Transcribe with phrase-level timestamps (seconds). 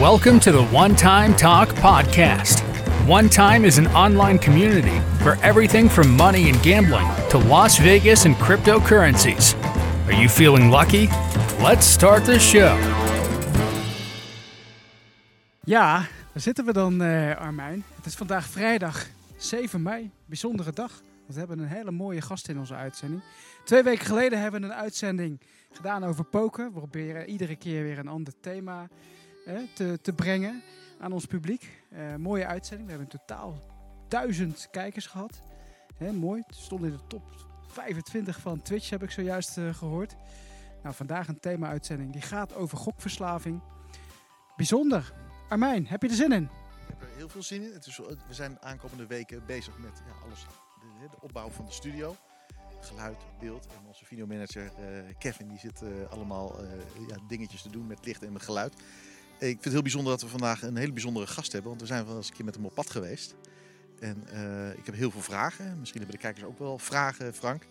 [0.00, 2.62] Welcome to the One Time Talk podcast.
[3.06, 8.24] One Time is an online community for everything from money and gambling to Las Vegas
[8.24, 9.54] and cryptocurrencies.
[10.06, 11.08] Are you feeling lucky?
[11.62, 12.78] Let's start the show.
[15.64, 15.98] Ja,
[16.32, 17.84] daar zitten we dan, eh, Armijn.
[17.96, 19.06] Het is vandaag vrijdag
[19.36, 20.92] 7 mei, bijzondere dag.
[21.20, 23.22] Want we hebben een hele mooie gast in onze uitzending.
[23.64, 25.40] Twee weken geleden hebben we een uitzending
[25.72, 26.64] gedaan over poker.
[26.64, 28.88] We proberen iedere keer weer een ander thema
[29.74, 30.62] te, te brengen
[31.00, 31.82] aan ons publiek.
[31.90, 32.88] Eh, mooie uitzending.
[32.88, 33.58] We hebben in totaal
[34.08, 35.42] duizend kijkers gehad.
[35.96, 36.42] Hè, mooi.
[36.46, 37.22] Het stond in de top
[37.66, 40.16] 25 van Twitch, heb ik zojuist eh, gehoord.
[40.82, 43.60] Nou, vandaag een thema-uitzending die gaat over gokverslaving.
[44.56, 45.12] Bijzonder.
[45.48, 46.42] Armijn, heb je er zin in?
[46.42, 46.50] Ik
[46.86, 47.72] heb er heel veel zin in.
[47.72, 50.46] Het is, we zijn de aankomende weken bezig met ja, alles,
[51.00, 52.16] de, de opbouw van de studio.
[52.80, 53.66] Geluid, beeld.
[53.66, 56.56] En onze videomanager uh, Kevin die zit allemaal
[57.08, 58.74] ja, dingetjes te doen met licht en met geluid.
[59.40, 61.70] Ik vind het heel bijzonder dat we vandaag een hele bijzondere gast hebben.
[61.70, 63.34] Want we zijn wel eens een keer met hem op pad geweest.
[64.00, 64.16] En
[64.76, 65.78] ik heb heel veel vragen.
[65.78, 67.62] Misschien hebben de kijkers ook wel vragen, Frank.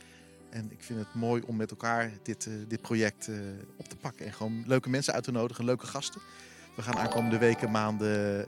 [0.50, 3.30] En ik vind het mooi om met elkaar dit, dit project
[3.78, 4.26] op te pakken.
[4.26, 6.22] En gewoon leuke mensen uit te nodigen, leuke gasten.
[6.76, 8.46] We gaan aankomende weken, maanden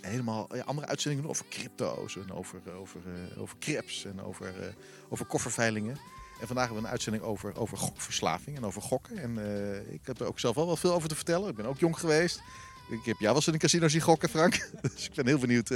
[0.00, 3.00] helemaal ja, andere uitzendingen doen over crypto's en over, over,
[3.36, 4.74] over crips en over,
[5.08, 5.96] over kofferveilingen.
[6.40, 9.18] En vandaag hebben we een uitzending over, over gokverslaving en over gokken.
[9.18, 11.48] En uh, ik heb er ook zelf wel wel veel over te vertellen.
[11.48, 12.42] Ik ben ook jong geweest.
[12.88, 14.70] Ik heb jou wel eens in een casino zien gokken, Frank.
[14.94, 15.70] dus ik ben heel benieuwd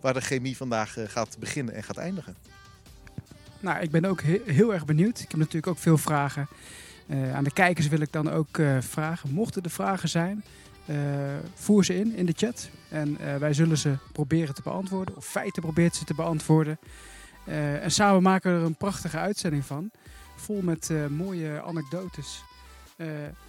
[0.00, 2.36] waar de chemie vandaag gaat beginnen en gaat eindigen.
[3.60, 5.20] Nou, ik ben ook he heel erg benieuwd.
[5.20, 6.48] Ik heb natuurlijk ook veel vragen.
[7.34, 10.44] aan de kijkers wil ik dan ook vragen, mochten er vragen zijn...
[11.54, 12.68] Voer ze in in de chat.
[12.88, 15.16] En wij zullen ze proberen te beantwoorden.
[15.16, 16.78] Of feiten probeert ze te beantwoorden.
[17.48, 19.90] Uh, en samen maken we er een prachtige uitzending van.
[20.36, 22.44] Vol met mooie anekdotes.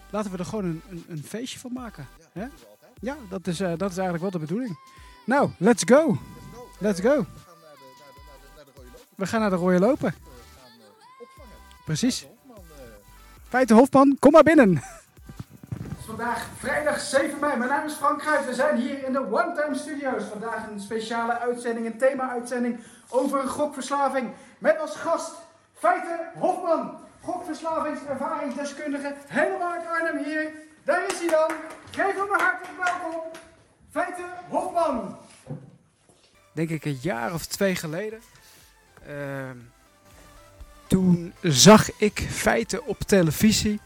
[0.10, 2.08] laten we er gewoon een, een, een feestje van maken.
[2.32, 2.68] Ja, dat is,
[3.00, 4.78] ja dat, is, dat is eigenlijk wel de bedoeling.
[5.26, 6.18] Nou, let's go.
[6.80, 7.26] Let's go.
[9.16, 10.14] We gaan naar de rode lopen.
[11.86, 12.28] Precies.
[13.48, 14.82] Feiten Hofman, kom maar binnen
[16.18, 17.58] vandaag vrijdag 7 mei.
[17.58, 18.46] Mijn naam is Frank Kruijf.
[18.46, 20.24] We zijn hier in de One Time Studios.
[20.24, 22.80] Vandaag een speciale uitzending, een thema-uitzending
[23.10, 24.30] over gokverslaving.
[24.58, 25.32] Met als gast
[25.74, 29.16] Feiten Hofman, gokverslavingservaringsdeskundige.
[29.28, 30.52] Helemaal uit Arnhem hier.
[30.84, 31.52] Daar is hij dan.
[31.92, 33.22] Geef hem een hartelijk welkom.
[33.92, 35.18] Feiten Hofman.
[36.54, 38.20] Denk ik een jaar of twee geleden.
[39.10, 39.50] Uh,
[40.88, 43.80] toen zag ik feiten op televisie.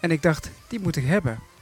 [0.00, 1.52] En ik dacht, die moet ik hebben.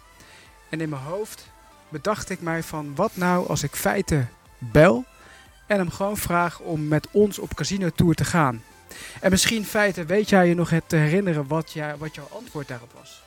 [0.72, 1.46] En in mijn hoofd
[1.88, 5.04] bedacht ik mij van wat nou als ik feiten bel
[5.66, 8.62] en hem gewoon vraag om met ons op casino tour te gaan.
[9.20, 12.68] En misschien feiten, weet jij je nog het te herinneren wat, jij, wat jouw antwoord
[12.68, 13.22] daarop was?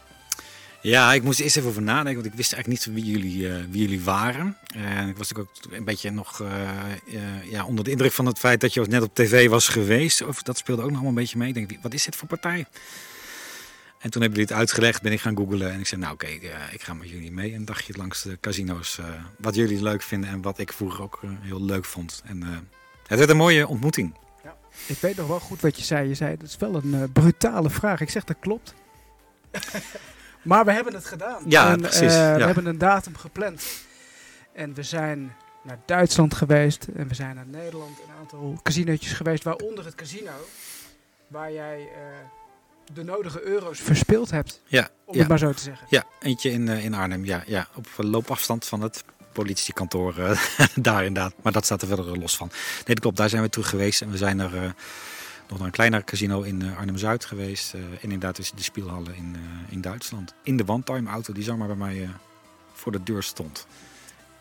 [0.81, 3.55] Ja, ik moest eerst even over nadenken, want ik wist eigenlijk niet wie jullie, uh,
[3.69, 4.57] wie jullie waren.
[4.73, 6.47] En ik was natuurlijk ook een beetje nog uh,
[7.05, 10.21] uh, ja, onder de indruk van het feit dat je net op tv was geweest.
[10.21, 11.47] Of dat speelde ook nog allemaal een beetje mee.
[11.47, 12.65] Ik denk, wat is dit voor partij?
[14.05, 16.25] En toen hebben jullie het uitgelegd, ben ik gaan googlen en ik zei, nou oké,
[16.25, 18.97] okay, uh, ik ga met jullie mee een dagje langs de casino's.
[18.97, 19.05] Uh,
[19.37, 22.21] wat jullie leuk vinden en wat ik vroeger ook uh, heel leuk vond.
[22.25, 22.41] En
[23.07, 24.15] het werd een mooie ontmoeting.
[24.43, 24.55] Ja.
[24.87, 26.07] Ik weet nog wel goed wat je zei.
[26.07, 28.01] Je zei, dat is wel een brutale vraag.
[28.01, 28.73] Ik zeg, dat klopt.
[30.41, 31.43] maar we hebben het gedaan.
[31.47, 32.13] Ja, en, precies.
[32.13, 32.35] Ja.
[32.35, 33.65] We hebben een datum gepland.
[34.53, 37.99] En we zijn naar Duitsland geweest en we zijn naar Nederland.
[37.99, 40.31] Een aantal casinootjes geweest, waaronder het casino.
[41.27, 41.87] Waar jij
[42.93, 44.61] de nodige euro's verspeeld hebt.
[44.65, 45.19] Ja, om ja.
[45.19, 45.87] het maar zo te zeggen.
[45.89, 47.25] Ja, eentje in, uh, in Arnhem.
[47.25, 49.03] Ja, ja, op loopafstand van het
[49.33, 50.39] politiekantoor uh,
[50.75, 51.33] daar inderdaad.
[51.41, 52.47] Maar dat staat er verder los van.
[52.47, 53.17] Nee, dat klopt.
[53.17, 54.01] Daar zijn we terug geweest.
[54.01, 54.61] En we zijn er uh,
[55.47, 57.73] nog naar een kleiner casino in Arnhem-Zuid geweest.
[57.73, 59.35] en inderdaad tussen de spielhallen in,
[59.69, 60.33] in Duitsland.
[60.43, 62.09] In de one-time auto die zomaar bij mij
[62.73, 63.67] voor de deur stond.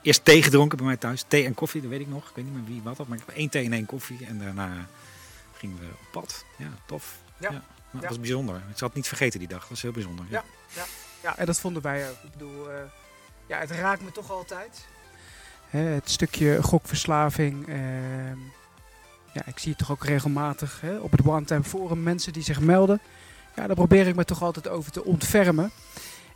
[0.03, 1.25] Eerst thee gedronken bij mij thuis.
[1.29, 2.29] Thee en koffie, dat weet ik nog.
[2.29, 3.09] Ik weet niet meer wie wat had.
[3.09, 4.27] Maar ik heb één thee en één koffie.
[4.27, 4.89] En daarna
[5.57, 6.45] gingen we op pad.
[6.57, 7.19] Ja, tof.
[7.39, 7.51] ja.
[7.51, 7.65] ja.
[7.95, 8.09] Dat ja.
[8.09, 8.57] was bijzonder.
[8.57, 9.61] Ik zal het niet vergeten die dag.
[9.61, 10.25] Dat was heel bijzonder.
[10.29, 10.45] Ja,
[10.75, 10.85] ja,
[11.23, 11.37] ja.
[11.37, 12.17] en dat vonden wij ook.
[12.23, 12.77] Ik bedoel, uh,
[13.47, 14.87] ja, het raakt me toch altijd.
[15.69, 17.69] Hè, het stukje gokverslaving.
[17.69, 17.77] Uh,
[19.33, 22.43] ja, ik zie het toch ook regelmatig hè, op het One Time Forum mensen die
[22.43, 23.01] zich melden.
[23.57, 25.71] Ja, daar probeer ik me toch altijd over te ontfermen.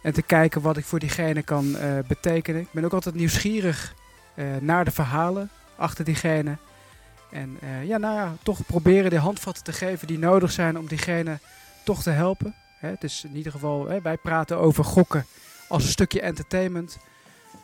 [0.03, 2.61] En te kijken wat ik voor diegene kan uh, betekenen.
[2.61, 3.95] Ik ben ook altijd nieuwsgierig
[4.61, 6.57] naar de verhalen achter diegene.
[7.31, 10.87] En uh, ja, nou ja, toch proberen de handvatten te geven die nodig zijn om
[10.87, 11.39] diegene
[11.85, 12.55] toch te helpen.
[12.79, 15.27] Hè, het is in ieder geval, hè, wij praten over gokken
[15.69, 16.99] als een stukje entertainment.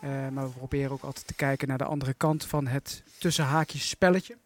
[0.05, 3.45] Uh, maar we proberen ook altijd te kijken naar de andere kant van het tussen
[3.45, 4.37] haakjes spelletje.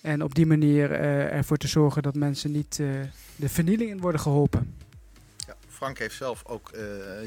[0.00, 2.76] En op die manier uh, ervoor te zorgen dat mensen niet
[3.36, 4.74] de vernieling in worden geholpen.
[5.46, 6.82] Ja, Frank heeft zelf ook eh,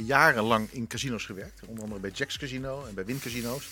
[0.06, 1.62] jarenlang in casinos gewerkt.
[1.68, 3.70] Onder andere bij Jack's Casino en bij Win Casino's.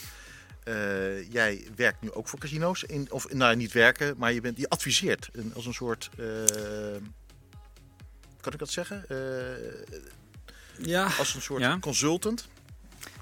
[0.63, 2.83] Eh, jij werkt nu ook voor casino's.
[2.83, 6.09] In, of nou, niet werken, maar je, bent, je adviseert een, als een soort.
[6.17, 6.25] eh,
[8.41, 9.05] kan ik dat zeggen?
[9.09, 9.17] Eh,
[10.87, 11.77] Ja, als een soort Ja.
[11.79, 12.47] consultant.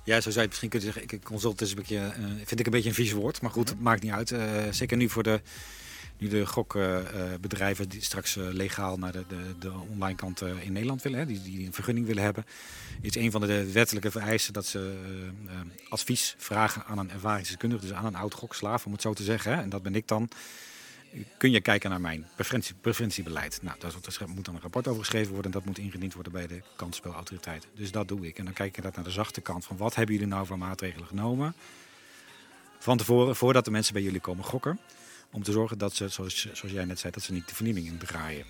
[0.04, 1.14] Ja, zo zou je misschien kunnen zeggen.
[1.18, 3.42] Ik, consult is een beetje, eh, vind ik een beetje een vies woord.
[3.42, 4.32] Maar goed, het maakt niet uit.
[4.32, 5.42] Eh, zeker nu voor de,
[6.18, 10.72] nu de gokbedrijven die straks eh, legaal naar de, de, de online kant eh, in
[10.72, 11.20] Nederland willen.
[11.20, 12.46] Hè, die, die een vergunning willen hebben.
[13.02, 14.98] Is een van de wettelijke vereisten dat ze
[15.48, 15.54] eh,
[15.90, 17.82] advies vragen aan een ervaringsdeskundige.
[17.82, 19.54] Dus aan een oud gokslaaf, om het zo te zeggen.
[19.56, 19.62] Hè.
[19.62, 20.30] En dat ben ik dan.
[21.38, 23.60] Kun je kijken naar mijn preventie, preventiebeleid?
[23.62, 23.94] Nou, daar
[24.28, 25.52] moet dan een rapport over geschreven worden.
[25.52, 27.68] En dat moet ingediend worden bij de kansspelautoriteit.
[27.76, 28.38] Dus dat doe ik.
[28.38, 31.08] En dan kijk ik naar de zachte kant van wat hebben jullie nou voor maatregelen
[31.08, 31.54] genomen?
[32.80, 34.80] Van tevoren, voordat de mensen bij jullie komen gokken.
[35.32, 37.88] Om te zorgen dat ze, zoals, zoals jij net zei, dat ze niet de vernieuwing
[37.88, 38.46] in draaien.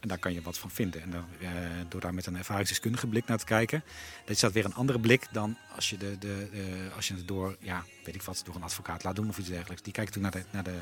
[0.00, 1.02] En daar kan je wat van vinden.
[1.02, 1.48] En dan, eh,
[1.88, 3.84] door daar met een ervaringsdeskundige blik naar te kijken.
[4.20, 6.48] Dat is dat weer een andere blik dan als je, de, de,
[6.96, 9.48] als je het door, ja, weet ik wat, door een advocaat laat doen of iets
[9.48, 9.82] dergelijks.
[9.82, 10.78] Die kijkt toen naar de, naar de,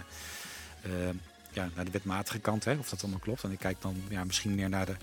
[0.82, 0.91] eh,
[1.53, 3.44] ja, naar de wetmatige kant, hè, of dat allemaal klopt.
[3.44, 4.96] En ik kijk dan ja, misschien meer naar de,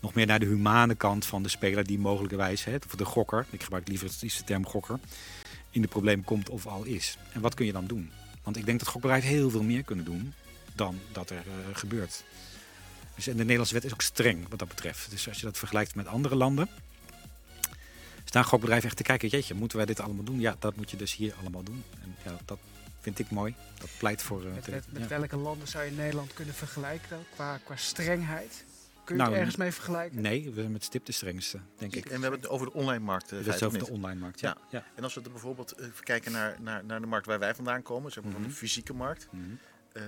[0.00, 3.46] nog meer naar de humane kant van de speler die mogelijkerwijs, hè, of de gokker,
[3.50, 4.98] ik gebruik liever de term gokker,
[5.70, 7.18] in de problemen komt of al is.
[7.32, 8.10] En wat kun je dan doen?
[8.50, 10.34] Want ik denk dat gokbedrijven heel veel meer kunnen doen
[10.74, 12.24] dan dat er eh, gebeurt.
[13.14, 15.10] Dus en de Nederlandse wet is ook streng wat dat betreft.
[15.10, 16.68] Dus als je dat vergelijkt met andere landen,
[18.24, 20.40] staan gokbedrijven echt te kijken, jeetje, moeten wij dit allemaal doen?
[20.40, 21.84] Ja, dat moet je dus hier allemaal doen.
[22.02, 22.58] En ja, dat
[23.00, 23.54] vind ik mooi.
[23.78, 24.44] Dat pleit voor...
[24.46, 25.08] eh, Met, met, met ja.
[25.08, 27.18] welke landen zou je Nederland kunnen vergelijken?
[27.34, 28.64] Qua, qua strengheid?
[29.10, 30.20] Kun je Nou, het ergens mee vergelijken?
[30.22, 32.04] Nee, we zijn met stip de strengste, denk ik.
[32.04, 33.32] En we hebben het over de online markt.
[33.32, 34.40] eh, feit is of over de online markt.
[34.40, 34.56] Ja.
[34.70, 34.84] ja.
[34.94, 37.54] En als we er bijvoorbeeld eh, even kijken naar, naar, naar de markt waar wij
[37.54, 38.50] vandaan komen, zeg maar van Mhm.
[38.50, 39.28] de fysieke markt.
[39.30, 39.44] Mhm.
[39.92, 40.02] Eh,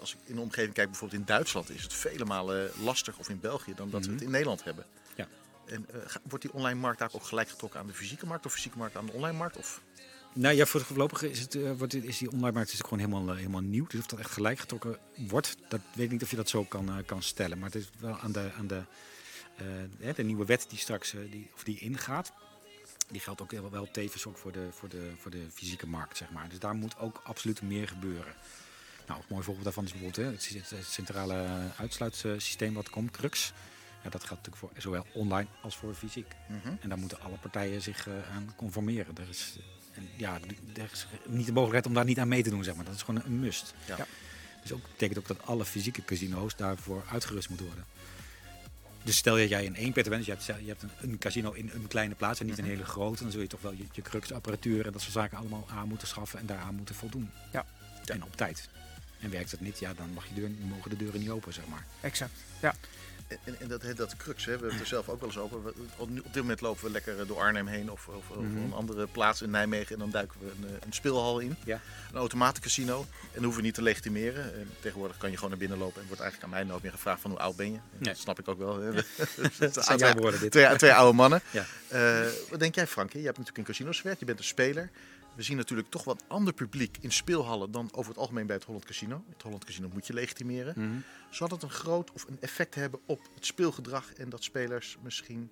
[0.00, 3.28] als ik in de omgeving kijk, bijvoorbeeld in Duitsland, is het vele malen lastiger, of
[3.28, 4.24] in België, dan dat we het Mhm.
[4.24, 4.84] in Nederland hebben.
[5.16, 5.28] Ja.
[5.66, 8.52] En eh, wordt die online markt daar ook gelijk getrokken aan de fysieke markt, of
[8.52, 9.56] fysieke markt aan de online markt?
[9.56, 9.80] Of
[10.38, 13.30] Nou ja, voor voorlopig is, het, eh, wordt, is die online markt is gewoon helemaal,
[13.30, 13.86] eh, helemaal nieuw.
[13.86, 16.64] Dus of dat echt gelijk getrokken wordt, dat weet ik niet of je dat zo
[16.64, 17.58] kan, eh, kan stellen.
[17.58, 18.82] Maar het is wel aan de, aan de,
[20.14, 22.32] de nieuwe wet die straks die, of die ingaat.
[23.10, 26.16] Die geldt ook wel, wel tevens ook voor de, voor, de, voor de fysieke markt,
[26.16, 26.48] zeg maar.
[26.48, 28.34] Dus daar moet ook absoluut meer gebeuren.
[29.06, 30.32] Nou, een mooi voorbeeld daarvan is bijvoorbeeld hè,
[30.76, 31.46] het, centrale
[31.76, 33.52] uitsluitsysteem wat komt, CRUX.
[34.02, 36.34] Ja, dat geldt natuurlijk voor zowel online als voor fysiek.
[36.48, 36.74] Mhm.
[36.80, 39.16] En daar moeten alle partijen zich aan conformeren.
[39.16, 39.58] Er is,
[39.96, 40.38] en ja,
[40.74, 42.84] er is niet de mogelijkheid om daar niet aan mee te doen, zeg maar.
[42.84, 43.74] Dat is gewoon een must.
[43.86, 43.96] Ja.
[43.96, 44.06] Ja.
[44.62, 47.84] Dus ook betekent ook dat alle fysieke casino's daarvoor uitgerust moeten worden.
[49.02, 51.18] Dus stel dat jij in één peter bent, dus je hebt, je hebt een, een
[51.18, 53.72] casino in een kleine plaats en niet een hele grote, dan zul je toch wel
[53.72, 57.30] je, je cruxapparatuur en dat soort zaken allemaal aan moeten schaffen en daaraan moeten voldoen.
[57.52, 57.66] Ja.
[58.04, 58.68] En op tijd.
[59.20, 61.66] En werkt het niet, ja, dan mag je deur, mogen de deuren niet open, zeg
[61.66, 61.86] maar.
[62.00, 62.32] Exact.
[62.60, 62.74] En,
[63.28, 65.62] en, en dat, dat crux, hè, we hebben het er zelf ook wel eens over.
[65.64, 68.36] We- Op op dit moment lopen we lekker eh, door Arnhem heen of, of, of
[68.36, 68.56] Mhm.
[68.56, 69.92] een andere plaats in Nijmegen.
[69.92, 71.56] En dan duiken we een, eh, een speelhal in.
[71.64, 71.80] Ja.
[72.12, 73.00] Een automatencasino.
[73.00, 74.54] En dan hoeven we niet te legitimeren.
[74.54, 76.00] En tegenwoordig kan je gewoon naar binnen lopen.
[76.00, 77.78] En wordt eigenlijk aan mij nooit meer gevraagd van hoe oud ben je.
[77.98, 78.12] Nee.
[78.12, 78.80] Dat snap ik ook wel.
[78.80, 78.90] hè.
[79.58, 80.50] Dat zijn jouw woorden dit.
[80.50, 81.40] Twee, twee oude mannen.
[81.50, 81.64] Ja.
[81.88, 83.12] Eh, wat denk jij, Frank?
[83.12, 84.20] Je hebt natuurlijk in casinos gewerkt.
[84.20, 84.90] Je bent een speler.
[85.36, 88.64] We zien natuurlijk toch wat ander publiek in speelhallen dan over het algemeen bij het
[88.64, 89.24] Holland Casino.
[89.28, 90.74] Het Holland Casino moet je legitimeren.
[90.76, 90.96] Mhm.
[91.30, 95.50] Zal dat een groot of een effect hebben op het speelgedrag en dat spelers misschien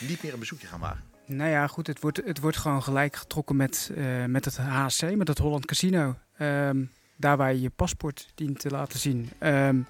[0.00, 1.04] niet meer een bezoekje gaan wagen?
[1.26, 5.16] Nou ja, goed, het wordt, het wordt gewoon gelijk getrokken met, eh, met het HC,
[5.16, 6.16] met het Holland Casino.
[6.36, 6.84] Ehm,
[7.16, 9.30] daar waar je je paspoort dient te laten zien.
[9.38, 9.80] Ehm,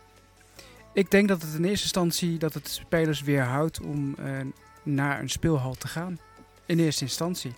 [0.93, 4.41] ik denk dat het in eerste instantie dat het spelers weerhoudt om eh,
[4.83, 6.19] naar een speelhal te gaan.
[6.67, 7.53] In eerste instantie.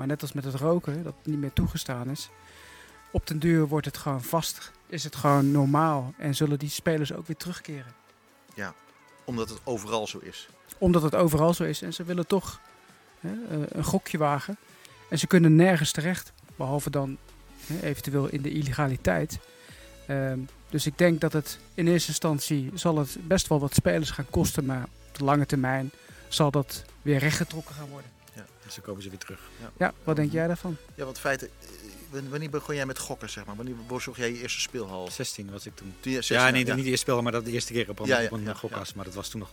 [0.00, 2.30] Maar net als met het roken, dat niet meer toegestaan is.
[3.10, 4.70] Op den duur wordt het gewoon vast.
[4.86, 6.14] Is het gewoon normaal.
[6.16, 7.94] En zullen die spelers ook weer terugkeren.
[9.24, 10.48] Omdat het overal zo is.
[10.78, 11.82] Omdat het overal zo is.
[11.82, 12.60] En ze willen toch
[13.20, 14.56] hè, eh, een gokje wagen.
[15.10, 16.32] En ze kunnen nergens terecht.
[16.56, 17.16] Behalve dan
[17.66, 19.38] hè, eventueel in de illegaliteit.
[20.06, 20.38] Ehm,
[20.68, 24.30] dus ik denk dat het in eerste instantie zal het best wel wat spelers gaan
[24.30, 24.64] kosten.
[24.64, 25.90] Maar op de lange termijn
[26.28, 28.19] zal dat weer rechtgetrokken gaan worden.
[28.70, 29.40] Dus dan komen ze weer terug.
[29.76, 30.76] Ja, wat denk jij daarvan?
[30.94, 31.48] Ja, want feiten,
[32.12, 33.56] eh, wanneer begon jij met gokken, zeg maar?
[33.56, 35.10] Wanneer bezocht jij je eerste speelhal?
[35.10, 35.94] 16 was ik toen.
[36.00, 36.74] Toen je 16 ja, nee, ja.
[36.74, 38.42] niet de eerste spel, maar dat de eerste keer op een, Ja, ja, op een
[38.42, 38.94] ja, gokkast.
[38.94, 39.52] Maar dat was toen nog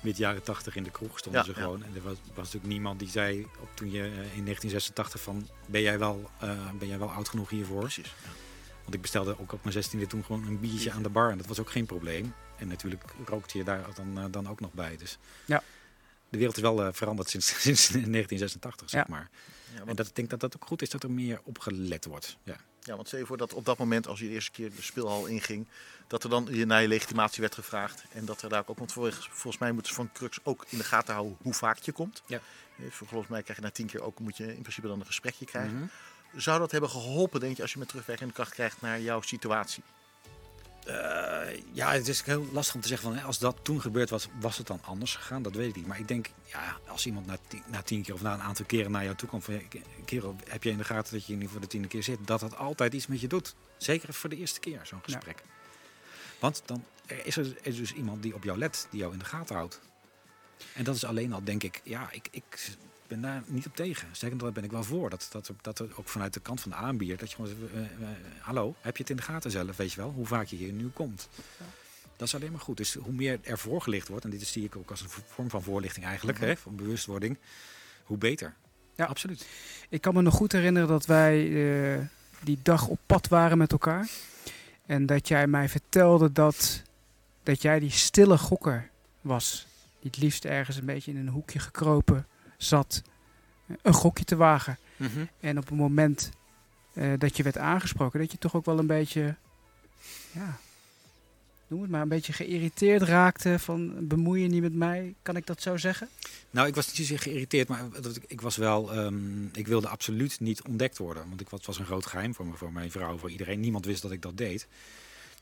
[0.00, 1.64] mid jaren 80 in de kroeg stonden Ja, ze ja.
[1.64, 1.84] gewoon.
[1.84, 5.48] En er was, was natuurlijk niemand die zei op, toen je eh, in 1986 van
[5.66, 7.80] ben jij, wel, eh, ben jij wel oud genoeg hiervoor?
[7.80, 8.14] Precies.
[8.24, 8.30] ja.
[8.82, 11.38] Want ik bestelde ook op mijn 16e toen gewoon een biertje aan de bar en
[11.38, 12.34] dat was ook geen probleem.
[12.56, 14.96] En natuurlijk rookte je daar dan, dan ook nog bij.
[14.96, 15.18] Dus.
[15.44, 15.62] Ja.
[16.28, 19.06] De wereld is wel eh, veranderd sinds, sinds 1986, zeg Ja.
[19.10, 19.30] maar.
[19.74, 22.04] Ja, En dat, ik denk dat dat ook goed is dat er meer op gelet
[22.04, 22.36] wordt.
[22.42, 22.56] Ja.
[22.82, 24.82] ja, want stel je voor dat op dat moment, als je de eerste keer de
[24.82, 25.66] speelhal inging,
[26.06, 28.04] dat er dan je naar je legitimatie werd gevraagd.
[28.12, 30.78] En dat er daar ook, want volgens, volgens mij moeten ze van Crux ook in
[30.78, 32.22] de gaten houden hoe vaak je komt.
[32.26, 32.40] Ja.
[32.78, 35.06] Eh, Volgens mij krijg je na tien keer ook, moet je in principe dan een
[35.06, 35.74] gesprekje krijgen.
[35.76, 35.86] Mhm.
[36.40, 39.82] Zou dat hebben geholpen, denk je, als je met terugwerkende kracht krijgt naar jouw situatie?
[40.86, 44.28] Eh, ja, het is heel lastig om te zeggen van als dat toen gebeurd was,
[44.40, 45.42] was het dan anders gegaan?
[45.42, 45.86] Dat weet ik niet.
[45.86, 48.64] Maar ik denk, ja, als iemand na tien, na tien keer of na een aantal
[48.64, 49.62] keren naar jou toe komt van
[50.04, 52.40] kerel, heb je in de gaten dat je nu voor de tiende keer zit, dat
[52.40, 53.54] dat altijd iets met je doet.
[53.76, 55.14] Zeker voor de eerste keer zo'n Ja.
[55.14, 55.42] gesprek.
[56.38, 59.18] Want dan is er, er is dus iemand die op jou let, die jou in
[59.18, 59.80] de gaten houdt.
[60.74, 62.70] En dat is alleen al, denk ik, ja, ik, ik
[63.08, 64.08] ben daar niet op tegen.
[64.12, 65.10] Zeker daar ben ik wel voor.
[65.10, 67.72] Dat, dat, dat er ook vanuit de kant van de aanbieder, dat je gewoon zegt,
[67.72, 68.08] eh,
[68.40, 70.72] hallo, heb je het in de gaten zelf, weet je wel, hoe vaak je hier
[70.72, 71.28] nu komt.
[72.16, 72.76] Dat is alleen maar goed.
[72.76, 75.62] Dus hoe meer er voorgelicht wordt, en dit zie ik ook als een vorm van
[75.62, 77.38] voorlichting eigenlijk, hè, van bewustwording,
[78.04, 78.54] hoe beter.
[78.94, 79.04] Ja.
[79.04, 79.46] absoluut.
[79.88, 81.36] Ik kan me nog goed herinneren dat wij
[81.96, 82.04] eh,
[82.40, 84.08] die dag op pad waren met elkaar.
[84.86, 86.82] En dat jij mij vertelde dat,
[87.42, 89.66] dat jij die stille gokker was.
[90.00, 93.02] Die het liefst ergens een beetje in een hoekje gekropen zat.
[93.66, 94.78] eh, Een gokje te wagen.
[95.40, 96.30] En op het moment
[96.92, 99.34] eh, dat je werd aangesproken, dat je toch ook wel een beetje,
[100.32, 100.58] ja,
[101.66, 105.14] noem het maar, een beetje geïrriteerd raakte van bemoei je niet met mij.
[105.22, 106.08] Kan ik dat zo zeggen?
[106.50, 107.84] Nou, ik was niet zozeer geïrriteerd, maar
[108.26, 111.28] ik, was wel, ehm, ik wilde absoluut niet ontdekt worden.
[111.28, 113.60] Want ik, was- het was een groot geheim voor, me, voor mijn vrouw, voor iedereen.
[113.60, 114.66] Niemand wist dat ik dat deed.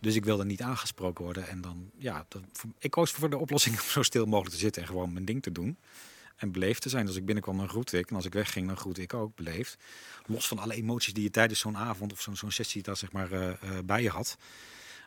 [0.00, 1.48] Dus ik wilde niet aangesproken worden.
[1.48, 2.42] En dan, ja, dat,
[2.78, 5.42] ik koos voor de oplossing om zo stil mogelijk te zitten en gewoon mijn ding
[5.42, 5.76] te doen.
[6.36, 7.06] En beleefd te zijn.
[7.06, 8.10] Als ik binnenkwam, dan groette ik.
[8.10, 9.76] En als ik wegging, dan groette ik ook beleefd.
[10.26, 13.12] Los van alle emoties die je tijdens zo'n avond of zo'n zo'n sessie daar zeg
[13.12, 14.36] maar eh, eh, bij je had.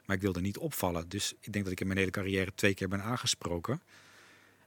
[0.06, 1.10] Maar ik wilde niet opvallen.
[1.10, 3.82] Dus ik denk dat ik in mijn hele carrière twee keer ben aangesproken.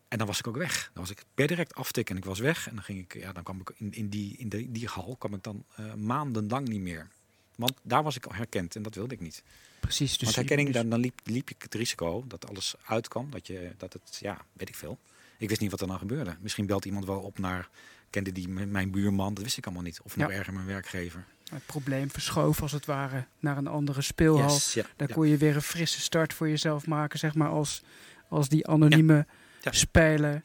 [0.09, 0.91] En dan was ik ook weg.
[0.93, 2.69] Dan was ik per direct aftikken en ik was weg.
[2.69, 5.17] En dan ging ik, ja, dan kwam ik in, in die, in de, die hal
[5.19, 7.09] kwam ik dan eh, maandenlang niet meer.
[7.57, 9.43] Want daar was ik al herkend en dat wilde ik niet.
[9.81, 10.11] Precies.
[10.11, 13.31] Dus Want herkenning, dus- dan, dan liep, liep ik het risico dat alles uitkwam.
[13.31, 14.99] Dat, je, dat het, ja, weet ik veel.
[15.41, 16.37] Ik wist niet wat er dan gebeurde.
[16.41, 17.69] Misschien belt iemand wel op naar,
[18.11, 20.01] kende die mijn buurman, dat wist ik allemaal niet.
[20.03, 20.35] Of nog Ja.
[20.37, 21.25] erger mijn werkgever.
[21.51, 24.53] het probleem verschoof als het ware naar een andere speelhal.
[24.53, 25.15] Yes, ja, Daar ja.
[25.15, 27.83] kon je weer een frisse start voor jezelf maken, zeg maar, als,
[28.29, 29.27] als die anonieme
[29.61, 29.73] Ja.
[29.73, 30.43] speler.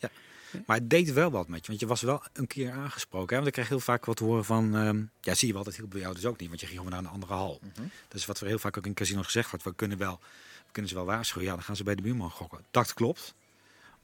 [0.66, 3.28] Maar het deed wel wat met je, want je was wel een keer aangesproken.
[3.30, 3.36] Hè?
[3.36, 5.76] Want ik kreeg heel vaak wat te horen van, ehm, ja zie je wel, dat
[5.76, 7.60] hielp bij jou dus ook niet, want je ging gewoon naar een andere hal.
[8.08, 9.66] Dat is wat er heel vaak ook in casinos gezegd wordt.
[9.66, 10.20] We kunnen, wel,
[10.66, 12.60] we kunnen ze wel waarschuwen, ja dan gaan ze bij de buurman gokken.
[12.72, 13.34] Dat klopt.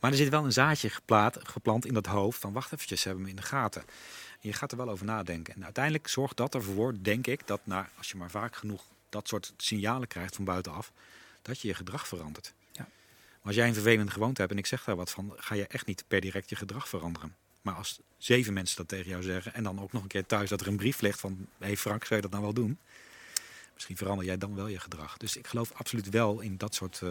[0.02, 3.08] Maar er zit wel een zaadje geplaat, geplant in dat hoofd van wacht eventjes, ze
[3.08, 3.82] hebben me in de gaten.
[4.32, 5.56] En je gaat er wel over nadenken.
[5.56, 9.28] En uiteindelijk zorgt dat ervoor, denk ik, dat na, als je maar vaak genoeg dat
[9.28, 10.92] soort signalen krijgt van buitenaf,
[11.42, 12.54] dat je je gedrag verandert.
[12.72, 12.82] Ja.
[12.82, 15.68] Maar als jij een vervelende gewoonte hebt en ik zeg daar wat van, ga je
[15.68, 17.36] echt niet per direct je gedrag veranderen.
[17.62, 20.50] Maar als zeven mensen dat tegen jou zeggen en dan ook nog een keer thuis
[20.50, 22.78] dat er een brief ligt van, hé hey Frank, zou je dat nou wel doen?
[23.82, 25.18] Misschien verander jij dan wel je gedrag.
[25.18, 27.10] Dus ik geloof absoluut wel in dat soort, eh,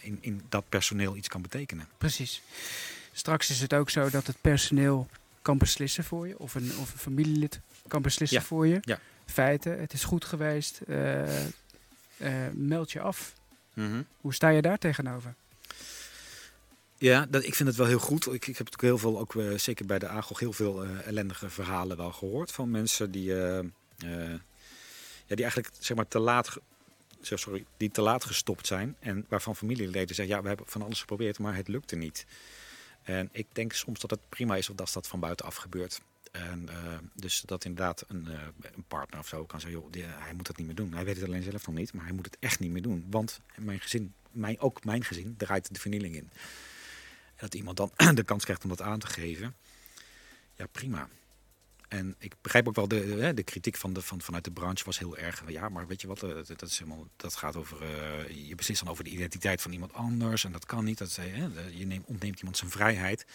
[0.00, 1.88] in, in dat personeel iets kan betekenen.
[1.98, 2.42] Precies.
[3.12, 5.08] Straks is het ook zo dat het personeel
[5.42, 8.78] kan beslissen voor je, of een, of een familielid kan beslissen Ja, voor je.
[8.80, 8.98] ja.
[9.26, 10.80] Feiten, het is goed geweest.
[10.80, 11.28] eh,
[12.52, 13.32] meld je af.
[14.20, 15.34] Hoe sta je daar tegenover?
[16.98, 18.26] Ja, dat, ik vind het wel heel goed.
[18.26, 21.96] Ik, ik heb natuurlijk heel veel, ook zeker bij de AGOG, heel veel ellendige verhalen
[21.96, 23.34] wel gehoord van mensen die,
[25.36, 26.58] die eigenlijk zeg maar te laat,
[27.20, 31.00] sorry, die te laat gestopt zijn en waarvan familieleden zeggen, ja, we hebben van alles
[31.00, 32.26] geprobeerd, maar het lukte niet.
[33.02, 36.00] En ik denk soms dat het prima is als dat van buitenaf gebeurt.
[36.32, 40.04] En eh, dus dat inderdaad een, eh, een partner of zo kan zeggen, joh, die,
[40.04, 40.92] hij moet dat niet meer doen.
[40.92, 43.06] Hij weet het alleen zelf nog niet, maar hij moet het echt niet meer doen.
[43.10, 46.30] Want mijn gezin, mijn, ook mijn gezin, draait de vernieling in.
[47.34, 49.54] En dat iemand dan de kans krijgt om dat aan te geven.
[50.54, 51.08] Ja, prima.
[51.92, 54.84] En ik begrijp ook wel de, de, de kritiek van de, van, vanuit de branche
[54.84, 55.42] was heel erg.
[55.46, 57.82] Ja, maar weet je wat, eh, dat, dat, is helemaal, dat gaat over.
[57.82, 60.44] eh, je beslist dan over de identiteit van iemand anders.
[60.44, 60.98] En dat kan niet.
[60.98, 63.26] Dat, hè, je neemt, ontneemt iemand zijn vrijheid.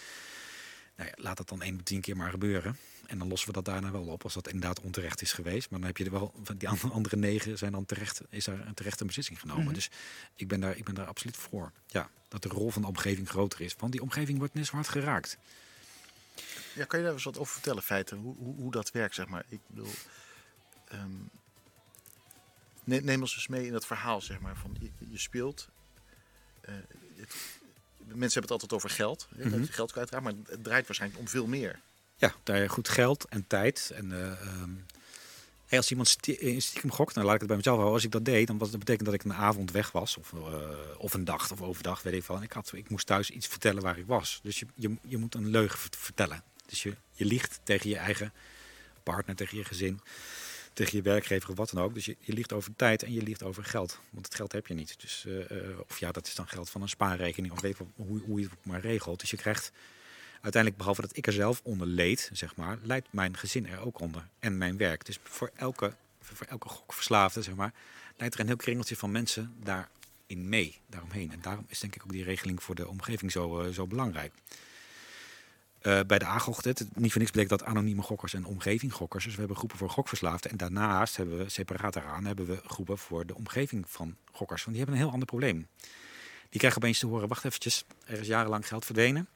[0.96, 2.78] Nou ja, laat dat dan één of tien keer maar gebeuren.
[3.08, 5.70] En dan lossen we dat daarna wel op als dat inderdaad onterecht is geweest.
[5.70, 8.68] Maar dan heb je er wel, die andere- andere negen zijn dan terecht, is daar
[8.68, 9.64] een terechte beslissing genomen.
[9.66, 9.74] Mhm.
[9.74, 9.90] Dus
[10.36, 11.72] ik ben, daar, ik ben daar absoluut voor.
[11.88, 13.76] Ja, dat de rol van de omgeving groter is.
[13.78, 15.38] Want die omgeving wordt net zo hard geraakt.
[16.77, 18.17] Ja, kan je daar eens wat over vertellen, feiten?
[18.17, 19.43] Hoe, hoe, hoe dat werkt, zeg maar?
[19.50, 19.91] Ik bedoel,
[20.88, 21.12] ehm,
[22.84, 24.55] ne- neem ons eens mee in dat verhaal, zeg maar.
[24.57, 25.67] Van je, je speelt.
[26.62, 26.74] eh,
[27.15, 27.36] het,
[27.98, 29.27] mensen hebben het altijd over geld.
[29.29, 31.79] Dat je geld kwijtraakt, maar het draait waarschijnlijk om veel meer.
[32.17, 33.91] Ja, daar goed geld en tijd.
[33.96, 34.72] En, eh, ehm,
[35.67, 37.96] Hey, als iemand stie- eh, stiekem gokt, dan laat ik het bij mezelf houden.
[37.98, 40.17] Als ik dat deed, dan was dat betekent dat ik een avond weg was.
[40.17, 40.34] Of,
[40.98, 42.27] of een dag of overdag, weet ik.
[42.29, 44.39] En ik, had, ik moest thuis iets vertellen waar ik was.
[44.43, 46.43] Dus je, je, je moet een leugen vert- vertellen.
[46.69, 48.33] Dus je, je liegt tegen je eigen
[49.03, 50.01] partner, tegen je gezin,
[50.74, 51.93] tegen je werkgever wat dan ook.
[51.93, 54.00] Dus je, je liegt over tijd en je liegt over geld.
[54.09, 55.01] Want het geld heb je niet.
[55.01, 58.19] Dus, eh, eh, of ja, dat is dan geld van een spaarrekening of weet hoe,
[58.19, 59.19] hoe je het maar regelt.
[59.19, 59.71] Dus je krijgt
[60.41, 64.00] uiteindelijk, behalve dat ik er zelf onder leed, zeg maar, leidt mijn gezin er ook
[64.00, 64.27] onder.
[64.39, 65.05] En mijn werk.
[65.05, 67.74] Dus voor elke, voor elke gokverslaafde, zeg maar,
[68.17, 71.31] leidt er een heel kringeltje van mensen daarin mee, daaromheen.
[71.31, 74.33] En daarom is denk ik ook die regeling voor de omgeving zo, eh, zo belangrijk.
[75.88, 79.24] Eh, bij de AGOG, het, niet voor niks bleek dat anonieme gokkers en omgevinggokkers.
[79.24, 80.51] Dus we hebben groepen voor gokverslaafden.
[80.51, 84.63] En daarnaast hebben we, separaat daaraan, hebben we groepen voor de omgeving van gokkers.
[84.63, 85.67] Want die hebben een heel ander probleem.
[86.50, 89.27] Die krijgen opeens te horen, wacht eventjes, er is jarenlang geld verdwenen.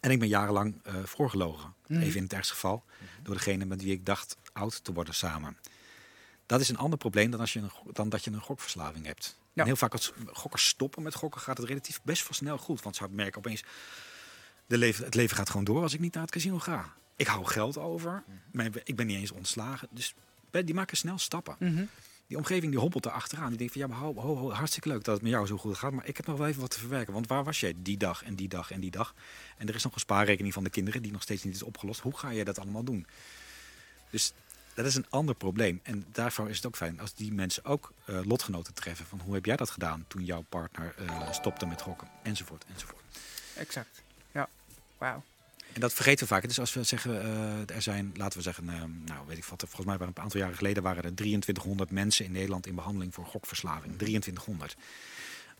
[0.00, 1.74] En ik ben jarenlang eh voorgelogen.
[1.86, 2.00] Mhm.
[2.00, 2.84] Even in het ergste geval.
[3.22, 5.56] Door degene met wie ik dacht oud te worden samen.
[6.46, 9.36] Dat is een ander probleem dan, als je een, dan dat je een gokverslaving hebt.
[9.52, 9.62] Ja.
[9.62, 12.82] En heel vaak als gokkers stoppen met gokken gaat het relatief best wel snel goed.
[12.82, 13.64] Want ze merken opeens,
[14.68, 16.92] de leven, het leven gaat gewoon door als ik niet naar het casino ga.
[17.16, 18.22] Ik hou geld over.
[18.52, 19.88] Mijn, ik ben niet eens ontslagen.
[19.90, 20.14] Dus
[20.50, 21.56] die maken snel stappen.
[21.58, 21.84] Mhm.
[22.26, 23.48] Die omgeving die hobbelt er achteraan.
[23.48, 25.56] Die denkt van ja, maar ho, ho, ho, hartstikke leuk dat het met jou zo
[25.56, 25.92] goed gaat.
[25.92, 27.12] Maar ik heb nog wel even wat te verwerken.
[27.12, 29.14] Want waar was jij die dag en die dag en die dag?
[29.56, 32.00] En er is nog een spaarrekening van de kinderen die nog steeds niet is opgelost.
[32.00, 33.06] Hoe ga je dat allemaal doen?
[34.10, 34.32] Dus
[34.74, 35.80] dat is een ander probleem.
[35.82, 39.06] En daarvoor is het ook fijn als die mensen ook eh, lotgenoten treffen.
[39.06, 42.08] Van hoe heb jij dat gedaan toen jouw partner eh, stopte met gokken?
[42.22, 43.02] Enzovoort, enzovoort.
[43.54, 44.02] Exact.
[45.00, 45.06] Ja.
[45.06, 45.22] Wauw.
[45.72, 46.46] En dat vergeten we vaak.
[46.46, 49.60] Dus als we zeggen, eh, er zijn, laten we zeggen, eh, nou weet ik wat,
[49.60, 53.14] volgens mij waren een aantal jaren geleden waren er 2300 mensen in Nederland in behandeling
[53.14, 53.96] voor gokverslaving.
[53.96, 54.76] 2300.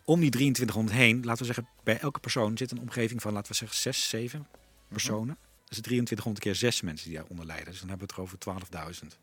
[0.05, 3.51] Om die 2300 heen, laten we zeggen, bij elke persoon zit een omgeving van, laten
[3.51, 4.47] we zeggen, 6, 7
[4.89, 5.37] personen.
[5.65, 7.67] Dat is 2300 keer 6 mensen die daaronder lijden.
[7.67, 9.19] Dus dan hebben we het over 12.000.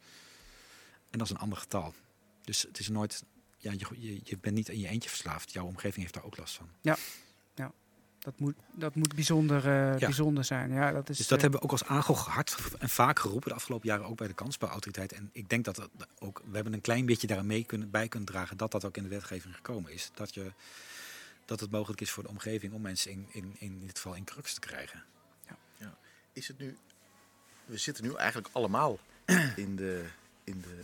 [1.09, 1.93] En dat is een ander getal.
[2.41, 3.23] Dus het is nooit,
[3.57, 5.53] ja, je, je, je bent niet in je eentje verslaafd.
[5.53, 6.69] Jouw omgeving heeft daar ook last van.
[8.25, 10.71] Dat moet, dat moet bijzonder, eh, bijzonder zijn.
[10.71, 13.49] Ja, dat is, Dus dat eh, hebben we ook als AGO hard en vaak geroepen
[13.49, 15.13] de afgelopen jaren ook bij de kansspelautoriteit.
[15.13, 15.89] En ik denk dat dat
[16.19, 18.97] ook, we hebben een klein beetje daar mee kunnen, bij kunnen dragen dat dat ook
[18.97, 20.11] in de wetgeving gekomen is.
[20.13, 20.51] Dat, je,
[21.45, 24.23] dat het mogelijk is voor de omgeving om mensen in, in, in dit geval in
[24.23, 25.03] crux te krijgen.
[26.33, 26.77] Is het nu...
[27.65, 28.99] We zitten nu eigenlijk allemaal
[29.65, 30.05] in de,
[30.43, 30.79] in de,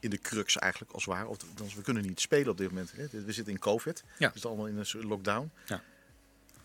[0.00, 1.26] in de crux eigenlijk, als het ware.
[1.26, 1.38] Of,
[1.74, 2.92] we kunnen niet spelen op dit moment.
[2.92, 3.08] Hè.
[3.24, 4.04] We zitten in COVID.
[4.06, 4.26] Ja.
[4.26, 5.50] We zitten allemaal in een soort lockdown.
[5.66, 5.82] Ja.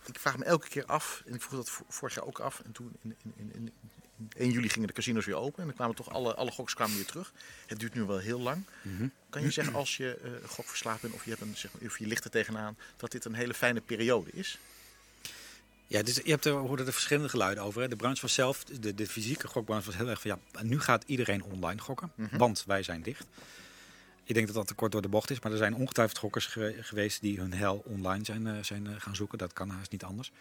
[0.05, 2.59] Ik vraag me elke keer af, en ik vroeg dat vo- vorig jaar ook af.
[2.65, 3.71] En toen in, in, in, in,
[4.17, 5.59] in 1 juli gingen de casinos weer open.
[5.59, 7.33] En dan kwamen toch alle, alle goks kwamen weer terug.
[7.67, 8.63] Het duurt nu wel heel lang.
[9.29, 11.99] Kan je zeggen als je eh gokverslaafd bent of je, hebt een, zeg maar, of
[11.99, 14.57] je ligt er tegenaan, dat dit een hele fijne periode is?
[15.87, 17.81] Ja, dus je hebt er, we hoorden er verschillende geluiden over.
[17.81, 17.87] Hè.
[17.87, 21.03] De branche was zelf, de, de fysieke gokbranche was heel erg van ja, nu gaat
[21.05, 22.37] iedereen online gokken, Mhm.
[22.37, 23.25] want wij zijn dicht.
[24.31, 26.45] Ik denk dat dat te kort door de bocht is, maar er zijn ongetwijfeld gokkers
[26.45, 29.37] gewe- geweest die hun hel online zijn, eh, zijn eh, gaan zoeken.
[29.37, 30.31] Dat kan haast niet anders.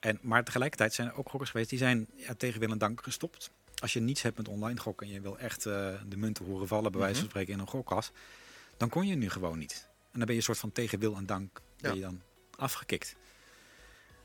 [0.00, 3.02] En, maar tegelijkertijd zijn er ook gokkers geweest die zijn ja, tegen wil en dank
[3.02, 3.50] gestopt.
[3.74, 6.68] Als je niets hebt met online gokken en je wil echt eh, de munten horen
[6.68, 7.30] vallen, bij wijze van Mhm.
[7.30, 8.10] spreken, in een gokkas,
[8.76, 9.88] dan kon je nu gewoon niet.
[9.90, 11.96] En dan ben je een soort van tegen wil en dank ben Ja.
[11.96, 12.22] je dan
[12.56, 13.16] afgekikt.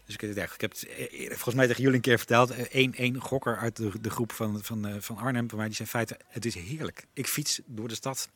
[0.05, 0.87] Dus ik, ik heb het
[1.27, 2.49] volgens mij tegen jullie een keer verteld.
[2.51, 5.75] eh, één één gokker uit de, de groep van, van, van Arnhem bij mij, die
[5.75, 7.05] zei in feite, het is heerlijk.
[7.13, 8.29] Ik fiets door de stad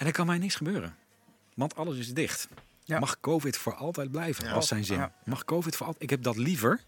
[0.00, 0.96] en er kan mij niks gebeuren.
[1.54, 2.48] Want alles is dicht.
[2.84, 2.98] Ja.
[2.98, 4.54] Mag COVID voor altijd blijven, Ja.
[4.54, 4.98] was zijn zin.
[4.98, 5.12] Ja.
[5.24, 6.04] Mag COVID voor altijd...
[6.04, 6.80] Ik heb dat liever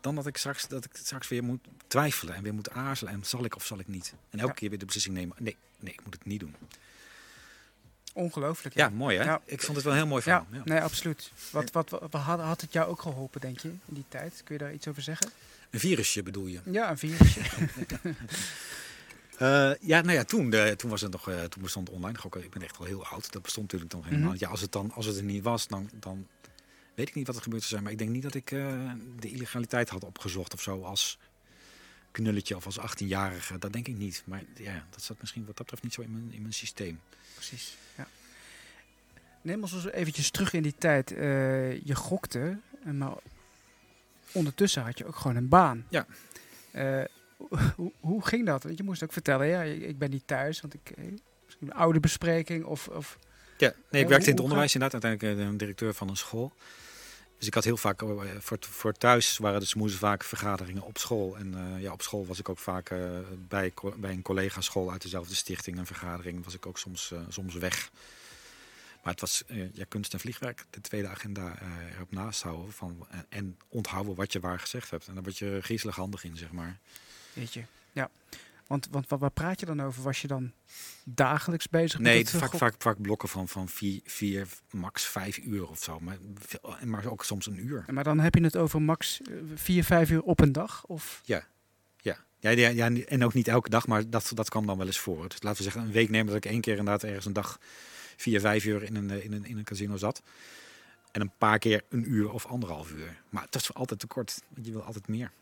[0.00, 3.12] dan dat ik, straks, dat ik straks weer moet twijfelen en weer moet aarzelen.
[3.12, 4.14] En zal ik of zal ik niet?
[4.30, 5.36] En elke keer weer de beslissing nemen.
[5.38, 6.54] Nee, nee, ik moet het niet doen.
[8.12, 8.74] ongelooflijk.
[8.74, 9.24] Ja, mooi hè?
[9.24, 9.40] Ja.
[9.44, 10.46] Ik vond het wel heel mooi verhaal.
[10.50, 10.62] Ja.
[10.64, 11.30] nee, absoluut.
[11.50, 14.40] Wat, wat, wat, wat had, had het jou ook geholpen, denk je, in die tijd?
[14.44, 15.30] Kun je daar iets over zeggen?
[15.70, 16.60] Een virusje bedoel je?
[16.64, 17.40] Ja, een virusje.
[19.40, 22.44] Eh, ja, nou ja, toen, eh, toen, was het nog, eh, toen bestond online gokken.
[22.44, 23.32] Ik ben echt al heel oud.
[23.32, 24.30] Dat bestond natuurlijk nog helemaal.
[24.30, 24.38] Mhm.
[24.40, 26.26] Ja, als het, dan, als het er niet was, dan, dan
[26.94, 27.82] weet ik niet wat er gebeurd zou zijn.
[27.82, 28.48] Maar ik denk niet dat ik
[29.18, 31.18] de illegaliteit had opgezocht of zo als
[32.10, 33.58] knulletje of als 18-jarige.
[33.58, 34.22] Dat denk ik niet.
[34.24, 37.00] Maar ja, dat zat misschien wat dat betreft niet zo in mijn, in mijn systeem.
[37.34, 38.06] Precies, ja.
[39.42, 41.08] Neem ons eventjes terug in die tijd.
[41.84, 42.58] Je gokte,
[42.92, 43.14] maar
[44.32, 45.86] ondertussen had je ook gewoon een baan.
[45.88, 46.06] Ja.
[47.76, 48.62] Hoe, hoe ging dat?
[48.62, 50.90] Want je moest ook vertellen, ja, ik ben niet thuis, want ik...
[50.90, 51.04] eh,
[51.44, 52.88] Misschien een oude bespreking of...
[52.88, 53.18] of
[53.58, 55.02] Ja, nee, ik werkte in het onderwijs inderdaad.
[55.02, 56.52] Uiteindelijk eh, de directeur van een school.
[57.38, 60.98] Dus ik had heel vaak, eh, voor, voor thuis waren dus moesten vaak vergaderingen op
[60.98, 61.36] school.
[61.36, 62.92] En ja, op school was ik ook vaak
[63.48, 67.90] bij, bij een collega-school uit dezelfde stichting, een vergadering, was ik ook soms, soms weg.
[69.02, 71.58] Maar het was ja, kunst en vliegwerk, de tweede agenda
[71.94, 75.08] erop naast houden van, en, en onthouden wat je waar gezegd hebt.
[75.08, 76.78] En daar word je griezelig handig in, zeg maar.
[77.32, 77.62] Weet je,
[77.92, 78.10] ja.
[78.66, 80.02] Want, want wat, waar praat je dan over?
[80.02, 80.52] Was je dan
[81.04, 85.04] dagelijks bezig Nee, met het eh, vaak, vaak, vaak blokken van, van vier, vier, max
[85.06, 86.00] vijf uur of zo.
[86.00, 86.18] Maar,
[86.84, 87.84] maar ook soms een uur.
[87.90, 90.84] Maar dan heb je het over max eh, vier, vijf uur op een dag?
[90.86, 91.20] Of?
[91.24, 91.46] Ja.
[92.40, 94.98] Ja, ja, ja, en ook niet elke dag, maar dat, dat kwam dan wel eens
[94.98, 95.28] voor.
[95.28, 97.58] Dus laten we zeggen, een week nemen dat ik één keer inderdaad ergens een dag
[98.16, 100.22] vier, vijf uur in een, eh, in een, in een casino zat.
[101.12, 103.22] En een paar keer een uur of anderhalf uur.
[103.28, 105.32] Maar dat is altijd te kort, want je wil altijd meer.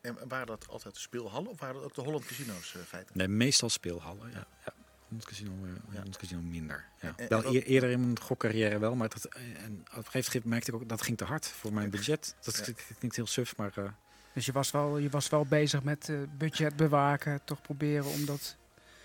[0.00, 3.16] En waren dat altijd de speelhallen of waren dat ook de Holland Casino's uh, feiten?
[3.18, 4.46] Nee, meestal speelhallen, ja.
[4.64, 4.72] ja.
[5.08, 5.96] Holland Casino, eh, Ja.
[5.96, 6.84] Holland Casino minder.
[7.00, 7.08] Ja.
[7.08, 10.04] En- en wel eer- eerder in mijn gokcarrière wel, maar dat, eh, en op een
[10.04, 12.34] gegeven moment merkte ik ook dat ging te hard voor mijn budget.
[12.42, 12.72] Dat Ja.
[12.98, 13.84] klinkt- heel suf, maar eh,
[14.32, 18.24] Dus je was wel, je was wel bezig met eh, budget bewaken, toch proberen om
[18.24, 18.56] dat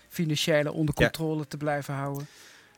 [0.08, 1.02] financiële onder Ja.
[1.04, 2.26] controle te blijven houden.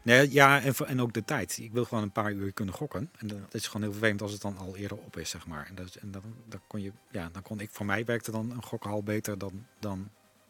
[0.07, 1.59] Nee, ja, en, en ook de tijd.
[1.59, 3.11] Ik wil gewoon een paar uur kunnen gokken.
[3.19, 5.67] En dat, is gewoon heel vervelend als het dan al eerder op is, zeg maar.
[5.67, 8.51] En, dat, en dan, dan kon je, ja, dan kon ik, voor mij werkte dan
[8.51, 10.09] een gokhal beter dan, dan,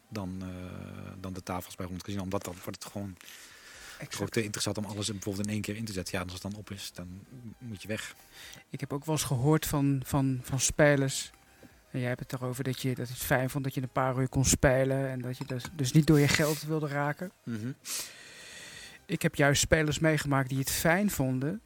[0.09, 2.23] dan, eh, dan de tafels bij rond Casino.
[2.23, 3.15] Omdat dan wordt het gewoon
[4.19, 6.17] ook te interessant om alles bijvoorbeeld in één keer in te zetten.
[6.17, 7.07] Ja, als het dan op is, dan
[7.57, 8.15] moet je weg.
[8.69, 11.31] Ik heb ook wel eens gehoord van, van, van spelers.
[11.91, 14.19] En jij hebt het erover dat je dat het fijn vond dat je een paar
[14.19, 15.09] uur kon spelen.
[15.09, 17.31] En dat je dus, dus niet door je geld wilde raken.
[19.07, 21.61] Ik heb juist spelers meegemaakt die het fijn vonden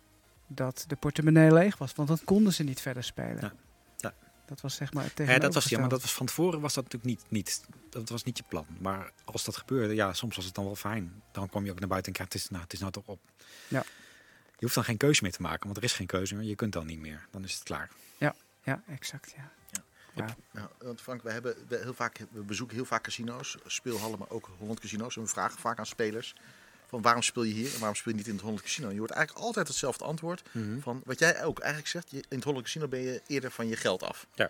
[0.48, 1.94] dat de portemonnee leeg was.
[1.96, 3.40] Want dan konden ze niet verder spelen.
[3.42, 3.54] Ja.
[3.98, 4.14] Ja.
[4.46, 6.74] Dat was zeg maar het Ja, dat was, ja, maar dat was van tevoren was
[6.74, 8.66] dat natuurlijk niet, niet, dat was niet je plan.
[8.80, 11.22] Maar als dat gebeurde, ja, soms was het dan wel fijn.
[11.32, 13.08] Dan kwam je ook naar buiten en kijk, het is, nou, het is nou toch
[13.08, 13.20] op.
[13.68, 13.84] Ja.
[14.52, 16.48] Je hoeft dan geen keuze meer te maken, want er is geen keuze meer.
[16.48, 17.28] Je kunt dan niet meer.
[17.32, 17.90] Dan is het klaar.
[18.64, 19.34] Ja, exact.
[19.36, 19.52] Ja.
[19.72, 19.82] Ja.
[20.16, 20.36] Ja.
[20.52, 24.30] Nou, want Frank, we, hebben, we, heel vaak, we bezoeken heel vaak casino's, speelhallen, maar
[24.30, 25.16] ook Holland Casino's.
[25.16, 26.36] En we vragen vaak aan spelers
[26.92, 28.90] van waarom speel je hier en waarom speel je niet in het Holland Casino?
[28.92, 30.42] Je hoort eigenlijk altijd hetzelfde antwoord
[30.82, 32.12] van wat jij ook eigenlijk zegt.
[32.12, 34.28] Je, in het Holland Casino ben je eerder van je geld af.
[34.34, 34.46] Ja.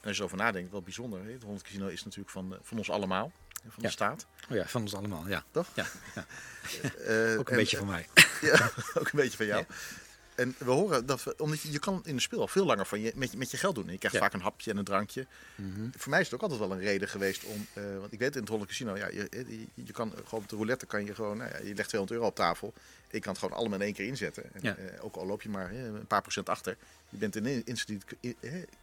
[0.00, 1.24] En als je erover nadenkt, wel bijzonder.
[1.24, 1.32] hè.
[1.32, 3.82] Het Holland Casino is natuurlijk van, eh, van ons allemaal, van Ja.
[3.82, 4.26] de staat.
[4.50, 5.44] Oh ja, van ons allemaal, ja.
[5.50, 5.66] Toch?
[5.74, 5.86] Ja,
[7.06, 8.06] Eh, ook een en- beetje van mij.
[8.40, 9.64] Ja, ook een beetje van jou.
[10.38, 12.86] En we horen dat we, omdat je, je kan in de speel al veel langer
[12.86, 13.86] van je, met, je, met je geld doen.
[13.86, 14.22] En je krijgt Ja.
[14.22, 15.26] vaak een hapje en een drankje.
[15.54, 15.88] Mhm.
[15.96, 18.34] Voor mij is het ook altijd wel een reden geweest om, eh, want ik weet
[18.34, 21.14] in het Holland Casino, ja, je, je, je kan gewoon op de roulette kan je
[21.14, 22.72] gewoon, nou ja, je legt 200 euro op tafel.
[23.10, 24.44] Ik kan het gewoon allemaal in één keer inzetten.
[24.52, 24.76] En, Ja.
[24.76, 26.76] eh, ook al loop je maar eh, een paar procent achter,
[27.08, 28.30] je bent in een instant, eh,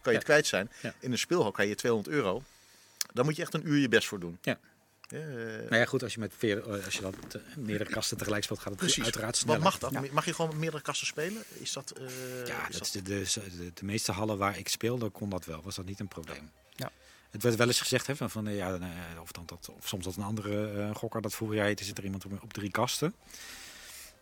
[0.01, 0.71] kan je het kwijt zijn.
[0.99, 2.43] In een speelhal kan je 200 euro.
[3.13, 4.37] Daar moet je echt een uur je best voor doen.
[4.41, 4.59] Ja.
[5.09, 8.17] Eh, Nou ja, goed, als je met veer, eh, als je dat eh, meerdere kasten
[8.17, 9.03] tegelijk speelt, gaat het Precies.
[9.03, 9.61] uiteraard Wat sneller.
[9.61, 9.91] mag dat?
[9.91, 10.03] Ja.
[10.11, 11.43] Mag je gewoon met meerdere kasten spelen?
[11.47, 11.91] Is dat?
[11.91, 12.05] eh,
[12.47, 15.61] Ja, is dat is de, de, de, meeste hallen waar ik speelde, kon dat wel.
[15.63, 16.51] Was dat niet een probleem.
[16.75, 16.91] Ja.
[17.29, 20.03] Het werd wel eens gezegd, hè, van, van ja, eh, of, dan dat, of soms
[20.05, 23.15] dat een andere gokker dat vroeger jij, er zit er iemand op, op drie kasten.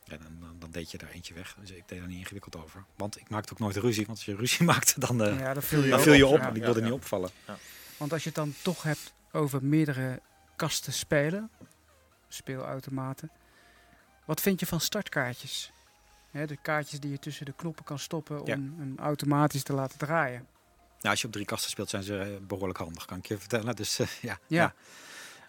[0.06, 1.56] Ja, dan, dan, dan deed je daar eentje weg.
[1.60, 2.84] Dus ik deed daar niet ingewikkeld over.
[2.96, 4.06] Want ik maakte ook nooit ruzie.
[4.06, 6.26] Want als je ruzie maakte, dan, eh, ja, dat viel je dan ook viel je
[6.28, 6.38] op.
[6.38, 6.44] Ja.
[6.48, 6.86] En ik Ja, wilde ja.
[6.86, 7.30] niet opvallen.
[7.98, 10.20] Want als je het dan toch hebt over meerdere
[10.64, 11.50] kasten spelen,
[12.28, 13.30] speelautomaten.
[14.26, 15.72] Wat vind je van startkaartjes?
[16.32, 18.54] Hè, de kaartjes die je tussen de knoppen kan stoppen om Ja.
[18.54, 20.48] hem automatisch te laten draaien.
[21.02, 23.38] Nou, als je op drie kasten speelt, zijn ze eh, behoorlijk handig, kan ik je
[23.38, 23.76] vertellen.
[23.76, 24.38] Dus eh, ja.
[24.48, 24.74] Ja.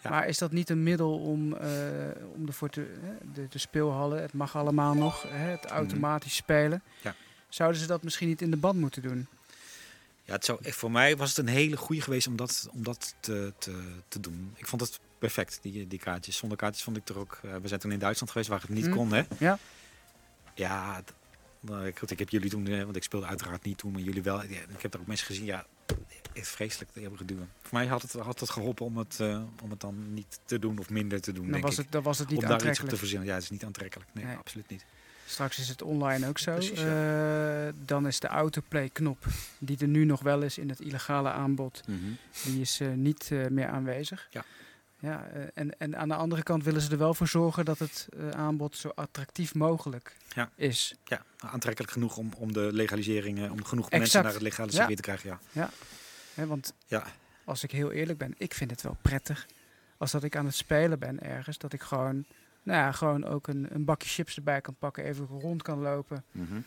[0.03, 0.09] Ja.
[0.09, 1.69] Maar is dat niet een middel om, eh,
[2.35, 2.97] om ervoor te,
[3.33, 6.83] de, de speelhallen, het mag allemaal nog, hè, het automatisch spelen.
[7.01, 7.15] Ja.
[7.49, 9.27] Zouden ze dat misschien niet in de band moeten doen?
[10.25, 12.83] Ja, het zou, echt- voor mij was het een hele goede geweest om dat, om
[12.83, 14.51] dat te, te, te doen.
[14.55, 16.37] Ik vond het perfect, die, die kaartjes.
[16.37, 17.39] Zonder kaartjes vond ik er ook...
[17.43, 18.91] eh, we zijn toen in Duitsland geweest waar het niet Hm.
[18.91, 19.23] kon, hè?
[19.39, 19.59] Ja.
[20.55, 21.03] Ja,
[21.59, 22.67] nou, ik, ik heb jullie toen...
[22.67, 24.43] eh, Want ik speelde uiteraard niet toen, maar jullie wel.
[24.43, 25.65] Ja, ik heb daar ook mensen gezien, ja...
[26.33, 27.49] Echt vreselijk, die hebben geduwen.
[27.61, 30.59] Voor mij had het, had het geholpen om het, eh, om het dan niet te
[30.59, 31.77] doen of minder te doen, Dan denk was, ik.
[31.83, 32.97] het, dan was het niet om daar iets op te aantrekkelijk.
[32.99, 33.27] verzinnen.
[33.27, 34.09] Ja, het is niet aantrekkelijk.
[34.13, 34.35] Nee, Nee.
[34.35, 34.85] absoluut niet.
[35.25, 36.53] Straks is het online ook zo.
[36.53, 39.25] Precies, Eh, dan is de autoplay-knop,
[39.59, 41.83] die er nu nog wel is in het illegale aanbod,
[42.43, 44.27] die is eh, niet eh, meer aanwezig.
[44.31, 44.43] Ja.
[44.99, 48.07] Ja, en, en aan de andere kant willen ze er wel voor zorgen dat het
[48.31, 50.49] aanbod zo attractief mogelijk Ja.
[50.55, 50.95] is.
[51.03, 53.97] Ja, aantrekkelijk genoeg om, om de legalisering, om genoeg Exact.
[53.99, 54.75] mensen naar het legale Ja.
[54.77, 55.39] circuit te krijgen.
[55.51, 55.69] Ja.
[56.33, 57.03] Hè, want Ja.
[57.43, 59.45] als ik heel eerlijk ben, ik vind het wel prettig
[59.97, 62.25] als dat ik aan het spelen ben ergens, dat ik gewoon,
[62.65, 66.23] nou ja, gewoon ook een, een bakje chips erbij kan pakken, even rond kan lopen,
[66.31, 66.59] Mhm.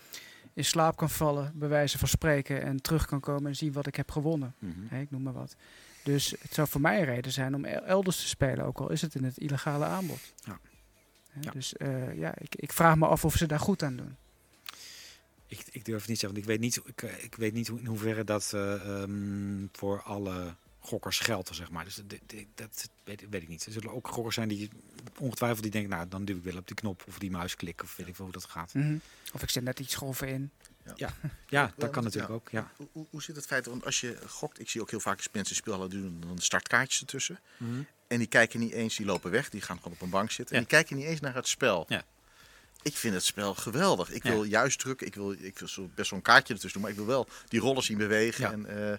[0.52, 3.86] in slaap kan vallen, bij wijze van spreken, en terug kan komen en zien wat
[3.86, 4.54] ik heb gewonnen.
[4.88, 5.56] Hè, ik noem maar wat.
[6.04, 8.90] Dus het zou voor mij een reden zijn om el- elders te spelen, ook al
[8.90, 10.32] is het in het illegale aanbod.
[10.44, 10.58] Ja.
[11.52, 14.16] Dus eh, ja, ik, ik vraag me af of ze daar goed aan doen.
[15.46, 17.68] Ik, ik durf het niet te zeggen, want ik weet niet, ik, ik weet niet
[17.68, 21.84] hoe, in hoeverre dat eh, ehm, voor alle gokkers geldt, zeg maar.
[21.84, 23.66] Dus dat, dat, dat weet, weet ik niet.
[23.66, 24.70] Er zullen ook gokkers zijn die
[25.18, 27.86] ongetwijfeld die denken, nou, dan duw ik wel op die knop of die muis klikken
[27.86, 28.74] of weet ik veel hoe dat gaat.
[28.74, 28.96] Mhm.
[29.32, 30.50] Of ik zit net iets grover in.
[30.96, 31.14] Ja,
[31.48, 32.36] ja dat kan natuurlijk ja.
[32.36, 32.48] ook.
[32.50, 32.70] Ja.
[33.10, 33.66] Hoe, zit het feit?
[33.66, 37.00] Want als je gokt, ik zie ook heel vaak als mensen speelhallen doen dan startkaartjes
[37.00, 37.40] ertussen.
[37.56, 37.82] Mhm.
[38.06, 40.54] En die kijken niet eens, die lopen weg, die gaan gewoon op een bank zitten.
[40.54, 41.84] En die kijken niet eens naar het spel.
[41.88, 42.04] Ja.
[42.82, 44.10] Ik vind het spel geweldig.
[44.10, 44.30] Ik Ja.
[44.30, 46.90] wil juist drukken, ik wil, ik wil zo best wel een kaartje ertussen doen, maar
[46.90, 48.44] ik wil wel die rollen zien bewegen.
[48.44, 48.52] Ja.
[48.52, 48.98] En, eh,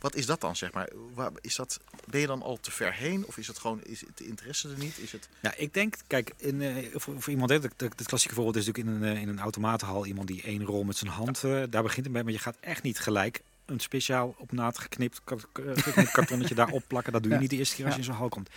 [0.00, 0.88] wat is dat dan, zeg maar?
[1.14, 3.26] Waar, is dat, ben je dan al te ver heen?
[3.26, 4.98] Of is het gewoon, is het de interesse er niet?
[4.98, 5.28] Is het...
[5.40, 8.96] Ja, ik denk, kijk, in, eh, voor, voor iemand, hè, het, klassieke voorbeeld is natuurlijk
[8.96, 11.82] in een, eh, in een automatenhal iemand die één rol met zijn hand, eh, daar
[11.82, 15.36] begint het mee, maar je gaat echt niet gelijk een speciaal op naad geknipt, ka-
[15.52, 17.12] ka- geknipt kartonnetje daarop plakken.
[17.12, 17.42] Dat doe je Ja.
[17.42, 18.06] niet de eerste keer als je Ja.
[18.06, 18.48] in zo'n hal komt.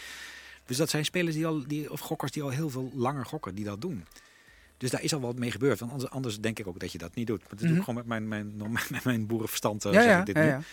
[0.66, 3.56] Dus dat zijn spelers die al, die, of gokkers die al heel veel langer gokken,
[3.56, 4.06] die dat doen.
[4.78, 5.80] Dus daar is al wat mee gebeurd.
[5.80, 7.40] Want anders, anders denk ik ook dat je dat niet doet.
[7.40, 7.78] Maar dat doe Mhm.
[7.78, 8.28] ik gewoon met mijn,
[8.58, 9.86] mijn, met mijn boerenverstand.
[9.86, 10.64] eh, Ja, zeg ja, ik dit ja, nu.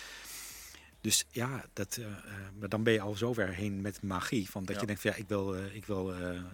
[1.00, 2.12] Dus ja, dat, eh, eh,
[2.58, 4.50] maar dan ben je al zover heen met magie.
[4.50, 4.80] Van dat Ja.
[4.80, 6.12] je denkt, van, ja, ik wil, eh, ik wil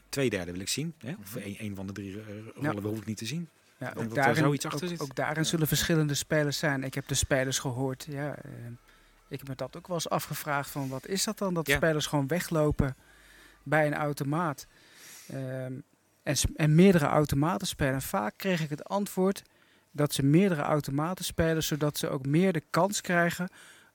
[0.09, 0.95] twee derde wil ik zien.
[0.99, 1.15] Hè?
[1.21, 1.55] Of Mhm.
[1.59, 2.23] een, van de drie
[2.55, 3.49] rollen hoef ik niet te zien.
[3.79, 5.01] Ja, ook, dat daarin, zoiets achter ook, zit.
[5.01, 5.49] ook daarin Ja.
[5.49, 6.85] zullen verschillende spelers zijn.
[6.85, 8.07] Ik heb de spelers gehoord.
[8.09, 8.37] Ja,
[9.29, 11.55] ik heb me dat ook wel eens afgevraagd van wat is dat dan?
[11.55, 12.97] Dat spelers gewoon weglopen
[13.63, 14.67] bij een automaat.
[15.29, 15.73] Ehm,
[16.23, 17.93] en, en meerdere automaten spelen.
[17.95, 19.43] En vaak kreeg ik het antwoord
[19.91, 23.49] dat ze meerdere automaten spelen, zodat ze ook meer de kans krijgen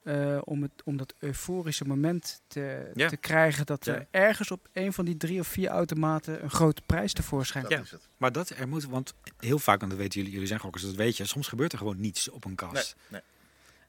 [0.04, 3.10] eh, om, het, om dat euforische moment te, Ja.
[3.10, 3.66] te krijgen.
[3.66, 3.94] Dat Ja.
[3.94, 7.72] er ergens op een van die drie of vier automaten een grote prijs tevoorschijn Dat
[7.72, 7.80] Ja.
[7.80, 8.08] is het.
[8.18, 10.96] Maar dat er moet, want heel vaak, en dat weten jullie, jullie zijn gokkers, dat
[10.96, 12.96] weet je, soms gebeurt er gewoon niets op een kast.
[12.98, 13.22] Nee, nee.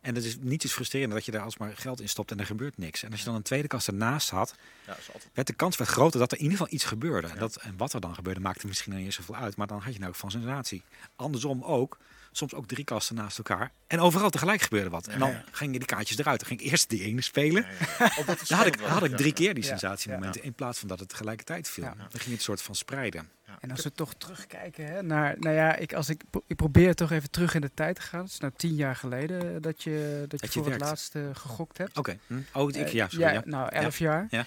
[0.00, 2.46] En dat is niets is frustrerend dat je daar alsmaar geld in stopt en er
[2.46, 3.02] gebeurt niks.
[3.02, 4.54] En als je dan een tweede kast ernaast had,
[4.86, 5.28] Ja, altijd.
[5.34, 7.28] werd de kans werd groter dat er in ieder geval iets gebeurde.
[7.28, 7.34] Ja.
[7.34, 9.92] dat, en wat er dan gebeurde maakte misschien niet eens zoveel uit, maar dan had
[9.92, 10.82] je nou ook van sensatie.
[11.16, 11.98] Andersom ook,
[12.32, 13.72] soms ook drie kasten naast elkaar.
[13.86, 15.06] En overal tegelijk gebeurde wat.
[15.06, 15.44] En dan Ja.
[15.50, 16.38] gingen die kaartjes eruit.
[16.38, 17.66] Dan ging ik eerst die ene spelen.
[18.48, 19.68] Dan had ik, had ik drie keer die Ja.
[19.68, 21.84] sensatiemomenten in plaats van dat het tegelijkertijd viel.
[21.84, 21.94] Ja.
[21.94, 23.28] Dan ging je het soort van spreiden.
[23.46, 23.56] Ja.
[23.60, 27.10] En als we toch terugkijken hè, naar, nou ja, ik, als ik, ik probeer toch
[27.10, 28.22] even terug in de tijd te gaan.
[28.22, 30.84] Het is nou tien jaar geleden dat je, dat je je voor het werkt.
[30.84, 31.98] laatst eh, gegokt hebt.
[31.98, 32.18] Oké.
[32.26, 32.34] Hm.
[32.52, 33.32] Oh, ik, Eh, ja, sorry.
[33.32, 33.42] Ja.
[33.44, 34.26] Nou, elf jaar.
[34.30, 34.44] Ja.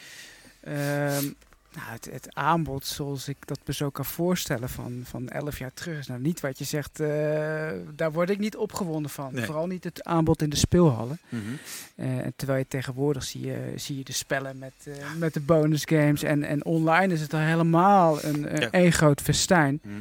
[0.61, 1.25] Ehm,
[1.75, 5.73] nou, het, het aanbod zoals ik dat me zo kan voorstellen van, van elf jaar
[5.73, 7.07] terug is nou niet wat je zegt, eh,
[7.95, 9.33] daar word ik niet opgewonden van.
[9.33, 9.45] Nee.
[9.45, 11.19] Vooral niet het aanbod in de speelhallen.
[11.29, 11.41] Mhm.
[11.95, 15.81] Eh, terwijl je tegenwoordig zie je, zie je de spellen met, eh, met de bonus
[15.85, 16.23] games.
[16.23, 18.91] En, en online is het al helemaal een, een Ja.
[18.91, 19.79] groot festijn.
[19.83, 19.95] Mhm.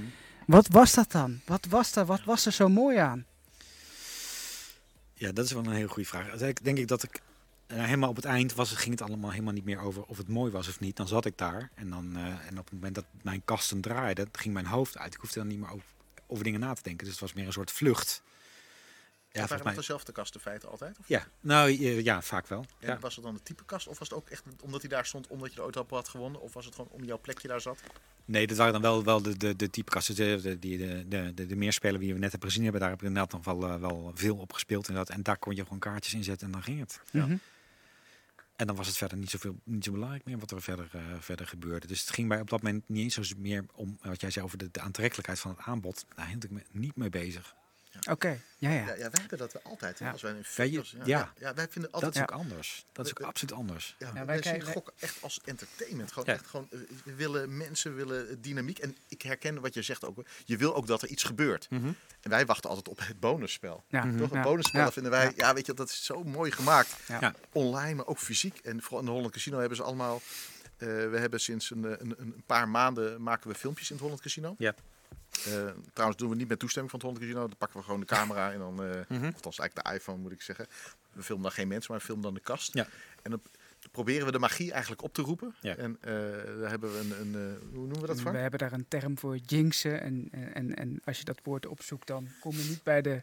[0.46, 1.40] Wat was dat dan?
[1.46, 3.24] Wat was, dat, wat was er zo mooi aan?
[5.14, 6.52] Ja, dat is wel een hele goede vraag.
[6.62, 7.20] Denk ik dat ik
[7.66, 10.28] eh, helemaal op het eind was, ging het allemaal helemaal niet meer over of het
[10.28, 10.96] mooi was of niet.
[10.96, 14.28] Dan zat ik daar en, dan, eh, en op het moment dat mijn kasten draaiden,
[14.32, 15.14] ging mijn hoofd uit.
[15.14, 15.86] Ik hoefde dan niet meer over,
[16.26, 17.02] over dingen na te denken.
[17.04, 18.22] Dus het was meer een soort vlucht.
[19.32, 19.74] Ja, waren mij.
[19.74, 20.98] dezelfde kasten feiten altijd?
[20.98, 21.08] Of?
[21.08, 21.70] Ja, nou
[22.02, 22.64] ja, vaak wel.
[22.78, 22.98] En Ja.
[22.98, 23.88] was het dan de type kast?
[23.88, 26.08] Of was het ook echt omdat hij daar stond, omdat je er ooit al had
[26.08, 26.40] gewonnen?
[26.40, 27.80] Of was het gewoon om jouw plekje daar zat?
[28.24, 30.14] Nee, dat waren dan wel, wel de, de, de type kasten.
[30.14, 32.90] De, de, die- de, de, de, de meerspelen die we net hebben gezien hebben, daar
[32.90, 34.88] heb ik inderdaad nog wel, eh, wel veel op gespeeld.
[34.88, 35.14] Inderdaad.
[35.16, 37.00] En daar kon je gewoon kaartjes inzetten en dan ging het.
[37.10, 37.26] Ja.
[37.26, 37.36] Mhm.
[38.62, 41.00] En dan was het verder niet, zoveel, niet zo belangrijk meer wat er verder, eh,
[41.20, 41.86] verder gebeurde.
[41.86, 44.44] Dus het ging mij op dat moment niet eens zo meer om wat jij zei
[44.44, 46.04] over de, de aantrekkelijkheid van het aanbod.
[46.14, 47.54] Daar hield ik me niet mee bezig.
[48.10, 48.74] Oké, ja, ja.
[48.86, 49.98] Ja, ja wij hebben dat altijd.
[49.98, 50.10] hè, Ja.
[50.12, 51.54] Als wij in Wij- video's, ja, ja.
[51.54, 52.12] wij vinden Dat altijd...
[52.12, 52.22] is Ja.
[52.22, 52.84] ook anders.
[52.92, 53.96] Dat is ook absoluut anders.
[53.98, 56.12] Ja, Ja, wij wij zien gokken echt als entertainment.
[56.12, 56.34] Gewoon Ja.
[56.34, 58.78] echt gewoon, eh, we willen mensen willen dynamiek.
[58.78, 60.24] En ik herken wat je zegt ook.
[60.44, 61.68] Je wil ook dat er iets gebeurt.
[61.70, 63.84] En wij wachten altijd op het bonusspel.
[63.88, 64.04] ja.
[64.04, 64.18] Mhm.
[64.18, 64.28] Toch?
[64.28, 64.42] Het Ja.
[64.42, 64.92] bonusspel Ja.
[64.92, 65.32] vinden wij, Ja.
[65.36, 65.54] ja.
[65.54, 66.96] weet je, dat is zo mooi gemaakt.
[67.52, 68.58] Online, maar ook fysiek.
[68.58, 70.20] En vooral in de Holland Casino hebben ze allemaal.
[70.76, 74.20] eh, we hebben sinds een, een, een paar maanden maken we filmpjes in het Holland
[74.22, 74.54] Casino.
[74.58, 74.74] Ja.
[75.46, 77.48] Eh, trouwens doen we niet met toestemming van het Holland Casino.
[77.48, 79.24] Dan pakken we gewoon de camera en dan, eh Mhm.
[79.24, 80.66] althans eigenlijk de iPhone moet ik zeggen.
[81.12, 82.74] We filmen dan geen mensen, maar we filmen dan de kast.
[82.74, 82.86] Ja.
[83.22, 83.40] En dan
[83.90, 85.54] proberen we de magie eigenlijk op te roepen.
[85.60, 85.76] Ja.
[85.76, 86.12] En eh,
[86.60, 88.34] daar hebben we een, een eh, hoe noemen we dat We van?
[88.34, 90.00] hebben daar een term voor, jinxen.
[90.00, 93.22] En, en, en als je dat woord opzoekt, dan kom je niet bij de,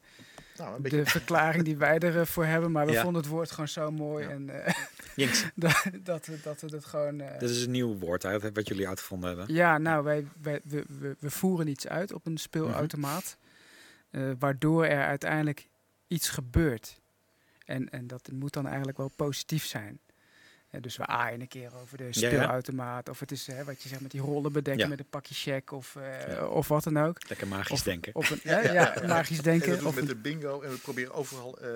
[0.60, 2.72] Nou, een beetje de verklaring die wij ervoor hebben.
[2.72, 3.02] Maar we Ja.
[3.04, 4.24] vonden het woord gewoon zo mooi.
[4.28, 4.32] Ja.
[4.32, 4.74] En eh,
[5.16, 5.46] Jinx.
[5.56, 7.22] dat, dat, we, dat gewoon...
[7.22, 9.56] eh, Dat is een nieuw woord hè, wat jullie uitgevonden hebben.
[9.56, 13.38] Ja, nou, wij, wij, we, we, we voeren iets uit op een speelautomaat.
[14.12, 15.68] eh, waardoor er uiteindelijk
[16.08, 17.00] iets gebeurt.
[17.66, 20.00] En, en dat moet dan eigenlijk wel positief zijn.
[20.82, 22.12] Dus we aaien een keer over de ja.
[22.12, 23.10] speelautomaat.
[23.10, 24.90] Of het is hè, wat je zegt met die rollen bedekken Ja.
[24.90, 26.46] met een pakje check of, eh, Ja.
[26.46, 27.18] of wat dan ook.
[27.30, 28.16] Lekker magisch Of- denken.
[28.16, 29.70] Of een, ja, ja, magisch En denken.
[29.70, 30.62] dat doen Of we met een- de bingo.
[30.62, 31.70] En we proberen overal, eh,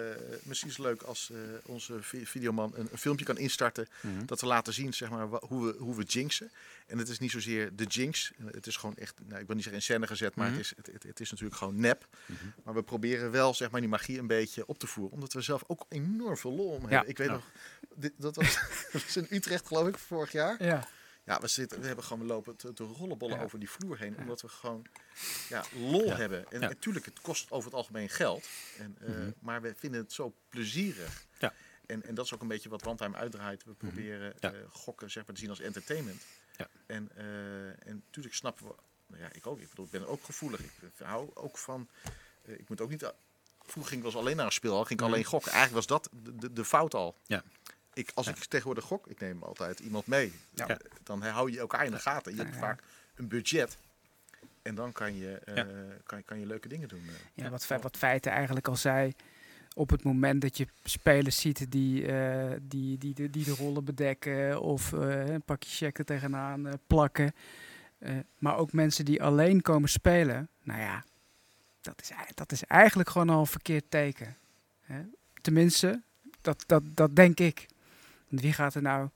[0.44, 3.88] misschien is het leuk als eh, onze vi- videoman een, een filmpje kan instarten.
[4.02, 4.26] Mhm.
[4.26, 6.52] Dat we laten zien zeg maar, hoe, we, hoe we jinxen.
[6.88, 8.32] En het is niet zozeer de jinx.
[8.46, 10.58] Het is gewoon echt, nou, ik wil niet zeggen in scène gezet, maar Mhm.
[10.58, 12.08] het, is, het, het, is natuurlijk gewoon nep.
[12.26, 12.46] Mhm.
[12.64, 15.14] Maar we proberen wel zeg maar, die magie een beetje op te voeren.
[15.14, 17.10] Omdat we zelf ook enorm veel lol om hebben.
[17.10, 17.46] Ik weet nog,
[17.96, 18.54] dit, dat, was,
[18.92, 20.64] dat was in Utrecht geloof ik, vorig jaar.
[20.64, 20.88] ja.
[21.26, 23.44] Ja, we, zitten, we hebben gewoon lopen te, te rollenbollen Ja.
[23.44, 24.18] over die vloer heen.
[24.18, 24.86] Omdat we gewoon
[25.50, 26.16] ja, lol Ja.
[26.16, 26.52] hebben.
[26.52, 28.48] En natuurlijk, het kost over het algemeen geld.
[28.78, 29.32] En, eh, Mhm.
[29.40, 31.26] Maar we vinden het zo plezierig.
[31.40, 31.54] Ja.
[31.86, 33.64] En, en dat is ook een beetje wat One uitdraait.
[33.64, 34.46] We proberen Mhm.
[34.56, 36.22] Eh, gokken zeg maar, te zien als entertainment.
[36.58, 36.68] Ja.
[36.86, 38.74] En, eh, en natuurlijk snappen we...
[39.08, 39.60] Nou ja, ik ook.
[39.60, 40.60] Ik bedoel, ik ben ook gevoelig.
[40.60, 40.70] Ik
[41.04, 41.90] hou ook van...
[42.46, 43.14] eh, ik moet ook niet...
[43.66, 44.86] Vroeger ging ik wel eens alleen naar een speelhal.
[44.86, 45.14] Ging ik Mhm.
[45.14, 45.52] alleen gokken.
[45.52, 47.16] Eigenlijk was dat de, de, de fout al.
[47.26, 47.44] Ja.
[47.94, 48.32] Ik, als Ja.
[48.32, 50.34] ik tegenwoordig gok, ik neem altijd iemand mee.
[50.52, 50.78] Nou, Ja.
[51.04, 52.36] Dan hou je elkaar in de gaten.
[52.36, 52.60] Je hebt Ja.
[52.60, 52.84] vaak
[53.16, 53.78] een budget.
[54.62, 55.68] En dan kan je, eh, Ja.
[56.06, 57.04] kan, kan je leuke dingen doen.
[57.08, 57.44] eh.
[57.44, 59.14] Ja, wat, wat Feiten eigenlijk al zei.
[59.76, 64.62] Op het moment dat je spelers ziet die, eh, die, die, die, de rollen bedekken
[64.62, 67.34] of eh, een pakje check er tegenaan eh, plakken.
[68.38, 70.50] maar ook mensen die alleen komen spelen.
[70.64, 71.04] Nou ja,
[71.82, 74.38] dat is, dat is eigenlijk gewoon al een verkeerd teken.
[74.82, 75.02] Hè?
[75.42, 76.02] Tenminste,
[76.42, 77.66] dat, dat, dat denk ik.
[78.28, 79.10] Wie gaat er nou,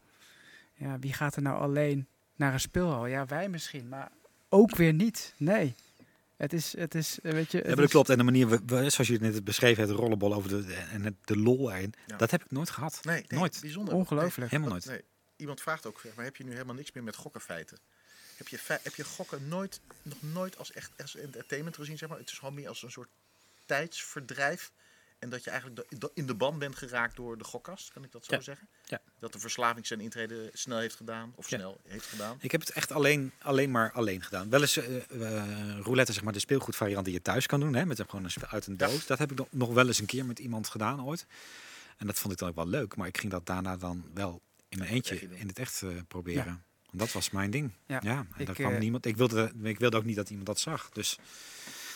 [0.73, 3.05] ja, wie gaat er nou alleen naar een speelhal?
[3.05, 4.11] Ja, wij misschien, maar
[4.49, 5.33] ook weer niet.
[5.37, 5.75] Nee.
[6.37, 7.57] Het is, het is, eh, weet je...
[7.57, 8.09] Ja, maar dat is- klopt.
[8.09, 11.13] En de manier, zoals je het net beschreven hebt, de rollenbol over de, en het,
[11.23, 12.17] de lol erin, Ja.
[12.17, 12.99] dat heb ik nooit gehad.
[13.03, 13.57] Nee, nee, Nooit.
[13.61, 13.93] Bijzonder.
[13.93, 14.51] Ongelooflijk.
[14.51, 14.85] Helemaal nooit.
[14.85, 15.01] nee,
[15.35, 17.77] iemand vraagt ook, zeg maar heb je nu helemaal niks meer met gokkenfeiten?
[18.37, 21.97] Heb je, heb je gokken nooit, nog nooit als echt als entertainment gezien?
[21.97, 22.17] Zeg maar?
[22.17, 23.09] Het is gewoon meer als een soort
[23.65, 24.71] tijdsverdrijf.
[25.19, 28.25] En dat je eigenlijk in de ban bent geraakt door de gokkast, kan ik dat
[28.25, 28.41] zo Ja.
[28.41, 28.67] zeggen?
[28.85, 29.01] Ja.
[29.19, 31.57] Dat de verslaving zijn intrede snel heeft gedaan, of Ja.
[31.57, 32.37] snel heeft gedaan.
[32.41, 34.49] Ik heb het echt alleen, alleen maar alleen gedaan.
[34.49, 37.73] Wel eens eh, eh, roulette, zeg maar, de speelgoedvariant die je thuis kan doen.
[37.75, 38.87] Hè, met gewoon een spel uit een Ja.
[38.87, 39.05] doos.
[39.05, 41.25] Dat heb ik nog- wel eens een keer met iemand gedaan ooit.
[41.97, 42.95] En dat vond ik dan ook wel leuk.
[42.95, 46.63] Maar ik ging dat daarna dan wel in mijn eentje in het echt eh, proberen.
[46.85, 47.71] Want dat was mijn ding.
[47.85, 49.05] Ja, Ja, en ik, daar kwam niemand.
[49.05, 50.89] Ik wilde, ik wilde ook niet dat iemand dat zag.
[50.89, 51.17] Dus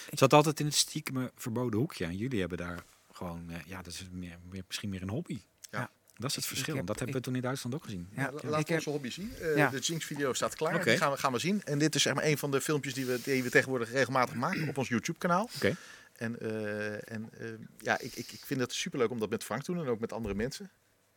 [0.10, 2.06] het zat altijd in het stiekeme verboden hoekje.
[2.06, 2.84] En jullie hebben daar
[3.28, 5.42] gewoon, eh, ja, dat is meer, meer, misschien meer een hobby.
[5.72, 5.90] Ja.
[6.16, 6.76] Dat is het verschil.
[6.76, 8.08] heb- dat hebben we toen in Duitsland ook gezien.
[8.16, 9.34] Ja, Laten we onze hobby zien.
[9.42, 9.70] Eh, Ja.
[9.70, 10.76] De Jinx-video staat klaar.
[10.76, 10.84] Oké.
[10.84, 11.64] Die gaan we, gaan we zien.
[11.64, 14.36] En dit is zeg maar een van de filmpjes die we, die we tegenwoordig regelmatig
[14.36, 15.50] maken op ons YouTube-kanaal.
[15.56, 15.76] Oké.
[16.14, 19.64] En, eh, en eh, ja, ik, ik, ik vind het superleuk om dat met Frank
[19.64, 20.70] te doen en ook met andere mensen.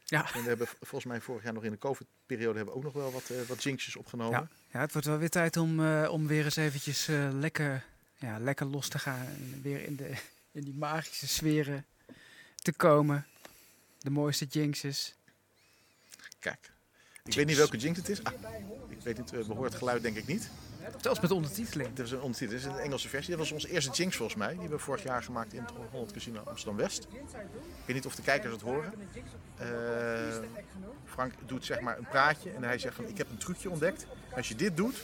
[0.05, 0.35] Ja.
[0.35, 2.93] En we hebben volgens mij vorig jaar nog in de COVID-periode hebben we ook nog
[2.93, 4.51] wel wat, eh, wat Jinxjes opgenomen.
[4.73, 7.85] Ja, het wordt wel weer tijd om, eh, om weer eens eventjes eh, lekker,
[8.17, 9.27] ja, lekker los te gaan.
[9.27, 10.11] En weer in, de,
[10.53, 11.85] in die magische sferen
[12.65, 13.27] te komen.
[13.99, 15.15] De mooiste jinxes.
[16.39, 16.73] Kijk.
[17.25, 18.25] Ik weet niet welke Jinx het is.
[18.25, 18.33] Ah,
[18.89, 20.51] ik weet niet, eh, we horen het geluid denk ik niet.
[21.01, 21.89] Zelfs met ondertiteling.
[21.89, 22.57] Het is een ondertitel.
[22.57, 23.31] Het is een Engelse versie.
[23.31, 24.49] Dat was onze eerste Jinx volgens mij.
[24.49, 27.05] Die hebben we vorig jaar gemaakt in het Holland Casino Amsterdam-West.
[27.05, 28.93] Ik weet niet of de kijkers het horen.
[29.57, 29.69] Eh,
[31.05, 34.07] Frank doet zeg maar een praatje en hij zegt van ik heb een trucje ontdekt.
[34.37, 35.03] Als je dit doet,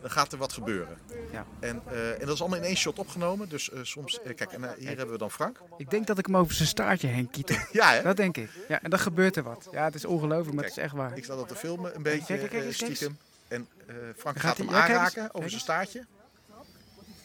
[0.00, 0.98] dan gaat er wat gebeuren.
[1.32, 1.46] Ja.
[1.60, 3.48] En, eh, en dat is allemaal in één shot opgenomen.
[3.48, 5.60] Dus eh, soms, eh, kijk, en, hier hebben we dan Frank.
[5.76, 7.56] Ik denk dat ik hem over zijn staartje heen kietel.
[7.72, 8.02] Ja, hè?
[8.02, 8.50] Dat denk ik.
[8.68, 9.68] Ja, en dan gebeurt er wat.
[9.72, 11.16] Ja, het is ongelooflijk, maar het is echt waar.
[11.16, 13.18] Ik sta dat te filmen een beetje Kijk, kijk, stiekem.
[13.48, 13.68] En
[14.16, 16.06] Frank Gaat hem aanraken over zijn staartje.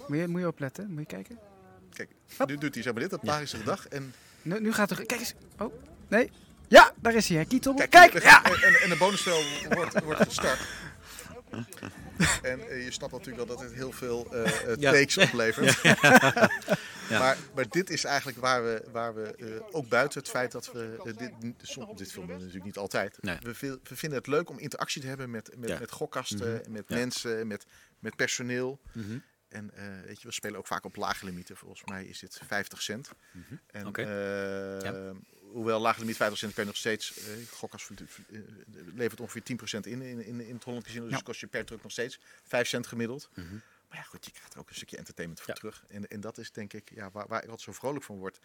[0.08, 1.39] Moet je, moet je opletten, moet je kijken.
[1.93, 2.10] Kijk,
[2.46, 3.88] nu doet hij zeg maar dit op magische dag.
[3.88, 5.06] En Nu, nu gaat er...
[5.06, 5.34] Kijk eens.
[5.58, 5.74] Oh,
[6.08, 6.32] nee.
[6.67, 7.38] Ja, daar is hij.
[7.38, 7.46] hè.
[7.46, 7.74] Kietel.
[7.74, 8.43] Kijk, ja.
[8.43, 10.60] En, en, en de bonusspel wordt, wordt gestart.
[12.41, 14.27] En eh, je snapt natuurlijk wel dat het heel veel
[14.80, 14.91] Ja.
[14.91, 15.80] takes oplevert.
[17.10, 17.19] Ja.
[17.19, 21.13] Maar, maar dit is eigenlijk waar we, waar we ook buiten het feit dat we
[21.17, 23.17] dit, som- dit filmen we natuurlijk niet altijd.
[23.21, 23.38] Nee.
[23.41, 26.71] We, we vinden het leuk om interactie te hebben met, met, met gokkasten, Mhm.
[26.71, 27.65] met mensen, met,
[27.99, 28.80] met personeel.
[28.91, 29.17] Mhm.
[29.47, 29.71] En
[30.06, 31.58] weet je, we spelen ook vaak op lage limieten.
[31.58, 33.10] Volgens mij is dit 50 cent.
[33.32, 33.53] Mhm.
[33.67, 33.91] En,
[34.84, 35.13] Ja.
[35.51, 37.17] Hoewel lage limiet 50 cent kan je nog steeds...
[37.17, 37.23] eh
[37.75, 38.39] verd- eh,
[38.95, 41.03] levert ongeveer 10% in, in, in, in het Holland Casino.
[41.05, 41.21] Dus Ja.
[41.23, 43.29] kost je per truck nog steeds 5 cent gemiddeld.
[43.33, 43.53] Mhm.
[43.89, 45.60] Maar ja, goed, je krijgt er ook een stukje entertainment voor Ja.
[45.60, 45.83] terug.
[45.88, 48.39] En, en dat is denk ik ja, waar, waar ik altijd zo vrolijk van word.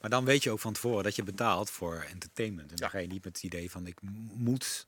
[0.00, 2.70] Maar dan weet je ook van tevoren dat je betaalt voor entertainment.
[2.70, 2.92] En dan Ja.
[2.92, 3.98] ga je niet met het idee van ik
[4.32, 4.86] moet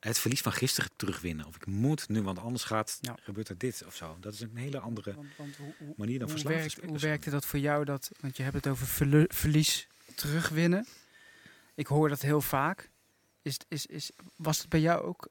[0.00, 1.46] het verlies van gisteren terugwinnen.
[1.46, 3.16] Of ik moet nu, want anders gaat, Ja.
[3.22, 4.16] gebeurt er dit of zo.
[4.20, 6.98] Dat is een hele andere Want, want hoe, hoe, manier dan verslaafd te werkt, hoe
[6.98, 7.84] werkte dat voor jou?
[7.84, 8.86] Dat, want je hebt het over
[9.28, 10.86] verlies terugwinnen.
[11.74, 12.90] Ik hoor dat heel vaak.
[13.42, 15.28] Is, is, is, was het bij jou ook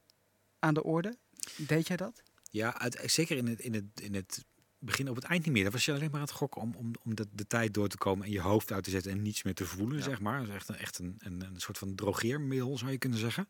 [0.60, 1.18] aan de orde?
[1.56, 2.24] Deed jij dat?
[2.50, 4.46] Ja, uit, zeker in het, in, het, in het
[4.80, 5.64] begin, op het eind niet meer.
[5.64, 7.88] Dan was je alleen maar aan het gokken om, om, om de, de tijd door
[7.88, 10.04] te komen en je hoofd uit te zetten en niets meer te voelen, Ja.
[10.04, 10.40] zeg maar.
[10.40, 13.48] Dat is echt een, echt een, een, een soort van drogeermiddel, zou je kunnen zeggen.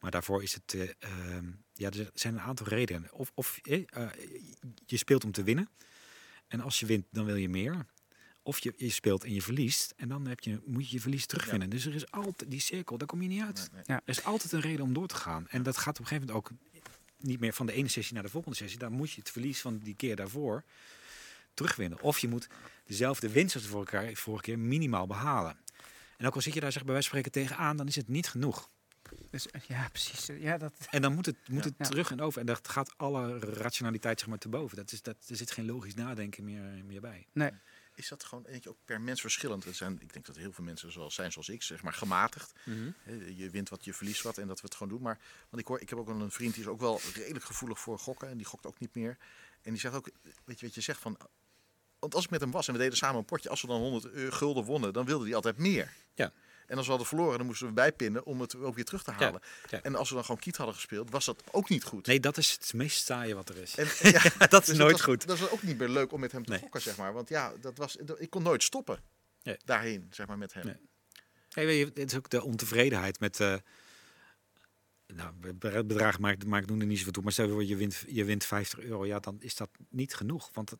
[0.00, 3.12] Maar daarvoor is het, eh, ehm, ja, er zijn een aantal redenen.
[3.12, 4.08] Of, of eh, eh,
[4.86, 5.68] je speelt om te winnen.
[6.48, 7.86] En als je wint, dan wil je meer.
[8.42, 9.94] Of je, je speelt en je verliest.
[9.96, 11.70] En dan heb je, moet je je verlies terugwinnen.
[11.70, 13.56] Dus er is altijd die cirkel, daar kom je niet uit.
[13.56, 13.82] Nee, nee.
[13.86, 13.94] Ja.
[13.94, 15.48] Er is altijd een reden om door te gaan.
[15.48, 16.58] En dat gaat op een gegeven moment ook
[17.16, 18.78] niet meer van de ene sessie naar de volgende sessie.
[18.78, 20.64] Dan moet je het verlies van die keer daarvoor
[21.54, 22.00] terugwinnen.
[22.00, 22.48] Of je moet
[22.86, 25.56] dezelfde winst als de vorige keer, vorige keer minimaal behalen.
[26.16, 28.08] En ook al zit je daar zeg, bij wijze van spreken tegenaan, dan is het
[28.08, 28.70] niet genoeg.
[29.30, 30.28] Dus, eh, ja, precies.
[30.38, 31.84] Ja, dat, En dan moet het, moet het Ja.
[31.84, 32.40] terug en over.
[32.40, 34.76] En dat gaat alle rationaliteit zeg maar te boven.
[34.76, 37.26] Dat is, dat, er zit geen logisch nadenken meer, meer bij.
[37.94, 39.64] Is dat gewoon eentje ook per mens verschillend?
[39.64, 42.52] Er zijn, ik denk dat heel veel mensen zoals zijn zoals ik, zeg maar gematigd.
[43.02, 45.02] Hè, Je wint wat, je verliest wat en dat we het gewoon doen.
[45.02, 45.18] Maar
[45.48, 47.98] want ik hoor, ik heb ook een vriend die is ook wel redelijk gevoelig voor
[47.98, 49.18] gokken en die gokt ook niet meer.
[49.62, 50.10] En die zegt ook,
[50.44, 51.16] weet je wat je zegt van,
[51.98, 53.80] want als ik met hem was en we deden samen een potje, als we dan
[53.80, 55.92] 100 euro gulden wonnen, dan wilde hij altijd meer.
[56.14, 56.32] Ja.
[56.72, 59.10] En als we hadden verloren, dan moesten we bijpinnen om het ook weer terug te
[59.10, 59.40] halen.
[59.70, 59.82] ja.
[59.82, 62.06] En als we dan gewoon kiet hadden gespeeld, was dat ook niet goed.
[62.06, 63.74] Nee, dat is het meest saaie wat er is.
[63.76, 65.26] En, ja, dat is dus nooit was, goed.
[65.26, 66.60] Dat was ook niet meer leuk om met hem te Nee.
[66.60, 67.12] gokken, zeg maar.
[67.12, 69.02] Want ja, dat was, ik kon nooit stoppen
[69.42, 69.56] Nee.
[69.64, 70.64] daarheen, zeg maar, met hem.
[70.66, 70.76] Nee.
[71.48, 73.40] Hey, weet je, het is ook de ontevredenheid met.
[73.40, 73.54] eh
[75.06, 77.22] nou, be- bedrag maakt, maakt doen er niet zoveel toe.
[77.22, 79.06] Maar stel je voor, je wint, je wint 50 euro.
[79.06, 80.50] Ja, dan is dat niet genoeg.
[80.52, 80.78] Want het,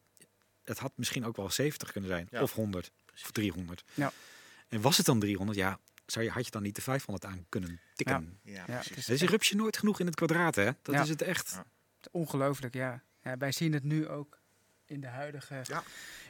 [0.65, 2.29] het had misschien ook wel 70 kunnen zijn.
[2.31, 2.43] Ja.
[2.43, 2.91] Of 100.
[3.25, 3.85] Of 300.
[3.95, 4.13] Ja.
[4.73, 5.59] En was het dan 300?
[5.59, 8.39] Ja, zou je, had je dan niet de 500 aan kunnen tikken?
[8.43, 8.89] Ja, Ja, precies.
[8.89, 10.65] het is- Er is een rupsje nooit genoeg in het kwadraat, hè?
[10.83, 11.03] Dat Ja.
[11.03, 11.51] is het echt.
[11.51, 11.65] Ja.
[12.11, 13.03] ongelooflijk, ja.
[13.23, 13.37] ja.
[13.37, 14.39] Wij zien het nu ook
[14.87, 15.83] in de huidige, Ja.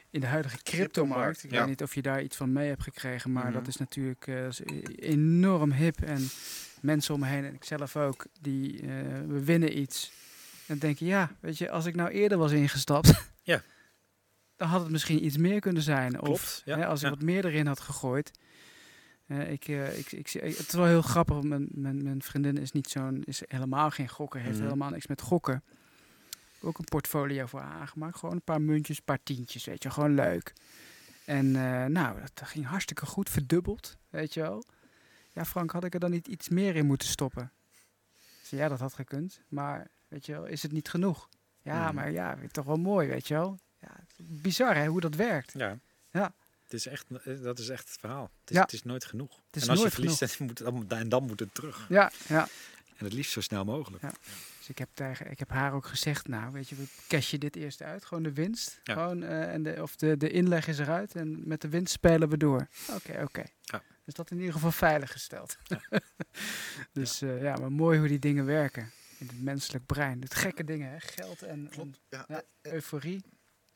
[0.09, 1.43] in de huidige cryptomarkt.
[1.43, 1.59] Ik Ja.
[1.59, 3.53] weet niet of je daar iets van mee hebt gekregen, maar Mhm.
[3.53, 6.01] dat is natuurlijk eh, is e- enorm hip.
[6.01, 6.27] En
[6.81, 8.87] mensen om me heen, en ik zelf ook, die eh,
[9.27, 10.11] we winnen iets.
[10.65, 13.13] En denken, ja, weet je, als ik nou eerder was ingestapt,
[13.43, 13.61] Ja.
[14.63, 16.21] Dan had het misschien iets meer kunnen zijn.
[16.21, 17.13] Of ja, hè, als ik ja.
[17.13, 18.31] wat meer erin had gegooid.
[19.25, 21.41] Eh, ik, eh, ik, ik, het is wel heel grappig.
[21.41, 24.63] Mijn, mijn, mijn vriendin is niet zo'n, is helemaal geen gokker, heeft Mhm.
[24.63, 25.63] helemaal niks met gokken.
[26.61, 28.17] Ook een portfolio voor haar aangemaakt.
[28.17, 30.53] Gewoon een paar muntjes, een paar tientjes, weet je, gewoon leuk.
[31.25, 34.63] En eh, nou, dat ging hartstikke goed, verdubbeld, weet je wel.
[35.31, 37.51] Ja, Frank, had ik er dan niet iets meer in moeten stoppen?
[38.43, 41.29] Ik ja, dat had gekund, maar weet je wel, is het niet genoeg?
[41.61, 41.95] Ja, Mhm.
[41.95, 43.59] maar ja, vind ik toch wel mooi, weet je wel.
[43.83, 45.51] Ja, bizar hè, hoe dat werkt.
[45.57, 45.77] Ja.
[46.11, 46.33] Ja.
[46.63, 48.31] Het is echt, eh, dat is echt het verhaal.
[48.41, 48.61] Het is, Ja.
[48.61, 49.35] het is nooit genoeg.
[49.45, 51.85] Het is en als nooit je verliest, dan moet, en dan moet het terug.
[51.89, 52.47] Ja, ja.
[52.97, 54.03] En het liefst zo snel mogelijk.
[54.03, 54.13] Ja.
[54.57, 57.55] Dus ik heb, tegen, ik heb haar ook gezegd, nou, weet je, we cashen dit
[57.55, 58.79] eerst uit, gewoon de winst.
[58.83, 58.93] Ja.
[58.93, 62.29] Gewoon, eh, en de, of de, de inleg is eruit en met de winst spelen
[62.29, 62.67] we door.
[62.91, 63.43] Oké, oké.
[63.61, 63.81] Ja.
[64.05, 65.57] Dus dat in ieder geval veilig gesteld.
[66.91, 67.33] dus ja.
[67.35, 70.21] ja, maar mooi hoe die dingen werken in het menselijk brein.
[70.21, 70.99] Het gekke dingen, hè?
[70.99, 71.95] geld en- en,
[72.61, 73.23] euforie.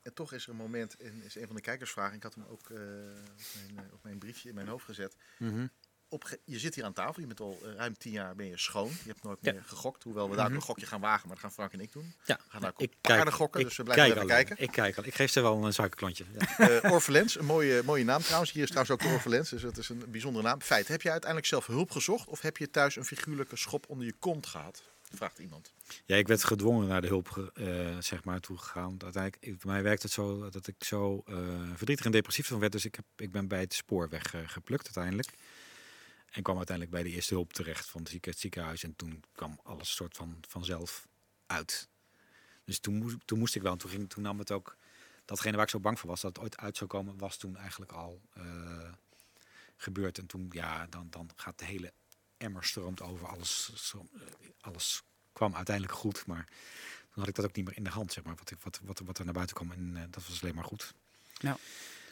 [0.08, 2.45] En toch is er een moment, en is een van de kijkersvragen, ik had hem
[2.49, 5.16] ook eh, op, mijn, eh, op mijn briefje in mijn hoofd gezet.
[5.39, 5.68] Mhm.
[6.10, 8.58] Op, je zit hier aan tafel, je bent al eh, ruim tien jaar ben je
[8.58, 8.88] schoon.
[8.89, 9.51] Je hebt nooit Ja.
[9.51, 10.55] meer gegokt, hoewel we daar Mhm.
[10.55, 12.14] een gokje gaan wagen, maar dat gaan Frank en ik doen.
[12.26, 14.64] Ja, We gaan daar ik paarden gokken, ik dus we blijven kijk even kijken.
[14.64, 15.05] Ik kijk al.
[15.05, 16.26] Ik geef ze wel een suikerklontje.
[16.58, 16.80] Ja.
[16.93, 18.51] Orphelens, een mooie, mooie naam trouwens.
[18.51, 20.62] Hier is trouwens ook de Orphelens, dus dat is een bijzondere naam.
[20.62, 24.05] Feit, heb je uiteindelijk zelf hulp gezocht of heb je thuis een figuurlijke schop onder
[24.05, 24.84] je kont gehad?
[25.14, 25.74] Vraagt iemand.
[26.05, 28.89] ja, ik werd gedwongen naar de hulp eh, zeg maar, toe gegaan.
[28.89, 31.36] Want Uiteindelijk, bij mij werkt het zo dat ik zo eh,
[31.76, 32.72] verdrietig en depressief van werd.
[32.72, 35.34] Dus ik, heb, ik ben bij het spoorweg eh, geplukt uiteindelijk.
[36.30, 38.84] En kwam uiteindelijk bij de eerste hulp terecht van het zieke- het ziekenhuis.
[38.84, 41.08] En toen kwam alles soort van vanzelf
[41.45, 41.89] uit.
[42.64, 43.78] Dus toen, moest, toen moest ik wel.
[43.89, 44.78] En toen, nam het ook...
[45.26, 47.58] Datgene waar ik zo bang voor was, dat het ooit uit zou komen, was toen
[47.58, 48.91] eigenlijk al eh,
[49.76, 50.18] gebeurd.
[50.18, 51.93] En toen, ja, dan, dan gaat de hele
[52.38, 53.27] emmer stroomt over.
[53.27, 53.99] Alles, eh,
[54.61, 56.25] alles kwam uiteindelijk goed.
[56.25, 56.45] Maar
[57.09, 58.35] toen had ik dat ook niet meer in de hand, zeg maar.
[58.35, 59.71] Wat, ik, wat, wat, wat er naar buiten kwam.
[59.71, 60.93] En eh, dat was alleen maar goed.
[61.33, 61.57] Ja.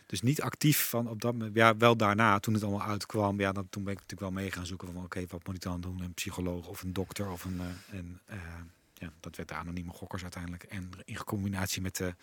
[0.05, 1.55] Dus niet actief van op dat moment.
[1.55, 3.39] Ja, wel daarna, toen het allemaal uitkwam.
[3.39, 5.61] Ja, dan, toen ben ik natuurlijk wel mee gaan zoeken van oké, wat moet ik
[5.61, 6.01] dan doen?
[6.01, 7.59] Een psycholoog of een dokter of een.
[7.59, 8.21] eh, en,
[8.93, 10.63] ja, dat werd de anonieme gokkers uiteindelijk.
[10.63, 12.15] En in combinatie met, de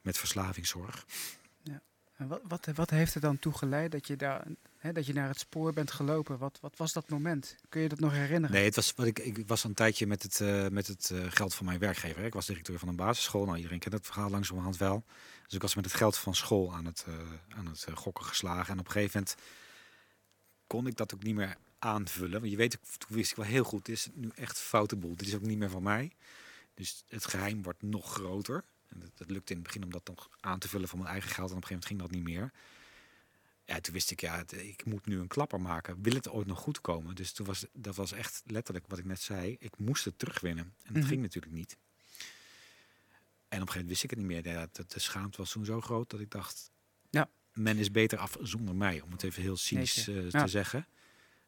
[0.00, 1.06] met verslavingszorg.
[2.28, 4.46] Wat, wat, wat heeft er dan toe geleid dat je, daar,
[4.78, 6.38] hè, dat je naar het spoor bent gelopen?
[6.38, 7.56] Wat, wat was dat moment?
[7.68, 8.56] Kun je dat nog herinneren?
[8.56, 11.18] Nee, het was, wat ik, ik was een tijdje met het, eh, met het eh,
[11.28, 12.24] geld van mijn werkgever.
[12.24, 13.44] Ik was directeur van een basisschool.
[13.44, 15.04] Nou, iedereen kent het verhaal langzamerhand wel.
[15.44, 17.14] Dus ik was met het geld van school aan het, eh,
[17.58, 18.72] aan het gokken geslagen.
[18.72, 19.36] En op een gegeven moment
[20.66, 22.40] kon ik dat ook niet meer aanvullen.
[22.40, 25.16] Want je weet, toen wist ik wel heel goed, dit is nu echt foute boel.
[25.16, 26.12] Dit is ook niet meer van mij.
[26.74, 28.64] Dus het geheim wordt nog groter.
[28.92, 31.10] En dat, dat lukte in het begin om dat nog aan te vullen van mijn
[31.10, 31.50] eigen geld.
[31.50, 32.52] En op een gegeven moment ging dat niet meer.
[33.64, 36.02] Ja, toen wist ik, ja, het- ik moet nu een klapper maken.
[36.02, 37.14] Wil het ooit nog goed komen?
[37.14, 39.56] Dus toen was, dat was echt letterlijk wat ik net zei.
[39.58, 40.64] Ik moest het terugwinnen.
[40.82, 41.06] En dat Mhm.
[41.10, 41.76] ging natuurlijk niet.
[43.48, 44.46] En op een gegeven moment wist ik het niet meer.
[44.48, 46.70] Ja, de, de schaamte was toen zo groot dat ik dacht...
[47.10, 47.30] Ja.
[47.52, 50.42] Men is beter af zonder mij, om het even heel cynisch eh, Ja.
[50.42, 50.86] te zeggen.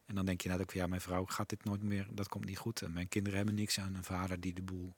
[0.05, 2.59] En dan denk je nou ja, mijn vrouw gaat dit nooit meer, dat komt niet
[2.59, 2.83] goed.
[2.83, 4.95] En mijn kinderen hebben niks aan een vader die de boel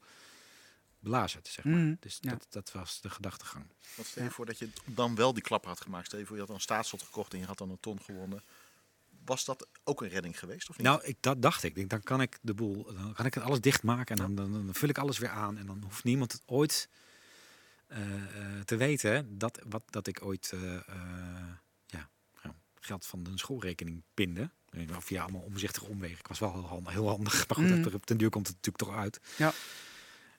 [1.09, 1.75] blazert, zeg maar.
[1.75, 1.95] Mhm.
[2.01, 2.31] Dus Ja.
[2.31, 3.65] dat, dat was de gedachtegang.
[3.97, 4.35] Wat stel je Ja.
[4.35, 6.07] voor dat je dan wel die klapper had gemaakt?
[6.07, 8.01] Stel je voor je had dan een staatslot gekocht en je had dan een ton
[8.03, 8.43] gewonnen.
[9.25, 10.87] Was dat ook een redding geweest of niet?
[10.87, 11.69] Nou, ik, dat dacht ik.
[11.71, 14.35] Ik denk, Dan kan ik de boel, dan kan ik het alles dichtmaken en dan,
[14.53, 15.59] dan, dan vul ik alles weer aan.
[15.59, 16.89] En dan hoeft niemand het ooit
[17.87, 18.15] eh,
[18.57, 21.49] eh, te weten dat, wat, dat ik ooit eh, eh,
[21.87, 22.09] ja,
[22.81, 24.53] geld van de schoolrekening pinden.
[24.71, 26.19] Eh, Via allemaal omzichtige omwegen.
[26.19, 28.57] Ik was wel heel handig, heel handig maar goed, dat op den duur komt het
[28.57, 29.21] natuurlijk toch uit.
[29.37, 29.53] Ja.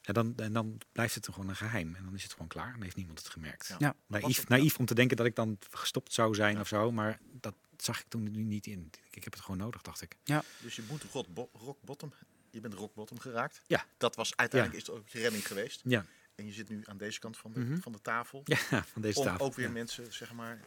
[0.08, 1.96] En dan, en dan blijft het gewoon een geheim.
[1.96, 2.74] En dan is het gewoon klaar.
[2.74, 3.68] En heeft niemand het gemerkt.
[3.68, 3.76] Ja.
[3.80, 3.96] Ja.
[4.08, 6.92] Naïef, naïef om te denken dat ik dan gestopt zou zijn of zo.
[6.92, 8.90] Maar dat zag ik toen nu niet in.
[9.12, 10.16] Ik heb het gewoon nodig, dacht ik.
[10.62, 12.14] Dus je moet rock, bo- rock bottom.
[12.50, 13.62] Je bent rock bottom geraakt.
[13.68, 13.86] Ja.
[13.98, 15.82] Dat was uiteindelijk is het ook je redding geweest.
[15.84, 16.06] Ja,
[16.36, 17.78] En je zit nu aan deze kant van de, Mhm.
[17.80, 18.42] van de tafel.
[18.70, 19.46] ja van deze om tafel.
[19.46, 19.72] ook weer ja.
[19.72, 20.60] mensen, zeg maar,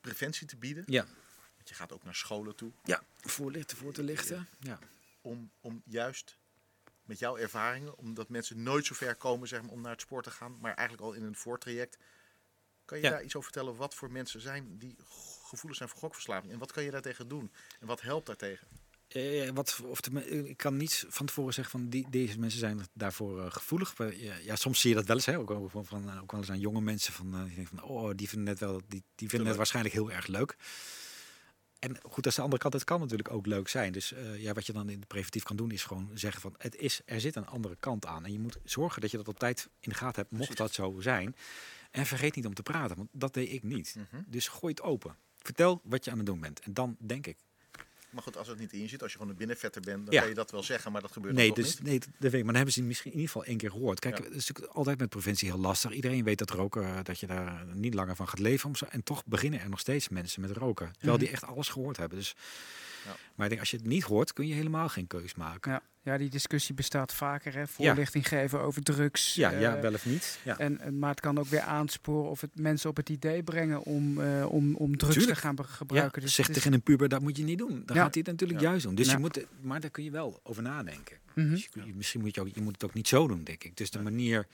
[0.00, 0.84] preventie te bieden.
[0.86, 1.06] Ja.
[1.56, 2.72] Want je gaat ook naar scholen toe.
[2.84, 4.48] ja, voorlichten, voor te lichten.
[4.60, 4.78] Ja.
[5.20, 6.38] Om, om juist
[7.12, 10.24] met jouw ervaringen, omdat mensen nooit zo ver komen zeg maar, om naar het sport
[10.24, 11.98] te gaan, maar eigenlijk al in een voortraject.
[12.84, 13.10] Kan je Ja.
[13.10, 14.96] daar iets over vertellen wat voor mensen zijn die
[15.42, 16.52] gevoelig zijn voor gokverslaving?
[16.52, 17.52] En wat kan je daartegen doen?
[17.80, 18.66] En wat helpt daartegen?
[19.08, 22.86] Eh, wat, of de, ik kan niet van tevoren zeggen van die, deze mensen zijn
[22.92, 23.98] daarvoor eh, gevoelig.
[23.98, 25.26] Maar, ja, ja, soms zie je dat wel eens.
[25.26, 27.12] Hè, ook, ook, van, van, ook wel eens aan jonge mensen.
[27.12, 29.94] Van, eh, die denken van, oh, die vinden het wel, die, die vinden het waarschijnlijk
[29.94, 30.56] heel erg leuk.
[31.82, 32.74] En goed, dat is de andere kant.
[32.74, 33.92] Het kan natuurlijk ook leuk zijn.
[33.92, 36.54] Dus eh, ja, wat je dan in de preventief kan doen, is gewoon zeggen van
[36.58, 38.24] het is, er zit een andere kant aan.
[38.24, 40.72] En je moet zorgen dat je dat op tijd in de gaten hebt, mocht dat
[40.72, 41.36] zo zijn.
[41.90, 43.94] En vergeet niet om te praten, want dat deed ik niet.
[43.96, 44.22] Mhm.
[44.26, 45.16] Dus gooi het open.
[45.38, 46.60] Vertel wat je aan het doen bent.
[46.60, 47.36] En dan denk ik,
[48.12, 50.14] Maar goed, als het niet in je zit, als je gewoon een binnenvetter bent, dan
[50.14, 50.20] Ja.
[50.20, 51.82] kan je dat wel zeggen, maar dat gebeurt Nee, dus, niet.
[51.88, 52.32] nee, dat weet ik.
[52.32, 53.98] Maar dan hebben ze misschien in ieder geval één keer gehoord.
[53.98, 54.24] Kijk, Ja.
[54.24, 55.90] het is natuurlijk altijd met preventie heel lastig.
[55.92, 58.68] Iedereen weet dat roken, eh, dat je daar niet langer van gaat leven.
[58.68, 60.92] Om zo, en toch beginnen er nog steeds mensen met roken.
[60.98, 62.18] Terwijl die echt alles gehoord hebben.
[62.18, 62.34] Dus,
[63.04, 63.16] Ja.
[63.34, 65.82] Maar ik denk, als je het niet hoort, kun je helemaal geen keus maken.
[66.04, 67.54] Ja, die discussie bestaat vaker.
[67.54, 67.66] Hè?
[67.66, 69.34] Voorlichting geven over drugs.
[69.34, 70.38] Ja, eh, ja, wel of niet.
[70.44, 70.58] Ja.
[70.58, 74.20] En, maar het kan ook weer aansporen of het mensen op het idee brengen om,
[74.20, 75.34] eh, om, om drugs Tuurlijk.
[75.34, 76.22] te gaan Ja, gebruiken.
[76.22, 77.82] Dus zeg tegen een puber, dat moet je niet doen.
[77.86, 78.02] Dan Ja.
[78.02, 78.68] gaat hij het natuurlijk Ja.
[78.68, 78.94] juist doen.
[78.94, 79.12] Dus Ja.
[79.12, 81.16] je moet, maar daar kun je wel over nadenken.
[81.34, 81.50] Mhm.
[81.50, 83.76] Dus je, misschien moet je, ook, je moet het ook niet zo doen, denk ik.
[83.76, 84.46] Dus de manier,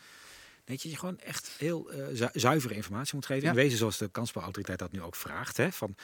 [0.65, 3.43] dat je gewoon echt heel eh, zu- zuivere informatie moet geven.
[3.43, 3.49] Ja.
[3.51, 5.57] In wezen zoals de kansspelautoriteit dat nu ook vraagt.
[5.57, 5.95] Hè, van,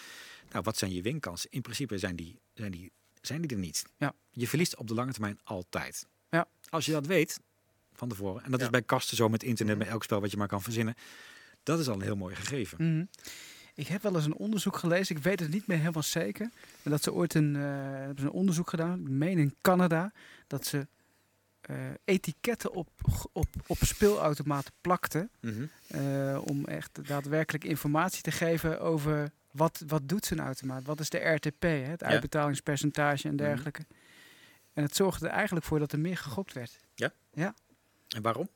[0.52, 1.50] nou, wat zijn je winkansen?
[1.50, 2.92] In principe zijn die, zijn die,
[3.26, 3.84] zijn die er niet.
[3.96, 4.14] Ja.
[4.30, 6.06] Je verliest op de lange termijn altijd.
[6.30, 6.46] Ja.
[6.68, 7.40] Als je dat weet
[7.92, 8.64] van tevoren, en dat Ja.
[8.66, 9.84] is bij kasten zo met internet, Mhm.
[9.84, 10.94] met elk spel wat je maar kan verzinnen.
[11.62, 12.88] Dat is al een heel mooi gegeven.
[12.94, 13.04] Mhm.
[13.74, 16.50] Ik heb wel eens een onderzoek gelezen, ik weet het niet meer helemaal zeker.
[16.82, 20.12] Maar dat ze ooit een, hebben ze een onderzoek gedaan, ik meen in Canada,
[20.46, 20.86] dat ze
[21.60, 22.88] eh, etiketten op,
[23.32, 25.30] op, op speelautomaten plakten.
[25.40, 25.66] Mhm.
[25.86, 30.84] eh, om echt daadwerkelijk informatie te geven over wat, wat doet zo'n automaat.
[30.84, 32.06] Wat is de RTP, hè, het Ja.
[32.06, 33.44] uitbetalingspercentage en Mhm.
[33.44, 33.86] dergelijke.
[34.72, 36.78] En het zorgde er eigenlijk voor dat er meer gegokt werd.
[38.08, 38.48] En waarom?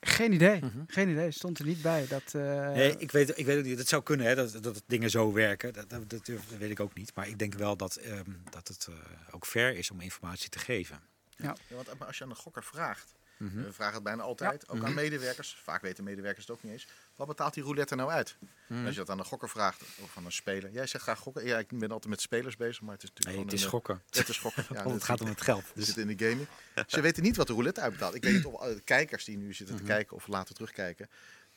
[0.00, 0.60] Geen idee.
[0.60, 0.78] Mhm.
[0.86, 1.30] Geen idee.
[1.30, 2.06] Stond er niet bij.
[2.06, 3.78] Dat, eh, Nee, ik weet, ik weet ook niet.
[3.78, 5.72] Het zou kunnen hè, dat, dat dingen zo werken.
[5.72, 7.14] Dat, dat, dat, dat weet ik ook niet.
[7.14, 8.94] Maar ik denk wel dat, ehm, dat het eh,
[9.34, 11.00] ook fair is om informatie te geven.
[11.36, 13.62] Ja, want als je aan een gokker vraagt, Mhm.
[13.62, 14.86] we vragen het bijna altijd, ook Mhm.
[14.86, 18.36] aan medewerkers, vaak weten medewerkers het ook niet eens, wat betaalt die roulette nou uit?
[18.68, 18.80] Mhm.
[18.84, 21.46] Als je dat aan een gokker vraagt, of aan een speler, jij zegt graag gokken,
[21.46, 23.70] ja, ik ben altijd met spelers bezig, maar het is natuurlijk Nee, het is een,
[23.70, 24.02] gokken.
[24.10, 24.64] Het is gokken.
[24.76, 25.64] Ja, het gaat om het geld.
[25.74, 26.48] Dus, zitten in de gaming.
[26.86, 28.14] Ze weten niet wat de roulette uitbetaalt.
[28.14, 29.90] Ik weet niet of eh, kijkers die nu zitten te Mhm.
[29.92, 31.08] kijken of later terugkijken.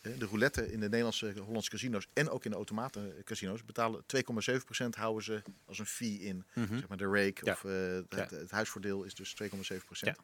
[0.01, 4.95] eh, De roulette in de Nederlandse Hollandse casino's en ook in de automatencasino's betalen 2,7%
[4.95, 6.45] houden ze als een fee in.
[6.53, 6.77] Mhm.
[6.77, 7.51] Zeg maar de rake Ja.
[7.51, 7.71] of eh,
[8.19, 10.17] het, het huisvoordeel is dus 2,7%.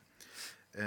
[0.76, 0.84] Eh,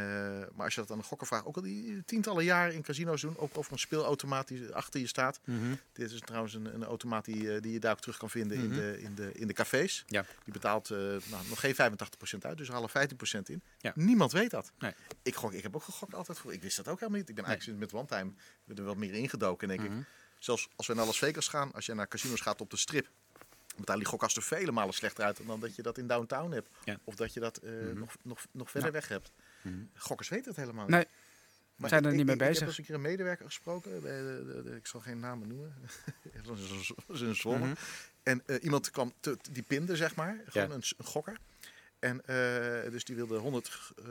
[0.55, 3.21] maar als je dat aan de gokker vraagt, ook al die tientallen jaren in casino's
[3.21, 5.41] doen, ook over een speelautomaat die achter je staat.
[5.45, 5.75] Mhm.
[5.93, 8.57] Dit is trouwens een, een automaat die, eh, die je daar ook terug kan vinden
[8.57, 8.75] in, Mhm.
[8.75, 10.05] de, in, de, in de cafés.
[10.07, 10.25] Ja.
[10.45, 13.63] Die betaalt eh, nou, nog geen 85% uit, dus halen 15% in.
[13.79, 13.93] Ja.
[13.95, 14.73] Niemand weet dat.
[14.79, 14.93] Nee.
[15.23, 16.53] Ik, gok, ik heb ook gegokt altijd voor.
[16.53, 17.29] Ik wist dat ook helemaal niet.
[17.29, 17.53] Ik ben Nee.
[17.55, 18.35] eigenlijk sinds met One
[18.67, 19.69] Time er wat meer ingedoken.
[19.69, 19.99] Denk Mhm.
[19.99, 20.05] ik.
[20.39, 23.09] Zelfs als we naar Las Vegas gaan, als je naar casinos gaat op de strip,
[23.77, 26.69] betalen die gokkasten vele malen slechter uit dan dat je dat in downtown hebt.
[26.85, 26.99] Ja.
[27.05, 27.99] Of dat je dat Mhm.
[27.99, 29.33] nog, nog, nog verder weg hebt.
[29.63, 29.77] Mhm.
[29.95, 30.95] Gokkers weten het helemaal niet.
[30.95, 31.07] Nee,
[31.77, 32.59] Maar zijn er ik- niet mee ik- Ik bezig.
[32.61, 34.03] heb eens een keer een medewerker gesproken.
[34.03, 35.75] Bij de, de- de- ik zal geen namen noemen.
[36.45, 36.71] dat is
[37.07, 37.59] een- dat Zwolle.
[37.59, 37.75] Mhm.
[38.23, 40.41] En eh, iemand kwam, te, die pinde zeg maar.
[40.47, 40.75] Gewoon Ja.
[40.75, 41.37] een, gokker.
[41.99, 44.05] En eh, dus die wilde 100 eh,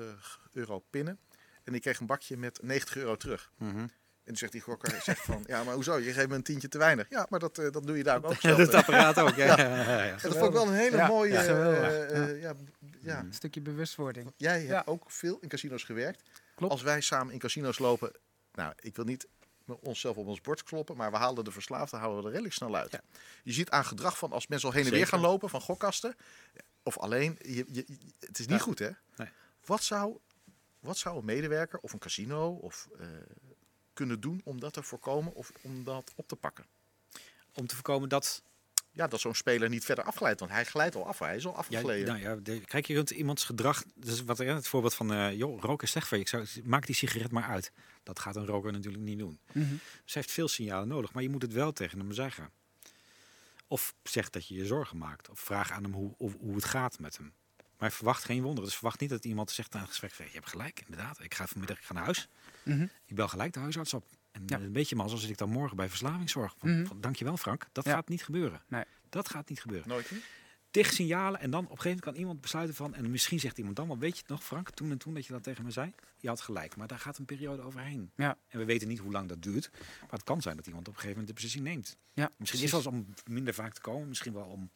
[0.53, 1.19] euro pinnen.
[1.63, 3.51] En die kreeg een bakje met 90 euro terug.
[3.57, 3.87] Mhm.
[4.27, 5.97] En toen zegt die gokker zegt van, ja, maar hoezo?
[5.97, 7.05] Je geeft me een tientje te weinig.
[7.09, 8.59] Ja, maar dat, eh, dat doe je daar ook Dat zelf.
[8.59, 9.35] is het apparaat ook.
[9.35, 9.57] Ja, ja.
[9.57, 10.11] ja, ja.
[10.21, 11.31] Dat vond ik wel een hele Ja, mooie...
[11.31, 12.53] ja, eh, eh, ja,
[12.99, 13.19] ja.
[13.19, 14.33] een stukje bewustwording.
[14.37, 14.83] Jij hebt Ja.
[14.85, 16.23] ook veel in casino's gewerkt.
[16.55, 16.71] Klopt.
[16.73, 18.11] Als wij samen in casino's lopen,
[18.53, 19.27] nou, ik wil niet
[19.65, 22.55] met onszelf op ons bord kloppen, maar we halen de verslaafden houden we er redelijk
[22.55, 22.91] snel uit.
[22.91, 23.01] Ja.
[23.43, 26.15] Je ziet aan gedrag van als mensen al heen en weer gaan lopen van gokkasten,
[26.83, 27.85] of alleen, je,
[28.19, 28.63] het is niet Ja.
[28.63, 28.89] goed hè.
[29.17, 29.29] Nee.
[29.65, 30.17] Wat, zou,
[30.79, 33.05] wat zou een medewerker of een casino of, eh,
[33.97, 36.65] kunnen doen om dat te voorkomen of om dat op te pakken?
[37.53, 38.41] Om te voorkomen dat
[38.91, 41.51] Ja, dat zo'n speler niet verder afglijdt, want hij glijdt al af, hij is al
[41.51, 42.07] Ja, afgegleden.
[42.07, 43.83] nou ja, de, kijk, je kunt iemands gedrag.
[43.95, 46.23] Dus wat ja, het voorbeeld van, eh joh, roken is slecht voor je.
[46.23, 47.71] Ik zou, maak die sigaret maar uit.
[48.03, 49.39] Dat gaat een roker natuurlijk niet doen.
[49.51, 49.69] Mhm.
[50.03, 52.49] Dus hij heeft veel signalen nodig, maar je moet het wel tegen hem zeggen.
[53.67, 55.29] Of zeg dat je je zorgen maakt.
[55.29, 57.33] Of vraag aan hem hoe, of, hoe het gaat met hem.
[57.77, 58.63] Maar verwacht geen wonder.
[58.63, 61.19] Dus verwacht niet dat iemand zegt aan een gesprek: Je hebt gelijk, inderdaad.
[61.19, 62.27] Ik ga vanmiddag ik ga naar huis.
[62.67, 62.87] Mhm.
[63.05, 64.05] Ik bel gelijk de huisarts op.
[64.31, 64.59] En Ja.
[64.59, 66.53] een beetje maar zoals ik dan morgen bij verslavingszorg.
[66.57, 66.85] Van, Mhm.
[66.85, 67.67] van, dankjewel Frank.
[67.71, 67.91] Dat Ja.
[67.91, 68.61] gaat niet gebeuren.
[68.67, 68.83] Nee.
[69.09, 69.87] Dat gaat niet gebeuren.
[69.89, 70.23] Nooit niet?
[70.71, 72.93] Tig signalen en dan op een gegeven moment kan iemand besluiten van...
[72.93, 75.25] En misschien zegt iemand dan wel, weet je het nog Frank, toen en toen dat
[75.25, 75.93] je dat tegen me zei?
[76.17, 78.11] Je had gelijk, maar daar gaat een periode overheen.
[78.15, 78.37] Ja.
[78.47, 79.69] En we weten niet hoe lang dat duurt.
[80.01, 81.97] Maar het kan zijn dat iemand op een gegeven moment de beslissing neemt.
[82.13, 84.07] Ja, Misschien is het wel om minder vaak te komen.
[84.07, 84.71] Misschien wel om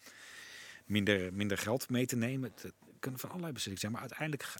[0.86, 2.52] minder, minder geld mee te nemen.
[2.62, 3.92] Het kunnen van allerlei beslissingen zijn.
[3.92, 4.54] Maar uiteindelijk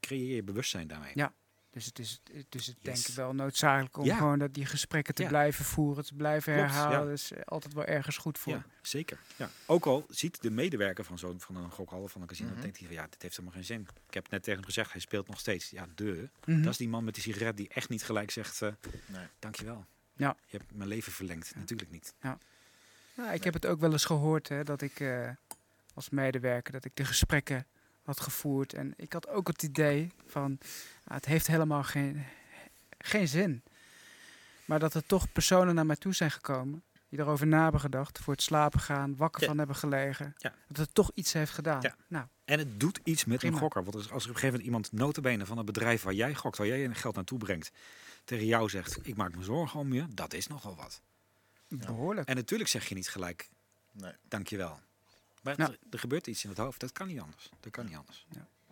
[0.00, 1.12] creëer je bewustzijn daarmee.
[1.14, 1.32] Ja.
[1.76, 4.16] Dus het is, dus het denk ik wel noodzakelijk om Ja.
[4.16, 5.28] gewoon dat die gesprekken te Ja.
[5.28, 6.98] blijven voeren, te blijven Klopt, herhalen.
[6.98, 7.04] ja.
[7.04, 8.52] Dat is altijd wel ergens goed voor.
[8.52, 9.18] Ja, zeker.
[9.36, 9.50] Ja.
[9.66, 12.60] Ook al ziet de medewerker van zo'n van een gokhal of van een casino, Mhm.
[12.60, 13.88] denkt hij van ja, dit heeft helemaal geen zin.
[14.08, 15.70] Ik heb net tegen hem gezegd, hij speelt nog steeds.
[15.70, 16.28] Ja, de.
[16.44, 16.62] Mhm.
[16.62, 18.72] Dat is die man met die sigaret die echt niet gelijk zegt, eh
[19.06, 19.26] Nee.
[19.38, 19.86] dankjewel.
[20.16, 20.36] Ja.
[20.46, 21.54] Je hebt mijn leven verlengd.
[21.56, 22.14] Natuurlijk niet.
[22.20, 25.30] Nou, ik heb het ook wel eens gehoord hè, dat ik eh,
[25.94, 27.66] als medewerker dat ik de gesprekken
[28.06, 28.72] had gevoerd.
[28.72, 30.58] En ik had ook het idee van
[31.04, 32.24] ah, het heeft helemaal geen,
[32.98, 33.62] geen zin.
[34.64, 38.18] Maar dat er toch personen naar mij toe zijn gekomen die erover na hebben gedacht,
[38.18, 39.46] voor het slapen gaan, wakker Ja.
[39.48, 40.34] van hebben gelegen.
[40.38, 40.54] Ja.
[40.68, 41.80] Dat het toch iets heeft gedaan.
[41.82, 41.96] Ja.
[42.08, 43.54] Nou, En het doet iets met Prima.
[43.54, 43.82] een gokker.
[43.82, 46.34] Want als als er op een gegeven moment iemand notabene van het bedrijf waar jij
[46.34, 47.70] gokt, waar jij je geld naartoe brengt,
[48.24, 51.00] tegen jou zegt, ik maak me zorgen om je, dat is nogal wat.
[51.68, 52.28] behoorlijk.
[52.28, 53.48] En natuurlijk zeg je niet gelijk,
[53.92, 54.12] Nee.
[54.28, 54.80] dankjewel.
[55.46, 55.72] Maar Ja.
[55.72, 57.50] er, er gebeurt iets in het hoofd, dat kan niet anders.
[57.60, 58.26] Dat kan niet anders.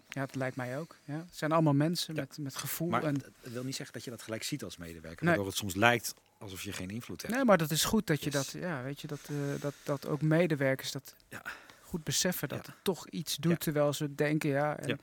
[0.08, 0.96] Ja, dat lijkt mij ook.
[1.04, 1.14] Ja.
[1.18, 2.20] Het zijn allemaal mensen Ja.
[2.20, 2.88] met, met gevoel.
[2.88, 5.16] Maar en, het het wil niet zeggen dat je dat gelijk ziet als medewerker.
[5.24, 5.26] Nee.
[5.26, 7.34] Waardoor het soms lijkt alsof je geen invloed hebt.
[7.34, 8.50] nee, maar dat is goed dat je Yes.
[8.52, 11.42] dat, ja, weet je, dat, eh, dat, dat ook medewerkers dat Ja.
[11.80, 12.72] goed beseffen dat Ja.
[12.72, 13.58] het toch iets doet Ja.
[13.58, 14.96] terwijl ze denken, ja, en Ja.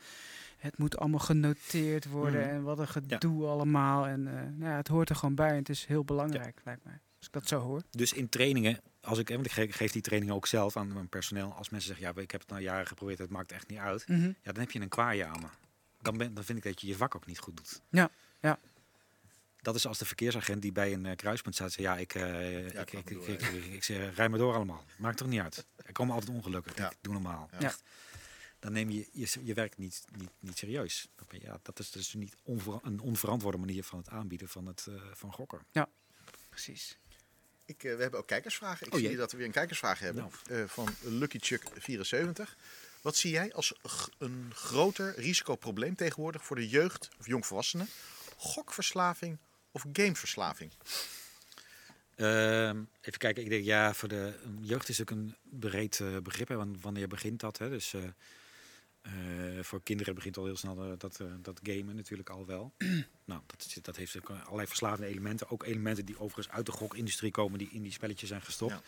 [0.58, 2.50] het moet allemaal genoteerd worden Mhm.
[2.50, 4.08] en wat een gedoe allemaal.
[4.08, 6.84] En eh, nou ja, het hoort er gewoon bij en het is heel belangrijk, lijkt
[6.84, 7.00] mij.
[7.18, 7.82] Als ik dat zo hoor.
[7.90, 11.10] Dus in trainingen, als ik, want ik ge- geef die trainingen ook zelf aan mijn
[11.10, 11.54] personeel.
[11.54, 14.08] Als mensen zeggen, ja, ik heb het nou jaren geprobeerd, het maakt echt niet uit.
[14.08, 14.28] Mhm.
[14.28, 15.48] Ja, dan heb je een kwaaie aan me.
[16.02, 17.82] Dan, ben, dan vind ik dat je je vak ook niet goed doet.
[17.90, 18.10] Ja,
[18.42, 18.60] ja.
[19.62, 21.72] Dat is als de verkeersagent die bij een eh, kruispunt staat.
[21.72, 24.40] Zegt, ja, ik, eh, ik, ik ik, ik, door, ik, ik, ik zeg, rij maar
[24.40, 24.86] door allemaal.
[24.98, 25.66] Maakt toch niet uit.
[25.76, 26.72] Er komen altijd ongelukken.
[26.76, 26.90] Ja.
[26.92, 27.50] Ik doe normaal.
[27.52, 27.58] Ja.
[27.60, 27.74] Ja.
[28.60, 31.08] Dan neem je je, je werk niet, niet, niet serieus.
[31.30, 35.02] Ja, dat is dus niet onver- een onverantwoorde manier van het aanbieden van, het, eh,
[35.14, 35.60] van gokken.
[36.50, 36.98] Precies.
[37.72, 38.88] Ik, eh, we hebben ook kijkersvragen.
[38.88, 42.56] Ik Oh, zie dat we weer een kijkersvraag hebben eh, van Lucky Chuck 74.
[43.02, 43.74] Wat zie jij als
[44.18, 47.88] een groter risicoprobleem tegenwoordig voor de jeugd of jongvolwassenen?
[48.38, 49.38] Gokverslaving
[49.72, 50.72] of gameverslaving?
[52.16, 56.48] Ehm, even kijken, ik denk ja, voor de jeugd is ook een breed eh, begrip.
[56.48, 57.58] Hè, want wanneer begint dat?
[57.58, 57.70] Hè?
[57.70, 57.94] Dus
[59.02, 59.12] eh,
[59.62, 62.74] voor kinderen begint al heel snel eh, dat, eh, dat gamen natuurlijk al wel.
[63.26, 65.50] nou, dat, dat heeft allerlei verslavende elementen.
[65.50, 68.72] Ook elementen die overigens uit de gokindustrie komen, die in die spelletjes zijn gestopt.
[68.72, 68.82] Ja.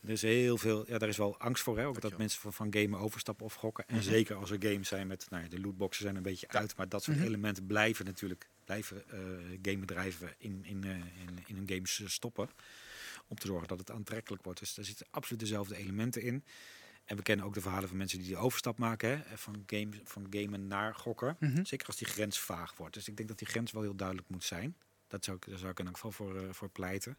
[0.00, 2.52] Er is heel veel, ja, daar is wel angst voor, hè, ook dat mensen van,
[2.52, 3.84] van gamen overstappen of gokken.
[3.88, 4.04] En Mhm.
[4.04, 6.88] zeker als er games zijn met, nou ja, de lootboxen zijn een beetje uit, maar
[6.88, 7.26] dat soort Mhm.
[7.26, 9.18] elementen blijven natuurlijk, blijven eh
[9.62, 12.48] gamebedrijven in, in, in, in hun games stoppen.
[13.26, 14.58] Om te zorgen dat het aantrekkelijk wordt.
[14.58, 16.44] Dus daar zitten absoluut dezelfde elementen in.
[17.04, 19.90] En we kennen ook de verhalen van mensen die die overstap maken, hè, van, game,
[20.04, 21.36] van gamen naar gokken.
[21.40, 21.64] Mhm.
[21.64, 22.94] Zeker als die grens vaag wordt.
[22.94, 24.76] Dus ik denk dat die grens wel heel duidelijk moet zijn.
[25.08, 27.18] Dat zou ik, daar zou ik in elk geval voor, eh, voor pleiten.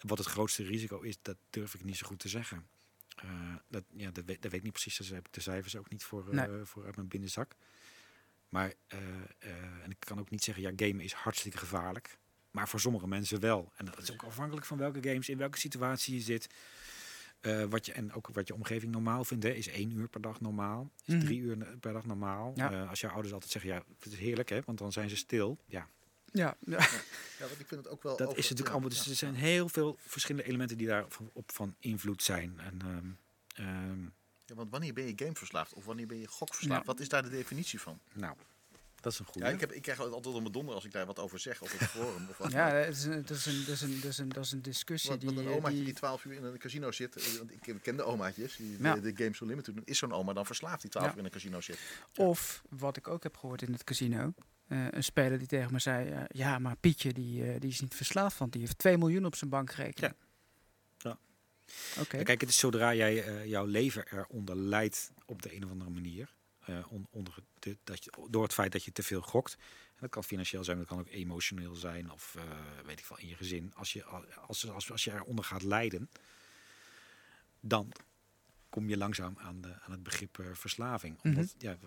[0.00, 2.66] Wat het grootste risico is, dat durf ik niet zo goed te zeggen.
[3.16, 4.96] Eh, dat, ja, dat, weet, dat weet ik niet precies.
[4.96, 6.64] Daar heb ik de cijfers ook niet voor, eh, Nee.
[6.64, 7.56] voor uit mijn binnenzak.
[8.48, 8.74] Maar,
[9.82, 12.18] en ik kan ook niet zeggen, ja, gamen is hartstikke gevaarlijk.
[12.50, 13.72] Maar voor sommige mensen wel.
[13.76, 16.48] En dat is ook afhankelijk van welke games, in welke situatie je zit.
[17.44, 20.20] Eh, wat je, en ook wat je omgeving normaal vindt, hè, is één uur per
[20.20, 20.90] dag normaal.
[21.04, 21.24] Is Mhm.
[21.24, 22.52] drie uur per dag normaal.
[22.54, 22.72] Ja.
[22.72, 25.16] Eh, als jouw ouders altijd zeggen, ja, het is heerlijk, hè, want dan zijn ze
[25.16, 25.58] stil.
[25.66, 25.88] Ja,
[26.32, 26.78] Ja, ja.
[27.38, 28.16] Ja, want ik vind het ook wel.
[28.16, 28.88] dat over- is natuurlijk ja, allemaal.
[28.90, 29.10] Dus ja.
[29.10, 32.58] er zijn heel veel verschillende elementen die daar van- op van invloed zijn.
[32.60, 33.10] En, ehm,
[33.68, 34.02] ehm,
[34.46, 36.80] Ja, want wanneer ben je gameverslaafd of wanneer ben je gokverslaafd?
[36.80, 36.86] Ja.
[36.86, 37.98] Wat is daar de definitie van?
[38.12, 38.36] nou,
[39.04, 39.46] dat is een goede.
[39.48, 41.62] Ja, ik, heb, ik krijg altijd om mijn donder als ik daar wat over zeg
[41.62, 42.26] op het forum.
[42.30, 42.52] Of wat.
[42.52, 44.52] ja dat, is een, dat, is een, dat, is een, dat, is een, dat is
[44.52, 45.30] een discussie Want, die...
[45.34, 47.96] want een omaatje die- die 12 uur in een casino zit, eh, want ik ken
[47.96, 48.94] de omaatjes, die Ja.
[48.94, 51.12] de, de Games Unlimited doen, is zo'n oma dan verslaafd die 12 Ja.
[51.12, 51.78] uur in een casino zit.
[52.16, 54.32] Of, wat ik ook heb gehoord in het casino,
[54.68, 57.80] eh, een speler die tegen me zei, eh, ja, maar Pietje, die, eh, die is
[57.80, 60.14] niet verslaafd, want die heeft 2 miljoen op zijn bankrekening.
[60.14, 61.18] Ja.
[62.00, 62.16] Oké.
[62.16, 65.70] Ja, Kijk, het is zodra jij eh, jouw leven eronder leidt op de een of
[65.70, 66.34] andere manier.
[66.66, 69.54] Eh, on- onder de, dat je, door het feit dat je te veel gokt.
[69.94, 72.10] En dat kan financieel zijn, maar dat kan ook emotioneel zijn.
[72.10, 72.42] Of eh,
[72.84, 73.72] weet ik wel, in je gezin.
[73.74, 76.10] Als je, als, als, als, je eronder gaat lijden.
[77.60, 77.92] Dan
[78.68, 81.18] kom je langzaam aan, de, aan het begrip eh, verslaving.
[81.22, 81.78] Omdat, ja,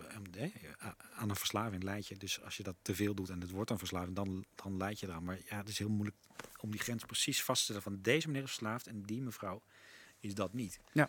[1.14, 2.16] aan een verslaving leid je.
[2.16, 5.00] Dus als je dat te veel doet en het wordt een verslaving, dan, dan leid
[5.00, 5.24] je eraan.
[5.24, 6.16] Maar ja, het is heel moeilijk
[6.60, 9.62] om die grens precies vast te stellen van deze meneer is verslaafd en die mevrouw
[10.20, 10.80] is dat niet.
[10.92, 11.08] Ja.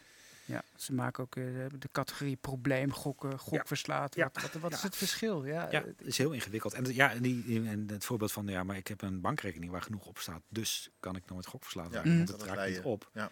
[0.49, 4.15] Ja, ze maken ook uh, de categorie probleem, gokken, gokverslaat.
[4.15, 4.29] Ja.
[4.33, 5.45] Wat, wat, wat is het verschil?
[5.45, 6.73] Ja, ja, het is heel ingewikkeld.
[6.73, 10.05] En, ja, die, en het voorbeeld van, ja, maar ik heb een bankrekening waar genoeg
[10.05, 12.11] op staat, dus kan ik nooit gokverslaafd worden.
[12.11, 12.25] Ja, mm.
[12.25, 13.09] dat raakt niet op.
[13.13, 13.31] Ja.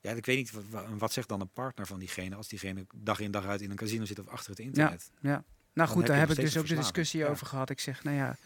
[0.00, 3.20] Ja, ik weet niet, wat, wat, zegt dan een partner van diegene als diegene dag
[3.20, 5.10] in dag uit in een casino zit of achter het internet?
[5.20, 5.44] Ja, ja.
[5.72, 7.70] nou goed, daar heb ik dus ook de discussie over gehad.
[7.70, 8.36] Ik zeg, nou ja,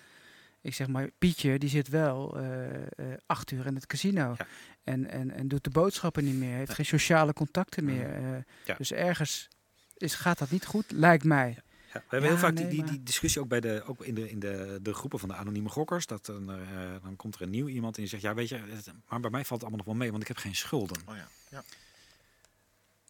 [0.66, 4.34] ik zeg maar, Pietje die zit wel uh, uh, acht uur in het casino.
[4.38, 4.46] Ja.
[4.84, 8.20] En, en, en doet de boodschappen niet meer, heeft geen sociale contacten meer.
[8.20, 9.48] Uh, dus ergens
[9.96, 11.58] is, gaat dat niet goed, lijkt mij.
[11.92, 14.38] We hebben heel vaak die, die, die, discussie ook, bij de, ook in, de, in
[14.38, 16.06] de, de groepen van de anonieme gokkers.
[16.06, 16.56] Dat dan, uh,
[17.02, 18.60] dan komt er een nieuw iemand en die zegt, ja weet je,
[19.08, 20.98] maar bij mij valt het allemaal nog wel mee, want ik heb geen schulden.
[21.06, 21.28] Oh ja.
[21.50, 21.62] Ja.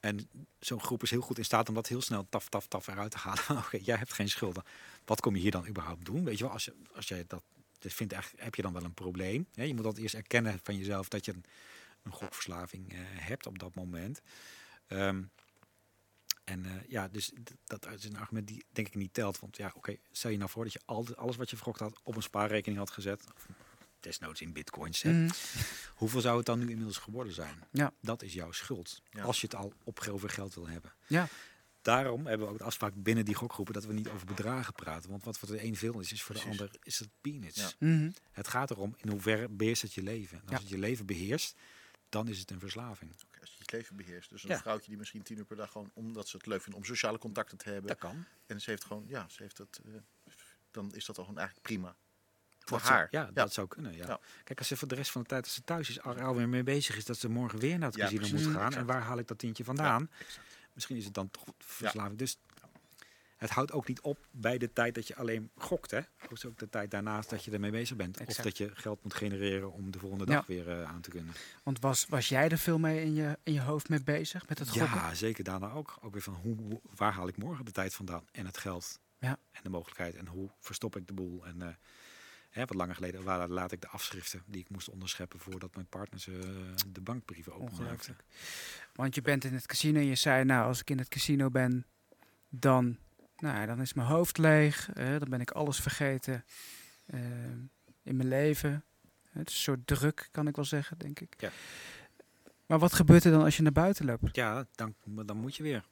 [0.01, 0.29] En
[0.61, 3.11] zo'n groep is heel goed in staat om dat heel snel taf, taf, taf eruit
[3.11, 3.45] te halen.
[3.65, 4.65] Oké, jij hebt geen schulden.
[5.07, 6.25] Wat kom je hier dan überhaupt doen?
[6.25, 7.43] Weet je wel, als, je, als jij dat
[7.79, 9.47] dus vindt, heb je dan wel een probleem.
[9.53, 11.45] je moet dat eerst erkennen van jezelf dat je een,
[12.03, 14.21] een gokverslaving uh, hebt op dat moment.
[14.89, 15.31] Um,
[16.45, 17.33] en uh, ja, dus
[17.65, 19.41] dat is een argument die denk ik niet telt.
[19.41, 22.01] Want ja, oké, stel je nou voor dat je al, alles wat je verkocht had
[22.03, 23.25] op een spaarrekening had gezet.
[24.01, 25.03] Desnoods in bitcoins.
[25.03, 25.29] Mm.
[25.95, 27.65] Hoeveel zou het dan nu inmiddels geworden zijn?
[27.71, 27.93] Ja.
[28.01, 29.03] Dat is jouw schuld.
[29.11, 29.23] Ja.
[29.23, 30.93] Als je het al op geld wil hebben.
[31.07, 31.29] Ja.
[31.87, 35.11] Daarom hebben we ook de afspraak binnen die gokgroepen dat we niet over bedragen praten.
[35.11, 37.61] Want wat voor de een veel is, is voor de ander is het peanuts.
[37.61, 37.70] Ja.
[37.78, 38.14] Mm -hmm.
[38.32, 40.41] Het gaat erom in hoeverre beheerst het je leven.
[40.45, 41.57] En als het je leven beheerst,
[42.09, 43.11] dan is het een verslaving.
[43.26, 44.30] Okay, als je het leven beheerst.
[44.30, 44.59] Dus een ja.
[44.59, 47.18] vrouwtje die misschien tien uur per dag gewoon omdat ze het leuk vindt om sociale
[47.18, 47.87] contacten te hebben.
[47.87, 48.24] Dat kan.
[48.47, 49.95] En ze heeft gewoon, ja, ze heeft het, uh,
[50.70, 51.97] dan is dat toch eigenlijk prima.
[52.59, 53.09] Voor dat haar.
[53.11, 53.97] Zou, ja, ja, dat zou kunnen.
[53.97, 54.07] Ja.
[54.07, 54.20] ja.
[54.45, 56.62] Kijk, als ze voor de rest van de tijd als ze thuis is alweer mee
[56.62, 58.74] bezig is dat ze morgen weer naar het casino moet gaan.
[58.74, 60.11] En waar haal ik dat tientje vandaan?
[60.77, 62.18] Misschien is het dan toch verslaving.
[62.18, 62.39] Dus
[63.37, 65.91] het houdt ook niet op bij de tijd dat je alleen gokt.
[65.91, 66.01] Hè?
[66.31, 68.16] Is ook de tijd daarnaast dat je ermee bezig bent.
[68.16, 68.39] Exact.
[68.39, 70.55] Of dat je geld moet genereren om de volgende dag ja.
[70.55, 71.35] weer uh, aan te kunnen.
[71.62, 74.59] Want was, was jij er veel mee in je, in je hoofd mee bezig met
[74.59, 74.97] het gokken?
[74.97, 75.99] Ja, zeker daarna ook.
[76.01, 78.24] Ook weer van hoe, hoe, waar haal ik morgen de tijd vandaan?
[78.33, 79.01] En het geld.
[79.18, 79.39] Ja.
[79.53, 80.14] En de mogelijkheid.
[80.14, 81.47] En hoe verstop ik de boel?
[81.47, 81.68] En uh,
[82.57, 85.87] hè, wat langer geleden waar laat ik de afschriften die ik moest onderscheppen voordat mijn
[85.87, 86.35] partners uh,
[86.87, 88.17] de bankbrieven openmaakten.
[88.95, 91.51] Want je bent in het casino en je zei, nou als ik in het casino
[91.51, 91.87] ben,
[92.49, 92.99] dan
[93.37, 94.89] nou dan is mijn hoofd leeg.
[94.97, 96.45] Uh, dan ben ik alles vergeten
[97.07, 97.21] uh,
[98.03, 98.85] in mijn leven.
[99.31, 101.35] Het is een soort druk, kan ik wel zeggen, denk ik.
[101.39, 101.51] Ja.
[102.67, 104.37] Maar wat gebeurt er dan als je naar buiten loopt?
[104.37, 105.85] Ja, dan, dan moet je weer.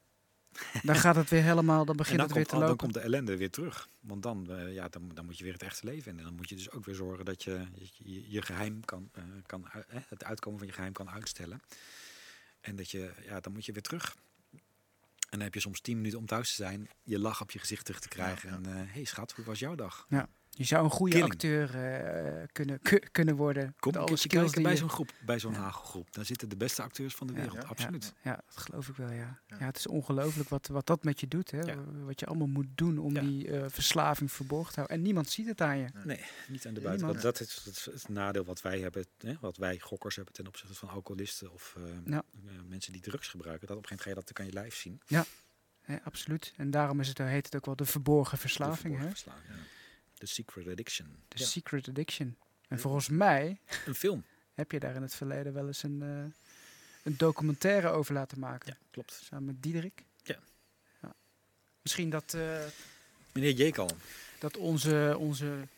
[0.82, 2.78] Dan gaat het weer helemaal, dan begint dan het weer komt, te lopen.
[2.78, 3.88] Dan komt de ellende weer terug.
[4.00, 6.18] Want dan, uh, ja, dan, dan moet je weer het echte leven in.
[6.18, 9.10] En dan moet je dus ook weer zorgen dat je je, je geheim kan,
[9.46, 9.66] kan
[10.08, 11.60] het uitkomen van je geheim kan uitstellen.
[12.60, 14.16] En dat je, ja, dan moet je weer terug.
[14.50, 17.58] En dan heb je soms tien minuten om thuis te zijn, je lach op je
[17.58, 18.50] gezicht terug te krijgen.
[18.50, 18.78] Ja, ja.
[18.78, 20.06] En hé hey schat, hoe was jouw dag?
[20.08, 20.28] Ja.
[20.56, 21.32] Je zou een goede Killing.
[21.32, 21.74] acteur
[22.38, 22.80] uh, kunnen,
[23.12, 23.74] kunnen worden.
[23.78, 25.58] Kom skills die bij zo'n groep, bij zo'n ja.
[25.58, 26.12] hagelgroep.
[26.12, 28.12] Daar zitten de beste acteurs van de wereld, ja, absoluut.
[28.22, 29.40] Ja, dat geloof ik wel, ja.
[29.46, 31.50] Ja, het is ongelooflijk wat, wat dat met je doet.
[31.50, 31.60] Hè?
[32.04, 34.96] Wat je allemaal moet doen om die uh, verslaving verborgen te houden.
[34.96, 35.86] En niemand ziet het aan je.
[36.04, 37.22] Nee, niet aan de buitenkant.
[37.22, 39.34] Dat is, dat is het nadeel wat wij hebben, hè?
[39.40, 42.18] wat wij gokkers hebben ten opzichte van alcoholisten of uh,
[42.68, 43.66] mensen die drugs gebruiken.
[43.66, 45.00] Dat op een gegeven moment dat kan je lijf zien.
[45.06, 45.24] Ja.
[45.86, 46.52] Ja, absoluut.
[46.56, 48.76] En daarom is het, heet het ook wel de verborgen verslaving.
[48.76, 49.14] De, verborgen hè?
[49.14, 49.83] verslaving, ja.
[50.24, 51.06] The Secret Addiction.
[51.28, 51.44] The ja.
[51.44, 52.36] Secret Addiction.
[52.68, 53.60] En volgens mij...
[53.86, 54.24] Een film.
[54.54, 56.24] Heb je daar in het verleden wel eens een, uh,
[57.02, 58.76] een documentaire over laten maken.
[58.78, 59.20] Ja, klopt.
[59.22, 60.04] Samen met Diederik.
[60.22, 60.38] Ja.
[61.02, 61.14] ja.
[61.82, 62.34] Misschien dat...
[62.36, 62.58] Uh,
[63.32, 63.90] Meneer Jekal.
[64.38, 65.68] Dat onze, onze,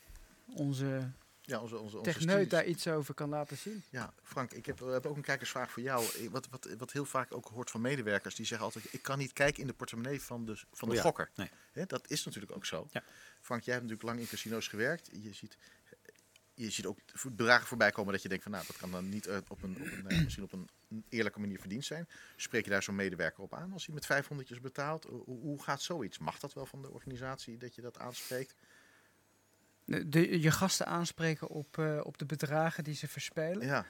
[0.45, 1.09] onze
[1.47, 3.83] ja, onze, onze, onze techneut daar iets over kan laten zien.
[3.89, 6.29] Ja, Frank, ik heb, heb ook een kijkersvraag voor jou.
[6.31, 9.33] Wat, wat, wat heel vaak ook hoort van medewerkers, die zeggen altijd: ik kan niet
[9.33, 11.01] kijken in de portemonnee van de, van de oh ja.
[11.01, 11.29] gokker.
[11.35, 11.49] Nee.
[11.71, 12.87] He, dat is natuurlijk ook zo.
[12.91, 13.03] Ja.
[13.41, 15.09] Frank, jij hebt natuurlijk lang in casino's gewerkt.
[15.11, 15.57] Je ziet,
[16.53, 16.99] je ziet ook
[17.31, 20.09] bedragen voorbij komen dat je denkt van nou, dat kan dan niet op een, op
[20.09, 20.69] een misschien op een
[21.09, 22.07] eerlijke manier verdiend zijn.
[22.35, 25.03] Spreek je daar zo'n medewerker op aan als hij met 500 betaalt?
[25.03, 26.17] Hoe, hoe gaat zoiets?
[26.17, 28.55] Mag dat wel van de organisatie dat je dat aanspreekt?
[29.87, 33.67] De, je gasten aanspreken op, uh, op de bedragen die ze verspelen?
[33.67, 33.85] Ja.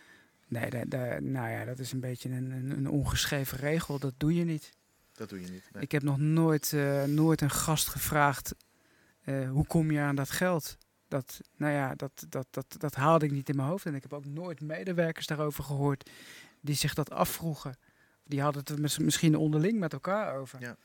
[0.47, 3.99] Nee, de, de, nou ja, dat is een beetje een, een, een, ongeschreven regel.
[3.99, 4.73] Dat doe je niet.
[5.13, 5.69] Dat doe je niet.
[5.73, 5.83] Nee.
[5.83, 8.55] Ik heb nog nooit, uh, nooit een gast gevraagd:
[9.25, 10.77] uh, hoe kom je aan dat geld?
[11.07, 13.85] Dat, nou ja, dat, dat, dat, dat haalde ik niet in mijn hoofd.
[13.85, 16.09] En ik heb ook nooit medewerkers daarover gehoord
[16.61, 17.77] die zich dat afvroegen.
[18.23, 20.61] Die hadden het misschien onderling met elkaar over.
[20.61, 20.77] Ja.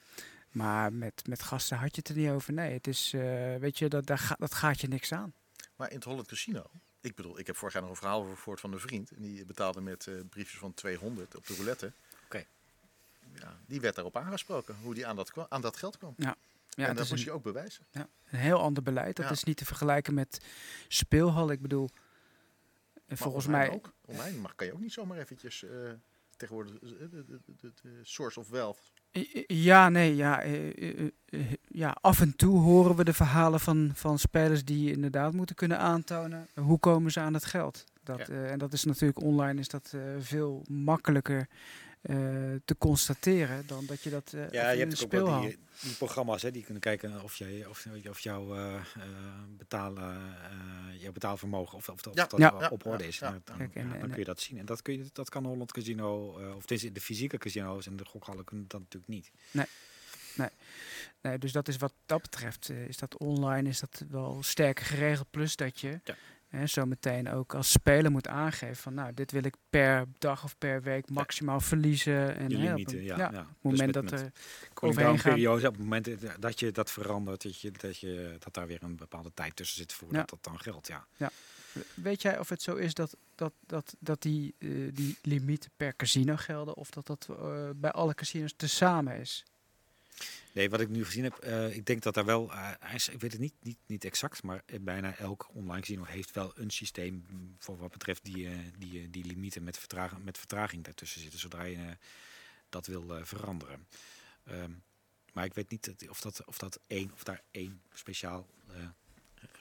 [0.53, 2.53] Maar met, met gasten had je het er niet over.
[2.53, 3.23] Nee, het is, uh,
[3.57, 5.33] weet je, dat, dat, ga, dat gaat je niks aan.
[5.77, 8.37] Maar in het Holland Casino, ik bedoel, ik heb vorig jaar nog een verhaal over
[8.37, 9.11] gehoord van een vriend.
[9.11, 11.93] En die betaalde met uh, briefjes van 200 op de roulette.
[12.25, 12.45] Oké.
[13.35, 16.15] Ja, die werd daarop aangesproken, hoe die aan dat, aan dat geld kwam.
[16.17, 16.37] Ja,
[16.75, 17.87] en het dat moest een, je ook bewijzen.
[17.91, 19.17] ja, een heel ander beleid.
[19.17, 19.31] Dat Ja.
[19.33, 20.41] is niet te vergelijken met
[20.89, 21.51] speelhal.
[21.51, 21.89] Ik bedoel,
[22.95, 23.71] eh, Maar volgens mij...
[23.71, 23.93] Ook.
[24.05, 25.63] Online mag, kan je ook niet zomaar eventjes...
[25.63, 25.71] eh,
[26.37, 28.79] tegenwoordig eh, de, de, de, de- de source of wealth.
[29.47, 31.97] Ja, nee, ja, eh, eh, eh, ja.
[32.01, 36.47] Af en toe horen we de verhalen van, van spelers die inderdaad moeten kunnen aantonen
[36.55, 37.85] hoe komen ze aan het geld.
[38.05, 38.45] Dat, Ja.
[38.45, 41.49] en dat is natuurlijk online is dat veel makkelijker
[42.65, 45.95] te constateren dan dat je dat eh, Ja, in je een hebt ook die, die
[45.95, 48.81] programma's hè, die kunnen kijken of, jij, of, of jouw eh, eh,
[49.49, 53.19] betalen, eh, jouw betaalvermogen of, of, of Ja, dat ja, op orde is.
[53.19, 53.27] ja.
[53.27, 54.59] En dan, Kijk, en- ja, dan en- kun je dat zien.
[54.59, 58.05] En dat, kun je, dat kan Holland Casino, eh, of de fysieke casino's en de
[58.05, 59.31] gokhallen kunnen dat natuurlijk niet.
[60.35, 64.85] Nee, dus dat is wat dat betreft, eh, is dat online is dat wel sterker
[64.85, 65.31] geregeld.
[65.31, 66.15] Plus dat je Ja.
[66.53, 70.45] Hè, zo meteen ook als speler moet aangeven van nou, dit wil ik per dag
[70.45, 72.37] of per week maximaal verliezen.
[72.37, 73.17] En hè, limieten, ja.
[73.17, 73.41] ja, ja.
[73.41, 74.33] op het Dus moment met- dat er
[74.81, 75.33] overheen gaan.
[75.33, 76.09] periode, op het moment
[76.41, 79.77] dat je dat verandert, dat, je, dat, je, dat daar weer een bepaalde tijd tussen
[79.77, 80.25] zit voordat Ja.
[80.25, 80.87] dat dan geldt.
[81.17, 81.31] Ja.
[81.95, 85.97] Weet jij of het zo is dat, dat, dat, dat die, eh, die limieten per
[85.97, 89.45] casino gelden of dat dat eh, bij alle casinos tezamen is?
[90.53, 92.71] Nee, wat ik nu gezien heb, eh, ik denk dat daar wel, eh,
[93.13, 96.71] ik weet het niet, niet, niet exact, maar bijna elk online casino heeft wel een
[96.71, 97.25] systeem
[97.59, 101.63] voor wat betreft die, eh, die, die limieten met, vertraging, met vertraging daartussen zitten, zodra
[101.63, 101.97] je
[102.69, 103.87] dat wil veranderen.
[104.45, 104.71] Ehm,
[105.33, 108.47] maar ik weet niet of dat, of dat één, of daar één speciaal,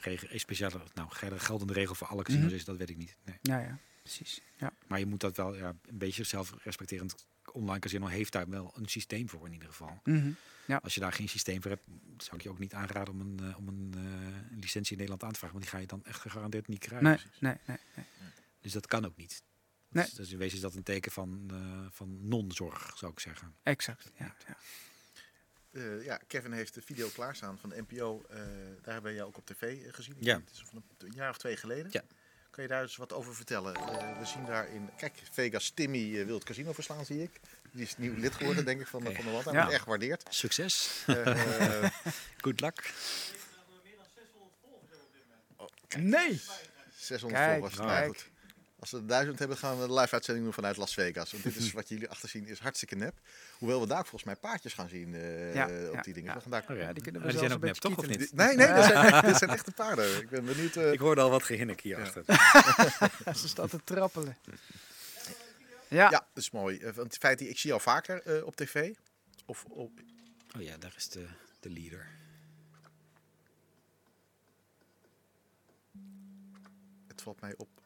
[0.01, 2.55] regel, speciale, nou, gel- geldende regel voor alle casinos Mhm.
[2.55, 3.15] is, dat weet ik niet.
[3.25, 3.37] Nee.
[3.41, 4.41] Ja, ja, precies.
[4.57, 4.73] Ja.
[4.87, 7.25] Maar je moet dat wel ja, een beetje zelfrespecterend.
[7.51, 9.99] Online casino heeft daar wel een systeem voor in ieder geval.
[10.03, 10.31] Mhm.
[10.81, 11.85] Als je daar geen systeem voor hebt,
[12.17, 15.23] zou ik je ook niet aanraden om een, eh, om een, eh, licentie in Nederland
[15.23, 15.57] aan te vragen.
[15.57, 17.03] Want die ga je dan echt gegarandeerd niet krijgen.
[17.07, 18.05] Nee, nee, nee, nee.
[18.61, 19.43] Dus dat kan ook niet.
[19.87, 20.05] Nee.
[20.05, 23.55] Dus, dus in wezen is dat een teken van, eh, van non-zorg, zou ik zeggen.
[23.63, 24.11] Exact.
[24.17, 24.57] Ja, ja.
[25.71, 28.23] Eh, ja, Kevin heeft de video klaarstaan van de NPO.
[28.29, 28.37] eh,
[28.81, 30.15] daar hebben we jou ook op tv gezien.
[30.19, 30.39] Ja.
[30.39, 31.91] Het is van een jaar of twee geleden.
[31.91, 32.03] Ja.
[32.51, 33.75] Kan je daar eens wat over vertellen?
[33.75, 34.89] Eh, we zien daarin...
[34.97, 37.39] Kijk, Vegas Timmy eh, wil het casino verslaan, zie ik.
[37.71, 39.45] Die is nieuw lid geworden, denk ik, van, de van de Wand.
[39.45, 39.69] Hij Ja.
[39.71, 40.23] echt gewaardeerd.
[40.29, 41.03] Succes.
[41.07, 41.87] Eh,
[42.43, 42.93] Good luck.
[45.97, 46.41] Nee!
[46.95, 47.77] 600 Kijk, volgers.
[47.79, 48.29] Nou, goed.
[48.81, 51.31] Als we 1000 hebben, gaan we een live uitzending doen vanuit Las Vegas.
[51.31, 53.19] Want dit is wat jullie achterzien is hartstikke nep.
[53.57, 56.29] Hoewel we daar volgens mij paardjes gaan zien eh, Ja, op ja, die dingen.
[56.29, 56.35] ja.
[56.35, 56.65] We gaan daar...
[56.69, 57.97] Oh ja, die kunnen we die zelfs zijn ook een nep, toch?
[57.97, 58.33] Of beetje niet?
[58.33, 60.21] Nee, nee, dit zijn, echte paarden.
[60.21, 60.75] Ik ben benieuwd.
[60.75, 62.03] eh, Ik hoorde al wat gehinnik hier Ja.
[62.05, 62.23] achter.
[63.41, 64.37] Ze staat te trappelen.
[65.87, 66.77] Ja, Ja, dat is mooi.
[66.77, 68.93] Eh, Want het feit, die- ik zie jou vaker eh, op tv.
[69.45, 69.91] Of op,
[70.55, 71.25] Oh ja, daar is de,
[71.59, 72.07] de leader.
[77.07, 77.80] het valt mij op.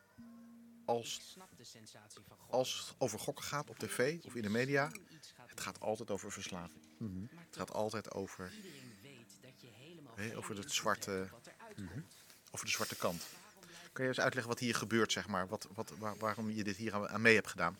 [0.85, 1.35] Als,
[2.49, 4.91] als het over gokken gaat op tv of in de media,
[5.47, 6.79] het gaat altijd over verslaving.
[7.45, 8.51] Het gaat altijd over,
[10.15, 11.27] hè, over, het zwarte,
[12.51, 13.25] over de zwarte kant.
[13.93, 15.47] Kun je eens uitleggen wat hier gebeurt, zeg maar?
[15.47, 17.77] Wat, wat, waar- waarom je dit hier aan, mee hebt gedaan?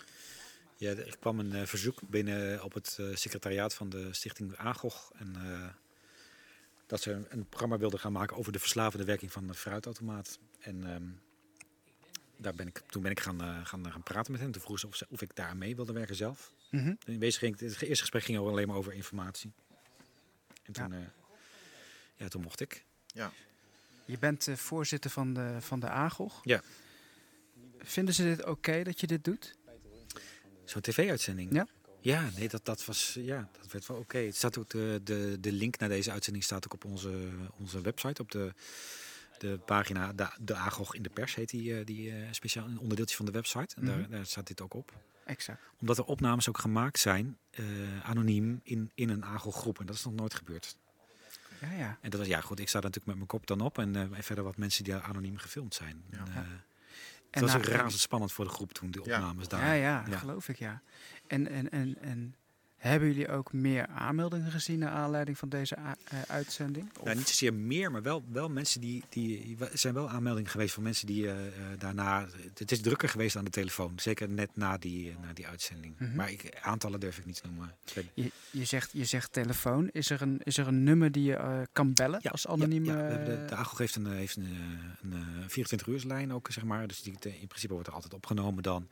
[0.78, 5.12] Ja, er kwam een eh, verzoek binnen op het eh, secretariaat van de stichting AGOG.
[5.16, 5.68] En, eh,
[6.86, 10.39] dat ze een, een programma wilden gaan maken over de verslavende werking van de fruitautomaat.
[10.60, 11.03] En ehm,
[12.38, 14.52] daar ben ik, toen ben ik gaan, eh, gaan, gaan praten met hen.
[14.52, 16.52] Toen vroegen ze of, ze of ik daar mee wilde werken zelf.
[16.70, 16.94] Mhm.
[17.06, 19.52] In wezen ging het, het eerste gesprek ging alleen maar over informatie.
[20.64, 21.12] En toen, ja.
[22.16, 22.84] ja, toen mocht ik.
[23.08, 23.32] Ja.
[24.06, 26.40] Je bent eh, voorzitter van de, van de AGOG.
[26.44, 26.62] Ja.
[27.80, 29.56] Vinden ze dit oké dat je dit doet?
[30.64, 31.54] Zo'n tv-uitzending?
[31.54, 31.68] Ja.
[32.02, 34.18] Ja, nee, dat, dat was, ja, dat werd wel oké.
[34.18, 37.82] Het staat ook de, de, de link naar deze uitzending staat ook op onze, onze
[37.82, 38.54] website, op de,
[39.38, 42.80] de pagina de, de AGOG in de pers heet die, eh, die eh, speciaal een
[42.80, 43.76] onderdeeltje van de website.
[43.76, 43.98] En Mhm.
[44.00, 44.94] daar, daar staat dit ook op.
[45.26, 45.62] Exact.
[45.80, 47.64] Omdat er opnames ook gemaakt zijn, eh,
[48.04, 49.80] anoniem, in, in een AGOG-groep.
[49.80, 50.78] En dat is nog nooit gebeurd.
[51.62, 51.98] Ja, ja.
[52.02, 53.78] En dat was, ja goed, ik sta daar natuurlijk met mijn kop dan op.
[53.78, 56.04] En, en verder wat mensen die daar anoniem gefilmd zijn.
[56.12, 56.18] Ja.
[56.18, 59.16] En, En het was ook razendspannend voor de groep toen, die Ja.
[59.18, 59.66] opnames daar.
[59.66, 60.18] Ja, ja, Ja.
[60.18, 60.82] geloof ik, ja.
[61.28, 62.36] En, en, en, en
[62.90, 66.90] hebben jullie ook meer aanmeldingen gezien naar aanleiding van deze eh, uitzending?
[67.00, 69.56] Of- Nou, niet zozeer meer, maar wel, wel mensen die, die.
[69.60, 72.28] Er zijn wel aanmeldingen geweest van mensen die eh, eh, daarna.
[72.58, 73.94] Het is drukker geweest aan de telefoon.
[73.96, 75.96] Zeker net na die, na die uitzending.
[76.00, 76.16] Mhm.
[76.16, 77.76] Maar ik, aantallen durf ik niet te noemen.
[78.14, 79.90] Je, je, zegt, je zegt telefoon.
[79.92, 82.86] Is er een, is er een nummer die je kan bellen Ja, als anoniem?
[82.86, 84.58] Ja, ja, we hebben de, de AGO heeft een, heeft een,
[85.02, 86.88] een, eh, 24-uurslijn ook, zeg maar.
[86.88, 88.88] Dus die, in principe wordt er altijd opgenomen dan.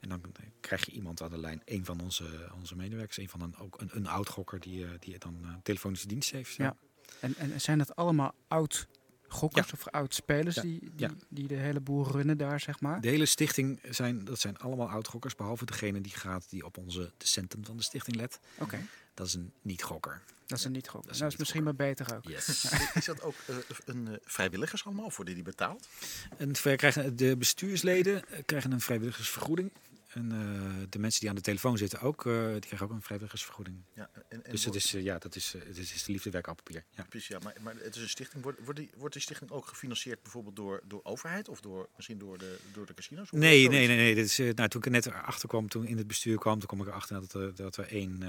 [0.00, 0.20] En dan
[0.60, 3.80] krijg je iemand aan de lijn, een van onze, onze medewerkers, een van een, ook
[3.80, 6.54] een, een oud-gokker die, eh, die dan eh, telefonische dienst heeft.
[6.54, 6.76] Ja.
[7.20, 8.86] En, en zijn dat allemaal oud
[9.28, 10.62] gokkers of oud-spelers Ja.
[10.62, 11.10] die, die, Ja.
[11.28, 13.00] die de hele boel runnen daar, zeg maar?
[13.00, 17.12] De hele stichting zijn, dat zijn allemaal oud-gokkers, behalve degene die gaat die op onze
[17.16, 18.40] de centrum van de stichting let.
[18.58, 18.78] Oké,
[19.14, 20.22] Dat is een niet-gokker.
[20.46, 21.02] dat is een niet-gokker.
[21.06, 22.24] Dat is Dat is misschien maar beter ook.
[22.28, 22.64] Yes.
[22.94, 25.04] Is dat ook eh, een eh, vrijwilligers allemaal?
[25.04, 25.88] Of worden die betaald?
[26.36, 29.72] en krijgen, de bestuursleden krijgen een vrijwilligersvergoeding.
[30.18, 33.02] En eh, de mensen die aan de telefoon zitten ook, eh, die krijgen ook een
[33.02, 33.76] vrijwilligersvergoeding.
[33.94, 36.84] Ja, en, en dus het is, eh, ja, dat is, het is, de liefdewerk papier.
[36.90, 37.06] Ja.
[37.08, 38.42] Precies, ja, maar, maar het is een stichting.
[38.42, 42.18] Wordt, wordt, die, wordt die stichting ook gefinancierd bijvoorbeeld door, door overheid of door, misschien
[42.18, 43.30] door de, door de casinos?
[43.30, 43.96] Nee, nee, nee.
[43.96, 44.14] nee.
[44.14, 46.68] Dit is, nou, toen ik er net erachter kwam, toen in het bestuur kwam, toen
[46.68, 48.22] kwam ik erachter dat, er- dat we één,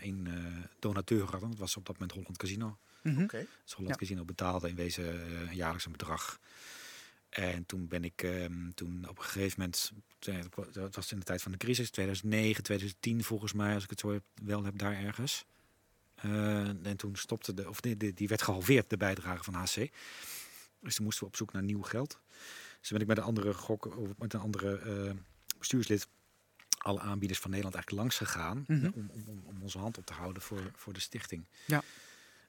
[0.00, 0.28] één
[0.78, 1.50] donateur hadden.
[1.50, 2.78] Dat was op dat moment Holland Casino.
[3.18, 5.14] Oké, Dus Holland Casino betaalde in wezen
[5.52, 6.38] jaarlijks een bedrag.
[7.34, 9.92] En toen ben ik ehm, toen op een gegeven moment,
[10.72, 14.00] dat was in de tijd van de crisis, 2009, 2010 volgens mij, als ik het
[14.00, 15.44] zo heb, wel heb daar ergens.
[16.14, 19.90] Eh, en toen stopte de, of die, die, die werd gehalveerd, de bijdrage van HC.
[20.80, 22.18] Dus toen moesten we op zoek naar nieuw geld.
[22.78, 25.12] Dus toen ben ik met een andere gok, of met een andere eh,
[25.58, 26.06] bestuurslid
[26.78, 28.90] alle aanbieders van Nederland eigenlijk langs gegaan Mhm.
[28.94, 31.46] om, om, om, om onze hand op te houden voor, voor de stichting.
[31.66, 31.82] Ja.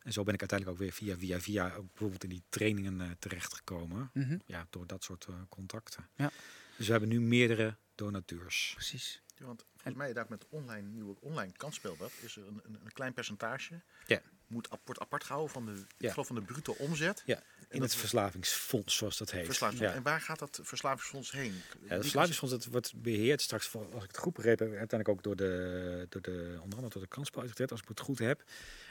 [0.05, 3.01] En zo ben ik uiteindelijk ook weer via via via ook bijvoorbeeld in die trainingen
[3.01, 4.09] eh, terechtgekomen.
[4.13, 4.37] Mhm.
[4.45, 6.09] Ja, door dat soort eh, contacten.
[6.15, 6.31] Ja.
[6.77, 8.71] Dus we hebben nu meerdere donateurs.
[8.73, 9.21] Precies.
[9.37, 12.93] Ja, want volgens mij daar met online nieuwe online kansspelweb is er een, een, een
[12.93, 13.81] klein percentage.
[14.05, 14.21] Ja.
[14.47, 16.11] Moet ap- wordt apart gehouden van de, Ja.
[16.11, 17.23] geloof van de bruto omzet.
[17.25, 19.45] Ja, in het verslavingsfonds, zoals dat heet.
[19.45, 19.93] Verslavingsfonds.
[19.93, 19.99] Ja.
[19.99, 21.53] En waar gaat dat verslavingsfonds heen?
[21.81, 25.09] Ja, het verslavingsfonds dat wordt beheerd straks, voor- als ik het goed begrepen heb, uiteindelijk
[25.17, 28.43] ook door de, door de onder andere door de kansspelautoriteit, als ik het goed heb.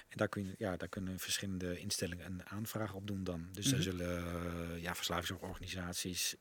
[0.09, 3.49] En daar, kun je, ja, daar kunnen verschillende instellingen een aanvraag op doen dan.
[3.53, 6.35] Dus daar zullen ja, verslavingsorganisaties,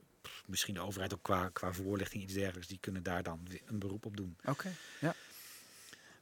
[0.45, 4.05] misschien de overheid ook qua, qua voorlichting, iets dergelijks, die kunnen daar dan een beroep
[4.05, 4.38] op doen.
[4.45, 4.72] Oké.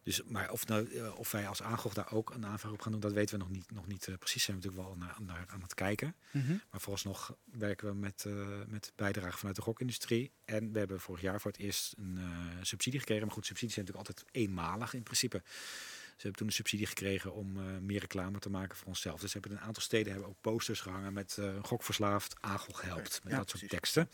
[0.04, 2.91] Dus, maar of, nou, eh, of wij als aangocht daar ook een aanvraag op gaan
[2.91, 4.43] doen, dat weten we nog niet, nog niet eh, precies.
[4.43, 6.16] Zijn we natuurlijk wel naar, naar aan het kijken.
[6.32, 6.52] Mhm.
[6.72, 10.32] Maar vooralsnog werken we met, eh met bijdrage vanuit de gokindustrie.
[10.45, 12.20] En we hebben vorig jaar voor het eerst een
[12.62, 13.26] subsidie gekregen.
[13.26, 15.41] Maar goed, subsidies zijn natuurlijk altijd eenmalig in principe.
[15.45, 17.52] Ze hebben toen een subsidie gekregen om
[17.86, 19.20] meer reclame te maken voor onszelf.
[19.22, 23.20] Dus we hebben in een aantal steden hebben ook posters gehangen met gokverslaafd, Agel helpt.
[23.24, 23.70] Met Ja, dat soort precies.
[23.70, 24.10] teksten.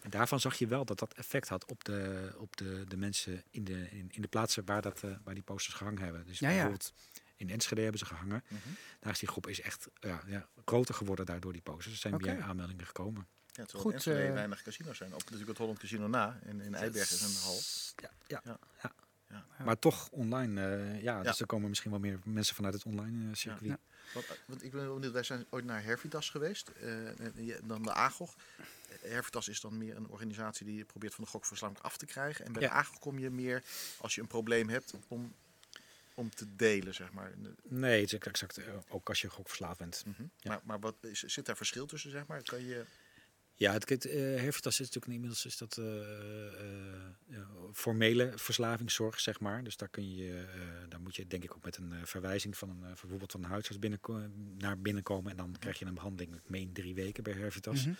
[0.00, 3.42] En daarvan zag je wel dat dat effect had op de, op de, de mensen
[3.50, 6.26] in de, in, in de plaatsen waar, dat, eh, waar die posters gehangen hebben.
[6.26, 6.54] Dus Ja, ja.
[6.54, 6.92] bijvoorbeeld
[7.36, 8.44] in Enschede hebben ze gehangen.
[8.48, 8.58] Mhm.
[9.00, 11.94] Daar is die groep is echt ja, ja, groter geworden daardoor die posters.
[11.94, 13.26] Er zijn meer aanmeldingen gekomen.
[13.46, 15.12] Ja, terwijl Goed, in Enschede eh, weinig casinos zijn.
[15.14, 16.38] Ook natuurlijk het Holland Casino na.
[16.42, 17.58] En in Eibergen is een hal.
[17.96, 18.58] Ja, ja, Ja.
[18.82, 18.92] ja.
[19.58, 19.64] Ja.
[19.64, 21.22] Maar toch online, eh, ja, Ja.
[21.22, 23.70] dus er komen misschien wel meer mensen vanuit het online circuit.
[23.70, 23.78] Ja.
[24.14, 26.68] Want, eh, want ik ben wel benieuwd, wij zijn ooit naar Hervitas geweest.
[26.68, 28.34] eh, dan de AGOG.
[29.00, 32.44] Hervitas is dan meer een organisatie die probeert van de gokverslaving af te krijgen.
[32.44, 32.68] En bij Ja.
[32.68, 33.62] de AGOG kom je meer
[33.98, 35.34] als je een probleem hebt om,
[36.14, 37.32] om te delen, zeg maar.
[37.62, 40.02] Nee, het is exact, eh, ook als je gokverslaafd bent.
[40.06, 40.22] mhm.
[40.22, 40.50] Ja.
[40.50, 42.42] Maar, maar wat, is, zit daar verschil tussen, zeg maar?
[42.42, 42.84] Kan je...
[43.60, 47.42] Ja, het, het Hervitas is natuurlijk inmiddels is dat eh, eh,
[47.72, 49.64] formele verslavingszorg, zeg maar.
[49.64, 52.68] Dus daar kun je, eh, daar moet je denk ik ook met een verwijzing van
[52.68, 55.30] een, bijvoorbeeld van een huisarts binnenko- naar binnenkomen.
[55.30, 57.84] En dan krijg je een behandeling, ik meen drie weken bij Hervitas.
[57.84, 57.94] Mhm.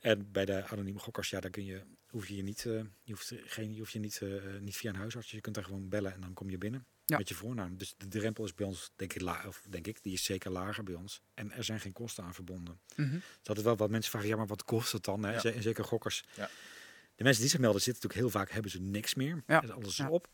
[0.00, 2.72] En bij de anonieme gokkers, ja, daar kun je, hoef je je niet, eh,
[3.02, 4.28] je hoeft geen, je hoeft je niet, eh,
[4.60, 5.30] niet via een huisarts.
[5.30, 7.16] Je kunt daar gewoon bellen en dan kom je binnen Ja.
[7.18, 7.76] met je voornaam.
[7.76, 10.50] Dus de drempel is bij ons, denk ik, la, of denk ik, die is zeker
[10.50, 11.22] lager bij ons.
[11.34, 12.80] En er zijn geen kosten aan verbonden.
[12.96, 13.10] Mhm.
[13.12, 15.22] Dus altijd wel wat mensen vragen, ja, maar wat kost het dan?
[15.24, 15.32] Hè?
[15.40, 15.60] Ja.
[15.60, 16.24] Zeker gokkers.
[16.36, 16.50] Ja.
[17.14, 19.42] De mensen die zich melden zitten natuurlijk heel vaak, hebben ze niks meer.
[19.46, 19.58] Ja.
[19.58, 20.08] Alles is Ja.
[20.10, 20.28] op.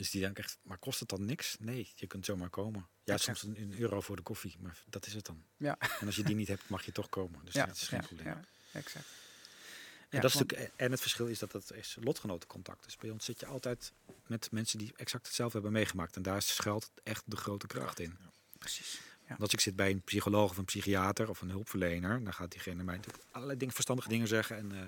[0.00, 1.56] Dus die denken echt, maar kost het dan niks?
[1.58, 2.86] Nee, je kunt zomaar komen.
[3.04, 3.38] Ja, Exact.
[3.38, 5.42] soms een, euro voor de koffie, maar dat is het dan.
[5.56, 5.76] Ja.
[6.00, 7.44] En als je die niet hebt, mag je toch komen.
[7.44, 8.26] Dus Ja, dat is geen ja, probleem.
[8.26, 9.06] ja, exact.
[9.06, 12.84] En, Ja, dat is want- en het verschil is dat het is lotgenotencontact.
[12.84, 13.92] Dus bij ons zit je altijd
[14.26, 16.16] met mensen die exact hetzelfde hebben meegemaakt.
[16.16, 18.16] En daar schuilt echt de grote kracht in.
[18.58, 19.00] Precies.
[19.28, 22.50] Want als ik zit bij een psycholoog of een psychiater of een hulpverlener, dan gaat
[22.50, 24.56] diegene mij natuurlijk allerlei dingen, verstandige dingen zeggen.
[24.56, 24.78] En, eh,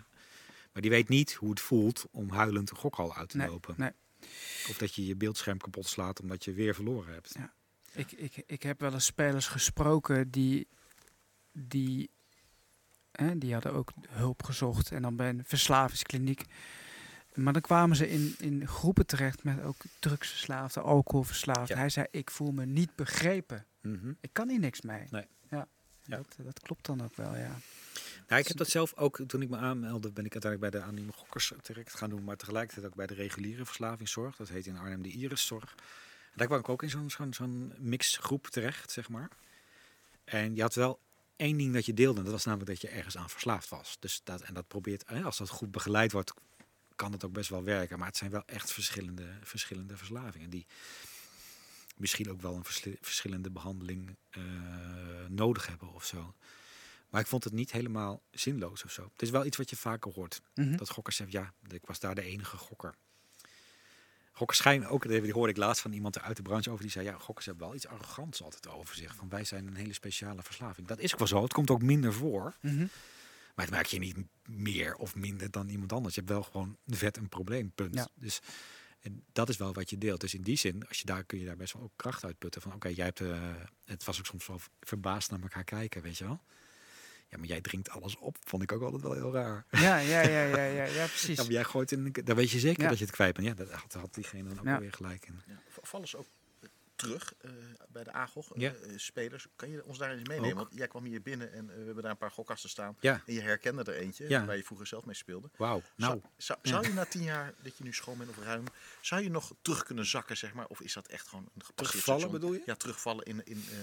[0.72, 3.74] maar die weet niet hoe het voelt om huilend een gokhal uit te Nee, lopen.
[3.78, 3.90] nee.
[4.68, 7.34] Of dat je je beeldscherm kapot slaat omdat je weer verloren hebt.
[7.38, 7.52] Ja.
[7.92, 10.68] Ik, ik, ik heb wel eens spelers gesproken die,
[11.52, 12.10] die,
[13.12, 16.44] hè, die hadden ook hulp gezocht en dan bij een verslavingskliniek.
[17.34, 21.76] Maar dan kwamen ze in, in groepen terecht met ook drugsverslaafden, alcoholverslaafden.
[21.76, 21.80] Ja.
[21.80, 23.66] Hij zei, ik voel me niet begrepen.
[23.80, 24.12] Mhm.
[24.20, 25.06] Ik kan hier niks mee.
[25.10, 25.26] Nee.
[25.50, 25.68] Ja,
[26.04, 26.16] Ja.
[26.16, 27.58] Dat, dat klopt dan ook wel, ja.
[28.28, 30.86] Nou, ik heb dat zelf ook, toen ik me aanmeldde, ben ik uiteindelijk bij de
[30.86, 32.24] anonieme gokkers terecht gaan doen.
[32.24, 34.36] Maar tegelijkertijd ook bij de reguliere verslavingszorg.
[34.36, 35.74] Dat heet in Arnhem de Iriszorg.
[36.32, 39.28] En daar kwam ik ook in zo'n zo'n mixgroep terecht, zeg maar.
[40.24, 40.98] En je had wel
[41.36, 42.22] één ding dat je deelde.
[42.22, 43.96] Dat was namelijk dat je ergens aan verslaafd was.
[44.00, 46.34] Dus dat, en dat probeert, als dat goed begeleid wordt,
[46.96, 47.98] kan het ook best wel werken.
[47.98, 50.50] Maar het zijn wel echt verschillende, verschillende verslavingen.
[50.50, 50.66] Die
[51.96, 54.42] misschien ook wel een verschillende behandeling eh,
[55.28, 56.34] nodig hebben of zo.
[57.12, 59.02] Maar ik vond het niet helemaal zinloos of zo.
[59.12, 60.40] Het is wel iets wat je vaker hoort.
[60.54, 60.76] Mhm.
[60.76, 62.94] Dat gokkers zeggen, ja, ik was daar de enige gokker.
[64.32, 67.04] Gokkers schijnen ook, dat hoorde ik laatst van iemand uit de branche over, die zei,
[67.04, 69.14] ja, gokkers hebben wel iets arrogants altijd over zich.
[69.14, 70.86] Van wij zijn een hele speciale verslaving.
[70.86, 72.56] Dat is ook wel zo, het komt ook minder voor.
[72.60, 72.86] Mhm.
[73.54, 76.14] Maar het maakt je niet meer of minder dan iemand anders.
[76.14, 77.94] Je hebt wel gewoon vet een probleem, punt.
[77.94, 78.08] Ja.
[78.14, 78.40] Dus
[79.00, 80.20] en dat is wel wat je deelt.
[80.20, 82.38] Dus in die zin, als je daar kun je daar best wel ook kracht uit
[82.38, 82.62] putten.
[82.62, 83.54] Van oké, jij hebt, eh,
[83.84, 86.40] het was ook soms wel verbaasd naar elkaar kijken, weet je wel.
[87.32, 89.64] Ja, maar jij drinkt alles op, vond ik ook altijd wel heel raar.
[89.70, 91.36] Ja, ja, ja, ja, ja, ja, precies.
[91.36, 92.88] Ja, maar jij gooit in, dan weet je zeker Ja.
[92.88, 93.46] dat je het kwijt bent.
[93.46, 94.78] Ja, dat had, had diegene dan ook Ja.
[94.78, 95.40] weer gelijk in.
[95.82, 96.26] Vallen ze ook
[96.60, 97.50] eh, terug eh,
[97.88, 98.72] bij de AGOG, eh, Ja.
[98.72, 99.46] eh, spelers?
[99.56, 100.50] Kan je ons daar eens meenemen?
[100.52, 100.56] Ook.
[100.58, 102.96] Want jij kwam hier binnen en we hebben daar een paar gokkasten staan.
[103.00, 104.44] Ja, En je herkende er eentje, Ja.
[104.44, 105.50] waar je vroeger zelf mee speelde.
[105.56, 105.82] wauw.
[105.96, 108.64] Nou, zou, zou, zou je na tien jaar dat je nu schoon bent of ruim,
[109.00, 110.66] zou je nog terug kunnen zakken, zeg maar?
[110.66, 112.62] Of is dat echt gewoon een gepasseerd terugvallen bedoel je?
[112.66, 113.46] Ja, terugvallen in...
[113.46, 113.76] in eh,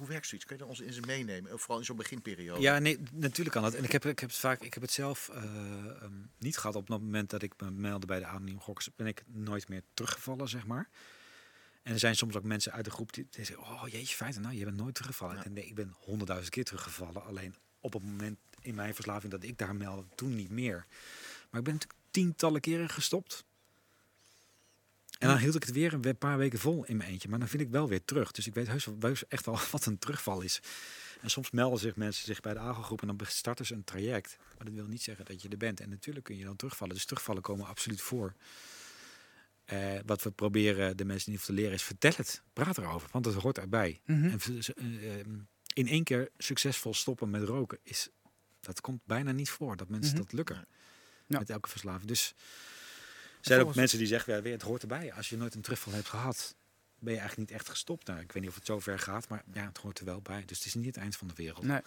[0.00, 0.46] hoe werkt zoiets?
[0.46, 1.58] Kun je ons in ze meenemen?
[1.58, 2.60] Vooral in zo'n beginperiode.
[2.60, 3.74] Ja, nee, natuurlijk kan dat.
[3.74, 6.74] En ik heb, ik heb het vaak, ik heb het zelf eh, ehm, niet gehad.
[6.76, 9.82] Op het moment dat ik me meldde bij de anoniem gokkers, ben ik nooit meer
[9.94, 10.88] teruggevallen, zeg maar.
[11.82, 14.42] En er zijn soms ook mensen uit de groep die, die zeggen, oh jeetje, feiten,
[14.42, 15.36] nou, je bent nooit teruggevallen.
[15.36, 15.44] Ja.
[15.44, 17.24] En nee, ik ben honderdduizend keer teruggevallen.
[17.24, 20.86] Alleen op het moment in mijn verslaving dat ik daar meldde, toen niet meer.
[21.50, 23.44] Maar ik ben natuurlijk tientallen keren gestopt.
[25.20, 27.28] En dan hield ik het weer een paar weken vol in mijn eentje.
[27.28, 28.30] Maar dan vind ik wel weer terug.
[28.30, 30.60] Dus ik weet heus, wel- heus echt wel wat een terugval is.
[31.20, 34.36] En soms melden zich mensen zich bij de AGO-groep en dan starten ze een traject.
[34.56, 35.80] Maar dat wil niet zeggen dat je er bent.
[35.80, 36.94] En natuurlijk kun je dan terugvallen.
[36.94, 38.34] Dus terugvallen komen absoluut voor.
[39.64, 42.42] Eh, wat we proberen de mensen niet te leren is vertel het.
[42.52, 44.00] Praat erover, want het hoort erbij.
[44.06, 44.24] Mhm.
[44.24, 44.40] En
[44.76, 45.30] eh, ehm,
[45.74, 48.08] in één keer succesvol stoppen met roken is...
[48.60, 50.22] Dat komt bijna niet voor, dat mensen Mhm.
[50.22, 50.66] dat lukken.
[51.26, 51.38] Ja.
[51.38, 52.08] Met elke verslaving.
[52.08, 52.34] Dus
[53.40, 55.12] er zijn ook mensen die zeggen, ja, weer, het hoort erbij.
[55.12, 56.54] Als je nooit een terugval hebt gehad,
[56.98, 58.06] ben je eigenlijk niet echt gestopt.
[58.06, 60.20] Nou, ik weet niet of het zo ver gaat, maar ja, het hoort er wel
[60.20, 60.42] bij.
[60.46, 61.64] Dus het is niet het eind van de wereld.
[61.64, 61.80] Nee.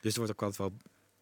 [0.00, 0.72] Dus er wordt ook altijd wel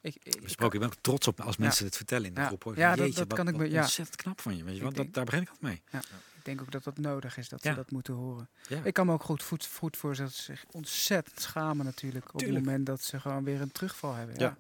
[0.01, 0.75] Ik, ik, besproken.
[0.75, 2.47] Ik ben ook trots op als mensen het vertellen in de Ja.
[2.47, 2.63] groep.
[2.65, 2.77] hoor.
[2.77, 3.81] Ja, dat- Jeetje, dat wat- kan ik me- ja.
[3.83, 4.93] Ontzettend knap van je, weet je wel.
[4.93, 6.03] Dat, daar begin ik altijd mee.
[6.37, 7.71] ik denk ook dat dat nodig is, dat Ja.
[7.71, 8.49] ze dat moeten horen.
[8.69, 8.81] Ja.
[8.85, 12.25] Ik kan me ook goed, voorstellen dat ze zich ontzettend schamen natuurlijk.
[12.35, 12.59] Op Tuurlijk.
[12.59, 14.39] het moment dat ze gewoon weer een terugval hebben.
[14.39, 14.57] Ja.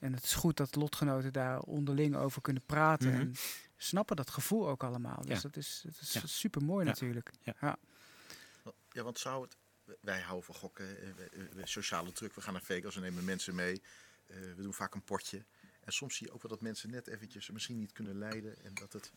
[0.00, 0.06] Ja.
[0.06, 3.08] En het is goed dat lotgenoten daar onderling over kunnen praten.
[3.10, 3.20] Mhm.
[3.20, 3.34] En
[3.76, 5.20] snappen dat gevoel ook allemaal.
[5.22, 5.40] Dus Ja.
[5.42, 6.20] dat is, dat is Ja.
[6.26, 6.90] super mooi Ja.
[6.90, 7.30] natuurlijk.
[8.92, 9.56] Ja, want zou het...
[10.00, 11.08] Wij houden van gokken, eh,
[11.52, 12.34] we- sociale druk.
[12.34, 13.82] We gaan naar Vegas, we nemen mensen mee.
[14.26, 15.44] eh, we doen vaak een potje.
[15.80, 18.64] En soms zie je ook wel dat mensen net eventjes misschien niet kunnen leiden.
[18.64, 19.12] En dat het...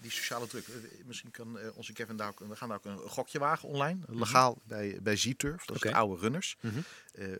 [0.00, 0.68] Die sociale druk.
[0.68, 0.74] eh,
[1.04, 2.38] Misschien kan eh, onze Kevin daar ook...
[2.38, 4.00] We gaan daar ook een gokje wagen online.
[4.08, 5.64] Legaal bij, bij Z-Turf.
[5.64, 6.56] Dat is de oude runners.
[6.60, 6.78] Mhm.
[7.12, 7.32] Eh,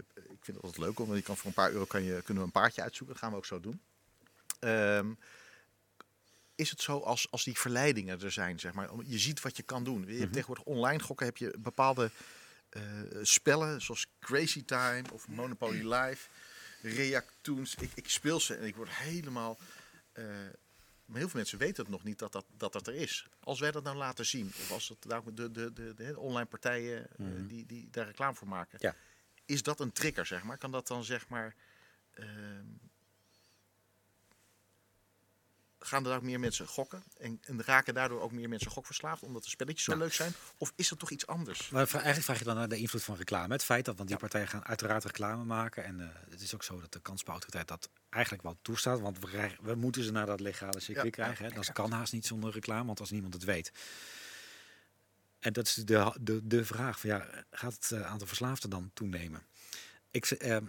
[0.46, 2.42] ik vind het altijd leuk, want je kan voor een paar euro kan je, kunnen
[2.42, 3.14] we een paardje uitzoeken.
[3.14, 3.80] Dat gaan we ook zo doen.
[4.58, 5.12] Ehm,
[6.54, 9.62] is het zo als, als die verleidingen er zijn, zeg maar, je ziet wat je
[9.62, 10.00] kan doen.
[10.00, 10.30] Je hebt Mhm.
[10.32, 12.10] tegenwoordig online gokken, heb je bepaalde
[12.68, 12.82] eh,
[13.22, 16.28] spellen, zoals Crazy Time of Monopoly Live,
[16.82, 17.74] Reactoons.
[17.74, 19.58] Ik, ik speel ze en ik word helemaal...
[20.12, 20.24] eh,
[21.04, 23.26] maar heel veel mensen weten het nog niet dat dat, dat, dat er is.
[23.40, 26.46] Als wij dat nou laten zien, of als het daar de, de, de, de online
[26.48, 27.46] partijen eh, Mhm.
[27.46, 28.94] die, die daar reclame voor maken, Ja.
[29.44, 30.58] Is dat een trigger, zeg maar?
[30.58, 31.54] Kan dat dan, zeg maar,
[32.14, 32.64] ehm,
[35.78, 39.42] gaan er ook meer mensen gokken en, en raken daardoor ook meer mensen gokverslaafd, omdat
[39.44, 40.02] de spelletjes zo Nou.
[40.02, 40.32] leuk zijn?
[40.58, 41.68] Of is dat toch iets anders?
[41.68, 43.52] Maar eigenlijk vraag je dan naar de invloed van reclame.
[43.52, 45.84] Het feit dat, want die partijen gaan uiteraard reclame maken.
[45.84, 49.00] En eh, het is ook zo dat de kansspelautoriteit dat eigenlijk wel toestaat.
[49.00, 51.44] Want we, krijgen, we moeten ze naar dat legale circuit Ja, krijgen.
[51.44, 51.50] Hè.
[51.50, 53.72] Dat kan haast niet zonder reclame, want als niemand het weet.
[55.44, 58.90] En dat is de, de, de vraag van ja, gaat het eh, aantal verslaafden dan
[58.94, 59.42] toenemen?
[60.10, 60.64] Ik, ehm,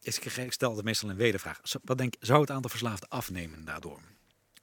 [0.00, 1.60] ik, stel het meestal een wedervraag.
[1.82, 4.00] Wat denk, zou het aantal verslaafden afnemen daardoor?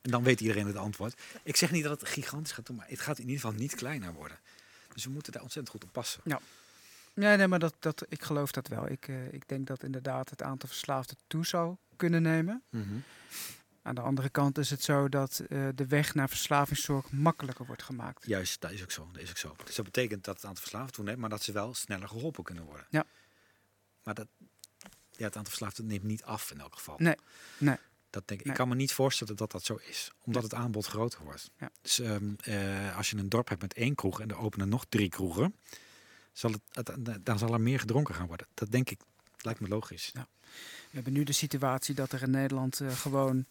[0.02, 1.22] En dan weet iedereen het antwoord.
[1.44, 3.76] Ik zeg niet dat het gigantisch gaat doen, maar het gaat in ieder geval niet
[3.76, 4.40] kleiner worden.
[4.94, 6.22] Dus we moeten daar ontzettend goed op passen.
[7.14, 8.90] Ja, nee, maar dat, dat, ik geloof dat wel.
[8.90, 12.64] Ik, eh, ik denk dat inderdaad het aantal verslaafden toe zou kunnen nemen.
[13.86, 17.84] Aan de andere kant is het zo dat eh, de weg naar verslavingszorg makkelijker wordt
[17.84, 18.26] gemaakt.
[18.28, 19.10] Juist, dat is ook zo.
[19.12, 19.56] Dat is ook zo.
[19.66, 22.64] Dus dat betekent dat het aantal verslaafden toeneemt, maar dat ze wel sneller geholpen kunnen
[22.64, 22.86] worden.
[22.90, 23.04] Ja.
[24.04, 24.28] Maar dat,
[25.12, 26.96] ja, het aantal verslaafden neemt niet af in elk geval.
[26.98, 27.16] Nee,
[27.58, 27.76] nee.
[28.10, 28.56] Dat denk, ik Nee.
[28.56, 31.52] kan me niet voorstellen dat dat zo is, omdat het aanbod groter wordt.
[31.58, 31.70] Ja.
[31.82, 34.86] Dus ehm, eh, als je een dorp hebt met één kroeg en er openen nog
[34.90, 35.56] drie kroegen,
[36.34, 38.48] zal het, het- dan zal er meer gedronken gaan worden.
[38.54, 39.00] Dat denk ik,
[39.42, 40.10] lijkt me logisch.
[40.14, 40.28] Ja.
[40.42, 43.46] We hebben nu de situatie dat er in Nederland eh, gewoon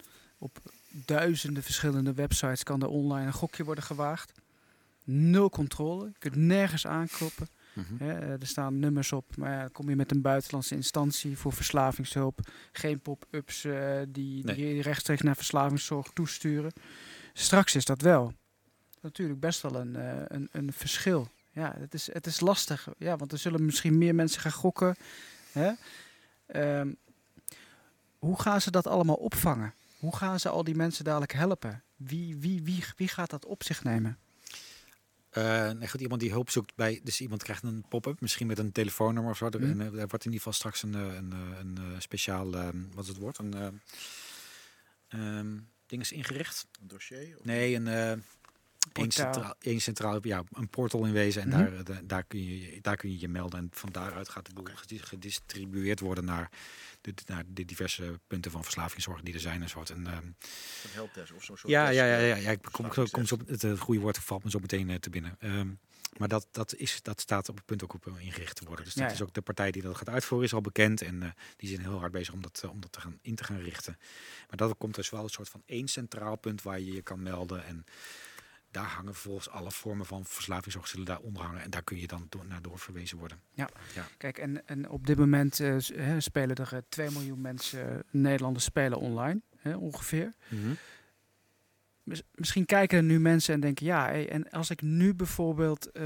[0.44, 0.58] op
[0.90, 4.32] duizenden verschillende websites kan er online een gokje worden gewaagd.
[5.04, 6.06] Nul controle.
[6.06, 7.48] Je kunt nergens aankloppen.
[7.72, 7.96] Mhm.
[7.98, 12.40] Eh, er staan nummers op, maar ja, kom je met een buitenlandse instantie voor verslavingshulp.
[12.72, 14.54] Geen pop-ups eh, die, Nee.
[14.54, 16.72] die je rechtstreeks naar verslavingszorg toesturen.
[17.32, 18.32] Straks is dat wel.
[19.00, 21.28] natuurlijk best wel een, eh, een, een verschil.
[21.52, 22.88] Ja, het is, het is lastig.
[22.98, 24.96] Ja, want er zullen misschien meer mensen gaan gokken.
[25.52, 25.72] Hè?
[26.46, 26.92] Ehm,
[28.18, 29.72] hoe gaan ze dat allemaal opvangen?
[30.04, 31.82] Hoe gaan ze al die mensen dadelijk helpen?
[31.96, 34.18] Wie, wie, wie, wie gaat dat op zich nemen?
[35.32, 38.58] Uh, nee, goed, iemand die hulp zoekt bij, dus iemand krijgt een pop-up, misschien met
[38.58, 39.46] een telefoonnummer of zo.
[39.46, 39.70] Er, Mhm.
[39.70, 42.78] en, eh, er wordt in ieder geval straks een, eh, een, een, eh, speciaal, ehm,
[42.94, 43.38] wat is het woord?
[43.38, 43.68] Een eh,
[45.08, 46.66] ehm, ding is ingericht.
[46.80, 47.38] Een dossier?
[47.38, 48.22] Of Nee, een,
[48.92, 49.32] Portaal.
[49.32, 51.42] centraal, één centraal, ja, een portal in wezen.
[51.42, 51.58] En Mhm.
[51.58, 53.58] daar, eh, da- daar, kun je, daar kun je je melden.
[53.58, 56.50] En van daaruit gaat gedi- gedistribueerd worden naar
[57.00, 59.62] de, naar de diverse punten van verslavingszorg die er zijn.
[59.62, 59.90] En soort.
[59.90, 60.34] Ehm, Een
[60.92, 62.50] helpdesk of zo'n soort ja, ja, ja, eh, ja, ja.
[62.50, 65.36] Ik kom, kom, zo op, het goede woord valt me zo meteen eh, te binnen.
[65.38, 65.68] Ehm,
[66.16, 68.84] maar dat, dat, is, dat staat op het punt ook op ingericht te worden.
[68.84, 69.12] Dus dat ja.
[69.12, 71.02] is ook de partij die dat gaat uitvoeren, is al bekend.
[71.02, 73.58] En die zijn heel hard bezig om dat, om dat te gaan, in te gaan
[73.60, 73.96] richten.
[74.48, 77.22] Maar dat komt dus wel een soort van één centraal punt waar je je kan
[77.22, 77.64] melden.
[77.64, 77.84] En
[78.74, 81.62] daar hangen vervolgens alle vormen van verslavingszorg zullen daar onder hangen.
[81.62, 83.40] En daar kun je dan door, naar doorverwezen worden.
[84.16, 85.76] Kijk, en, en op dit moment eh,
[86.18, 90.32] spelen er eh, 2 miljoen mensen, eh, Nederlanders spelen online, hè, ongeveer.
[92.02, 96.04] Mis- misschien kijken er nu mensen en denken, ja, en als ik nu bijvoorbeeld, eh,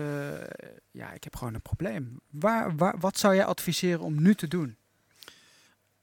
[0.90, 2.20] ja, ik heb gewoon een probleem.
[2.30, 4.76] Waar, waar, wat zou jij adviseren om nu te doen?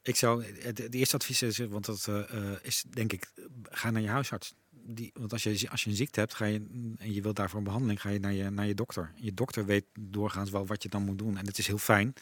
[0.02, 3.44] Ik zou, het, het eerste advies is, want dat eh, eh, is denk ik, eh,
[3.64, 4.54] ga naar je huisarts.
[4.88, 6.66] Die, want als je, als je een ziekte hebt ga je,
[6.98, 9.12] en je wilt daarvoor een behandeling, ga je naar je, naar je dokter.
[9.16, 11.38] Je dokter weet doorgaans wel wat je dan moet doen.
[11.38, 12.14] En het is heel fijn,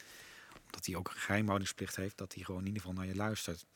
[0.64, 3.66] omdat hij ook een geheimhoudingsplicht heeft, dat hij gewoon in ieder geval naar je luistert.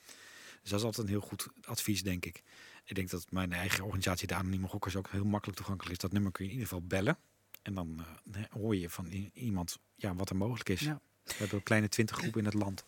[0.63, 2.43] Dus dat is altijd een heel goed advies, denk ik.
[2.85, 6.01] Ik denk dat mijn eigen organisatie, de Anonieme Gokkers, ook heel makkelijk toegankelijk is.
[6.03, 7.19] Dat nummer kun je in ieder geval bellen.
[7.63, 10.81] En dan eh, hoor je van iemand ja, wat er mogelijk is.
[10.81, 11.01] Ja.
[11.25, 12.85] We hebben een kleine twintig groepen in het land.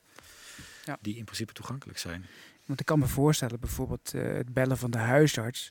[0.85, 0.99] Ja.
[1.01, 2.27] Die in principe toegankelijk zijn.
[2.67, 5.71] Want ik kan me voorstellen, bijvoorbeeld eh, het bellen van de huisarts.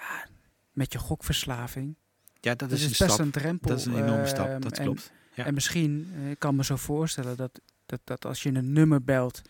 [0.00, 0.26] Ja,
[0.72, 1.96] met je gokverslaving.
[2.40, 3.18] Ja, dat, Dat is is een best stap.
[3.26, 3.68] een drempel.
[3.70, 4.46] dat is een enorme stap.
[4.48, 5.12] ehm, Dat en- klopt.
[5.34, 5.44] Ja.
[5.44, 9.02] En misschien, eh, ik kan me zo voorstellen dat, dat, dat als je een nummer
[9.04, 9.42] belt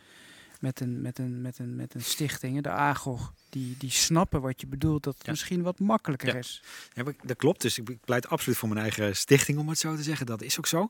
[0.61, 4.61] met een, met een, met een, met een stichting, de AGOG, die, die snappen wat
[4.61, 5.31] je bedoelt, dat het Ja.
[5.31, 6.35] misschien wat makkelijker Ja.
[6.35, 6.63] is.
[6.93, 7.61] Ja, dat klopt.
[7.61, 10.27] Dus ik pleit absoluut voor mijn eigen stichting, om het zo te zeggen.
[10.27, 10.89] Dat is ook zo.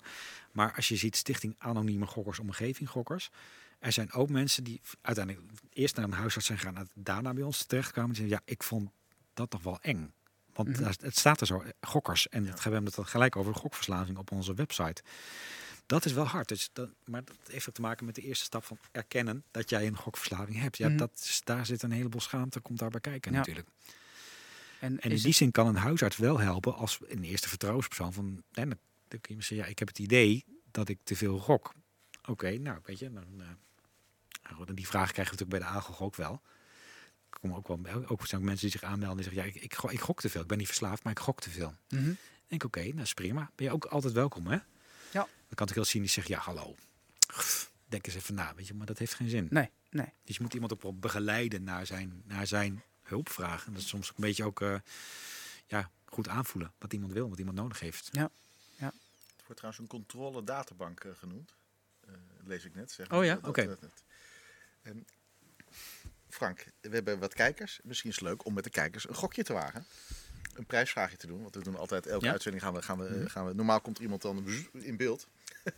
[0.52, 3.30] Maar als je ziet Stichting Anonieme Gokkers, Omgeving Gokkers.
[3.78, 7.64] Er zijn ook mensen die uiteindelijk eerst naar een huisarts zijn gegaan daarna bij ons
[7.64, 8.10] terechtkomen.
[8.10, 8.90] En zeggen, ja, ik vond
[9.40, 10.12] dat nog wel eng.
[10.54, 10.84] Want Mhm.
[11.00, 12.28] het staat er zo, eh, gokkers.
[12.28, 15.02] En het, we hebben het dan gelijk over gokverslaving op onze website.
[15.86, 16.48] Dat is wel hard.
[16.48, 19.70] Dus dat, maar dat heeft ook te maken met de eerste stap van erkennen dat
[19.70, 20.76] jij een gokverslaving hebt.
[20.76, 20.96] Ja, Mhm.
[20.96, 23.38] dat is, daar zit een heleboel schaamte, komt daarbij kijken Ja.
[23.38, 23.68] natuurlijk.
[24.80, 28.42] En, En in die zin kan een huisarts wel helpen als een eerste vertrouwenspersoon van.
[28.52, 28.78] hè, dan,
[29.20, 31.72] kun je zeggen, ja, ik heb het idee dat ik te veel gok.
[32.28, 33.24] Oké, nou weet je, dan,
[34.66, 36.40] en die vraag krijgen we natuurlijk bij de AGOG ook wel.
[37.30, 39.74] Komen ook wel ook zijn ook mensen die zich aanmelden en zeggen, ja, ik, ik,
[39.74, 40.40] go- ik gok te veel.
[40.40, 41.74] Ik ben niet verslaafd, maar ik gok te veel.
[42.18, 43.50] Ik denk, oké, nou is prima.
[43.54, 44.58] Ben je ook altijd welkom, hè?
[45.12, 45.28] Ja.
[45.46, 46.74] Dan kan ik heel cynisch zeggen, ja, hallo.
[47.88, 49.46] Denk eens even na, weet je, maar dat heeft geen zin.
[49.50, 50.12] Nee, nee.
[50.24, 53.66] Dus je moet iemand ook wel begeleiden naar zijn, naar zijn hulpvraag.
[53.66, 54.74] En dat is soms ook een beetje ook eh,
[55.66, 58.08] ja, goed aanvoelen wat iemand wil, wat iemand nodig heeft.
[59.36, 61.54] Het wordt trouwens een controle databank eh, genoemd.
[62.06, 62.12] Eh,
[62.44, 62.90] lees ik net.
[62.92, 63.34] Zeg Oh ja?
[63.34, 63.78] Dat- Oké.
[64.82, 65.06] En
[66.30, 67.80] Frank, we hebben wat kijkers.
[67.82, 69.84] Misschien is het leuk om met de kijkers een gokje te wagen.
[70.54, 71.42] Een prijsvraagje te doen.
[71.42, 72.32] Want we doen altijd elke Ja.
[72.32, 73.26] uitzending gaan we, gaan we, Mhm.
[73.26, 73.54] gaan we.
[73.54, 75.26] Normaal komt er iemand dan in beeld.
[75.64, 75.74] maar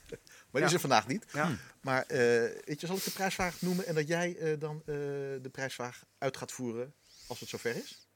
[0.51, 0.66] die Ja.
[0.66, 1.24] is er vandaag niet.
[1.33, 1.57] Ja.
[1.81, 2.19] Maar eh,
[2.65, 4.95] weet je, zal ik de prijsvraag noemen en dat jij eh, dan eh,
[5.43, 6.95] de prijsvraag uit gaat voeren
[7.27, 8.07] als het zover is?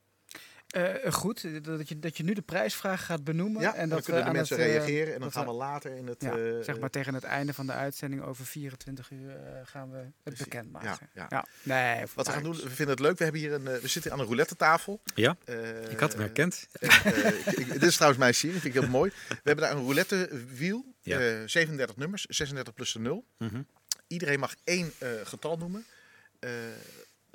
[0.66, 3.62] Eh, goed, eh, dat je, dat je nu de prijsvraag gaat benoemen.
[3.62, 5.52] Ja, en dan dat kunnen we de mensen het, eh, reageren en dan gaan we-
[5.52, 6.22] later in het...
[6.22, 9.90] Ja, eh, zeg maar tegen het einde van de uitzending over 24 uur eh, gaan
[9.90, 11.08] we het bekendmaken.
[11.14, 11.46] Ja, ja.
[11.62, 13.18] Nee, Wat we gaan doen, we vinden het leuk.
[13.18, 15.00] We, hebben hier een, eh, we zitten aan een roulette tafel.
[15.14, 16.66] Ja, Eh, ik had hem herkend.
[16.72, 17.26] eh,
[17.58, 19.12] ik- dit is trouwens mijn serie, vind ik heel mooi.
[19.28, 21.20] We hebben daar een roulette wiel, Ja.
[21.20, 23.24] eh, 37 nummers, 36 plus de 0.
[23.38, 23.62] Mhm.
[24.06, 25.84] Iedereen mag één eh, getal noemen.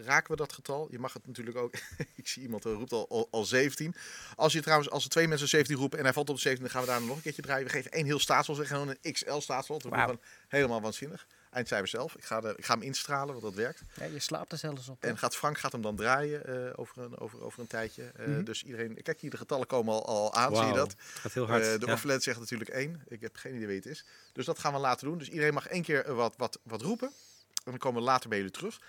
[0.06, 0.88] Raken we dat getal?
[0.92, 1.74] Je mag het natuurlijk ook.
[2.16, 3.96] ik zie iemand roept al, al, al 17.
[4.36, 6.68] Als je trouwens, als er twee mensen 17 roepen en hij valt op de 17,
[6.72, 7.66] dan gaan we daar nog een keertje draaien.
[7.66, 9.80] We geven één heel staatsel, zeg gewoon een XL staatsel.
[9.80, 11.28] Gewoon helemaal waanzinnig.
[11.52, 12.16] Eindcijfer zelf.
[12.16, 13.82] Ik ga, de, ik ga hem instralen, want dat werkt.
[14.00, 15.04] Ja, je slaapt er zelfs op.
[15.04, 18.12] En gaat Frank gaat hem dan draaien eh, over, een, over, over een tijdje.
[18.16, 18.44] Eh, Mhm.
[18.44, 20.92] Dus iedereen, kijk hier, de getallen komen al, al aan, zie je dat?
[20.92, 21.64] Het gaat heel hard.
[21.64, 21.92] Eh, de ja.
[21.92, 23.04] overlet zegt natuurlijk één.
[23.08, 24.06] Ik heb geen idee wie het is.
[24.34, 25.18] Dus dat gaan we later doen.
[25.18, 27.08] Dus iedereen mag één keer wat, wat, wat roepen.
[27.64, 28.80] En dan komen we later bij jullie terug.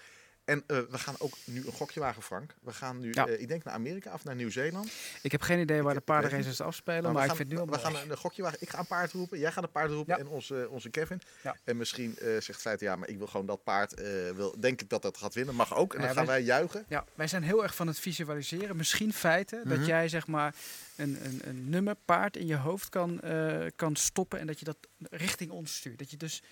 [0.45, 2.55] En eh, we gaan ook nu een gokje wagen, Frank.
[2.61, 3.27] We gaan nu, Ja.
[3.27, 4.93] eh, ik denk naar Amerika of naar Nieuw-Zeeland.
[5.23, 7.65] Ik heb geen idee waar de paardenraces afspelen, maar, we ik gaan, vind het nu
[7.65, 8.59] al we gaan een gokje wagen.
[8.61, 10.21] Ik ga een paard roepen, jij gaat een paard roepen Ja.
[10.21, 11.21] en onze, onze Kevin.
[11.43, 11.57] Ja.
[11.65, 14.81] En misschien eh, zegt Feiten, ja, maar ik wil gewoon dat paard, eh, wil, denk
[14.81, 15.55] ik dat dat gaat winnen.
[15.55, 15.95] Mag ook.
[15.95, 16.85] En dan gaan wij- wij juichen.
[16.89, 18.77] Ja, wij zijn heel erg van het visualiseren.
[18.77, 19.69] Misschien feiten Mhm.
[19.77, 20.55] dat jij zeg maar
[20.97, 24.77] een, een, een nummerpaard in je hoofd kan, eh, kan stoppen en dat je dat
[25.11, 25.99] richting ons stuurt.
[25.99, 26.43] Dat je dus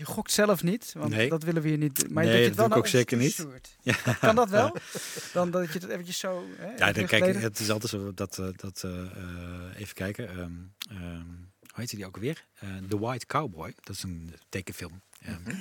[0.00, 1.28] je gokt zelf niet, want Nee.
[1.28, 2.10] dat willen we hier niet.
[2.10, 3.46] Maar Nee, dat je dat het wel ik ook zeker niet.
[3.82, 3.94] Ja.
[4.20, 4.76] Kan dat wel?
[5.32, 6.44] Dan dat je het eventjes zo.
[6.56, 7.42] Hè, Ja, dan, kijk, geleden.
[7.42, 10.52] het is altijd zo dat, eh, dat eh, eh, even kijken, ehm,
[10.90, 11.26] ehm,
[11.60, 12.44] hoe heet die ook alweer?
[12.54, 15.00] Eh, The White Cowboy, dat is een tekenfilm.
[15.20, 15.56] Ehm, Mhm.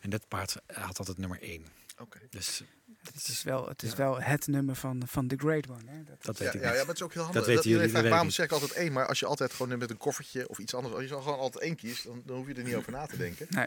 [0.00, 1.64] En dat paard had altijd nummer 1.
[1.98, 2.18] Oké.
[2.30, 2.62] Dus
[3.04, 5.90] Het is wel het, is wel het nummer van, van The Great One.
[5.90, 6.02] Hè?
[6.04, 6.78] Dat, dat Ja, weet ja, ik ja, niet.
[6.78, 7.46] maar het is ook heel handig.
[7.46, 8.92] Dat jullie, dat weet waarom zeg ik altijd één?
[8.92, 11.64] Maar als je altijd gewoon met een koffertje of iets anders, als je gewoon altijd
[11.64, 13.46] één kiest, dan, dan hoef je er niet over na te denken.
[13.50, 13.66] Nee.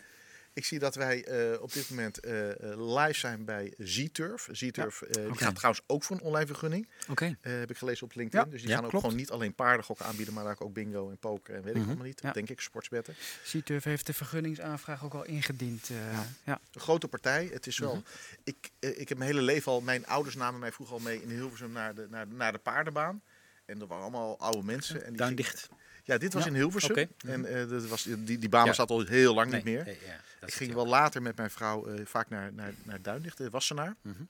[0.54, 4.48] Ik zie dat wij eh, op dit moment eh, eh, live zijn bij Z-Turf.
[4.52, 5.02] Z-Turf
[5.32, 6.88] gaat trouwens ook voor een online vergunning.
[7.10, 7.38] Oké.
[7.42, 8.46] Heb ik gelezen op LinkedIn.
[8.46, 9.06] Ja, dus die ja, gaan ook klopt.
[9.06, 11.86] gewoon niet alleen paardengokken aanbieden, maar ook bingo en poker en weet ik Mhm.
[11.88, 12.22] allemaal niet.
[12.34, 13.16] Denk ik, sportsbetten.
[13.52, 15.90] C-Turf heeft de vergunningsaanvraag ook al ingediend.
[16.44, 16.60] ja.
[16.74, 17.50] Een grote partij.
[17.54, 17.96] Het is wel.
[17.96, 18.04] Mhm.
[18.44, 19.82] ik, ik heb mijn hele leven al.
[19.82, 23.22] Mijn ouders namen mij vroeger al mee in Hilversum naar de, naar, naar de paardenbaan.
[23.66, 25.04] En er waren allemaal oude mensen.
[25.06, 25.70] En die gingen- dicht.
[26.04, 26.92] Ja, dit was Ja, in Hilversum.
[26.92, 27.08] oké.
[27.26, 29.84] En eh, dat was, die, die baan staat al heel lang niet meer.
[29.84, 29.98] nee,
[30.46, 33.96] ik ging wel later met mijn vrouw eh, vaak naar, naar, naar Duindicht, de Wassenaar.
[34.02, 34.24] Mhm.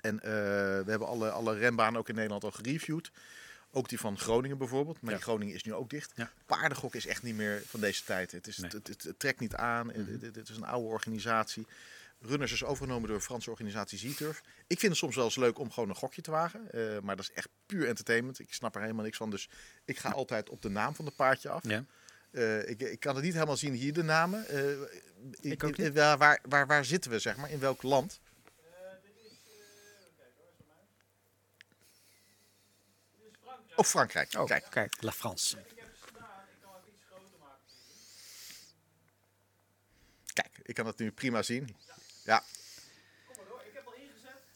[0.00, 3.10] En eh, we hebben alle, alle renbanen ook in Nederland al gereviewd.
[3.70, 5.00] Ook die van Groningen bijvoorbeeld.
[5.00, 5.16] Maar Ja.
[5.16, 6.12] die Groningen is nu ook dicht.
[6.14, 6.30] Ja.
[6.46, 8.32] Paardengok is echt niet meer van deze tijd.
[8.32, 8.70] Het, is, Nee.
[8.70, 9.86] het, het, het trekt niet aan.
[9.86, 9.98] Mhm.
[10.22, 11.66] Het- het is een oude organisatie.
[12.26, 14.40] Runners is overgenomen door de Franse organisatie Z-Turf.
[14.66, 16.70] Ik vind het soms wel eens leuk om gewoon een gokje te wagen.
[16.70, 18.38] eh, maar dat is echt puur entertainment.
[18.38, 19.30] Ik snap er helemaal niks van.
[19.30, 19.48] Dus
[19.84, 21.62] ik ga altijd op de naam van het paardje af.
[21.68, 21.84] Ja.
[22.30, 24.46] Eh, ik, ik kan het niet helemaal zien hier, de namen.
[24.48, 24.70] Eh,
[25.40, 25.94] Ik ook in- niet.
[25.94, 27.50] waar, waar, waar, waar zitten we, zeg maar?
[27.50, 28.20] In welk land?
[33.76, 34.34] Oh, Frankrijk.
[34.38, 34.66] Oh, Kijk.
[34.70, 35.02] kijk.
[35.02, 35.56] La France.
[40.32, 41.76] Kijk, ik kan het nu prima zien.
[42.24, 42.42] Ja.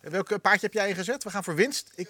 [0.00, 1.24] En welk paardje heb jij ingezet?
[1.24, 1.90] We gaan voor winst.
[1.94, 2.08] Ik...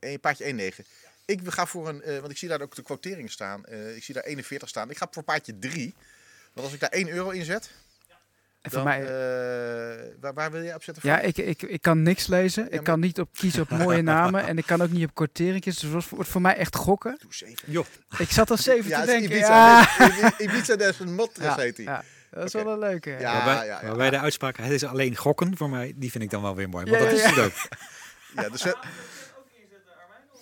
[0.00, 0.84] Eén paardje 1,9.
[1.24, 3.64] Ik ga voor een, eh, want ik zie daar ook de quoteringen staan.
[3.64, 4.90] Eh, ik zie daar 41 staan.
[4.90, 5.94] Ik ga voor paardje 3.
[6.52, 7.70] Want als ik daar 1 euro in zet,
[8.60, 11.08] En voor mij, eh, waar, waar wil jij op zetten?
[11.08, 11.36] ja, Frank?
[11.36, 12.62] ik, ik, ik kan niks lezen.
[12.62, 14.46] Ja, ik maar- kan niet op kiezen op mooie namen.
[14.46, 15.78] En ik kan ook niet op korteringjes.
[15.78, 17.16] Dus het wordt voor mij echt gokken.
[17.20, 17.72] Doe 7.
[17.72, 17.86] Joh.
[18.18, 19.36] Ik zat al zeven Ja, te denken.
[19.36, 20.28] Ja, Ibiza.
[20.38, 22.02] Ibi- Ibiza des een Motres ja, heet hij.
[22.30, 23.10] Ja, dat is wel een leuke.
[23.10, 23.32] Ja.
[23.44, 23.86] waarbij, ja, ja.
[23.86, 26.68] waarbij de uitspraak, het is alleen gokken voor mij, die vind ik dan wel weer
[26.68, 26.84] mooi.
[26.90, 27.42] Want Ja, dat ja, is ja.
[27.42, 27.68] het ook.
[28.34, 28.76] Ja, dus we-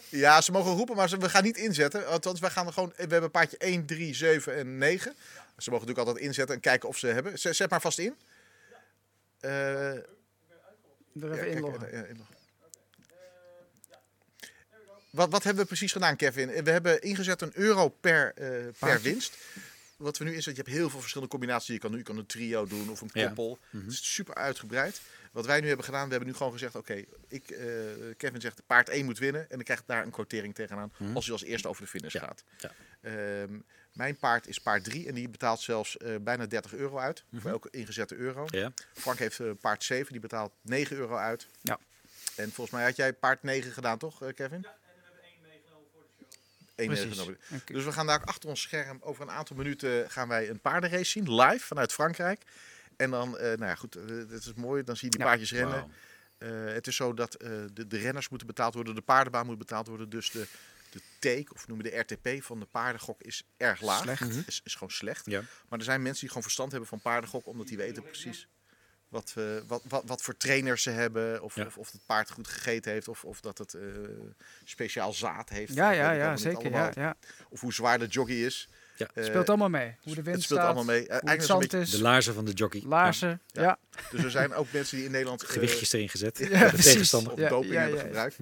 [0.24, 2.06] ja, ze mogen roepen, maar ze, we gaan niet inzetten.
[2.06, 2.88] Althans, wij gaan er gewoon.
[2.88, 5.14] We hebben een paardje 1, 3, 7 en 9.
[5.58, 7.38] Ze mogen natuurlijk altijd inzetten en kijken of ze hebben.
[7.38, 8.14] Zet, zet maar vast in.
[9.40, 9.94] Eh, Er
[11.12, 11.92] ja, even kijk, inloggen.
[11.92, 12.34] eh, inloggen.
[15.10, 16.64] Wat, wat hebben we precies gedaan, Kevin?
[16.64, 18.48] We hebben ingezet een euro per, eh,
[18.78, 19.36] per winst.
[19.96, 21.66] Wat we nu inzetten, je hebt heel veel verschillende combinaties.
[21.66, 23.26] die Je kan nu je kan een trio doen of een Ja.
[23.26, 23.58] koppel.
[23.70, 23.84] Mhm.
[23.84, 25.00] Het is super uitgebreid.
[25.32, 27.66] Wat wij nu hebben gedaan, we hebben nu gewoon gezegd: oké, ik, eh,
[28.16, 29.40] Kevin zegt paard 1 moet winnen.
[29.42, 31.14] En dan krijgt daar een quotering tegenaan Mhm.
[31.14, 32.44] als hij als eerste over de finish Ja, gaat.
[32.58, 32.70] ja.
[33.00, 33.58] Ehm,
[33.92, 37.24] mijn paard is paard 3 en die betaalt zelfs eh, bijna 30 euro uit.
[37.28, 37.40] Mhm.
[37.42, 38.44] Voor elke ingezette euro.
[38.50, 38.72] Ja.
[38.94, 41.46] Frank heeft eh, paard 7, die betaalt 9 euro uit.
[41.62, 41.78] Ja.
[42.36, 44.60] En volgens mij had jij paard 9 gedaan, toch, Kevin?
[44.62, 44.76] Ja,
[46.76, 47.26] en we hebben 1 Precies.
[47.26, 47.62] 9 genomen.
[47.62, 47.72] Oké.
[47.72, 50.60] Dus we gaan daar ook achter ons scherm over een aantal minuten gaan wij een
[50.60, 52.42] paardenrace zien, live vanuit Frankrijk.
[52.96, 54.82] En dan, eh, nou ja, goed, eh, dat is mooi.
[54.82, 55.26] Dan zie je die Ja.
[55.26, 55.90] paardjes rennen.
[56.38, 59.58] Eh, het is zo dat eh, de, de renners moeten betaald worden, de paardenbaan moet
[59.58, 60.08] betaald worden.
[60.08, 60.46] Dus de,
[60.90, 64.02] de take, of noemen we de RTP van de paardengok, is erg laag.
[64.02, 64.46] Slecht.
[64.46, 65.26] Is, is gewoon slecht.
[65.26, 65.42] Ja.
[65.68, 68.48] Maar er zijn mensen die gewoon verstand hebben van paardengok, omdat die weten precies
[69.08, 71.42] wat, eh, wat, wat, wat voor trainers ze hebben.
[71.42, 71.66] Of, Ja.
[71.66, 73.80] of, of het paard goed gegeten heeft, of, of dat het eh,
[74.64, 75.74] speciaal zaad heeft.
[75.74, 76.70] Ja, Dat ja, ja, zeker.
[76.70, 77.14] Ja, ja.
[77.48, 78.68] Of hoe zwaar de jockey is.
[78.96, 79.08] Ja.
[79.14, 79.94] Eh, Speelt allemaal mee.
[80.02, 81.00] Hoe de wind het speelt staat, allemaal mee.
[81.02, 82.82] Eh, hoe het eigenlijk is het een zand beetje- is, De laarzen van de jockey.
[82.86, 83.40] laarzen.
[83.46, 83.62] Ja.
[83.62, 83.78] Ja,
[84.10, 86.38] dus er zijn ook mensen die in Nederland Gewichtjes erin gezet.
[86.50, 87.32] Ja, de tegenstander.
[87.32, 88.06] of doping ja, hebben ja, ja.
[88.06, 88.36] gebruikt.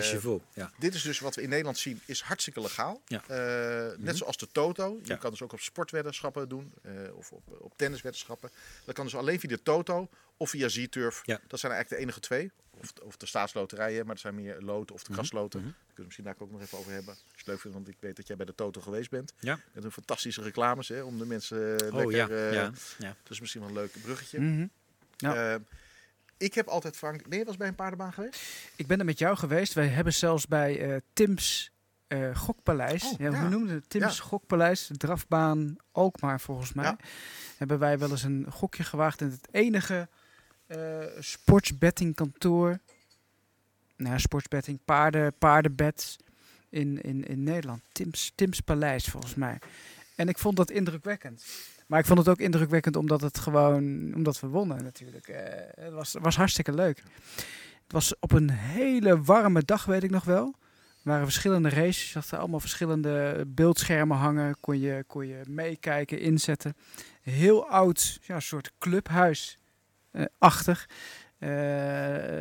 [0.00, 0.44] Chevaux.
[0.54, 0.70] Ja.
[0.78, 3.02] Dit is dus wat we in Nederland zien, is hartstikke legaal.
[3.06, 3.22] Ja.
[3.28, 4.98] Eh, Net zoals de Toto.
[5.02, 5.16] Je Ja.
[5.16, 6.72] kan dus ook op sportweddenschappen doen.
[6.82, 8.50] eh, of op, op tennisweddenschappen.
[8.84, 11.22] Dat kan dus alleen via de Toto of via Z-Turf.
[11.24, 11.40] Ja.
[11.48, 12.50] Dat zijn eigenlijk de enige twee.
[12.80, 15.18] Of, of de staatsloterijen, maar er zijn meer loten of de Mhm.
[15.20, 15.60] kasloten.
[15.60, 15.68] Mhm.
[15.68, 17.10] Daar kunnen we misschien daar ook nog even over hebben.
[17.14, 19.32] Als je het leuk vindt, want ik weet dat jij bij de Toto geweest bent.
[19.40, 19.58] Ja.
[19.72, 22.36] Met een fantastische reclames hè, om de mensen eh, Oh lekker...
[22.52, 22.52] ja.
[22.52, 22.70] ja.
[22.98, 23.16] ja.
[23.22, 24.40] Dat is misschien wel een leuk bruggetje.
[24.40, 24.66] Mhm.
[25.16, 25.58] Ja.
[26.38, 27.28] Ik heb altijd, Frank...
[27.28, 28.40] Ben je wel eens bij een paardenbaan geweest?
[28.76, 29.72] Ik ben er met jou geweest.
[29.72, 31.70] Wij hebben zelfs bij eh, Tim's
[32.06, 33.04] eh, Gokpaleis.
[33.04, 33.40] Oh, ja, ja.
[33.40, 33.90] Hoe noemde het?
[33.90, 34.22] Tim's Ja.
[34.22, 36.96] Gokpaleis, de drafbaan Alkmaar volgens mij.
[37.56, 40.08] Hebben wij wel eens een gokje gewaagd in het enige
[40.66, 42.78] eh sportsbettingkantoor.
[43.96, 46.16] Nou, sportsbetting, paarden, paardenbeds
[46.68, 47.82] in, in, in Nederland.
[47.92, 49.58] Tim's, Tim's Paleis volgens mij.
[50.14, 51.44] En ik vond dat indrukwekkend.
[51.86, 55.28] Maar ik vond het ook indrukwekkend omdat het gewoon, omdat we wonnen natuurlijk.
[55.28, 57.02] Eh, het was, was hartstikke leuk.
[57.82, 60.46] Het was op een hele warme dag, weet ik nog wel.
[60.46, 62.12] Er waren verschillende races.
[62.12, 64.56] Je zag allemaal verschillende beeldschermen hangen.
[64.60, 66.76] Kon je, kon je meekijken, inzetten.
[67.22, 69.58] Heel oud, ja, soort clubhuis
[70.10, 70.88] eh, achtig.
[71.38, 71.48] Eh,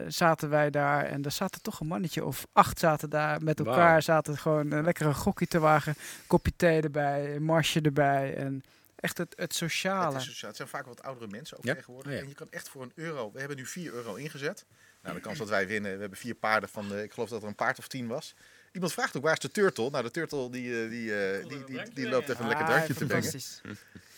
[0.07, 4.01] zaten wij daar en er zaten toch een mannetje of acht zaten daar met elkaar.
[4.01, 5.95] Zaten gewoon een lekkere gokje te wagen.
[6.27, 8.35] Kopje thee erbij, een marsje erbij.
[8.35, 8.63] En
[9.05, 10.11] echt het, het sociale.
[10.13, 11.73] Het, is dus- het zijn vaak wat oudere mensen ook Ja.
[11.75, 12.11] tegenwoordig.
[12.11, 12.23] Oh ja.
[12.23, 13.31] En je kan echt voor een euro...
[13.31, 14.65] We hebben nu 4 euro ingezet.
[15.01, 15.93] Nou, de kans dat wij winnen...
[15.93, 16.87] We hebben vier paarden van...
[16.89, 18.35] De, ik geloof dat er een paard of tien was.
[18.71, 19.89] Iemand vraagt ook, waar is de turtle?
[19.89, 22.71] Nou, de turtle die, eh, die, eh, die, die, die, loopt even een lekker Ah,
[22.71, 23.31] drankje te brengen.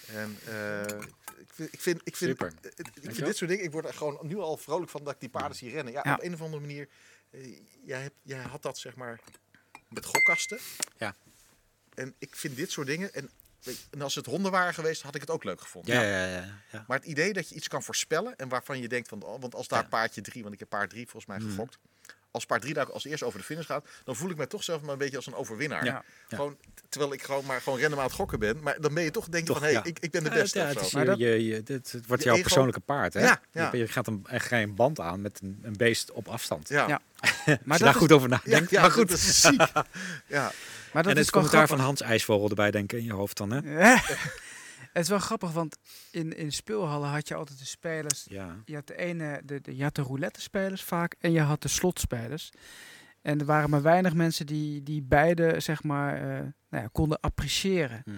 [0.07, 0.81] En eh,
[1.38, 2.47] ik vind, ik vind, ik vind, Super.
[2.61, 3.14] eh, ik wel.
[3.14, 5.30] vind dit soort dingen, ik word er gewoon nu al vrolijk van dat ik die
[5.30, 5.93] paarden zie rennen.
[5.93, 6.14] Ja, Ja.
[6.14, 6.88] op een of andere manier,
[7.30, 9.19] eh, jij, hebt, jij had dat zeg maar
[9.89, 10.57] met gokkasten.
[10.97, 11.15] Ja.
[11.93, 13.30] En ik vind dit soort dingen, en,
[13.91, 15.95] en als het honden waren geweest, had ik het ook leuk gevonden.
[15.95, 16.45] Ja, ja, ja.
[16.72, 16.84] ja.
[16.88, 19.56] Maar het idee dat je iets kan voorspellen en waarvan je denkt van, oh, want
[19.56, 19.88] als daar Ja.
[19.88, 21.48] paardje drie, want ik heb paard drie volgens mij Mhm.
[21.49, 21.77] gefokt.
[22.31, 24.64] Als paard drie daar als eerst over de finish gaat, dan voel ik mij toch
[24.64, 25.85] zelf maar een beetje als een overwinnaar.
[25.85, 25.91] Ja.
[25.91, 26.03] Ja.
[26.38, 26.57] Gewoon,
[26.89, 28.60] terwijl ik gewoon maar gewoon random aan het gokken ben.
[28.61, 29.89] Maar dan ben je toch denk je Toch, van, hé, hey, ja.
[29.89, 31.91] ik, ik ben de beste ja, of het, is Maar je, dat- je, je- dit-
[31.91, 33.14] het wordt Je jouw ego- persoonlijke paard.
[33.14, 33.19] Hè?
[33.23, 33.69] Ja, ja.
[33.72, 36.69] Je, je gaat een, echt je een band aan met een, een beest op afstand.
[36.69, 36.85] Ja.
[37.64, 38.72] Maar daar is, goed over Ja, nadenkt.
[38.72, 39.10] ja, maar goed.
[39.10, 39.61] dat is ziek.
[40.27, 40.52] ja.
[40.98, 41.86] Maar dat en het wel commentaar van.
[41.86, 43.52] Hans IJsvogel erbij denken in je hoofd dan.
[43.52, 43.60] Hè?
[44.94, 45.78] het is wel grappig, want
[46.11, 48.26] in, in speelhallen had je altijd de spelers.
[48.30, 48.56] Ja.
[48.65, 51.61] Je had de ene, de, de, je had de roulette spelers vaak en je had
[51.61, 52.49] de slotspelers.
[53.22, 57.19] En er waren maar weinig mensen die, die beide, zeg maar, eh, nou ja, konden
[57.19, 58.02] appreciëren.
[58.06, 58.18] Mhm.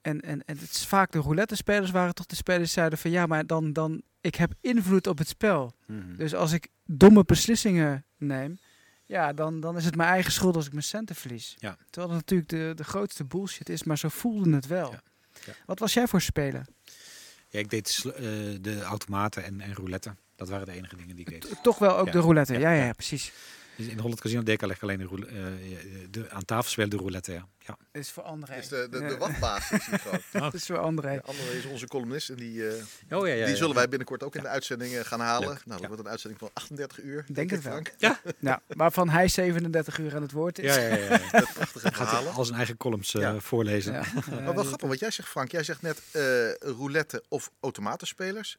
[0.00, 2.98] En, en, en het is vaak de roulette spelers waren toch de spelers die zeiden
[2.98, 5.74] van ja, maar dan, dan, ik heb invloed op het spel.
[5.86, 6.16] Mhm.
[6.16, 8.58] Dus als ik domme beslissingen neem,
[9.08, 11.54] ja, dan, dan is het mijn eigen schuld als ik mijn centen verlies.
[11.58, 11.76] Ja.
[11.90, 14.90] Terwijl het natuurlijk de, de grootste bullshit is, maar zo voelde het wel.
[14.92, 15.02] Ja.
[15.46, 15.52] Ja.
[15.66, 16.66] Wat was jij voor speler?
[17.48, 18.22] Ja, ik deed eh,
[18.60, 20.14] de automaten en, en roulette.
[20.36, 21.50] Dat waren de enige dingen die ik deed.
[21.58, 22.58] T- Toch wel ook de roulette.
[22.58, 22.92] Ja, ja.
[22.92, 23.32] precies.
[23.78, 26.70] Dus in de Holland Casino deed ik eigenlijk alleen de, roule- eh, de aan tafel
[26.70, 27.32] spelen de roulette.
[27.32, 27.46] Ja.
[27.58, 27.76] Ja.
[27.92, 28.54] Dat is voor André.
[28.56, 29.16] is de, de, de Ja.
[29.16, 29.70] watbaas.
[29.72, 29.86] is.
[30.32, 31.14] Dat is voor André.
[31.14, 32.74] De andere is onze columnist en die, eh,
[33.18, 33.44] Oh ja, ja.
[33.44, 33.54] die ja.
[33.56, 35.48] zullen wij binnenkort ook in de uitzending eh, gaan halen.
[35.48, 35.56] Leuk.
[35.56, 35.86] Nou, dat Ja.
[35.86, 37.24] wordt een uitzending van 38 uur.
[37.32, 37.72] Denk het wel.
[37.72, 37.92] Frank.
[38.40, 40.74] Ja, waarvan hij 37 uur aan het woord is.
[40.74, 41.04] Ja, ja, ja.
[41.04, 41.08] ja.
[41.32, 42.32] Met prachtige Gaat hij verhalen.
[42.32, 43.40] al zijn eigen columns eh, Ja.
[43.40, 43.92] voorlezen.
[43.92, 44.04] Ja.
[44.30, 45.50] Maar wel grappig wat jij zegt, Frank.
[45.50, 46.22] Jij zegt net eh,
[46.76, 48.58] roulette of automatenspelers.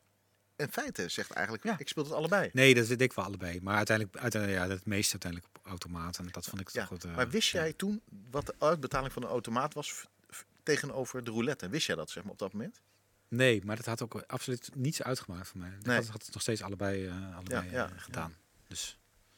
[0.59, 1.75] En feite zegt eigenlijk, Ja.
[1.79, 2.49] ik speel het allebei.
[2.53, 3.59] Nee, dat weet ik wel allebei.
[3.61, 6.27] Maar uiteindelijk, uiteindelijk ja, het meeste uiteindelijk op automaten.
[6.31, 7.03] Dat vond ik Ja, toch goed.
[7.03, 10.03] eh, Maar wist jij toen wat de uitbetaling van een automaat was
[10.63, 11.69] tegenover de roulette?
[11.69, 12.81] Wist jij dat zeg maar, op dat moment?
[13.27, 15.69] Nee, maar dat had ook absoluut niets uitgemaakt voor mij.
[15.79, 15.95] Ik Nee.
[15.95, 18.35] had, had het nog steeds allebei, eh, allebei Ja, ja, eh, gedaan.
[18.67, 18.97] Dus.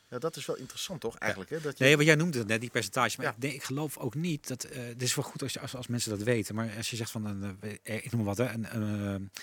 [0.10, 1.49] Ja, dat is wel interessant toch eigenlijk?
[1.52, 1.61] Hè?
[1.61, 3.18] Dat je, Nee, wat jij noemde het net, die percentage.
[3.18, 3.31] Maar Ja.
[3.31, 4.64] ik, nee, ik geloof ook niet dat.
[4.64, 6.56] eh het is wel goed als, je, als, als mensen dat weten.
[6.56, 7.26] Maar als je zegt van.
[7.26, 8.38] een, eh, ik noem wat.
[8.38, 9.39] Hè, een, eh,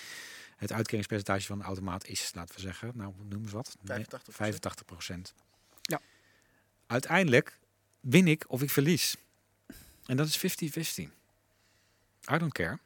[0.59, 2.91] het uitkeringspercentage van een automaat is, laten we zeggen.
[2.95, 3.77] Nou, noem eens wat.
[3.81, 4.07] Nee, 85%.
[4.29, 5.33] 85 procent.
[5.81, 6.01] Ja.
[6.87, 7.59] Uiteindelijk
[7.99, 9.15] win ik of ik verlies.
[10.05, 11.11] En dat is 50-50.
[12.31, 12.79] I don't care.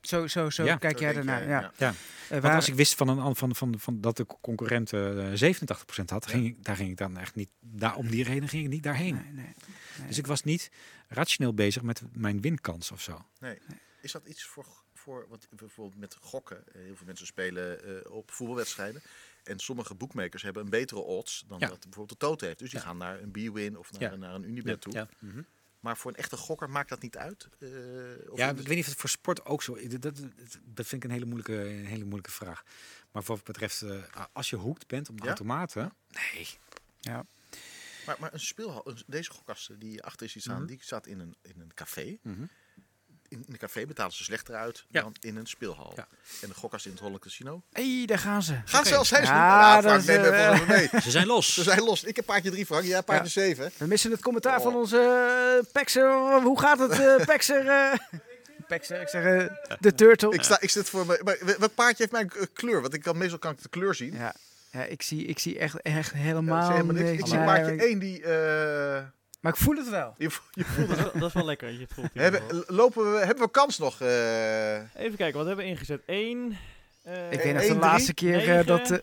[0.00, 0.76] Zo, zo, zo Ja.
[0.76, 1.48] kijk Zo jij ernaar.
[1.48, 1.60] Ja.
[1.60, 1.72] ja.
[1.76, 1.88] Ja.
[1.88, 1.94] Eh,
[2.28, 5.32] Want waar- als ik wist van, een, an- van, van, van dat de concurrent eh
[5.34, 7.48] 87% had, ging ik, daar ging ik dan echt niet.
[7.60, 9.14] Daar, om die reden ging ik niet daarheen.
[9.14, 9.54] Nee, nee,
[9.96, 10.06] nee.
[10.06, 10.70] Dus ik was niet
[11.08, 13.24] rationeel bezig met mijn winkans of zo.
[14.00, 14.66] Is dat iets voor,
[15.08, 16.64] voor wat bijvoorbeeld met gokken?
[16.66, 19.02] eh, Heel veel mensen spelen eh, op voetbalwedstrijden.
[19.44, 21.68] En sommige boekmakers hebben een betere odds dan Ja.
[21.68, 22.58] dat bijvoorbeeld de Toto heeft.
[22.58, 22.84] Dus die Ja.
[22.84, 24.16] gaan naar een B-win of naar, Ja.
[24.16, 24.92] naar een Unibet toe.
[24.92, 25.08] Ja.
[25.18, 25.42] Mhm.
[25.80, 27.48] Maar voor een echte gokker maakt dat niet uit?
[27.58, 27.68] Eh,
[28.30, 29.88] of ja, is- ik weet niet of het voor sport ook zo is.
[29.88, 30.16] Dat, dat,
[30.64, 32.64] dat vind ik een hele moeilijke, een hele moeilijke vraag.
[33.10, 33.84] Maar voor wat betreft,
[34.32, 35.28] als je hoekt bent op de Ja?
[35.28, 35.92] automaten.
[36.08, 36.48] Nee.
[37.00, 37.26] Ja.
[38.06, 40.66] Maar, maar een speelhal, deze gokkasten die achter je ziet staan, Mhm.
[40.66, 42.18] die staat in een, in een café.
[42.22, 42.44] Mhm.
[43.28, 45.00] In een café betalen ze slechter uit Ja.
[45.02, 45.92] dan in een speelhal.
[45.96, 46.06] Ja.
[46.42, 47.62] En de gokkast in het Holland Casino.
[47.72, 48.54] hey, daar gaan ze.
[48.64, 48.88] Gaan Oké.
[48.88, 51.00] zelfs zijn ze Ja, Ja, Frank, eh, van me mee.
[51.02, 51.54] Ze zijn los.
[51.54, 52.04] Ze zijn los.
[52.04, 53.70] Ik heb paardje 3 Frank, jij paardje 7.
[53.76, 54.62] We missen het commentaar Oh.
[54.62, 54.96] van onze
[55.64, 56.40] uh, Pexer.
[56.42, 57.68] Hoe gaat het, eh Pexer?
[57.68, 57.92] eh?
[58.68, 60.32] Pexer, ik zeg eh, de turtle.
[60.34, 61.20] Ik, sta, ik zit voor me.
[61.24, 62.80] Maar wat paardje heeft mijn eh, kleur?
[62.80, 64.14] Want ik kan, meestal kan ik de kleur zien.
[64.14, 64.34] Ja,
[64.70, 67.00] ja ik, zie, ik zie echt, echt Ja, helemaal niks.
[67.00, 67.18] niks.
[67.20, 68.22] Ik zie paardje maar- 1 die.
[69.38, 70.14] Eh, Maar ik voel het wel.
[70.18, 71.66] je, vo- je voelt Dat is, wel, dat is wel lekker.
[71.68, 72.76] dat Je het voelt ieder hebben, geval.
[72.76, 74.00] lopen we, hebben we kans nog?
[74.00, 74.74] eh?
[74.76, 76.00] Even kijken, wat hebben we ingezet?
[76.06, 76.58] Eén.
[77.02, 78.66] eh, Ik Eh, weet nog één, de laatste keer eh, negen.
[78.66, 78.80] dat...
[78.90, 78.98] eh,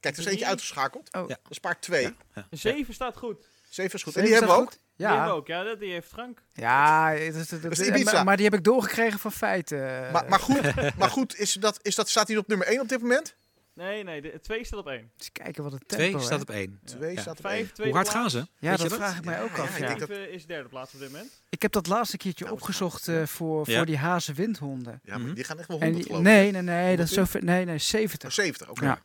[0.00, 0.28] Kijk, er is Drie.
[0.30, 1.08] eentje uitgeschakeld.
[1.14, 1.28] Oh.
[1.28, 1.38] Ja.
[1.42, 2.02] Dat is paard 2.
[2.34, 2.46] Ja.
[2.50, 3.46] Zeven staat goed.
[3.70, 4.12] 7 is goed.
[4.12, 4.70] Zeven en die hebben we ook.
[4.96, 6.42] Die hebben we Ja, ook, ja, dat- die heeft Frank.
[6.52, 8.12] ja het is, het- is het- Ibiza.
[8.12, 10.10] maar, maar die heb ik doorgekregen van feiten.
[10.12, 12.88] Maar, maar goed, maar goed is dat, is dat, staat hij op nummer 1 op
[12.88, 13.34] dit moment?
[13.78, 15.10] Nee, nee, de, twee staat op één.
[15.18, 16.42] Eens kijken wat het Twee tempo staat hè.
[16.42, 16.80] op één.
[16.84, 17.20] Twee Ja.
[17.20, 17.86] staat op Vijf, één.
[17.86, 18.38] Hoe hard gaan ze?
[18.58, 19.70] Ja, Weet je dat vraag ik mij ook ja, af.
[19.74, 19.86] ik Ja.
[19.86, 21.30] denk dat- Vijf, eh, is derde plaats op dit moment.
[21.48, 23.76] Ik heb dat laatste keertje Nou, opgezocht eh, voor, Ja.
[23.76, 25.00] voor die hazenwindhonden.
[25.04, 26.32] Ja, maar die gaan echt wel En 100 die, geloof ik.
[26.42, 27.32] nee, nee, nee, dat is 100?
[27.32, 28.32] zo ver, nee, nee, Oh, 70.
[28.32, 28.84] 70, oké.
[28.84, 29.02] Ja.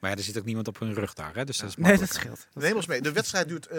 [0.00, 1.44] Maar ja, er zit ook niemand op hun rug daar, hè?
[1.44, 2.46] dus dat is Nee, dat scheelt.
[2.54, 3.00] Dat Neem ons mee.
[3.00, 3.78] De wedstrijd duurt eh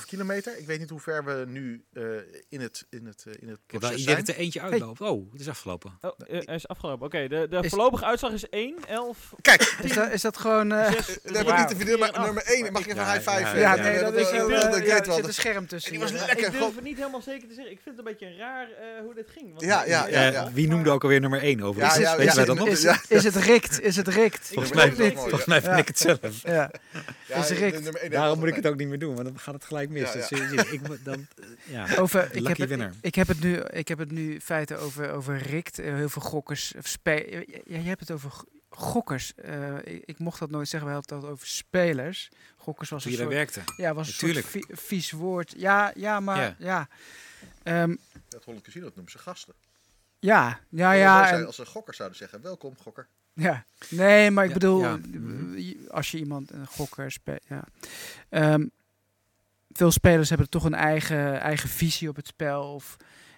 [0.00, 0.58] 3,5 kilometer.
[0.58, 2.02] Ik weet niet hoe ver we nu eh,
[2.48, 4.16] in het, in het, eh, in het Ik proces zijn.
[4.16, 5.00] dat er eentje uitloopt.
[5.00, 5.98] Oh, het is afgelopen.
[6.00, 7.06] Oh, hij is afgelopen.
[7.06, 10.72] Oké, de, de Is- voorlopige uitslag is 1, 11, Kijk, Is dat, is dat gewoon...
[10.72, 12.72] eh, 6, we hebben niet te verdienen, maar nummer 1.
[12.72, 13.40] Mag ik even Ja, een high five?
[13.40, 15.92] ja, ja, ja, nee, dat is er zit een scherm tussen.
[15.92, 16.00] Ik
[16.50, 17.72] durf het niet helemaal zeker te zeggen.
[17.72, 19.48] Ik vind het een beetje raar eh, hoe dit ging.
[19.48, 20.52] Want Ja, ja, ja, Eh, ja.
[20.52, 21.82] wie noemde ook alweer nummer 1 over?
[21.82, 23.80] Is het- rikt?
[23.80, 24.46] Is het rikt?
[24.52, 24.92] Volgens mij,
[25.42, 25.78] volgens mij vind Ja.
[25.80, 26.42] ik het zelf.
[26.42, 26.70] Ja.
[27.26, 28.10] De- Rick.
[28.12, 30.12] Daarom moet ik het ook niet meer doen, want dan gaat het gelijk mis.
[30.12, 30.36] Ja, Dat ja.
[30.36, 31.26] zie je- ik, dan,
[31.76, 31.96] ja.
[31.96, 32.92] Over, ik, heb het, winner.
[33.00, 35.78] ik, heb het nu, ik heb het nu feiten over, over rikt.
[35.78, 36.72] eh, heel veel gokkers.
[36.82, 38.30] Spe ja, je hebt het over
[38.70, 39.34] gokkers.
[39.34, 40.88] Eh, ik, ik mocht dat nooit zeggen.
[40.88, 42.28] We hadden het over spelers.
[42.56, 43.60] Gokkers was Toen een soort, werkte.
[43.76, 44.46] ja, was een Natuurlijk.
[44.48, 45.54] soort vi- vies woord.
[45.56, 46.54] Ja, ja maar Ja.
[46.58, 46.88] ja.
[47.62, 47.96] Ehm,
[48.28, 49.54] Het Holland Casino dat noemen ze gasten.
[50.18, 51.26] ja, ja, ja.
[51.26, 53.08] zijn en- als ze gokkers zouden zeggen, welkom gokker.
[53.38, 54.96] Ja, nee, maar ik Ja, bedoel, ja.
[54.96, 55.88] Mhm.
[55.88, 57.64] als je iemand, een gokker speelt, ja.
[58.28, 58.66] Ehm,
[59.72, 62.96] veel spelers hebben toch een eigen, eigen visie op het spel of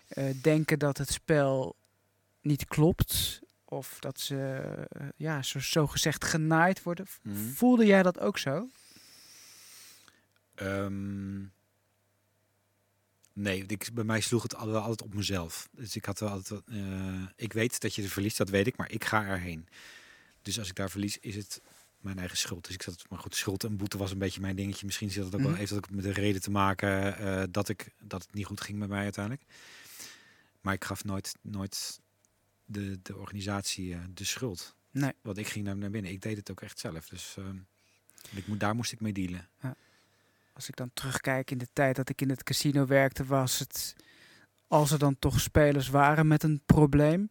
[0.08, 1.76] eh, denken dat het spel
[2.40, 4.36] niet klopt of dat ze,
[4.88, 7.06] eh, ja, zo, zo gezegd genaaid worden.
[7.22, 7.36] Mhm.
[7.36, 8.68] Voelde jij dat ook zo?
[10.54, 11.40] Ehm,
[13.32, 15.68] nee, ik, bij mij sloeg het altijd op mezelf.
[15.72, 18.76] Dus ik had wel altijd, eh, ik weet dat je er verliest, dat weet ik,
[18.76, 19.68] maar ik ga erheen.
[20.42, 21.60] Dus als ik daar verlies, is het
[21.98, 22.64] mijn eigen schuld.
[22.64, 24.86] Dus ik zat, maar goed, schuld en boete was een beetje mijn dingetje.
[24.86, 25.58] Misschien zit het ook wel, Mhm.
[25.58, 28.60] heeft dat ook met de reden te maken eh, dat, ik, dat het niet goed
[28.60, 29.44] ging met mij uiteindelijk.
[30.60, 32.00] Maar ik gaf nooit, nooit
[32.64, 34.74] de, de organisatie eh, de schuld.
[34.90, 35.12] Nee.
[35.22, 36.10] Want ik ging naar, naar binnen.
[36.10, 37.08] Ik deed het ook echt zelf.
[37.08, 37.56] Dus ehm,
[38.34, 39.48] ik daar moest ik mee dealen.
[40.60, 43.94] Als ik dan terugkijk in de tijd dat ik in het casino werkte, was het,
[44.68, 47.30] als er dan toch spelers waren met een probleem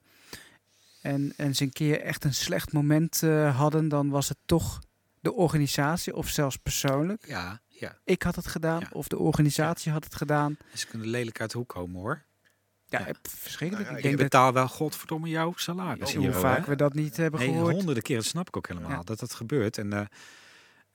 [1.02, 4.80] en, en ze een keer echt een slecht moment eh, hadden, dan was het toch
[5.20, 7.28] de organisatie of zelfs persoonlijk.
[7.28, 7.98] Ja, ja.
[8.04, 8.88] Ik had het gedaan Ja.
[8.92, 10.58] of de organisatie had het gedaan.
[10.74, 12.24] Ze kunnen lelijk uit de hoek komen hoor.
[12.86, 13.08] Ja, Ja.
[13.08, 13.86] eh, verschrikkelijk.
[13.88, 16.14] Nou ik denk betaalt wel godverdomme jouw salaris.
[16.16, 17.74] Hoe vaak we dat niet hebben Nee, gehoord.
[17.76, 18.16] honderden keer.
[18.16, 19.04] Dat snap ik ook helemaal.
[19.04, 19.78] Dat dat gebeurt.
[19.78, 20.06] En eh,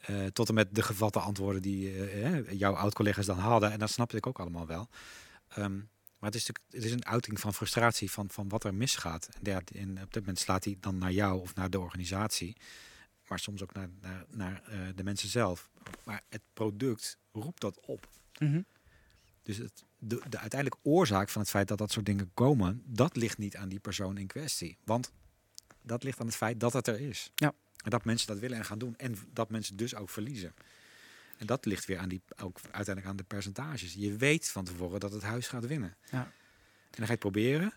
[0.06, 3.72] eh, tot en met de gevatte antwoorden die eh, eh, jouw oud-collega's dan hadden.
[3.72, 4.88] En dat snapte ik ook allemaal wel.
[5.48, 5.76] Ehm,
[6.18, 9.28] maar het is, natuurlijk, het is een uiting van frustratie van, van wat er misgaat.
[9.32, 12.56] En, ja, en op dit moment slaat hij dan naar jou of naar de organisatie.
[13.28, 14.62] Maar soms ook naar, naar, naar
[14.94, 15.70] de mensen zelf.
[16.04, 18.08] Maar het product roept dat op.
[18.38, 18.62] Mhm.
[19.42, 23.16] Dus het, de, de uiteindelijke oorzaak van het feit dat dat soort dingen komen, dat
[23.16, 24.78] ligt niet aan die persoon in kwestie.
[24.84, 25.12] Want
[25.82, 27.30] dat ligt aan het feit dat het er is.
[27.34, 27.52] Ja.
[27.90, 28.96] Dat mensen dat willen en gaan doen.
[28.96, 30.54] En dat mensen dus ook verliezen.
[31.36, 33.94] En dat ligt weer aan die, ook uiteindelijk aan de percentages.
[33.94, 35.96] Je weet van tevoren dat het huis gaat winnen.
[36.10, 36.18] Ja.
[36.20, 36.30] En
[37.00, 37.72] dan ga je het proberen.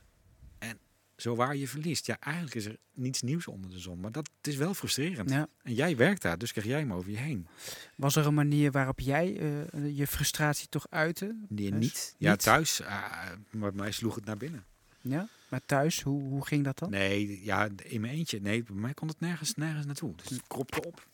[0.59, 0.79] En
[1.17, 2.05] zo waar je verliest.
[2.05, 3.99] Ja, eigenlijk is er niets nieuws onder de zon.
[3.99, 5.29] Maar dat het is wel frustrerend.
[5.29, 5.47] Ja.
[5.63, 7.47] En jij werkt daar, dus krijg jij hem over je heen.
[7.95, 11.35] Was er een manier waarop jij eh, je frustratie toch uitte?
[11.49, 12.15] Die Dus niet.
[12.17, 12.41] Ja, niet?
[12.41, 12.81] thuis.
[12.81, 14.65] ah, maar mij sloeg het naar binnen.
[15.01, 15.27] Ja?
[15.49, 16.89] Maar thuis, hoe, hoe ging dat dan?
[16.89, 18.39] Nee, ja, in mijn eentje.
[18.41, 20.15] Nee, bij mij kon het nergens, nergens naartoe.
[20.15, 21.07] Dus het kropte op.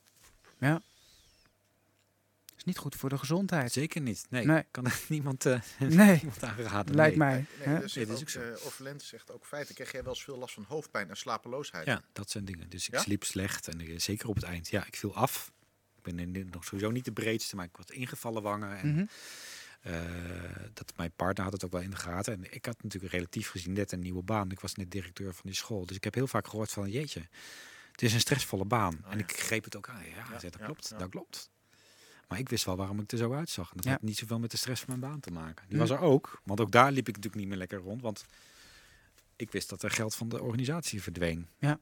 [2.58, 3.72] is niet goed voor de gezondheid.
[3.72, 4.26] Zeker niet.
[4.30, 4.64] Nee, Nee.
[4.72, 5.90] kan er niemand, eh Nee,
[6.22, 6.96] niemand aanraden.
[6.96, 7.28] lijkt nee.
[7.28, 7.46] mij.
[7.60, 7.80] Nee, hè?
[7.80, 9.76] dus Nee, zegt dat is ook, ook eh, Orphelent zegt ook feiten.
[9.76, 11.86] Krijg jij wel eens veel last van hoofdpijn en slapeloosheid?
[11.86, 12.70] Ja, dat zijn dingen.
[12.70, 13.02] Dus ik Ja?
[13.02, 13.68] sliep slecht.
[13.68, 14.70] En ik- zeker op het eind.
[14.70, 15.52] Ja, ik viel af.
[15.98, 18.78] Ik ben in, nog sowieso niet de breedste, maar ik had ingevallen wangen.
[18.78, 19.06] En Mhm.
[19.84, 19.94] Eh,
[20.74, 22.34] dat mijn partner had het ook wel in de gaten.
[22.34, 24.52] En ik had natuurlijk relatief gezien net een nieuwe baan.
[24.52, 25.86] Ik was net directeur van die school.
[25.86, 27.28] Dus ik heb heel vaak gehoord van, jeetje,
[27.92, 28.94] het is een stressvolle baan.
[29.06, 29.24] Oh, en ja.
[29.24, 30.04] ik greep het ook aan.
[30.04, 30.98] Ja, Ja, zei, dat ja, klopt, ja.
[30.98, 31.52] dat klopt.
[32.28, 33.70] Maar ik wist wel waarom ik er zo uitzag.
[33.70, 33.92] En dat Ja.
[33.92, 35.66] had niet zoveel met de stress van mijn baan te maken.
[35.68, 35.80] Die Mm.
[35.88, 38.02] was er ook, want ook daar liep ik natuurlijk niet meer lekker rond.
[38.02, 38.26] Want
[39.36, 41.48] ik wist dat er geld van de organisatie verdween.
[41.60, 41.80] Ja.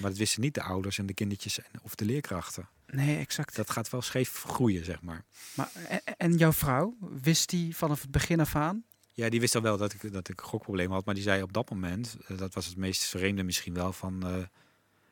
[0.00, 2.68] Maar dat wisten niet de ouders en de kindertjes en, of de leerkrachten.
[2.92, 3.56] Nee, exact.
[3.56, 5.24] Dat gaat wel scheef groeien, zeg maar.
[5.54, 8.84] Maar, en, en jouw vrouw, wist die vanaf het begin af aan?
[9.12, 11.04] Ja, die wist al wel dat ik, dat ik gokproblemen had.
[11.04, 14.26] Maar die zei op dat moment, eh, dat was het meest vreemde misschien wel, van
[14.26, 14.44] eh,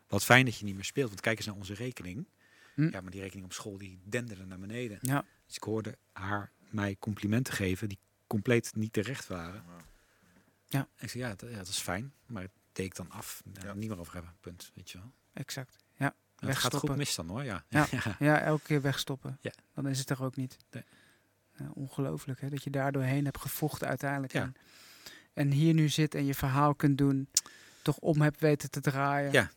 [0.09, 1.09] wat fijn dat je niet meer speelt.
[1.09, 2.27] Want kijk eens naar onze rekening.
[2.75, 2.89] Hm.
[2.91, 4.99] Ja, maar die rekening op school die denderde naar beneden.
[5.01, 5.25] Ja.
[5.47, 9.65] Dus ik hoorde haar mij complimenten geven die compleet niet terecht waren.
[10.69, 10.89] Ja.
[10.99, 12.13] Ik zei, ja, dat, ja, dat is fijn.
[12.27, 13.43] Maar het deed ik dan af.
[13.45, 13.75] Daar Ja.
[13.75, 14.71] niet meer over hebben, punt.
[14.75, 15.13] Weet je wel.
[15.33, 15.77] Exact.
[16.47, 17.65] Het gaat goed mis dan hoor, ja.
[17.69, 17.87] Ja.
[18.19, 19.39] ja elke keer wegstoppen.
[19.41, 19.53] Ja.
[19.75, 20.57] Dan is het er ook niet.
[20.71, 20.85] Nee.
[21.57, 22.49] Ja, ongelooflijk, hè?
[22.49, 24.35] Dat je daar doorheen hebt gevochten uiteindelijk.
[24.35, 24.55] En,
[25.33, 27.29] en hier nu zit en je verhaal kunt doen.
[27.83, 29.33] Toch om hebt weten te draaien.
[29.33, 29.51] Ja.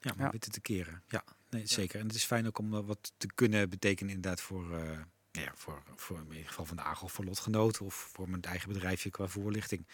[0.00, 1.02] Ja, maar weten te keren.
[1.08, 2.00] Ja, nee, zeker.
[2.00, 5.52] En het is fijn ook om eh, wat te kunnen betekenen inderdaad voor, nou ja,
[5.54, 9.10] voor, voor in ieder geval van de AGO voor lotgenoten of voor mijn eigen bedrijfje
[9.10, 9.86] qua voorlichting.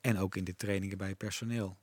[0.00, 1.78] En ook in de trainingen bij personeel.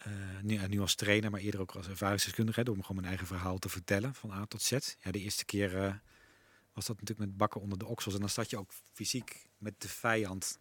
[0.00, 0.12] Eh,
[0.42, 3.26] nu, ja, nu als trainer, maar eerder ook als ervaringsdeskundige, door me gewoon mijn eigen
[3.26, 4.70] verhaal te vertellen van A tot Z.
[5.00, 5.94] Ja, de eerste keer eh,
[6.72, 8.14] was dat natuurlijk met bakken onder de oksels.
[8.14, 10.58] En dan zat je ook fysiek met de vijand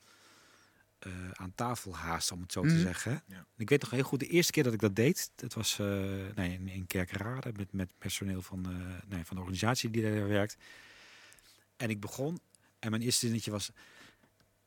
[0.99, 2.73] eh, aan tafel haast, om het zo Mhm.
[2.73, 3.11] te zeggen.
[3.11, 3.17] hè.
[3.35, 3.37] Ja.
[3.37, 5.79] En Ik weet nog heel goed, de eerste keer dat ik dat deed, dat was
[5.79, 5.87] eh,
[6.35, 10.27] nee, in, in Kerkrade met, met personeel van, eh, nee, van de organisatie die daar
[10.27, 10.57] werkt.
[11.77, 12.39] En ik begon
[12.79, 13.71] en mijn eerste zinnetje was,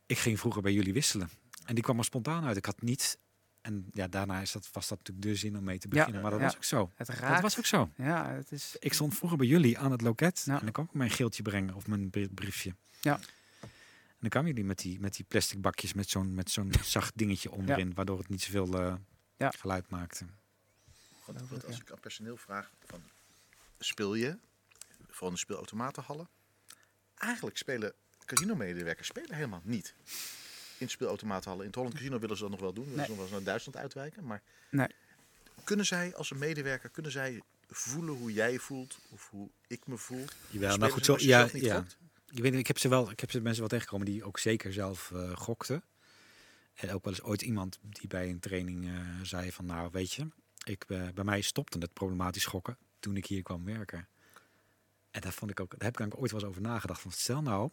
[0.05, 1.29] ik ging vroeger bij jullie wisselen.
[1.65, 2.57] En die kwam er spontaan uit.
[2.57, 3.17] Ik had niet,
[3.63, 6.21] en ja, daarna is dat, was dat natuurlijk de zin om mee te Ja, beginnen.
[6.21, 6.45] maar dat ja.
[6.45, 6.91] was ook zo.
[6.95, 7.89] Het Dat was ook zo.
[7.95, 8.75] Ja, het is...
[8.79, 10.53] Ik stond vroeger bij jullie aan het loket Ja.
[10.57, 12.75] en dan kwam ik mijn geeltje brengen of mijn brie- briefje.
[13.01, 13.19] Ja.
[13.61, 17.17] En dan kwamen jullie met die, met die plastic bakjes met zo'n met zo'n zacht
[17.17, 18.95] dingetje onderin, waardoor het niet zoveel eh,
[19.37, 19.51] Ja.
[19.57, 20.25] geluid maakte.
[21.67, 23.01] Als ik aan personeel vraag, van,
[23.79, 24.37] speel je
[25.09, 26.27] voor een speelautomatenhallen?
[27.15, 27.93] Eigenlijk spelen
[28.25, 29.95] casino-medewerkers spelen helemaal niet.
[30.77, 31.61] In speelautomatenhallen.
[31.61, 32.83] In het Holland Casino willen ze dat nog wel doen.
[32.83, 33.05] Willen Nee.
[33.05, 34.25] ze nog wel eens naar Duitsland uitwijken.
[34.25, 34.41] Maar
[34.71, 34.87] Nee.
[35.63, 38.99] kunnen zij als een medewerker, kunnen zij voelen hoe jij voelt?
[39.09, 40.25] Of hoe ik me voel?
[40.49, 41.85] Jawel, nou ze goed, zo, ja, ja.
[42.29, 44.39] Ik weet niet, ik heb ze wel, ik heb ze mensen wel tegengekomen die ook
[44.39, 45.83] zeker zelf eh, gokten.
[46.73, 48.91] En ook wel eens ooit iemand die bij een training eh,
[49.23, 50.27] zei van, nou weet je,
[50.63, 54.07] ik, eh, bij mij stopte het problematisch gokken toen ik hier kwam werken.
[55.11, 57.01] En daar vond ik ook, daar heb ik eigenlijk ooit wel eens over nagedacht.
[57.01, 57.69] Van, stel nou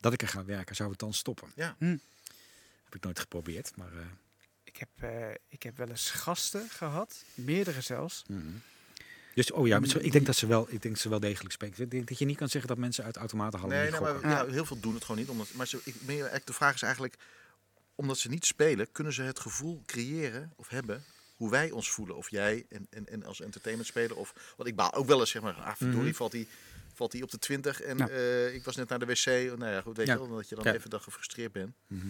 [0.00, 1.52] dat ik er ga werken, zou het dan stoppen?
[1.54, 1.76] Ja.
[1.78, 1.96] Hm.
[2.94, 3.92] Heb ik nooit geprobeerd, maar.
[3.92, 3.98] eh,
[4.64, 8.24] Ik heb, eh, ik heb wel eens gasten gehad, meerdere zelfs.
[8.26, 8.40] mhm.
[9.34, 11.82] Dus, oh ja, ik denk dat ze wel, ik denk dat ze wel degelijk spreken.
[11.84, 14.28] Ik denk dat je niet kan zeggen dat mensen uit automatenhallen Nee, niet nee, gokken.
[14.28, 15.28] maar ja, heel veel doen het gewoon niet.
[15.28, 17.16] Omdat, maar ze, ik, meer, de vraag is eigenlijk,
[17.94, 21.04] omdat ze niet spelen, kunnen ze het gevoel creëren of hebben
[21.36, 22.16] hoe wij ons voelen.
[22.16, 24.16] Of jij en, en, en als entertainment speler.
[24.16, 26.14] Of, want ik baal ook wel eens, zeg maar, ah, verdorie, Mhm.
[26.16, 26.46] valt hij
[26.94, 28.08] valt hij op de 20 en Ja.
[28.08, 29.24] eh, ik was net naar de wc.
[29.58, 30.12] Nou ja, goed, weet Ja.
[30.12, 30.74] je wel, dat je dan Ja.
[30.74, 31.74] even dan gefrustreerd bent.
[31.86, 32.06] Mhm.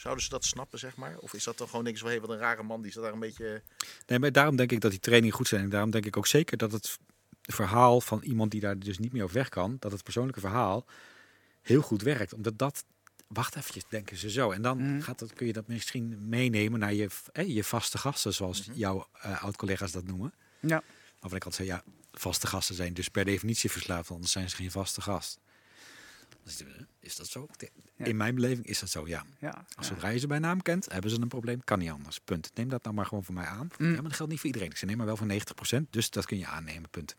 [0.00, 1.18] Zouden ze dat snappen, zeg maar?
[1.18, 3.12] Of is dat dan gewoon niks van, hé, wat een rare man, die staat daar
[3.12, 3.62] een beetje...
[4.06, 5.62] Nee, maar daarom denk ik dat die trainingen goed zijn.
[5.62, 6.98] En daarom denk ik ook zeker dat het
[7.42, 10.86] verhaal van iemand die daar dus niet meer over weg kan, dat het persoonlijke verhaal
[11.62, 12.32] heel goed werkt.
[12.34, 12.84] Omdat dat,
[13.28, 14.50] wacht eventjes, denken ze zo.
[14.50, 15.00] En dan Mhm.
[15.00, 18.78] gaat dat, kun je dat misschien meenemen naar je, eh, je vaste gasten, zoals Mhm.
[18.78, 20.32] jouw eh, oud-collega's dat noemen.
[20.60, 20.82] Ja.
[21.18, 21.82] Waarvan ik altijd zei, ja,
[22.12, 25.38] vaste gasten zijn dus per definitie verslaafd, anders zijn ze geen vaste gast.
[26.44, 26.66] Dus, eh,
[27.00, 27.46] is dat zo?
[27.96, 28.04] Ja.
[28.04, 29.24] In mijn beleving is dat zo, ja.
[29.38, 29.94] Ja, Als ja.
[29.94, 31.64] zodra je ze bij naam kent, hebben ze een probleem.
[31.64, 32.18] Kan niet anders.
[32.18, 32.50] Punt.
[32.54, 33.68] Neem dat nou maar gewoon voor mij aan.
[33.78, 33.86] Mm.
[33.88, 34.70] Ja, maar dat geldt niet voor iedereen.
[34.70, 35.92] Ik zei, neem maar wel voor 90%.
[35.92, 36.90] Dus dat kun je aannemen.
[36.90, 37.16] Punt.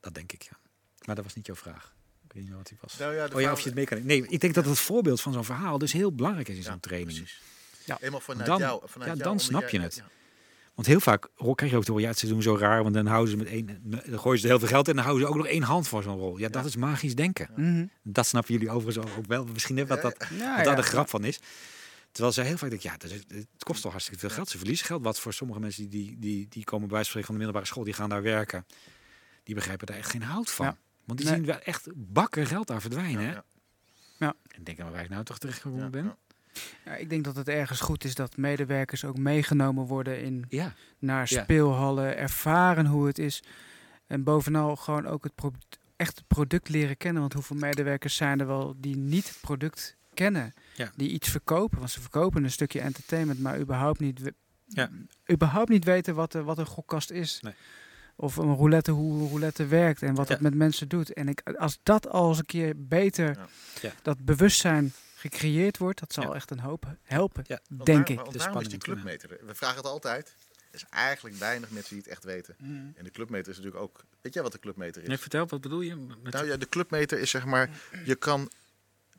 [0.00, 0.58] Dat denk ik, ja.
[1.04, 1.94] Maar dat was niet jouw vraag.
[2.24, 2.96] Ik weet niet meer wat die was.
[2.98, 4.06] Nou ja, oh ja, of je het mee kan.
[4.06, 6.72] Nee, ik denk dat het voorbeeld van zo'n verhaal dus heel belangrijk is in zo'n
[6.72, 7.18] Ja, training.
[7.18, 7.40] precies.
[7.84, 7.96] Ja.
[7.98, 8.82] Helemaal vanuit Dan- jou.
[8.84, 9.94] Vanuit ja, jou, dan snap jij- je het.
[9.94, 10.08] ja.
[10.74, 13.06] Want heel vaak krijg je ook te horen, ja, ze doen zo raar, want dan
[13.06, 15.32] houden ze met één, dan gooien ze heel veel geld in en dan houden ze
[15.32, 16.38] ook nog één hand voor zo'n rol.
[16.38, 16.68] Ja, dat Ja.
[16.68, 17.48] is magisch denken.
[17.56, 17.86] Mhm.
[18.02, 19.44] Dat snappen jullie overigens ook wel.
[19.44, 20.74] Misschien net wat dat Ja, wat daar ja.
[20.74, 21.38] de grap van is.
[22.12, 22.96] Terwijl zij heel vaak denken, ja,
[23.36, 24.48] het kost toch hartstikke veel geld.
[24.48, 25.02] Ze verliezen geld.
[25.02, 28.08] Wat voor sommige mensen die, die, die, komen bij van de middelbare school, die gaan
[28.08, 28.66] daar werken.
[29.42, 30.76] Die begrijpen daar echt geen hout van.
[31.04, 31.36] Want die Nee.
[31.36, 33.44] zien wel echt bakken geld daar verdwijnen.
[34.18, 36.16] Ja, En denken, waar ik nou toch terechtgekomen ja, ben?
[36.84, 36.94] Ja.
[36.96, 40.74] Ik denk dat het ergens goed is dat medewerkers ook meegenomen worden in, Ja.
[40.98, 43.42] naar speelhallen, ervaren hoe het is.
[44.06, 45.32] En bovenal gewoon ook het
[45.96, 47.20] echt het product leren kennen.
[47.20, 50.54] Want hoeveel medewerkers zijn er wel die niet het product kennen?
[50.96, 54.20] Die iets verkopen, want ze verkopen een stukje entertainment, maar überhaupt niet,
[55.32, 57.38] überhaupt niet weten wat, de, wat een gokkast is.
[57.42, 57.52] Nee.
[58.16, 60.32] Of een roulette, hoe een roulette werkt en wat Ja.
[60.34, 61.12] het met mensen doet.
[61.12, 63.46] En ik, als dat al eens een keer beter, Ja.
[63.82, 63.92] Ja.
[64.02, 64.92] dat bewustzijn
[65.30, 66.34] gecreëerd wordt, dat zal Ja.
[66.34, 67.60] echt een hoop helpen, Ja.
[67.68, 68.16] Denk daar- ik.
[68.20, 69.28] Want De is die clubmeter.
[69.46, 70.34] We vragen het altijd.
[70.70, 72.56] Er is eigenlijk weinig mensen die het echt weten.
[72.96, 74.04] En de clubmeter is natuurlijk ook...
[74.20, 75.08] Weet jij wat de clubmeter is?
[75.08, 75.96] Nee, vertel, wat bedoel je?
[75.96, 76.32] Met...
[76.32, 77.70] Nou ja, de clubmeter is zeg maar...
[78.04, 78.50] Je kan...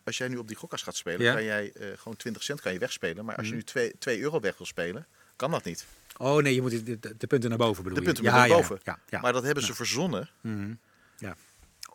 [0.03, 1.33] Als jij nu op die gokkas gaat spelen, Ja.
[1.33, 3.25] kan jij eh, gewoon 20 cent kan je wegspelen.
[3.25, 3.59] Maar als je Mhm.
[3.61, 5.85] nu 2, 2 euro weg wil spelen, kan dat niet.
[6.17, 8.47] Oh nee, je moet de, de, de punten naar boven bedoel De punten ja, naar
[8.47, 8.79] boven.
[8.83, 9.19] Ja, ja.
[9.21, 10.29] Maar dat hebben ze verzonnen.
[10.41, 10.69] Mhm.
[10.69, 10.75] ja.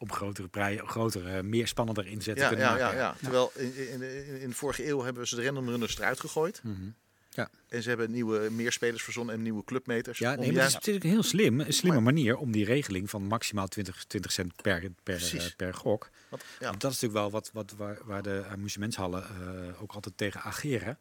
[0.01, 2.87] Om grotere prijzen, grotere, meer spannender inzetten Ja, kunnen ja, maken.
[2.97, 3.17] ja, ja.
[3.23, 6.61] Terwijl in, in, in, in de vorige eeuw hebben ze de random runners eruit gegooid.
[6.65, 6.75] Mhm.
[7.69, 10.19] En ze hebben nieuwe meerspelers verzonnen en nieuwe clubmeters.
[10.19, 11.61] Ja, om nee, maar dat is natuurlijk heel slim.
[11.61, 15.75] Een slimme manier om die regeling van maximaal 20, 20 cent per, per, eh, per
[15.75, 16.11] gok.
[16.29, 16.69] want- ja.
[16.69, 20.41] Want dat is natuurlijk wel wat, wat, waar, waar de amusementshallen eh, ook altijd tegen
[20.41, 20.99] ageren.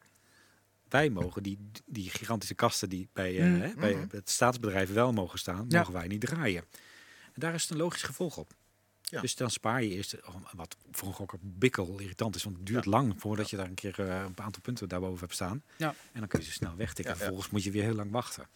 [0.89, 3.61] Wij mogen die, die gigantische kasten die bij, eh, Mm.
[3.61, 4.05] hè, bij Mhm.
[4.09, 5.77] het staatsbedrijf wel mogen staan, Ja.
[5.77, 6.63] mogen wij niet draaien.
[7.25, 8.53] En daar is het een logisch gevolg op.
[9.09, 9.21] Ja.
[9.21, 12.65] Dus dan spaar je eerst, oh, wat voor een gokker bikkel irritant is, want het
[12.65, 15.63] duurt lang voordat je daar een keer eh, een aantal punten daarboven hebt staan.
[15.77, 15.95] Ja.
[16.11, 17.17] En dan kun je ze snel wegtikken.
[17.17, 18.47] Vervolgens moet je weer heel lang wachten.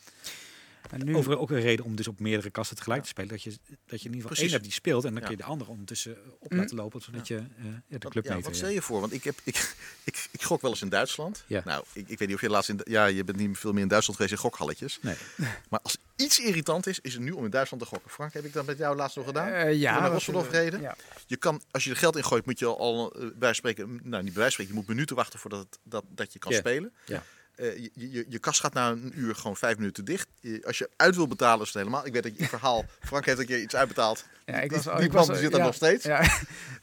[0.89, 3.29] En nu, Over ook een reden om dus op meerdere kasten tegelijk te spelen.
[3.29, 4.41] Dat je, dat je in ieder geval Precies.
[4.43, 5.27] één hebt die speelt en dan Ja.
[5.27, 8.23] kun je de andere ondertussen op laten lopen, zodat je eh, ja, de Wat, club
[8.25, 8.99] ja, mee wat te- stel je voor?
[8.99, 11.43] Want ik, heb, ik, ik, ik gok wel eens in Duitsland.
[11.47, 11.61] Ja.
[11.65, 12.79] Nou, ik, ik weet niet of je laatst in...
[12.83, 14.99] Ja, je bent niet veel meer in Duitsland geweest in gokhalletjes.
[15.01, 15.15] Nee.
[15.69, 18.11] Maar als iets irritant is, is het nu om in Duitsland te gokken.
[18.11, 19.47] Frank, heb ik dat met jou laatst nog gedaan?
[19.47, 20.81] eh, ja, naar dat, Rosendorf eh, reden?
[20.81, 20.95] Ja.
[21.27, 24.23] Je kan, als je er geld in gooit, moet je al, eh, bij spreken, nou
[24.23, 26.53] niet bij wijze van spreken, je moet minuten wachten voordat het, dat, dat je kan
[26.53, 26.93] spelen.
[27.05, 27.23] Ja.
[27.55, 30.27] Eh, je, je, je kast gaat na een uur gewoon vijf minuten dicht.
[30.39, 32.05] Je- als je uit wil betalen, is het helemaal.
[32.05, 34.25] Ik weet dat je verhaal, Frank heeft een keer iets uitbetaald.
[34.45, 36.05] Ja, ik Die- was, die ik man was, zit daar ja, nog steeds.
[36.11, 36.21] Ja,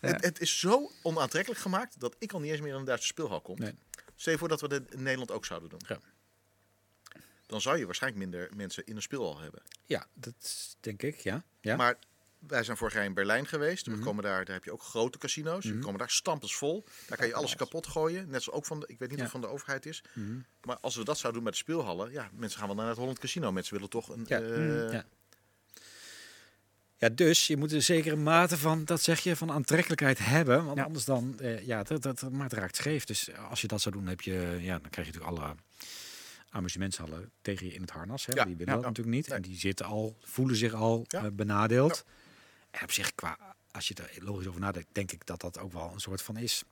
[0.01, 3.07] Het, het is zo onaantrekkelijk gemaakt dat ik al niet eens meer in een Duitse
[3.07, 3.59] speelhal kom.
[3.59, 3.75] Nee.
[4.17, 5.81] Stel je voor dat we dat in Nederland ook zouden doen.
[5.89, 5.99] Ja.
[7.47, 9.63] Dan zou je waarschijnlijk minder mensen in een speelhal hebben.
[9.87, 10.35] Ja, dat
[10.81, 11.45] denk ik, ja.
[11.61, 11.77] ja.
[11.77, 11.95] Maar
[12.39, 13.87] wij zijn vorig jaar in Berlijn geweest.
[13.87, 14.03] We Mhm.
[14.03, 15.65] komen daar, daar heb je ook grote casino's.
[15.65, 15.81] We Mhm.
[15.83, 16.85] komen daar stampensvol.
[17.07, 18.29] Daar kan je alles kapot gooien.
[18.29, 19.25] Net zoals ook van de, ik weet niet Ja.
[19.25, 20.03] of het van de overheid is.
[20.15, 20.39] Mhm.
[20.63, 22.97] Maar als we dat zouden doen met de speelhallen, ja, mensen gaan wel naar het
[22.99, 23.53] Holland Casino.
[23.53, 24.25] Mensen willen toch een.
[24.27, 24.41] Ja.
[24.41, 25.05] eh, Mm, ja.
[26.97, 30.65] Ja, dus je moet een zekere mate van, dat zeg je, van aantrekkelijkheid hebben.
[30.65, 30.85] Want Ja.
[30.85, 33.05] anders dan, eh, ja, dat, dat, dat maakt raakt scheef.
[33.05, 35.55] Dus als je dat zou doen, heb je, ja, dan krijg je natuurlijk alle
[36.51, 38.27] amusementshallen tegen je in het harnas.
[38.27, 38.33] Hè?
[38.33, 38.45] Ja.
[38.45, 38.79] Die willen Ja.
[38.81, 39.27] dat natuurlijk niet.
[39.29, 39.37] Nee.
[39.37, 41.25] En die zitten al, voelen zich al Ja.
[41.25, 42.05] eh, benadeeld.
[42.71, 43.39] En op zich, qua,
[43.71, 46.37] als je er logisch over nadenkt, denk ik dat dat ook wel een soort van
[46.37, 46.63] is.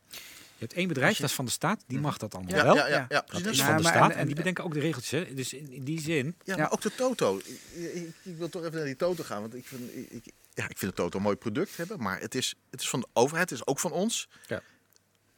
[0.59, 2.64] Je hebt één bedrijf, je- dat is van de staat, die mag dat allemaal ja,
[2.64, 2.77] wel.
[2.77, 3.24] ja, ja, Ja.
[3.27, 5.27] Dat is van de staat en- en, die en- bedenken ook de regeltjes.
[5.28, 5.35] Hè?
[5.35, 6.62] Dus in, in die zin, Ja, Ja.
[6.62, 7.40] maar ook de Toto.
[7.74, 9.40] Ik, wil toch even naar die Toto gaan.
[9.40, 12.01] Want ik vind, ik, ik- ja, ik vind de Toto een mooi product hebben.
[12.02, 13.51] Maar het is, het is van de overheid.
[13.51, 14.28] Het is ook van ons.
[14.47, 14.62] Ja.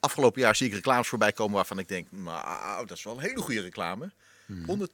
[0.01, 2.07] Afgelopen jaar zie ik reclames voorbij komen waarvan ik denk...
[2.11, 4.13] Nou, dat is wel een hele goede reclame.
[4.49, 4.89] Hmm.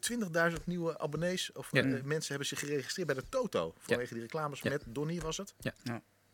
[0.57, 1.83] 120.000 nieuwe abonnees of Ja.
[1.83, 3.75] eh, mensen hebben zich geregistreerd bij de Toto.
[3.79, 4.71] Vanwege die reclames Ja.
[4.71, 5.55] met Donnie was het.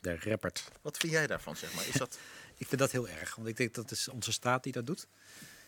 [0.01, 0.69] de rappert.
[0.83, 1.87] Wat vind jij daarvan, zeg maar?
[1.89, 2.19] Is dat...
[2.57, 5.01] Ik vind dat heel erg, want ik denk dat is onze staat die dat doet.
[5.01, 5.09] Die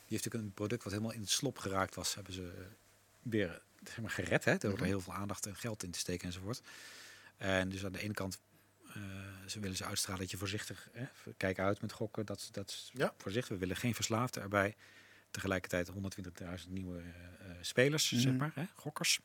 [0.08, 2.52] heeft natuurlijk een product wat helemaal in het slop geraakt was, hebben ze
[3.22, 4.44] weer zeg maar, gered.
[4.44, 4.86] Hè, door er Mhm.
[4.86, 6.60] heel veel aandacht en geld in te steken enzovoort.
[7.36, 8.38] En dus aan de ene kant
[8.94, 9.02] eh,
[9.46, 11.04] ze willen ze uitstralen dat je voorzichtig, hè,
[11.36, 13.14] kijk uit met gokken, dat, dat is Ja.
[13.18, 13.52] voorzichtig.
[13.52, 14.76] We willen geen verslaafden erbij.
[15.32, 17.04] Tegelijkertijd 120.000 nieuwe eh,
[17.50, 18.36] eh, spelers, zeg Mhm.
[18.36, 19.20] maar, hè, gokkers.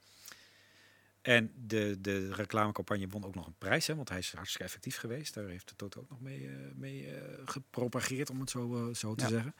[1.22, 4.98] En de, de reclamecampagne won ook nog een prijs, hè, want hij is hartstikke effectief
[4.98, 5.34] geweest.
[5.34, 7.14] Daar heeft de Toto ook nog mee, eh, mee
[7.46, 9.30] gepropageerd, om het zo, zo te Ja.
[9.30, 9.56] zeggen.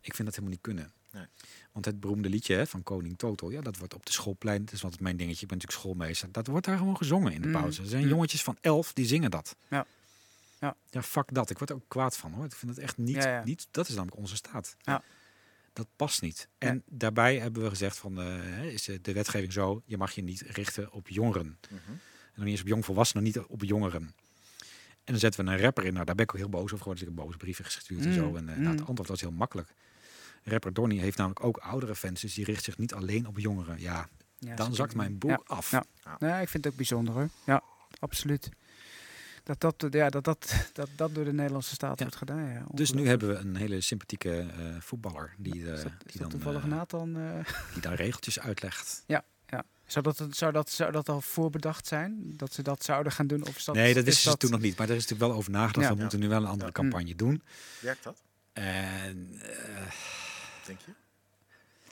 [0.00, 0.92] Ik vind dat helemaal niet kunnen.
[1.10, 1.26] Nee.
[1.72, 4.74] Want het beroemde liedje hè, van Koning Toto, ja, dat wordt op de schoolplein, dat
[4.74, 7.46] is wat mijn dingetje, ik ben natuurlijk schoolmeester, dat wordt daar gewoon gezongen in de
[7.46, 7.52] Mm.
[7.52, 7.82] pauze.
[7.82, 8.08] Er zijn Mm.
[8.08, 9.56] jongetjes van elf die zingen dat.
[9.68, 9.86] Ja.
[10.60, 10.76] Ja.
[10.90, 11.50] Ja, fuck dat.
[11.50, 12.44] Ik word er ook kwaad van hoor.
[12.44, 13.44] Ik vind het echt niet, Ja, ja.
[13.44, 14.76] niet dat is namelijk onze staat.
[14.80, 15.02] Ja.
[15.76, 16.48] Dat past niet.
[16.58, 20.22] En daarbij hebben we gezegd van, eh, hè, is de, wetgeving zo, je mag je
[20.22, 21.58] niet richten op jongeren.
[21.70, 21.90] Mhm.
[21.90, 24.02] En dan niet eens op jongvolwassenen, niet op jongeren.
[24.02, 25.92] En dan zetten we een rapper in.
[25.92, 27.02] Nou, daar ben ik ook heel boos over geworden.
[27.04, 28.36] Dus ik heb boze brieven gestuurd en Mm, zo.
[28.36, 28.86] En eh, nou, het mm.
[28.86, 29.68] antwoord was heel makkelijk.
[30.44, 33.80] Rapper Donny heeft namelijk ook oudere fans, dus die richt zich niet alleen op jongeren.
[33.80, 34.08] Ja,
[34.38, 35.70] Ja, dan zakt mijn boek Ja, af.
[35.70, 36.40] ja.
[36.40, 37.28] Ik vind het ook bijzonder hoor.
[37.46, 37.62] Ja,
[37.98, 38.48] absoluut.
[39.46, 42.04] Dat dat, ja, dat, dat, dat, dat door de Nederlandse staat Ja.
[42.04, 42.48] wordt gedaan.
[42.52, 42.64] Ja.
[42.72, 44.46] Dus nu hebben we een hele sympathieke eh,
[44.80, 47.16] voetballer die, eh, Is dat, is die, dan, toevallig eh, Nathan?
[47.16, 49.04] eh, die daar regeltjes uitlegt.
[49.86, 52.34] zou, dat, zou, dat, zou dat al voorbedacht zijn?
[52.36, 53.46] Dat ze dat zouden gaan doen?
[53.46, 54.78] Of dat, nee, dat is wisten ze toen nog niet.
[54.78, 55.86] Maar er is natuurlijk wel over nagedacht.
[55.86, 55.94] Ja.
[55.94, 56.72] We moeten nu wel een andere Ja.
[56.72, 57.42] campagne doen.
[57.80, 59.92] Werkt dat, En eh,
[60.66, 60.92] denk je?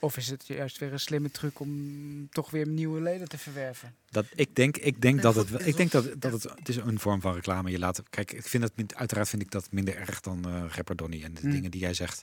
[0.05, 3.95] Of is het juist weer een slimme truc om toch weer nieuwe leden te verwerven?
[4.11, 6.99] dat, ik denk, ik denk dat het, ik denk dat, dat het, het is een
[6.99, 7.71] vorm van reclame.
[7.71, 10.97] Je laat, kijk, ik vind dat, uiteraard vind ik dat minder erg dan eh rapper
[10.97, 11.51] Donny en de Hmm.
[11.51, 12.23] dingen die jij zegt.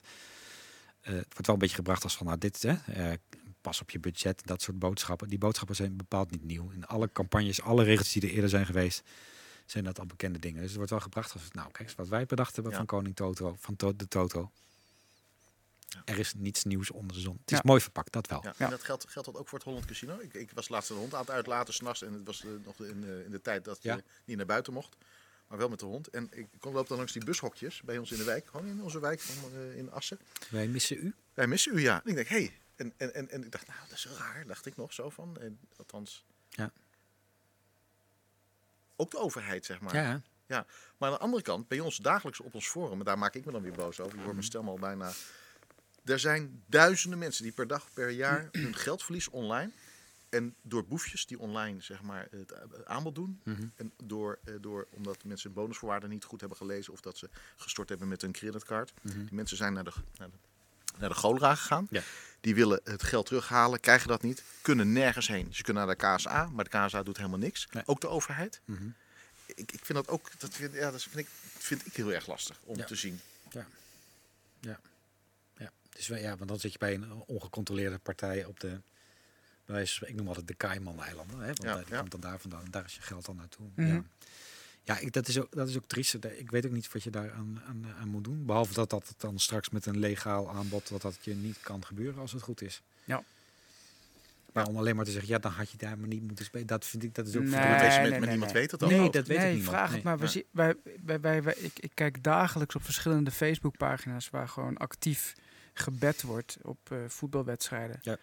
[1.00, 3.12] Eh, het wordt wel een beetje gebracht als van, nou dit, hè, eh,
[3.60, 5.28] pas op je budget, dat soort boodschappen.
[5.28, 6.70] Die boodschappen zijn bepaald niet nieuw.
[6.70, 9.02] In alle campagnes, alle regels die er eerder zijn geweest,
[9.66, 10.56] zijn dat al bekende dingen.
[10.58, 12.78] Dus het wordt wel gebracht als, nou kijk eens wat wij bedacht hebben Ja.
[12.78, 14.50] van Koning Toto, van to de Toto.
[15.92, 16.02] Ja.
[16.12, 17.36] Er is niets nieuws onder de zon.
[17.40, 17.56] Het Ja.
[17.56, 18.40] is mooi verpakt, dat wel.
[18.42, 18.54] Ja.
[18.58, 18.64] Ja.
[18.64, 20.18] En dat geldt, geldt dat ook voor het Holland Casino?
[20.18, 22.80] Ik, ik was laatst een hond aan het uitlaten s'nachts en het was eh, nog
[22.80, 23.94] in, eh, in de tijd dat Ja.
[23.94, 24.96] je niet naar buiten mocht.
[25.48, 26.08] Maar wel met de hond.
[26.08, 28.46] En ik kon loop dan langs die bushokjes bij ons in de wijk.
[28.46, 30.18] Gewoon in onze wijk van, eh, in Assen.
[30.50, 31.14] Wij missen u.
[31.34, 32.02] Wij missen u, ja.
[32.02, 32.36] En ik denk, hé.
[32.36, 32.58] Hey.
[32.76, 34.46] En, en, en, en ik dacht, nou, dat is raar.
[34.46, 35.36] Dacht ik nog zo van.
[35.40, 36.24] En, althans.
[36.48, 36.72] Ja.
[38.96, 39.94] Ook de overheid, zeg maar.
[39.94, 40.22] Ja,
[40.98, 43.44] Maar aan de andere kant, bij ons dagelijks op ons forum, en daar maak ik
[43.44, 45.12] me dan weer boos over, je hoort mijn stem al bijna.
[46.04, 49.70] Er zijn duizenden mensen die per dag, per jaar hun geld verliezen online.
[50.28, 53.40] En door boefjes die online zeg maar, het aanbod doen.
[53.42, 53.62] Mhm.
[53.76, 57.28] En door, eh, door, omdat mensen hun bonusvoorwaarden niet goed hebben gelezen of dat ze
[57.56, 58.92] gestort hebben met hun creditcard.
[59.02, 59.18] Mhm.
[59.18, 60.36] Die mensen zijn naar de, naar de,
[60.98, 61.14] naar de
[61.56, 61.86] gegaan.
[61.90, 62.02] Ja.
[62.40, 65.54] Die willen het geld terughalen, krijgen dat niet, kunnen nergens heen.
[65.54, 67.68] Ze kunnen naar de KSA, maar de KSA doet helemaal niks.
[67.70, 67.82] Nee.
[67.86, 68.60] Ook de overheid.
[68.64, 68.88] Mhm.
[69.46, 72.26] ik, ik vind dat ook, dat vind, ja, dat vind ik, vind ik heel erg
[72.26, 72.84] lastig om Ja.
[72.84, 73.20] te zien.
[75.92, 78.80] Dus ja, want dan zit je bij een ongecontroleerde partij op de,
[80.06, 81.98] ik noem altijd de Cayman-eilanden, hè, want Ja, die ja.
[81.98, 83.66] komt dan daar vandaan en daar is je geld dan naartoe.
[83.74, 83.88] Mhm.
[83.94, 84.02] Ja,
[84.84, 86.14] ja ik, dat, is ook, dat is ook triest.
[86.14, 89.14] Ik weet ook niet wat je daar aan, aan, aan moet doen, behalve dat dat
[89.16, 92.62] dan straks met een legaal aanbod, dat dat je niet kan gebeuren als het goed
[92.62, 92.82] is.
[93.04, 93.22] Ja.
[94.52, 96.66] Maar om alleen maar te zeggen, ja, dan had je daar maar niet moeten spelen,
[96.66, 98.52] dat vind ik, dat is ook Nee, nee, met niemand nee.
[98.62, 98.88] weet het al.
[98.88, 99.12] Nee, ook.
[99.12, 99.76] dat weet nee, ik niemand.
[99.76, 100.18] vraag het maar.
[100.18, 100.74] We zien, wij,
[101.04, 105.34] wij, wij, wij- ik, ik kijk dagelijks op verschillende Facebookpagina's waar gewoon actief
[105.72, 107.98] gebed wordt op eh, voetbalwedstrijden.
[108.02, 108.16] Ja.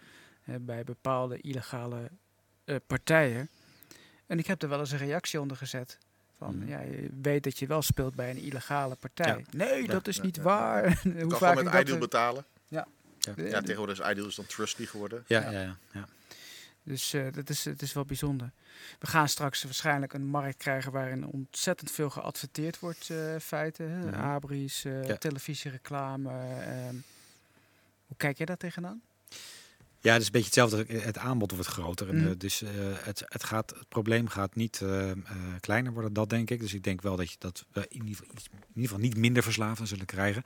[0.60, 2.10] Bij bepaalde illegale
[2.66, 3.50] eh, partijen.
[4.28, 5.98] En ik heb er wel eens een reactie onder gezet.
[6.38, 6.68] Van, Mhm.
[6.68, 9.38] ja, je weet dat je wel speelt bij een illegale partij.
[9.38, 9.58] Ja.
[9.58, 10.42] Nee, dat is ja, niet ja.
[10.42, 10.84] waar.
[11.04, 11.74] Hoe Je kan vaak met.
[11.74, 12.46] Ideal eh, betalen.
[12.70, 15.24] eh, Ja, tegenwoordig is Ideal is dan Trustly geworden.
[15.28, 15.50] Ja, Ja.
[15.52, 16.08] ja, ja, ja.
[16.84, 18.52] Dus eh, dat is, het is wel bijzonder.
[19.00, 23.90] We gaan straks waarschijnlijk een markt krijgen waarin ontzettend veel geadverteerd wordt, eh feiten.
[23.92, 24.06] Hè?
[24.06, 24.14] Mhm.
[24.16, 25.16] Abris, eh, Ja.
[25.18, 26.32] televisiereclame.
[28.10, 29.02] Hoe kijk jij daar tegenaan?
[30.02, 30.98] Ja, het is een beetje hetzelfde.
[31.00, 32.10] Het aanbod wordt groter.
[32.10, 32.28] En, Mhm.
[32.28, 35.18] eh, dus eh, het, het, gaat, het probleem gaat niet eh, eh,
[35.60, 36.60] kleiner worden, dat denk ik.
[36.60, 38.98] Dus ik denk wel dat, je, dat we in ieder, geval, iets- in ieder geval
[39.00, 40.44] niet minder verslaafden zullen krijgen.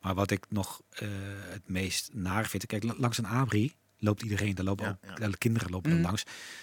[0.00, 1.08] Maar wat ik nog eh,
[1.48, 2.66] het meest naar vind...
[2.66, 4.54] Kijk, la- langs een abri loopt iedereen.
[4.54, 5.28] Daar lopen Ja, ook ja.
[5.28, 5.98] de kinderen lopen Mhm.
[5.98, 6.22] er langs.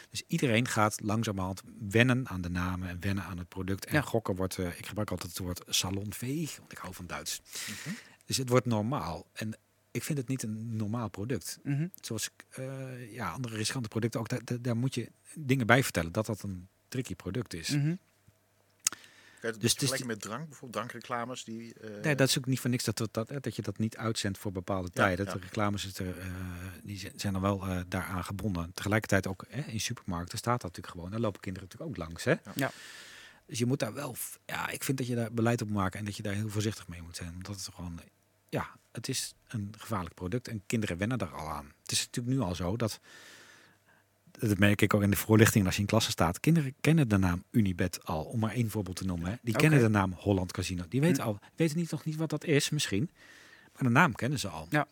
[0.09, 3.85] Dus iedereen gaat langzamerhand wennen aan de namen en wennen aan het product.
[3.85, 4.01] En Ja.
[4.01, 4.57] gokken wordt...
[4.57, 7.41] ik gebruik altijd het woord salonveeg, want ik hou van Duits.
[7.69, 7.95] Mhm.
[8.25, 9.25] Dus het wordt normaal.
[9.33, 9.57] En
[9.95, 11.87] ik vind het niet een normaal product Mhm.
[12.01, 16.25] zoals eh, ja, andere riskante producten ook, daar, daar, moet je dingen bij vertellen dat
[16.25, 17.69] dat een tricky product is.
[17.69, 17.95] Mhm.
[19.41, 21.73] Je het Dus het is met drank, bijvoorbeeld drankreclames die...
[21.73, 23.97] eh, Nee, dat is ook niet voor niks dat, dat, dat, dat je dat niet
[23.97, 25.25] uitzendt voor bepaalde Ja, tijden.
[25.25, 25.33] ja.
[25.33, 26.25] De reclames is er, eh,
[26.83, 28.71] die zijn- zijn er wel eh, daaraan gebonden.
[28.73, 31.11] Tegelijkertijd ook hè, in supermarkten staat dat natuurlijk gewoon.
[31.11, 32.23] Daar lopen kinderen natuurlijk ook langs.
[32.23, 32.33] Hè?
[32.55, 32.71] Ja.
[33.45, 34.15] Dus je moet daar wel,
[34.45, 36.49] ja, ik vind dat je daar beleid op moet maken en dat je daar heel
[36.49, 37.33] voorzichtig mee moet zijn.
[37.35, 37.99] Omdat het gewoon,
[38.49, 41.73] ja, het is een gevaarlijk product en kinderen wennen daar al aan.
[41.81, 42.99] Het is natuurlijk nu al zo dat,
[44.31, 46.39] dat merk ik ook in de voorlichting als je in klasse staat.
[46.39, 49.29] Kinderen kennen de naam Unibet al, om maar één voorbeeld te noemen.
[49.31, 49.35] Hè.
[49.41, 50.85] Die kennen de naam Holland Casino.
[50.89, 51.29] Die weten Hm.
[51.29, 53.09] al, weten niet nog niet wat dat is misschien,
[53.73, 54.67] maar de naam kennen ze al.
[54.69, 54.87] Ja.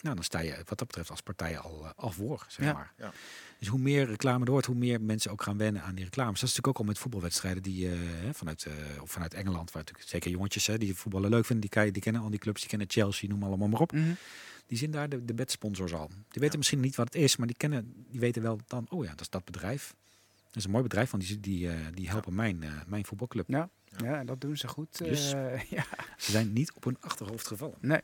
[0.00, 2.72] Nou, dan sta je wat dat betreft als partij al, eh, al voor, zeg Ja.
[2.72, 2.92] maar.
[2.98, 3.12] Ja.
[3.58, 6.40] Dus hoe meer reclame er wordt, hoe meer mensen ook gaan wennen aan die reclames.
[6.40, 9.70] Dat is natuurlijk ook al met voetbalwedstrijden die eh, hè, vanuit, eh, of vanuit Engeland,
[9.72, 12.38] waar natuurlijk zeker jongetjes hè, die voetballen leuk vinden, die, kijken, die kennen al die
[12.38, 13.92] clubs, die kennen Chelsea, noem allemaal maar op.
[13.92, 14.12] Mhm.
[14.66, 16.06] Die zien daar de, de bedsponsors al.
[16.08, 16.56] Die weten Ja.
[16.56, 19.20] misschien niet wat het is, maar die, kennen, die weten wel dan, oh ja, dat
[19.20, 19.94] is dat bedrijf.
[20.46, 23.48] Dat is een mooi bedrijf, want die, die, eh, die helpen mijn, eh, mijn voetbalclub.
[23.48, 23.68] Ja.
[24.04, 24.98] Ja, dat doen ze goed.
[24.98, 25.84] Dus- Eh, ja.
[26.18, 28.02] Ze zijn niet op hun achterhoofd gevallen.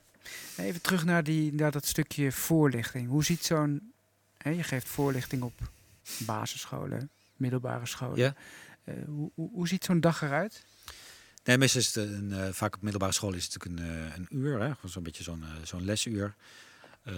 [0.56, 3.09] Even terug naar, die, naar dat stukje voorlichting.
[3.09, 3.93] Hoe ziet zo'n...
[4.39, 5.70] hè, je geeft voorlichting op
[6.19, 8.16] basisscholen, middelbare scholen.
[8.19, 8.35] Ja.
[8.85, 10.64] Eh, hoe, hoe, hoe ziet zo'n dag eruit?
[11.44, 14.27] Nee, meestal is het een, eh, vaak op middelbare school is het natuurlijk een, een
[14.31, 16.35] uur, zo'n beetje zo'n zo'n lesuur.
[17.02, 17.14] Eh,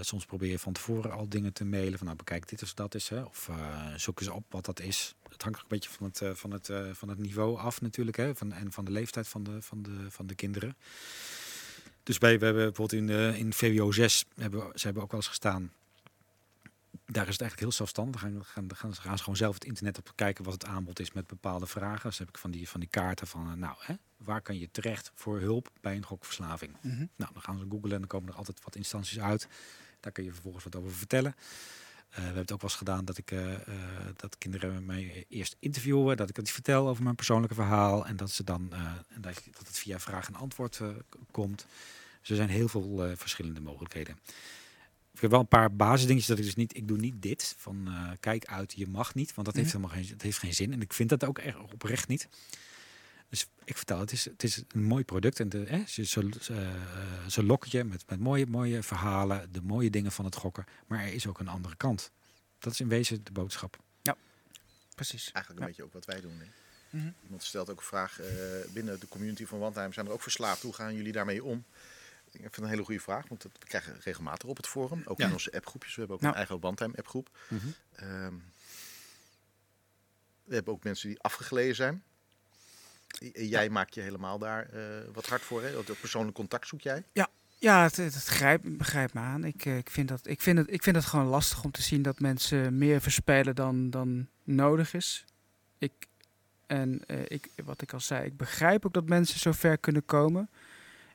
[0.00, 2.94] soms probeer je van tevoren al dingen te mailen van nou bekijk dit of dat
[2.94, 3.22] is, hè?
[3.22, 5.14] of eh, zoek eens op wat dat is.
[5.28, 8.16] Het hangt ook een beetje van het, eh, van het, van het niveau af natuurlijk,
[8.16, 8.34] hè?
[8.34, 10.76] Van, en van de leeftijd van de, van de, van de kinderen.
[12.02, 15.28] Dus bij, we hebben bijvoorbeeld in, in VWO 6, hebben, ze hebben ook wel eens
[15.28, 15.72] gestaan.
[17.10, 18.20] Daar is het eigenlijk heel zelfstandig.
[18.20, 21.00] Gaan, gaan, gaan, ze gaan ze gewoon zelf het internet op kijken wat het aanbod
[21.00, 22.08] is met bepaalde vragen.
[22.08, 24.70] Dus heb ik van die, van die kaarten van, eh, nou, hè, waar kan je
[24.70, 26.76] terecht voor hulp bij een gokverslaving?
[26.80, 27.06] Mhm.
[27.16, 29.48] Nou, dan gaan ze googlen en dan komen er altijd wat instanties uit.
[30.00, 31.34] Daar kun je vervolgens wat over vertellen.
[31.34, 33.54] Eh, we hebben het ook wel eens gedaan dat ik eh,
[34.16, 38.30] dat kinderen mij eerst interviewen, dat ik het vertel over mijn persoonlijke verhaal en dat
[38.30, 38.72] ze dan
[39.08, 40.80] en dat, dat het via vraag en antwoord
[41.30, 41.66] komt.
[42.20, 44.18] Dus er zijn heel veel verschillende mogelijkheden.
[45.18, 47.86] Ik heb wel een paar basisdingetjes dat ik dus niet, ik doe niet dit van
[47.88, 49.76] eh, kijk uit, je mag niet, want dat heeft Mhm.
[49.76, 52.28] helemaal geen, het heeft geen zin en ik vind dat ook echt oprecht niet.
[53.28, 56.28] Dus ik vertel, het is, het is een mooi product en de, hè, ze, ze,
[56.40, 60.34] ze, eh, ze lokken je met, met mooie, mooie verhalen, de mooie dingen van het
[60.34, 60.64] gokken.
[60.86, 62.10] Maar er is ook een andere kant.
[62.58, 63.78] Dat is in wezen de boodschap.
[64.94, 65.30] Precies.
[65.32, 65.66] Eigenlijk een Ja.
[65.66, 66.40] beetje ook wat wij doen.
[66.90, 66.98] Hè?
[67.22, 68.26] Iemand stelt ook een vraag eh,
[68.72, 69.92] binnen de community van Wandheim.
[69.92, 70.62] Zijn er ook verslaafd?
[70.62, 71.64] Hoe gaan jullie daarmee om?
[72.32, 75.02] Ik vind het een hele goede vraag, want dat krijgen we regelmatig op het forum.
[75.04, 75.26] Ook Ja.
[75.26, 75.94] in onze appgroepjes.
[75.94, 76.28] We hebben ook Ja.
[76.28, 77.38] een eigen Wandheim appgroep.
[77.94, 78.34] Ehm,
[80.44, 82.02] we hebben ook mensen die afgegleden zijn.
[83.18, 84.82] J- Jij maakt je helemaal daar eh,
[85.12, 85.62] wat hard voor.
[85.62, 85.72] Hè?
[85.72, 87.04] Dat persoonlijk contact zoek jij.
[87.60, 89.44] Ja, het, het, het grijpt, begrijpt me aan.
[89.44, 91.82] Ik, eh, ik, vind dat, ik, vind het, ik vind het gewoon lastig om te
[91.82, 95.24] zien dat mensen meer verspelen dan, dan nodig is.
[95.78, 95.92] Ik,
[96.66, 100.04] en eh, ik, wat ik al zei, ik begrijp ook dat mensen zo ver kunnen
[100.04, 100.50] komen.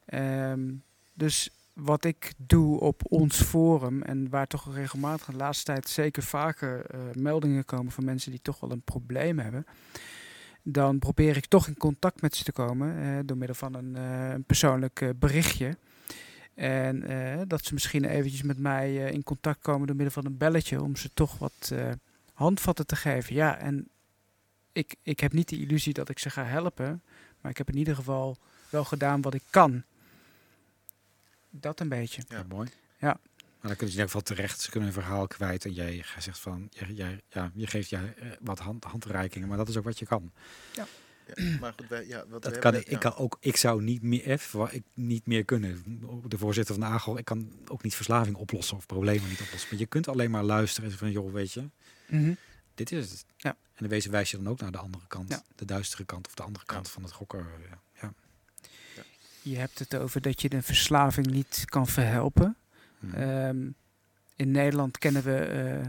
[0.05, 0.71] Ehm,
[1.13, 6.23] dus wat ik doe op ons forum en waar toch regelmatig de laatste tijd zeker
[6.23, 9.65] vaker eh, meldingen komen van mensen die toch wel een probleem hebben.
[10.63, 13.95] dan probeer ik toch in contact met ze te komen eh, door middel van een,
[13.95, 15.77] eh, een persoonlijk berichtje.
[16.53, 17.03] En
[17.47, 20.95] dat ze misschien eventjes met mij in contact komen door middel van een belletje om
[20.95, 21.73] ze toch wat
[22.33, 23.35] handvatten te geven.
[23.35, 23.87] Ja, en
[24.71, 27.01] ik, ik heb niet de illusie dat ik ze ga helpen,
[27.41, 28.37] maar ik heb in ieder geval
[28.69, 29.83] wel gedaan wat ik kan.
[31.55, 32.21] Dat een beetje.
[32.27, 32.37] Ja.
[32.37, 32.69] Ja, mooi.
[32.97, 33.19] Ja.
[33.37, 34.59] Maar dan kunnen ze in ieder geval terecht.
[34.61, 35.65] Ze kunnen hun verhaal kwijt.
[35.65, 39.47] En jij zegt van, jij, jij, ja, je geeft jij eh, wat hand, handreikingen.
[39.47, 40.31] Maar dat is ook wat je kan.
[40.75, 40.85] Ja,
[41.59, 44.01] maar goed, wij, ja, wat Dat we kan hebben ik, kan ook, ik zou niet
[44.01, 45.83] meer, even, ik niet meer kunnen.
[46.27, 49.69] De voorzitter van de AGO, ik kan ook niet verslaving oplossen of problemen niet oplossen.
[49.71, 51.69] Maar je kunt alleen maar luisteren en van, joh, weet je,
[52.07, 52.33] Mhm.
[52.75, 53.25] dit is het.
[53.37, 53.49] Ja.
[53.73, 55.29] En in wezen wijs je dan ook naar de andere kant.
[55.29, 55.43] Ja.
[55.55, 56.91] De duistere kant of de andere kant Ja.
[56.93, 57.45] van het gokken.
[59.43, 62.55] Je hebt het over dat je de verslaving niet kan verhelpen.
[62.99, 63.13] Hm.
[63.13, 63.67] Ehm,
[64.35, 65.85] in Nederland kennen we eh, eh,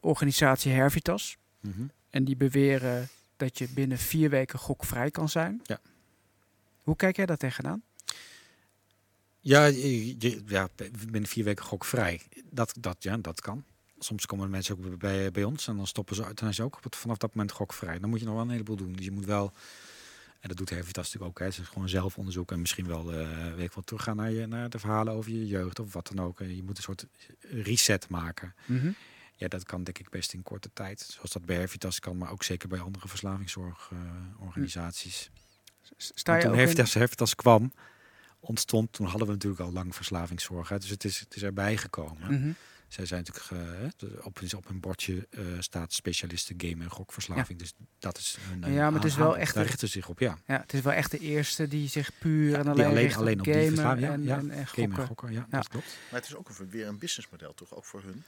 [0.00, 1.36] organisatie Hervitas.
[1.60, 1.82] Mhm.
[2.10, 5.60] En die beweren dat je binnen vier weken gokvrij kan zijn.
[5.64, 5.80] Ja.
[6.82, 7.82] Hoe kijk jij daar tegenaan?
[9.40, 10.68] Ja, je, je- ja,
[11.10, 12.20] binnen vier weken gokvrij.
[12.50, 13.64] Dat, dat, ja, dat kan.
[13.98, 16.28] Soms komen mensen ook bij, bij ons en dan stoppen ze uit.
[16.38, 17.98] Dan zijn ze ook op het, vanaf dat moment gokvrij.
[17.98, 18.92] Dan moet je nog wel een heleboel doen.
[18.92, 19.52] Dus je moet wel,
[20.48, 23.54] en dat doet Hervitas natuurlijk ook, hè, het is gewoon zelfonderzoek en misschien wel, eh
[23.54, 26.24] weet ik wel, teruggaan naar, je, naar de verhalen over je jeugd of wat dan
[26.26, 26.38] ook.
[26.38, 27.06] Je moet een soort
[27.40, 28.54] reset maken.
[29.38, 31.00] Ja, dat kan denk ik best in korte tijd.
[31.00, 35.30] Zoals dat bij Hervitas kan, maar ook zeker bij andere verslavingszorgorganisaties.
[35.96, 37.72] S- Sta je toen ook in- Hervitas, Hervitas kwam,
[38.40, 40.68] ontstond, toen hadden we natuurlijk al lang verslavingszorg.
[40.68, 42.40] Hè, dus het is, het is erbij gekomen.
[42.40, 42.50] Mhm.
[42.88, 43.70] Zij zijn natuurlijk
[44.02, 47.58] eh, op, op hun bordje eh, staat specialisten game en gokverslaving.
[47.58, 49.94] Dus dat is hun, hun Ja, maar het is wel echt Daar een- richten ze
[49.98, 50.38] zich op, ja.
[50.46, 53.02] Ja, het is wel echt de eerste die zich puur Ja, en die alleen, alleen-
[53.02, 54.36] richt op alleen op die gamen verslaving, ja, en, ja.
[54.38, 55.06] en, en Game en gokken.
[55.06, 55.56] gokken, ja, Ja.
[55.58, 55.86] dat klopt.
[56.10, 58.22] Maar het is ook een, weer een businessmodel toch, ook voor hun.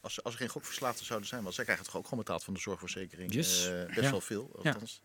[0.00, 2.44] Als, ze- als er geen gokverslaafden zouden zijn, want zij krijgen toch ook gewoon betaald
[2.44, 3.32] van de zorgverzekering.
[3.34, 3.66] Yes.
[3.68, 4.10] eh, best Ja.
[4.10, 4.70] wel veel, Ja.
[4.70, 5.00] althans.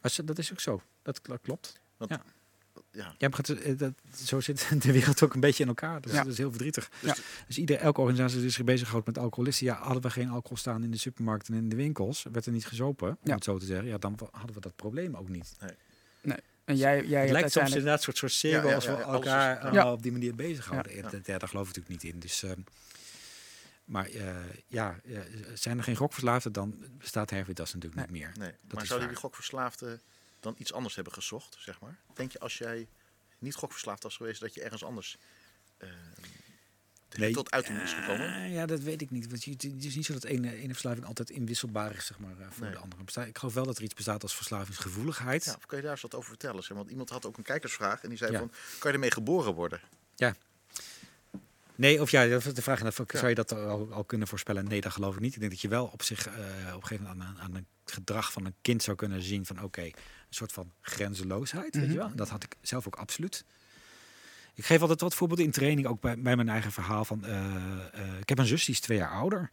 [0.00, 0.82] Maar ze- dat is ook zo.
[1.02, 1.80] Dat, dat klopt.
[2.90, 3.14] Ja.
[3.18, 3.92] Ja, maar het, eh, dat,
[4.24, 6.00] zo zit de wereld ook een beetje in elkaar.
[6.00, 6.22] Dus Ja.
[6.22, 6.90] dat is heel verdrietig.
[7.00, 7.14] Ja.
[7.46, 9.66] Dus ieder, elke organisatie die zich bezighoudt met alcoholisten.
[9.66, 12.52] Ja, hadden we geen alcohol staan in de supermarkt en in de winkels, werd er
[12.52, 13.34] niet gezopen, om Ja.
[13.34, 13.86] het zo te zeggen.
[13.86, 15.56] Ja, dan hadden we dat probleem ook niet.
[16.64, 17.74] En jij, jij Het lijkt soms uiteindelijk...
[17.76, 19.60] inderdaad een soort, soort cirkel Ja, ja, als we elkaar ja.
[19.60, 20.96] allemaal op die manier bezighouden.
[20.96, 21.10] Ja.
[21.24, 21.38] Ja.
[21.38, 22.20] Daar geloof ik natuurlijk niet in.
[22.20, 22.60] Dus, ehm,
[23.84, 24.34] maar eh,
[24.66, 25.22] ja, ja,
[25.54, 28.32] zijn er geen gokverslaafden, dan bestaat Hervitas natuurlijk niet meer.
[28.38, 28.52] Nee.
[28.70, 29.08] Maar waar.
[29.08, 30.00] die gokverslaafden
[30.44, 31.98] dan iets anders hebben gezocht, zeg maar?
[32.14, 32.88] Denk je als jij
[33.38, 35.16] niet gokverslaafd was geweest, dat je ergens anders
[35.78, 35.88] eh,
[37.32, 38.50] tot uiting is gekomen?
[38.50, 39.28] ja, dat weet ik niet.
[39.28, 42.38] Want je, het is niet zo dat ene, ene verslaving altijd inwisselbaar is zeg maar,
[42.40, 42.72] eh, voor Nee.
[42.74, 43.04] de andere.
[43.04, 45.44] Besta- Ik geloof wel dat er iets bestaat als verslavingsgevoeligheid.
[45.44, 46.62] Ja, kan je daar eens wat over vertellen?
[46.62, 46.76] Zeg?
[46.76, 48.38] Want iemand had ook een kijkersvraag en die zei Ja.
[48.38, 48.48] van,
[48.78, 49.80] kan je ermee geboren worden?
[51.76, 54.64] Nee, of ja, dat is de vraag is, zou je dat al, al kunnen voorspellen?
[54.64, 55.34] Nee, dat geloof ik niet.
[55.34, 56.32] Ik denk dat je wel op zich eh,
[56.74, 59.62] op een gegeven moment aan, aan het gedrag van een kind zou kunnen zien van
[59.62, 59.92] oké, een
[60.30, 61.92] soort van grenzeloosheid, weet Mhm.
[61.92, 62.10] je wel?
[62.14, 63.44] Dat had ik zelf ook absoluut.
[64.54, 67.44] Ik geef altijd wat voorbeelden in training, ook bij, bij mijn eigen verhaal van, eh,
[67.92, 69.50] eh, ik heb een zus die is twee jaar ouder.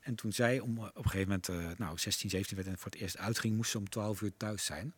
[0.00, 3.00] En toen zij om, op een gegeven moment, nou 16, 17 werd en voor het
[3.00, 4.94] eerst uitging, moest ze om 12 uur thuis zijn.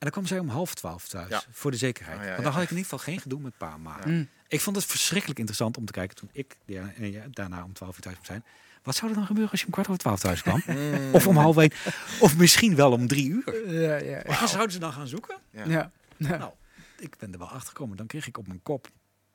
[0.00, 1.42] En dan kwam zij om half twaalf thuis, Ja.
[1.50, 2.18] voor de zekerheid.
[2.18, 2.42] Ja, Want ja.
[2.42, 3.98] dan had ik in ieder geval geen gedoe met pa en ma.
[4.04, 4.10] Ja.
[4.10, 4.28] Mm.
[4.48, 7.72] Ik vond het verschrikkelijk interessant om te kijken toen ik ja, en ja, daarna om
[7.72, 8.44] 12 uur thuis moet zijn.
[8.82, 10.62] Wat zou er dan gebeuren als je om kwart over twaalf thuis kwam?
[11.12, 11.72] of om half één?
[12.20, 13.72] Of misschien wel om drie uur?
[13.80, 14.40] Ja, ja, ja.
[14.40, 15.36] Wat zouden ze dan gaan zoeken?
[15.50, 15.90] Ja.
[16.16, 16.52] Nou,
[16.98, 17.96] ik ben er wel achter gekomen.
[17.96, 18.88] Dan kreeg ik op mijn kop.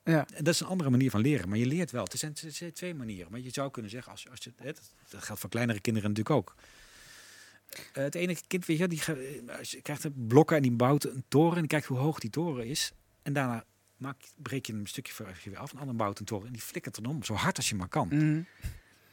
[0.03, 0.25] ja.
[0.33, 1.49] En dat is een andere manier van leren.
[1.49, 2.03] Maar je leert wel.
[2.03, 3.31] Het zijn, zijn twee manieren.
[3.31, 6.09] Maar je zou kunnen zeggen, als, als je, hè, dat, dat geldt voor kleinere kinderen
[6.09, 6.55] natuurlijk ook.
[7.69, 11.03] Eh, het ene kind, weet je, die eh, je krijgt een blokken en die bouwt
[11.03, 11.53] een toren.
[11.53, 12.91] En die kijkt hoe hoog die toren is.
[13.21, 13.63] En daarna
[13.97, 15.73] maak, breek je hem een stukje voor je weer af.
[15.73, 17.23] Een ander bouwt een toren en die flikkert erom.
[17.23, 18.07] Zo hard als je maar kan.
[18.11, 18.45] Mm.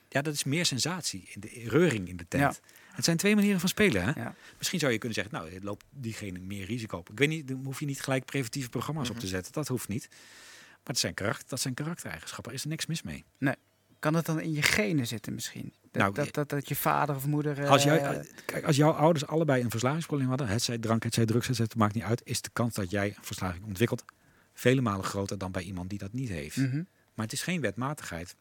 [0.09, 1.29] Ja, dat is meer sensatie.
[1.33, 2.61] In de reuring in de tent.
[2.93, 4.05] Het zijn twee manieren van spelen.
[4.05, 4.21] Hè?
[4.21, 4.35] Ja.
[4.59, 7.11] Misschien zou je kunnen zeggen, nou, loopt diegene meer risico op.
[7.11, 9.53] Ik weet niet, dan hoef je niet gelijk preventieve programma's op te zetten.
[9.53, 10.09] Dat hoeft niet.
[10.11, 12.51] Maar het zijn karakter, dat zijn karaktereigenschappen.
[12.51, 13.25] Er is er niks mis mee.
[14.03, 15.73] Kan het dan in je genen zitten misschien?
[15.83, 17.69] Dat, Nou, dat, dat, dat je vader of moeder...
[17.69, 21.25] Als, eh, kijk, als jouw ouders allebei een verslavingsprobleem hadden, het zij drank, het zij
[21.27, 24.05] drugs, het zij- het maakt niet uit, is de kans dat jij een verslaving ontwikkelt
[24.55, 26.57] vele malen groter dan bij iemand die dat niet heeft.
[26.57, 26.83] mhm.
[27.15, 28.35] Maar het is geen wetmatigheid.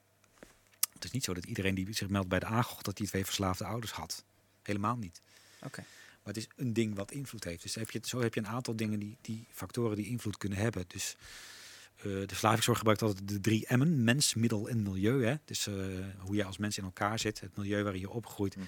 [0.94, 3.26] Het is niet zo dat iedereen die zich meldt bij de AGOG, dat die twee
[3.26, 4.24] verslaafde ouders had.
[4.64, 5.22] Helemaal niet.
[5.64, 5.84] Oké.
[6.24, 7.62] Maar het is een ding wat invloed heeft.
[7.62, 10.58] Dus heb je, zo heb je een aantal dingen die, die factoren die invloed kunnen
[10.58, 10.84] hebben.
[10.88, 11.16] Dus
[12.04, 14.04] eh, de verslavingszorg gebruikt altijd de drie M'en.
[14.04, 15.26] Mens, middel en milieu.
[15.26, 15.36] Hè?
[15.46, 15.74] Dus eh,
[16.18, 17.40] hoe je als mens in elkaar zit.
[17.40, 18.56] Het milieu waarin je opgroeit.
[18.56, 18.66] Mhm.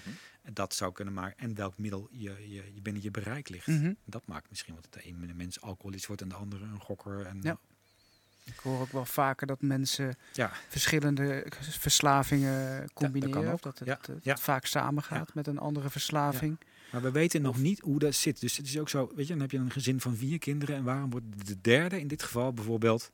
[0.52, 1.38] Dat zou kunnen maken.
[1.38, 3.66] En welk middel je, je, je binnen je bereik ligt.
[3.66, 3.92] Mhm.
[4.04, 7.26] Dat maakt misschien wat de ene mens alcoholist wordt en de andere een gokker.
[7.26, 7.58] En, Ja.
[8.44, 10.52] Ik hoor ook wel vaker dat mensen ja.
[10.68, 13.34] verschillende verslavingen combineren.
[13.34, 13.62] kan of ook.
[13.62, 14.36] dat het, Ja, eh, ja.
[14.36, 16.58] vaak samengaat met een andere verslaving.
[16.94, 18.40] Maar we weten nog niet hoe dat zit.
[18.40, 20.76] Dus het is ook zo, weet je, dan heb je een gezin van vier kinderen.
[20.76, 23.10] En waarom wordt de derde in dit geval bijvoorbeeld,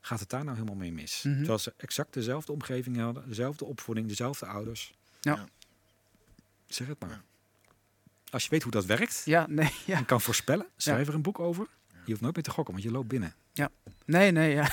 [0.00, 1.22] gaat het daar nou helemaal mee mis?
[1.22, 1.36] Mhm.
[1.36, 4.94] Terwijl ze exact dezelfde omgeving hadden, dezelfde opvoeding, dezelfde ouders.
[5.20, 5.34] Ja.
[5.34, 5.48] Ja.
[6.66, 7.10] Zeg het maar.
[7.10, 7.22] Ja.
[8.30, 9.96] Als je weet hoe dat werkt Ja, nee, ja.
[9.96, 11.66] en kan voorspellen, schrijf er een boek over.
[12.04, 13.34] Je hoeft nooit meer te gokken, want je loopt binnen.
[14.04, 14.70] Nee, nee, ja.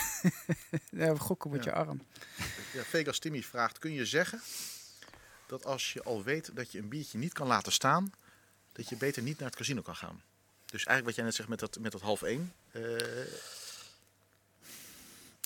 [0.90, 1.72] ja gokken wordt Ja.
[1.72, 2.02] je arm.
[2.74, 4.40] Ja, Vegas Timmy vraagt, kun je zeggen
[5.48, 8.12] dat als je al weet dat je een biertje niet kan laten staan,
[8.72, 10.22] dat je beter niet naar het casino kan gaan?
[10.66, 12.54] Dus eigenlijk wat jij net zegt met dat, met dat half één.
[12.72, 12.82] eh,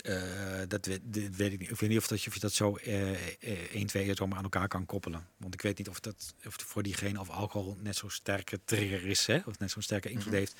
[0.03, 0.99] Eh, dat weet,
[1.51, 1.69] ik niet.
[1.69, 4.43] Ik weet niet of, dat, je- of je dat zo eh, 1, 2 zomaar aan
[4.43, 5.27] elkaar kan koppelen.
[5.37, 9.05] Want ik weet niet of dat of voor diegene of alcohol net zo'n sterke trigger
[9.05, 9.39] is, hè?
[9.45, 10.35] of net zo'n sterke invloed Mhm.
[10.35, 10.55] heeft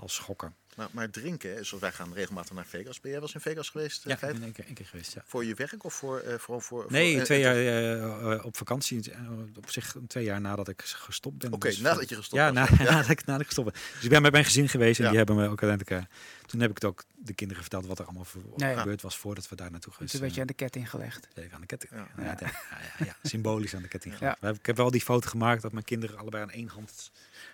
[0.00, 0.54] als schokken.
[0.76, 3.00] maar, maar drinken, hè, zoals wij gaan regelmatig naar Vegas.
[3.00, 4.06] Ben jij wel eens in Vegas geweest?
[4.06, 5.12] eh, Ja, ik ben één keer, één keer geweest.
[5.14, 5.22] Ja.
[5.26, 9.12] Voor je werk of voor, eh voor, voor Nee, voor, eh, twee jaar op vakantie.
[9.56, 11.52] op zich twee jaar nadat ik gestopt ben.
[11.52, 12.70] Oké, Dus nadat je gestopt ja, was.
[12.70, 13.82] na, nadat, ik, nadat ik gestopt ben.
[13.94, 15.08] Dus ik ben met mijn gezin geweest en Ja.
[15.10, 15.90] die hebben me ook uiteindelijk...
[16.10, 16.16] eh,
[16.46, 18.76] toen heb ik het ook de kinderen verteld wat er allemaal Nee.
[18.76, 21.28] gebeurd was voordat we daar naartoe geweest Toen werd je aan de ketting gelegd.
[21.34, 21.92] Even aan de ketting.
[21.92, 22.08] Ja.
[22.16, 22.24] Ja.
[22.24, 22.50] Ja, ja,
[22.98, 24.18] ja, ja, symbolisch aan de ketting.
[24.18, 24.36] Ja.
[24.40, 24.58] gelegd.
[24.58, 27.10] Ik heb wel die foto gemaakt dat mijn kinderen allebei aan één hand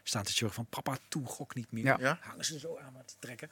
[0.09, 1.85] staan te zorgen van papa, toe, gok niet meer.
[1.85, 1.97] Ja.
[2.01, 2.19] Ja?
[2.21, 3.51] Hangen ze zo aan me te trekken.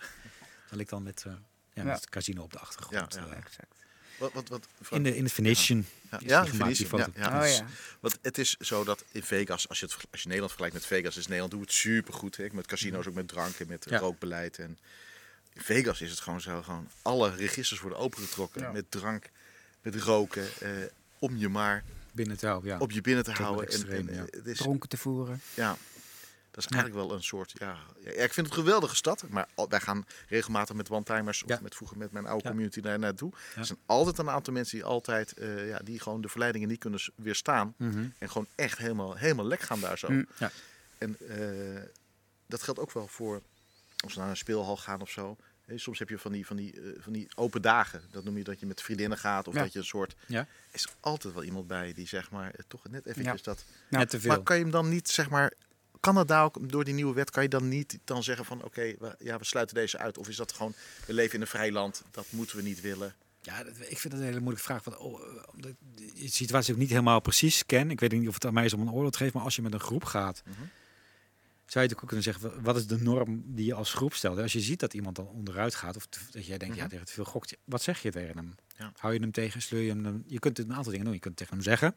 [0.70, 1.38] Dan ik dan met, eh, ja,
[1.72, 1.82] Ja.
[1.84, 3.14] met het casino op de achtergrond.
[3.14, 3.30] Ja, ja.
[3.30, 3.74] eh, Exact.
[4.18, 5.84] Wat, wat, wat, in, de, in de Venetian.
[6.10, 6.34] ja, ja, ja,
[7.14, 7.28] ja.
[7.28, 7.66] Oh Dus- ja.
[8.00, 10.86] Want het is zo dat in Vegas, als je, het, als je Nederland vergelijkt met
[10.86, 12.36] Vegas, is Nederland doet het supergoed.
[12.36, 12.46] Hè?
[12.52, 13.98] Met casino's, ook met drank en met Ja.
[13.98, 14.58] rookbeleid.
[14.58, 14.78] En
[15.52, 18.72] in Vegas is het gewoon zo, gewoon alle registers worden opengetrokken Ja.
[18.72, 19.30] met drank,
[19.82, 20.70] met roken, eh,
[21.18, 22.78] om je maar Binnen te houden, ja.
[22.78, 23.66] op je binnen te houden.
[23.66, 24.20] En, extreem, en, ja.
[24.26, 25.40] eh, het is, Dronken te voeren.
[25.54, 25.76] ja,
[26.54, 29.24] dat is eigenlijk wel een soort, ja, ja, ik vind het een geweldige stad.
[29.28, 31.58] Maar wij gaan regelmatig met one-timers, of Ja.
[31.62, 33.32] met vroeger met mijn oude community daar naartoe.
[33.56, 36.78] Er zijn altijd een aantal mensen die altijd, eh, ja, die gewoon de verleidingen niet
[36.78, 37.74] kunnen weerstaan.
[37.76, 38.06] Mhm.
[38.18, 40.08] En gewoon echt helemaal, helemaal lek gaan daar zo.
[40.08, 40.26] Mm.
[40.38, 40.50] Ja.
[40.98, 41.82] En eh,
[42.46, 43.42] dat geldt ook wel voor
[44.04, 45.36] als we naar een speelhal gaan of zo.
[45.64, 48.02] Hè, soms heb je van die, van, die, eh, van die open dagen.
[48.10, 49.48] Dat noem je dat je met vriendinnen gaat.
[49.48, 49.62] Of Ja.
[49.62, 50.14] dat je een soort...
[50.26, 50.38] Ja.
[50.40, 53.64] Er is altijd wel iemand bij die zeg maar eh, toch net eventjes dat...
[53.88, 53.98] Ja.
[53.98, 54.30] Net te veel.
[54.30, 55.52] Maar kan je hem dan niet zeg maar...
[56.04, 58.62] Kan dat daar ook door die nieuwe wet, kan je dan niet dan zeggen van
[58.62, 60.18] oké, we, ja, we sluiten deze uit?
[60.18, 60.74] Of is dat gewoon,
[61.06, 63.14] we leven in een vrij land, dat moeten we niet willen?
[63.42, 64.84] Ja, dat, ik vind dat een hele moeilijke vraag.
[64.84, 65.42] Want, oh, eh,
[66.16, 67.90] de situatie ook niet helemaal precies ken.
[67.90, 69.32] Ik weet niet of het aan mij is om een oordeel te geven.
[69.34, 70.60] Maar als je met een groep gaat, Mhm.
[71.66, 74.38] zou je ook kunnen zeggen, wa- wat is de norm die je als groep stelt?
[74.38, 76.90] Als je ziet dat iemand dan onderuit gaat, of dat jij denkt, ja, Mhm.
[76.90, 78.54] tegen te veel gokt, wat zeg je tegen hem?
[78.76, 78.92] Ja.
[78.96, 80.24] Hou je hem tegen, sleur je hem?
[80.26, 81.14] Je kunt een aantal dingen doen.
[81.14, 81.94] Je kunt tegen hem zeggen,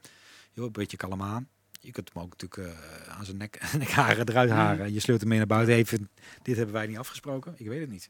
[0.52, 1.50] joh, een beetje kalm aan.
[1.88, 4.58] Je kunt hem ook natuurlijk eh, aan zijn nek, nekharen eruit Mhm.
[4.58, 4.94] haren.
[4.94, 5.76] Je sleurt hem mee naar buiten.
[5.76, 6.10] Even,
[6.44, 7.54] dit hebben wij niet afgesproken.
[7.58, 8.10] Ik weet het niet.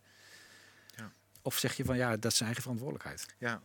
[0.95, 1.11] Ja.
[1.41, 3.25] Of zeg je van, ja, dat is zijn eigen verantwoordelijkheid.
[3.37, 3.61] Ja.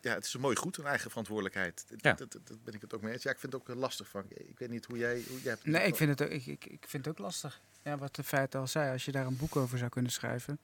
[0.00, 1.84] Ja, het is een mooi goed, een eigen verantwoordelijkheid.
[1.88, 2.12] Dat, Ja.
[2.12, 3.22] dat, dat, dat ben ik het ook mee eens.
[3.22, 4.24] Ja, ik vind het ook lastig van.
[4.28, 5.22] Ik weet niet hoe jij.
[5.28, 7.60] Hoe jij hebt Nee, ik vind, het ook, ik, ik, ik vind het ook lastig.
[7.84, 10.58] Ja, wat de feit al zei, als je daar een boek over zou kunnen schrijven.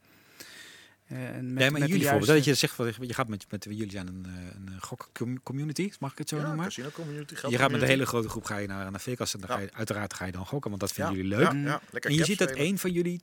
[1.07, 3.29] Eh, en met, nee, maar met jullie juiste- voorbeeld, dat je zegt, van, je gaat
[3.29, 4.33] met, met jullie zijn een, eh,
[4.75, 6.65] een gokcommunity, mag ik het zo ja, noemen?
[6.65, 7.35] casino community.
[7.49, 9.57] Je gaat met een hele grote groep ga je naar, naar Vegas en dan Ja.
[9.57, 11.53] ga je, uiteraard ga je dan gokken, want dat vinden Ja, jullie leuk.
[11.53, 13.21] Ja, ja, lekker en je ziet dat één van jullie,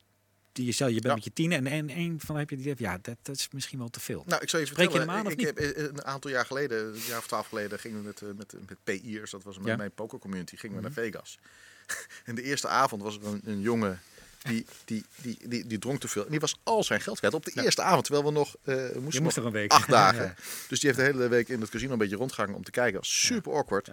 [0.52, 1.14] die je, stel, je bent Ja.
[1.14, 3.80] met je tienen en één, één van heb je die ja, dat, dat is misschien
[3.80, 4.24] wel te veel.
[4.28, 5.26] Nou, ik zal je Spreek je vertellen.
[5.26, 7.98] of ik, ik heb eh, een aantal jaar geleden, een jaar of twaalf geleden, gingen
[8.00, 9.76] we met, met, met PI'ers, dat was met Ja.
[9.76, 10.94] mijn pokercommunity, gingen we Mhm.
[10.96, 11.38] naar Vegas.
[12.26, 14.00] en de eerste avond was er een, een jongen
[14.44, 16.26] die, die, die, die, die dronk te veel.
[16.26, 17.64] En die was al zijn geld kwijt op de Ja.
[17.64, 19.72] eerste avond, terwijl we nog eh, je moesten moest nog er een week.
[19.72, 20.24] acht dagen.
[20.24, 20.34] Ja.
[20.68, 22.94] Dus die heeft de hele week in het casino een beetje rondgehangen om te kijken.
[22.94, 23.90] Dat was super awkward.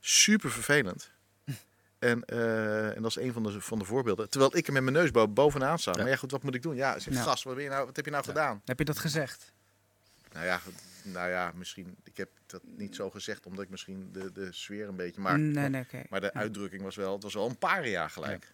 [0.00, 1.10] Super vervelend.
[1.98, 4.30] En, eh, en dat is een van de, van de voorbeelden.
[4.30, 5.90] Terwijl ik er met mijn neus bo- bovenaan sta.
[5.90, 5.96] Ja.
[6.02, 6.74] Maar ja, goed, wat moet ik doen?
[6.76, 7.22] Ja, zeg, Ja.
[7.22, 8.62] gast, wat, ben je nou, wat heb je nou gedaan?
[8.64, 9.52] Heb je dat gezegd?
[10.32, 10.60] Nou ja,
[11.02, 11.96] nou ja, misschien.
[12.04, 15.20] Ik heb dat niet zo gezegd, omdat ik misschien de, de sfeer een beetje.
[15.20, 18.53] Maar, nee, nee, maar de uitdrukking was wel, het was wel een paar jaar gelijk.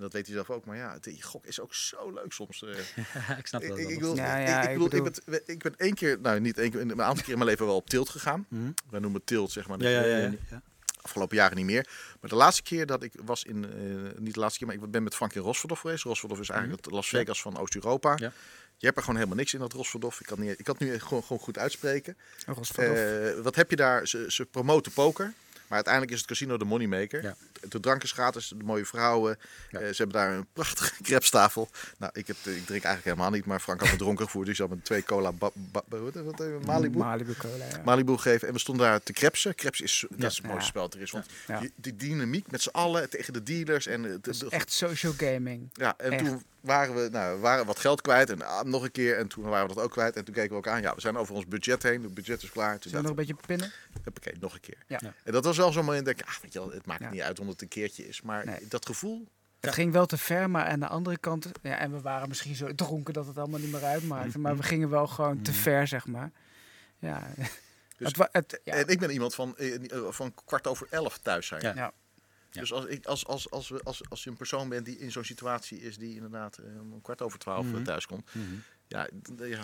[0.00, 0.64] En dat weet hij zelf ook.
[0.64, 2.62] Maar ja, het, je gok is ook zo leuk soms.
[2.62, 2.68] eh.
[3.38, 3.92] ik snap dat ik, wel.
[3.92, 6.20] ik, wil, Ja, ik- ja, ik, ik bedoel, ik, bedoel- ben, ik ben één keer,
[6.20, 8.46] nou niet één keer, een aantal keer in mijn leven wel op tilt gegaan.
[8.48, 8.70] Mhm.
[8.90, 9.80] Wij noemen het tilt, zeg maar.
[9.80, 10.24] Ja, ja, ja, ja.
[10.26, 10.62] Eh, ja.
[11.02, 11.88] Afgelopen jaren niet meer.
[12.20, 14.90] Maar de laatste keer dat ik was in, eh, niet de laatste keer, maar ik
[14.90, 16.04] ben met Frank in Rosverdorf geweest.
[16.04, 17.18] Rosverdorf is eigenlijk het Las Ja.
[17.18, 18.10] Vegas van Oost-Europa.
[18.16, 18.32] Ja.
[18.76, 20.20] Je hebt er gewoon helemaal niks in dat Rosverdorf.
[20.20, 22.16] Ik kan, niet, ik kan het nu gewoon, gewoon goed uitspreken.
[23.36, 24.06] Eh, wat heb je daar?
[24.08, 25.32] Ze, ze promoten poker.
[25.70, 27.22] Maar uiteindelijk is het casino de moneymaker.
[27.22, 27.34] Ja.
[27.68, 29.38] De drank is gratis, de mooie vrouwen.
[29.70, 29.78] Ja.
[29.80, 31.68] Eh, ze hebben daar een prachtige crepestafel.
[31.98, 34.46] Nou, ik, heb, ik drink eigenlijk helemaal niet, maar Frank had me dronken gevoerd.
[34.46, 36.98] Dus ik had me twee cola ba- ba- wat, wat, eh, Malibu.
[36.98, 37.82] Malibu Cola, ja.
[37.84, 38.48] Malibu geven.
[38.48, 39.54] En we stonden daar te krepsen.
[39.54, 41.10] Kreps is, dat is het mooiste spel dat er is.
[41.10, 41.26] Want
[41.76, 43.86] die dynamiek met z'n allen tegen de dealers.
[43.86, 45.70] En, eh, Dat is echt social gaming.
[45.72, 46.24] ja, en echt.
[46.24, 49.18] toen waren we, nou, we waren wat geld kwijt en ah, nog een keer.
[49.18, 50.16] En toen waren we dat ook kwijt.
[50.16, 52.02] En toen keken we ook aan, ja, we zijn over ons budget heen.
[52.02, 52.78] Het budget is klaar.
[52.78, 53.66] Toen Zullen we nog een beetje pinnen?
[53.66, 54.78] ik, huppakee, nog een keer.
[54.86, 54.98] Ja.
[55.02, 55.12] Ja.
[55.24, 57.10] En dat was wel zo'n moment dat ik, ah, weet je wel, het maakt Ja.
[57.10, 58.22] niet uit omdat het een keertje is.
[58.22, 58.66] Maar Nee.
[58.68, 59.28] dat gevoel,
[59.60, 61.46] Het ging wel te ver, maar aan de andere kant...
[61.62, 64.38] Ja, en we waren misschien zo dronken dat het allemaal niet meer uitmaakte.
[64.38, 65.60] Maar we gingen wel gewoon te Mhm.
[65.60, 66.30] ver, zeg maar.
[66.98, 67.26] Ja.
[67.96, 68.72] Dus- het, ja.
[68.72, 71.74] En ik ben iemand van, eh, eh, van kwart over elf thuis zijn.
[71.76, 71.92] Ja.
[72.50, 72.60] Ja.
[72.60, 75.12] Dus als, ik, als, als, als, we, als, als je een persoon bent die in
[75.12, 77.82] zo'n situatie is die inderdaad eh, om kwart over twaalf eh, Mhm.
[77.82, 78.28] thuis komt.
[78.34, 78.44] Mhm.
[78.86, 79.08] Ja,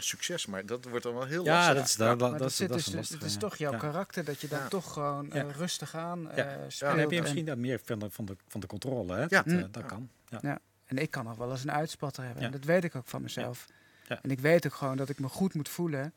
[0.00, 1.74] succes, maar dat wordt dan wel heel Ja, lastig.
[1.74, 3.38] dat is, dat, dat, maar dat, dat is- zit dat is dus, het is ja.
[3.38, 3.78] toch jouw Ja.
[3.78, 4.68] karakter dat je dan Ja.
[4.68, 5.34] toch gewoon Ja.
[5.46, 6.44] eh, rustig aan eh Ja.
[6.44, 6.90] Ja, speelt.
[6.90, 9.12] dan heb je en- misschien dat meer van de, van de, van de controle.
[9.14, 9.20] Hè?
[9.20, 9.26] Ja.
[9.28, 9.60] Dat, Mm.
[9.60, 9.80] dat Ja.
[9.82, 10.10] kan.
[10.42, 10.58] Ja.
[10.84, 12.40] En ik kan nog wel eens een uitspatter hebben.
[12.42, 12.46] Ja.
[12.48, 13.66] En dat weet ik ook van mezelf.
[14.08, 14.18] Ja.
[14.22, 16.14] En ik weet ook gewoon dat ik me goed moet voelen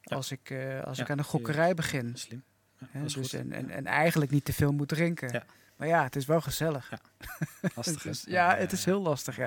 [0.00, 0.16] Ja.
[0.16, 2.16] als, ik, eh, als Ja, ik aan de gokkerij begin.
[2.16, 2.42] Slim.
[2.88, 5.44] Hè, dus en, en, en eigenlijk niet te veel moet drinken.
[5.76, 5.80] Ja.
[5.84, 6.90] Maar ja, het is wel gezellig.
[6.90, 6.98] Ja.
[7.74, 8.10] Lastig, hè?
[8.10, 9.46] Dus, ja, het is heel lastig, ja.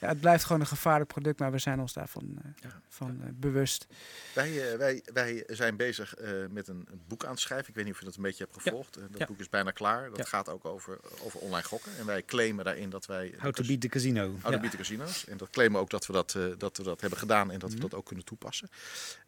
[0.00, 0.08] ja.
[0.08, 2.80] Het blijft gewoon een gevaarlijk product, maar we zijn ons daarvan eh, Ja.
[2.88, 3.86] van, eh, bewust.
[4.34, 7.68] Wij, eh, wij, wij zijn bezig eh, met een, een boek aan het schrijven.
[7.68, 8.94] Ik weet niet of je dat een beetje hebt gevolgd.
[8.94, 9.26] Dat Ja.
[9.26, 10.08] boek is bijna klaar.
[10.08, 10.24] Dat Ja.
[10.24, 11.96] gaat ook over, over online gokken.
[11.98, 13.34] En wij claimen daarin dat wij...
[13.38, 14.30] How to beat the casino.
[14.30, 14.58] How to Ja.
[14.60, 15.26] beat the casino's.
[15.26, 17.68] En dat claimen ook dat we dat, eh, dat, we dat hebben gedaan en dat
[17.70, 17.78] Mhm.
[17.78, 18.68] we dat ook kunnen toepassen.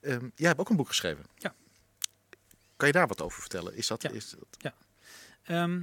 [0.00, 1.24] Ehm, jij hebt ook een boek geschreven.
[1.34, 1.54] Ja.
[2.76, 3.74] Kan je daar wat over vertellen?
[3.74, 4.10] Is dat, Ja.
[4.10, 4.72] is dat
[5.42, 5.82] Ehm,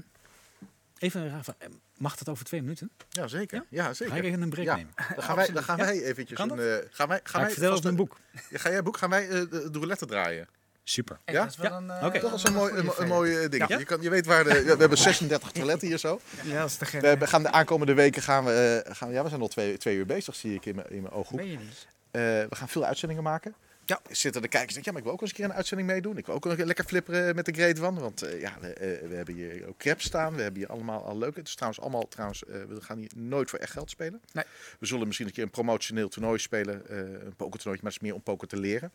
[1.03, 1.55] even een raar vraag.
[1.97, 2.91] Mag dat over twee minuten?
[3.09, 3.57] ja, zeker.
[3.57, 3.65] Ja?
[3.69, 4.23] Ja, Ga ik zeker.
[4.23, 4.75] even een break Ja.
[4.75, 4.93] nemen?
[5.15, 5.83] Dan gaan wij, dan gaan Ja.
[5.85, 6.59] wij eventjes Kan een...
[6.59, 8.17] eh, gaan wij, gaan Ga wij ik vertellen vast over mijn een- boek?
[8.49, 8.97] Ja, Ga jij boek?
[8.97, 10.47] Gaan wij eh, de, de roulette draaien?
[10.83, 11.17] Super.
[11.25, 11.43] Echt, Ja?
[11.43, 11.77] dat is wel Ja.
[11.77, 12.19] een, eh, Oké.
[12.19, 13.67] Toch is een mooi, een, een mooi ding.
[13.67, 13.77] Ja.
[13.77, 14.63] Je, kan, je weet waar de...
[14.63, 16.19] we hebben 36 toiletten hier zo.
[16.43, 17.01] Ja, dat is te gek.
[17.19, 18.85] We gaan de aankomende weken gaan we...
[18.89, 21.13] gaan, ja, we zijn al twee, twee uur bezig, zie ik in mijn, in mijn
[21.13, 21.39] ooghoek.
[21.39, 21.87] Meen je niet?
[22.11, 23.55] Eh, we gaan veel uitzendingen maken.
[23.85, 24.01] Ja.
[24.09, 26.17] Zitten de kijkers denken, ja, maar ik wil ook eens een keer een uitzending meedoen.
[26.17, 27.99] Ik wil ook nog lekker flipperen met de Great One.
[27.99, 30.35] Want eh, ja, we, eh, we hebben hier ook crepes staan.
[30.35, 31.39] We hebben hier allemaal al leuke.
[31.39, 34.21] Het is trouwens allemaal, trouwens, eh, we gaan hier nooit voor echt geld spelen.
[34.31, 34.43] Nee.
[34.79, 36.81] We zullen misschien een keer een promotioneel toernooi spelen.
[37.25, 38.91] een pokertoernooi, maar het is meer om poker te leren.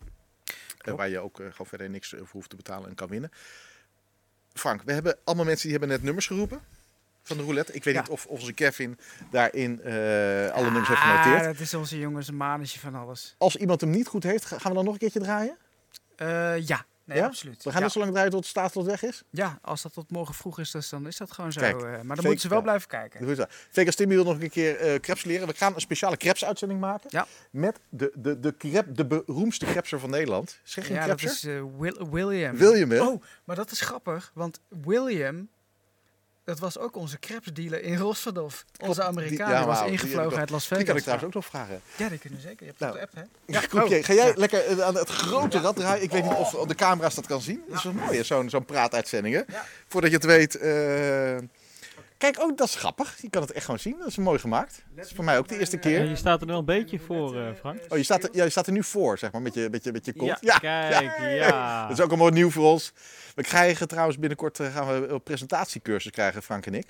[0.78, 0.98] Klopt.
[0.98, 3.30] waar je ook gewoon verder niks voor hoeft te betalen en kan winnen.
[4.52, 6.60] Frank, we hebben allemaal mensen die hebben net nummers geroepen
[7.28, 7.72] van de roulette.
[7.72, 8.00] Ik weet Ja.
[8.00, 8.98] niet of, of onze Kevin
[9.30, 9.92] daarin eh,
[10.50, 11.44] alle nummers heeft Ah, genoteerd.
[11.44, 13.34] dat is onze jongens een manetje van alles.
[13.38, 15.56] Als iemand hem niet goed heeft, ga- gaan we dan nog een keertje draaien?
[16.16, 17.24] Eh, ja, nee, Ja?
[17.26, 17.56] absoluut.
[17.64, 17.84] We gaan ja.
[17.84, 19.22] net zo lang draaien tot de staat tot weg is.
[19.30, 21.60] ja, als dat tot morgen vroeg is, dus dan is dat gewoon zo.
[21.60, 22.62] Kijk, eh, maar dan fake- moeten ze wel ja.
[22.64, 23.48] blijven kijken.
[23.70, 25.48] Vegas Timmy wil nog een keer crepes leren.
[25.48, 27.08] We gaan een speciale crepes-uitzending maken.
[27.12, 27.26] Ja.
[27.50, 30.60] Met de, de, de, crep, de beroemdste crepser van Nederland.
[30.62, 31.42] Zeg je een Ja, dat is
[31.78, 32.56] Wil- William.
[32.56, 33.00] William, hè?
[33.02, 35.48] Oh, maar dat is grappig, want William,
[36.48, 38.64] dat was ook onze crepes-dealer in Rosverdorf.
[38.80, 40.84] Onze die- Amerikaan, ja, die was die ingevlogen uit Las Die Vegas.
[40.86, 41.80] kan ik trouwens ook nog vragen.
[41.96, 42.58] Ja, die kunnen zeker.
[42.58, 43.22] Je hebt Nou, de app, hè?
[43.46, 44.04] Ja, oh.
[44.04, 46.02] Ga jij lekker eh, aan het grote rad draaien?
[46.02, 47.62] Ik weet niet of de camera's dat kan zien.
[47.68, 49.34] Dat is wel mooi, zo'n zo'n praatuitzending.
[49.34, 49.42] hè?
[49.88, 50.54] Voordat je het weet...
[50.56, 51.36] eh,
[52.18, 53.16] Kijk, oh, dat is grappig.
[53.22, 53.98] Je kan het echt gewoon zien.
[53.98, 54.84] Dat is mooi gemaakt.
[54.94, 56.04] Dat is voor mij ook de eerste Ja, keer.
[56.04, 57.80] je staat er wel een beetje voor, eh, Frank.
[57.88, 59.84] Oh, je staat, er, ja, je staat er nu voor, zeg maar, met je, met
[59.84, 60.38] je, met je kont.
[60.40, 61.82] Ja, kijk, ja.
[61.88, 62.92] Dat is ook allemaal nieuw voor ons.
[63.34, 66.86] We krijgen trouwens binnenkort eh, gaan we een presentatiecursus krijgen, Frank en ik.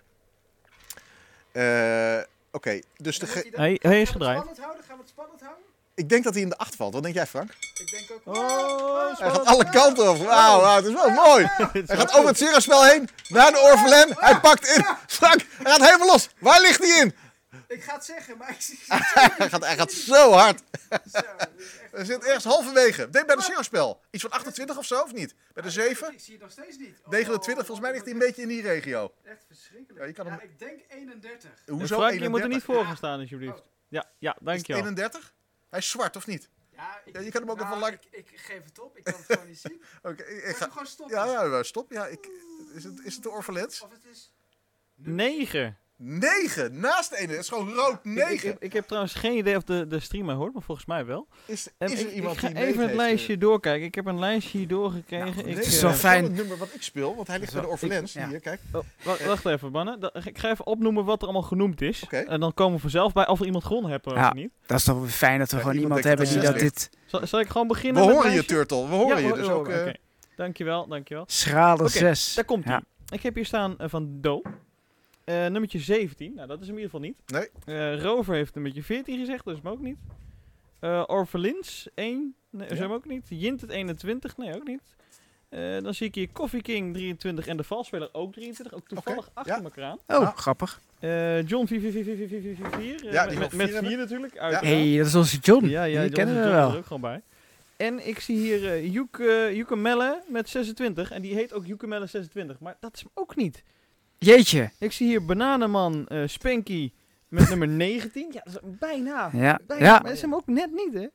[1.52, 2.18] Eh,
[2.52, 4.36] Oké, dus de ge- Hij, hij is gedraaid.
[4.38, 4.84] Spannend houden?
[4.84, 5.64] Gaan we het spannend houden?
[5.98, 6.92] Ik denk dat hij in de acht valt.
[6.94, 7.50] Wat denk jij, Frank?
[7.74, 8.36] Ik denk ook...
[8.36, 10.16] Oh, Hij gaat alle kanten op.
[10.18, 11.44] Wauw, wauw, het is wel mooi.
[11.86, 14.14] Hij gaat over het cirkelspel heen, naar de Orphelin.
[14.18, 14.84] Hij pakt in.
[15.06, 16.28] Frank, hij gaat helemaal los.
[16.38, 17.14] Waar ligt hij in?
[17.68, 20.62] Ik ga het zeggen, maar ik zie Hij gaat, hij gaat zo hard.
[20.88, 21.18] het zo.
[21.18, 21.48] Echt-
[21.92, 23.10] Hij zit ergens halverwege.
[23.10, 24.00] Denk bij de cirkelspel.
[24.10, 25.34] Iets van 28 of zo, of niet?
[25.54, 26.12] Bij de 7?
[26.12, 26.98] Ik zie het nog steeds niet.
[27.04, 29.12] Oh, 29, volgens mij ligt hij een beetje in die regio.
[29.24, 30.00] Echt verschrikkelijk.
[30.00, 31.50] Ja, je kan hem- ik denk 31.
[31.66, 32.48] Hoezo Frank, je moet er 31?
[32.50, 33.62] niet voor gaan staan, alsjeblieft.
[33.88, 34.82] Ja, ja, Is het dankjewel.
[34.82, 35.34] 31?
[35.70, 36.48] Hij is zwart, of niet?
[36.70, 38.96] Ja, ik, Ja, je kan hem ook nou, even lang- Ik, ik geef het op,
[38.96, 39.82] ik kan het gewoon niet zien.
[40.02, 40.68] Oké, ik Ik ga...
[40.68, 41.16] gewoon stoppen.
[41.16, 41.90] Ja, ja, stop.
[41.92, 42.28] Ja, ik...
[42.74, 43.80] is, het, is het de Orphelins?
[43.80, 44.32] Of het is...
[44.94, 45.78] 9.
[46.02, 47.30] 9, naast de ene.
[47.32, 48.56] Het is gewoon rood Ik, ik, 9.
[48.58, 51.26] ik heb trouwens geen idee of de, de streamer hoort, maar volgens mij wel.
[51.46, 53.86] Is, er ik, iemand ik ga die even het lijstje doorkijken.
[53.86, 55.26] Ik heb een lijstje hier doorgekregen.
[55.26, 56.24] Nou, ik, negen is eh, wel fijn.
[56.24, 58.12] het nummer wat ik speel, want hij ligt bij de Orphelins.
[58.12, 58.28] ja.
[58.28, 58.60] Hier, kijk.
[58.72, 60.00] oh, wa- wacht even, mannen.
[60.00, 62.02] Da- Ik ga even opnoemen wat er allemaal genoemd is.
[62.02, 62.16] Oké.
[62.16, 64.32] En dan komen we vanzelf bij of er iemand gewonnen heeft of Ja.
[64.32, 64.50] niet.
[64.66, 66.90] Dat is toch fijn dat we Ja, gewoon iemand hebben die dat het dit...
[67.06, 68.44] Zal, zal ik gewoon We beginnen met horen je?
[68.44, 68.88] Turtle.
[68.88, 69.32] We horen je.
[69.32, 69.68] Dus ook...
[69.68, 69.92] eh, oké.
[70.36, 71.24] Dankjewel, dankjewel.
[71.26, 72.34] Schrale Oké, 6.
[72.34, 72.80] Daar komt hij.
[73.08, 74.42] Ik heb hier staan eh, van Do.
[75.28, 76.34] Eh, nummertje 17.
[76.34, 77.50] Nou, dat is hem in ieder geval niet.
[77.66, 77.76] Nee.
[77.76, 79.44] Eh, Rover heeft nummertje 14 gezegd.
[79.44, 79.98] Dat is hem ook niet.
[80.80, 82.34] Eh Orphelins 1.
[82.50, 82.84] Nee, dat is Ja.
[82.84, 83.26] hem ook niet.
[83.28, 84.36] Jint het 21.
[84.36, 84.80] Nee, ook niet.
[85.48, 88.74] Eh, dan zie ik hier Coffee King 23 en de valspeler ook 23.
[88.74, 89.62] Ook toevallig achter ja.
[89.62, 89.98] elkaar aan.
[90.06, 90.32] Oh, Ja.
[90.36, 90.80] grappig.
[90.98, 93.12] Eh, John 44444.
[93.12, 93.98] Ja, die met, met vier 4 hebben.
[93.98, 94.34] natuurlijk.
[94.34, 94.40] Ja.
[94.40, 94.66] uiteraard.
[94.66, 95.66] hey, dat is onze John.
[95.66, 96.70] Ja, ja, die kennen we wel.
[96.70, 97.22] er ook gewoon bij.
[97.76, 101.10] En ik zie hier eh Joeke, Joeke Melle met 26.
[101.10, 102.58] En die heet ook Joeke Melle 26.
[102.60, 103.62] Maar dat is hem ook niet.
[104.18, 104.70] Jeetje.
[104.78, 106.92] Ik zie hier Bananenman, eh Spanky,
[107.28, 108.28] Met nummer 19.
[108.32, 109.30] Ja, dat is bijna.
[109.32, 109.58] Ja.
[109.66, 109.84] bijna.
[109.84, 109.92] Ja.
[109.92, 111.06] Maar dat is hem ook net niet, hè?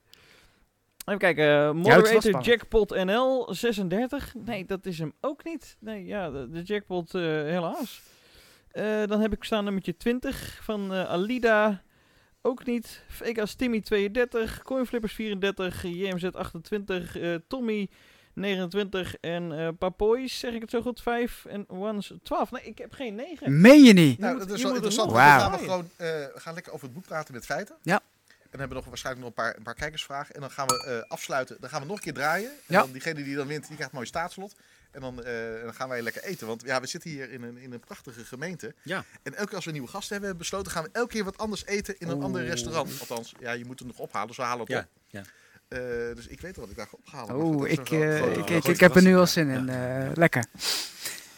[1.06, 1.66] Even kijken.
[1.66, 2.42] was moderator.
[2.42, 4.34] Jackpot NL 36.
[4.46, 5.78] Nee, dat is hem ook niet.
[5.80, 8.02] Nee, ja, de, de Jackpot eh, helaas.
[9.08, 11.84] Dan heb ik staan nummertje 20 van Alida.
[12.46, 13.04] Ook niet.
[13.08, 14.62] Vegas Timmy 32.
[14.64, 15.84] Coinflippers 34.
[15.84, 17.18] JMZ 28.
[17.18, 17.90] eh, Tommy
[18.34, 19.16] 29.
[19.16, 21.46] En eh Papoys, zeg ik het zo goed, 5.
[21.46, 22.52] En Ones 12.
[22.52, 23.62] Nee, ik heb geen 9.
[23.62, 24.20] Meen je niet?
[24.20, 25.10] Nou, moet- dat is wel er interessant.
[25.12, 27.76] Dan gaan we gewoon eh, we gaan lekker over het boek praten met feiten.
[27.82, 27.96] Ja.
[28.28, 30.36] En dan hebben we nog waarschijnlijk nog een paar, een paar kijkersvragen.
[30.36, 31.58] En dan gaan we eh, afsluiten.
[31.60, 32.50] Dan gaan we nog een keer draaien.
[32.50, 32.82] En Ja.
[32.82, 34.56] dan diegene die dan wint, die krijgt een mooi staatslot.
[34.92, 35.34] En dan, eh,
[35.64, 36.48] dan gaan wij lekker eten.
[36.48, 38.74] Want ja, we zitten hier in een, in een prachtige gemeente.
[38.82, 39.04] Ja.
[39.24, 41.66] En elke keer als we nieuwe gasten hebben besloten, gaan we elke keer wat anders
[41.66, 43.00] eten in een ander restaurant.
[43.00, 44.86] Althans, ja, je moet het nog ophalen, dus we halen het Ja, op.
[45.08, 45.22] ja.
[45.74, 47.72] Eh, dus ik weet wel wat ik daar ga ophalen.
[47.72, 49.70] Ik, wel eh, ik, ik, ik heb er nu al zin in.
[49.70, 50.46] eh, lekker.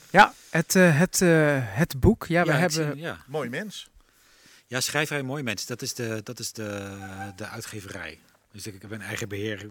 [0.09, 2.25] Ja, het, eh, het, eh, het boek.
[2.27, 2.91] Ja, we hebben...
[2.93, 3.17] zie- ja.
[3.27, 3.89] Mooi mens.
[4.67, 6.97] Ja, schrijverij Mooi Mens, dat is de, dat is de,
[7.35, 8.19] de uitgeverij.
[8.51, 9.69] Dus ik, heb een eigen beheer.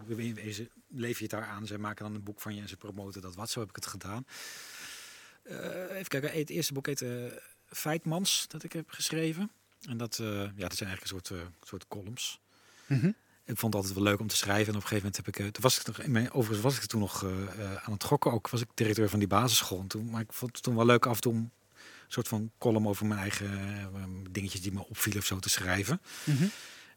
[0.53, 1.67] Ze leef je het daar aan.
[1.67, 3.49] Zij maken dan een boek van je en ze promoten dat wat.
[3.49, 4.25] Zo heb ik het gedaan.
[5.43, 5.57] Eh,
[5.95, 6.31] even kijken.
[6.31, 7.09] Het eerste boek heet eh,
[7.65, 9.51] Feitmans, dat ik heb geschreven.
[9.89, 11.37] En dat, eh, ja, dat zijn eigenlijk een soort, eh,
[11.67, 12.39] soort columns.
[12.85, 13.11] Mhm.
[13.45, 14.73] Ik vond het altijd wel leuk om te schrijven.
[14.73, 16.61] En op een gegeven moment heb ik, eh, toen was ik nog in mijn, overigens
[16.61, 18.31] was ik toen nog eh, eh, aan het gokken.
[18.31, 19.79] Ook was ik directeur van die basisschool.
[19.79, 21.51] En toen, maar ik vond het toen wel leuk af en toe om een
[22.07, 26.01] soort van column over mijn eigen eh, dingetjes die me opvielen of zo te schrijven.
[26.23, 26.43] Mhm.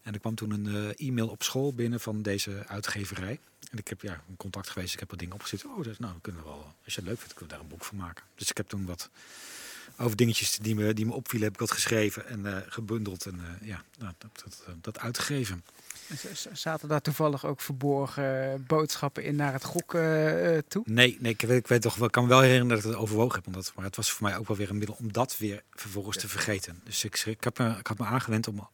[0.02, 3.38] En er kwam toen een e-mail op school binnen van deze uitgeverij.
[3.70, 4.92] En ik heb ja, in contact geweest.
[4.92, 5.64] Ik heb wat dingen opgezet.
[5.64, 7.76] Oh, dus, nou, kunnen we wel, als je het leuk vindt, kunnen we daar een
[7.76, 8.24] boek van maken.
[8.34, 9.10] Dus ik heb toen wat
[9.98, 13.26] over dingetjes die me, die me opvielen, heb ik wat geschreven en gebundeld.
[13.26, 15.64] En ja, nou, dat, dat, dat, dat uitgegeven.
[16.52, 20.82] Zaten daar toevallig ook verborgen boodschappen in naar het gokken eh, toe?
[20.86, 22.84] Nee, nee ik, weet, ik weet toch wel, ik kan me wel herinneren dat ik
[22.84, 23.46] het overwogen heb.
[23.46, 26.16] Omdat, maar het was voor mij ook wel weer een middel om dat weer vervolgens
[26.16, 26.80] te vergeten.
[26.84, 28.68] Dus ik, ik, heb me, ik had me aangewend om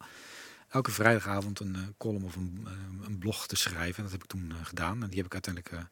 [0.74, 3.96] elke vrijdagavond een eh, column of een, eh, een blog te schrijven.
[3.96, 5.02] En dat heb ik toen eh, gedaan.
[5.02, 5.86] En die heb ik uiteindelijk...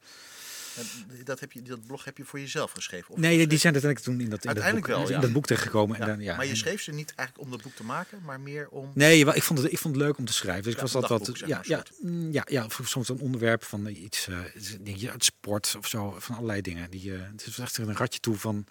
[0.76, 3.10] eh, dat, heb je, dat blog heb je voor jezelf geschreven?
[3.10, 5.32] Of nee, die zijn uiteindelijk toen in dat, in dat, Uiteindelijk boek, wel, in dat
[5.32, 5.96] boek terechtgekomen.
[5.96, 8.22] Ja, En dan, ja, maar je schreef ze niet eigenlijk om dat boek te maken,
[8.24, 8.90] maar meer om...
[8.94, 10.62] Nee, wel, ik vond, het, ik vond het leuk om te schrijven.
[10.64, 11.48] Dus Ja, ik was altijd dagboek, wat.
[11.48, 14.38] zeg Ja, ja, mm, ja, ja, soms een onderwerp van iets, eh,
[14.82, 16.90] denk je, uit sport of zo, van allerlei dingen.
[16.90, 18.66] Die, eh, het is echt een ratje toe van,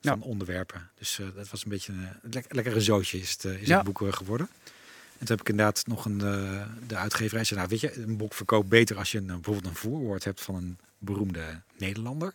[0.00, 0.90] van onderwerpen.
[0.98, 3.76] Dus eh, dat was een beetje een uh, lek, lekkere zootje is het, is Ja.
[3.76, 4.48] het boek geworden.
[5.18, 8.16] En toen heb ik inderdaad nog een, eh, de uitgeverij zei, nou weet je, een
[8.16, 12.34] boek verkoopt beter als je een, bijvoorbeeld een voorwoord hebt van een beroemde Nederlander.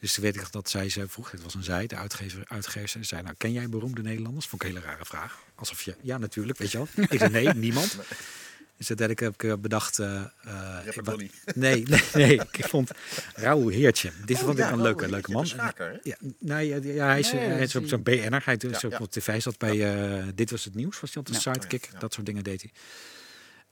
[0.00, 2.88] Dus toen weet ik dat zij ze vroeg, het was een zij, de uitgever, uitgever,
[2.88, 4.46] ze zei, nou ken jij beroemde Nederlanders?
[4.46, 5.38] Vond ik een hele rare vraag.
[5.54, 6.88] Alsof je, ja natuurlijk, weet je wel.
[7.08, 7.96] Ik zei nee, niemand.
[8.76, 12.90] Dus uiteindelijk heb ik eh, bedacht, eh, eh, ik- nee, nee, nee, ik vond
[13.34, 14.10] Raoul Heertje.
[14.24, 15.46] Dit Oh, vond ja, ik een Raoul leuke, leuke man.
[16.02, 18.42] Ja, nou, ja, ja, hij is, Nee, hij is op is zo'n BN'er.
[18.44, 18.98] Hij zo ja.
[18.98, 19.76] op tv zat bij
[20.34, 21.00] Dit Was Het Nieuws.
[21.00, 21.90] Was hij altijd sidekick.
[21.94, 22.00] Oh.
[22.00, 22.70] Dat soort dingen deed hij.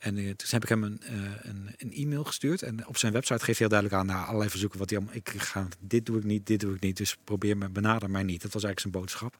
[0.01, 2.62] En eh, toen heb ik hem een, eh, een, een e-mail gestuurd.
[2.62, 4.06] En op zijn website geeft hij heel duidelijk aan...
[4.06, 5.16] Nou, allerlei verzoeken wat hij allemaal...
[5.16, 6.97] Ik ga, dit doe ik niet, dit doe ik niet.
[6.97, 8.43] Dus probeer me, benader mij niet.
[8.43, 9.39] Dat was eigenlijk zijn boodschap.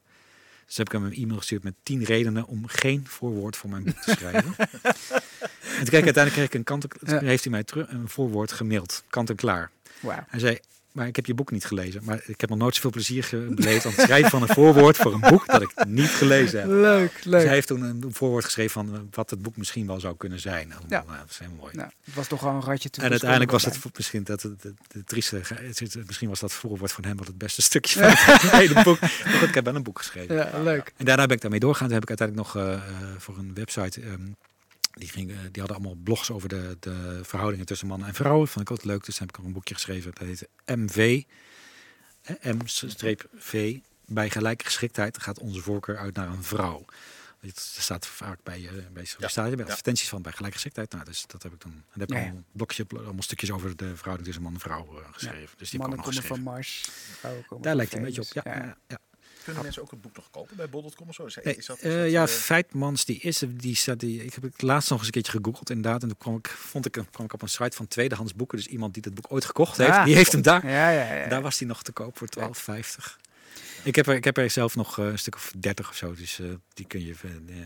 [0.66, 2.46] Dus heb ik hem een e-mail gestuurd met tien redenen...
[2.46, 4.54] om geen voorwoord voor mijn boek te schrijven.
[4.58, 8.52] en toen kreeg ik uiteindelijk kreeg ik een kant, heeft hij mij terug een voorwoord
[8.52, 9.02] gemaild.
[9.08, 9.70] Kant en klaar.
[10.28, 10.58] Hij zei,
[10.92, 12.04] maar ik heb je boek niet gelezen.
[12.04, 15.12] Maar ik heb nog nooit zoveel plezier beleefd aan het schrijven van een voorwoord voor
[15.14, 16.68] een boek dat ik niet gelezen heb.
[16.68, 17.42] Leuk, Dus leuk.
[17.44, 20.40] hij heeft toen een voorwoord geschreven van eh, wat het boek misschien wel zou kunnen
[20.40, 20.72] zijn.
[20.72, 21.04] Allemaal, Ja.
[21.06, 21.76] nou, dat is helemaal mooi.
[21.76, 23.04] Nou, het was toch al een ratje toe.
[23.04, 24.62] en uiteindelijk was het wel misschien dat het,
[24.92, 25.40] het trieste,
[26.06, 29.00] misschien was dat voorwoord van hem wel het beste stukje van het hele boek.
[29.00, 30.34] Maar goed, ik heb wel een boek geschreven.
[30.34, 30.92] Ja, leuk.
[30.96, 31.86] En daarna ben ik daarmee doorgaan.
[31.86, 32.80] Toen heb ik uiteindelijk nog eh, eh,
[33.18, 34.00] voor een website.
[34.00, 34.20] ehm,
[35.01, 38.48] die, ging, die hadden allemaal blogs over de, de verhoudingen tussen mannen en vrouwen.
[38.48, 39.05] Vond ik ook leuk.
[39.05, 40.12] Dus toen heb ik ook een boekje geschreven.
[40.14, 41.22] Dat heet MV.
[42.43, 43.78] M-V.
[44.06, 46.85] Bij gelijke geschiktheid gaat onze voorkeur uit naar een vrouw.
[47.40, 49.70] Het staat vaak bij, eh bij sollicitatie, bij ja.
[49.70, 50.93] advertenties van bij gelijke geschiktheid.
[50.93, 51.72] Nou, dus dat heb ik toen.
[51.72, 54.60] En daar heb ik Ja, allemaal blokje, allemaal stukjes over de verhouding tussen man en
[54.60, 55.59] vrouw eh, geschreven.
[55.59, 56.36] Dus die Mannen komen geschreven.
[56.36, 56.89] van Mars.
[57.18, 58.43] vrouwen komen Daar van lijkt hij een beetje op.
[58.43, 58.59] Venus.
[58.59, 58.77] Ja, ja.
[58.89, 59.09] ja.
[59.44, 61.24] Kunnen mensen ook het boek nog kopen bij bol.com of zo?
[61.24, 63.42] Is, Nee, is dat, is eh, ja, Feitmans, die is.
[63.48, 66.02] Die staat, die, ik heb het laatst nog eens een keertje gegoogeld inderdaad.
[66.02, 68.58] En toen kwam ik, vond ik, kwam ik op een site van tweedehands boeken.
[68.58, 70.04] Dus iemand die dat boek ooit gekocht heeft, Ah.
[70.04, 70.66] die heeft hem daar.
[70.66, 71.28] Ja, ja, ja.
[71.28, 73.18] Daar was die nog te koop voor 12,50.
[73.84, 76.14] Ik heb, er, ik heb er zelf nog eh, een stuk of 30 of zo.
[76.14, 77.14] Dus eh, die kun je.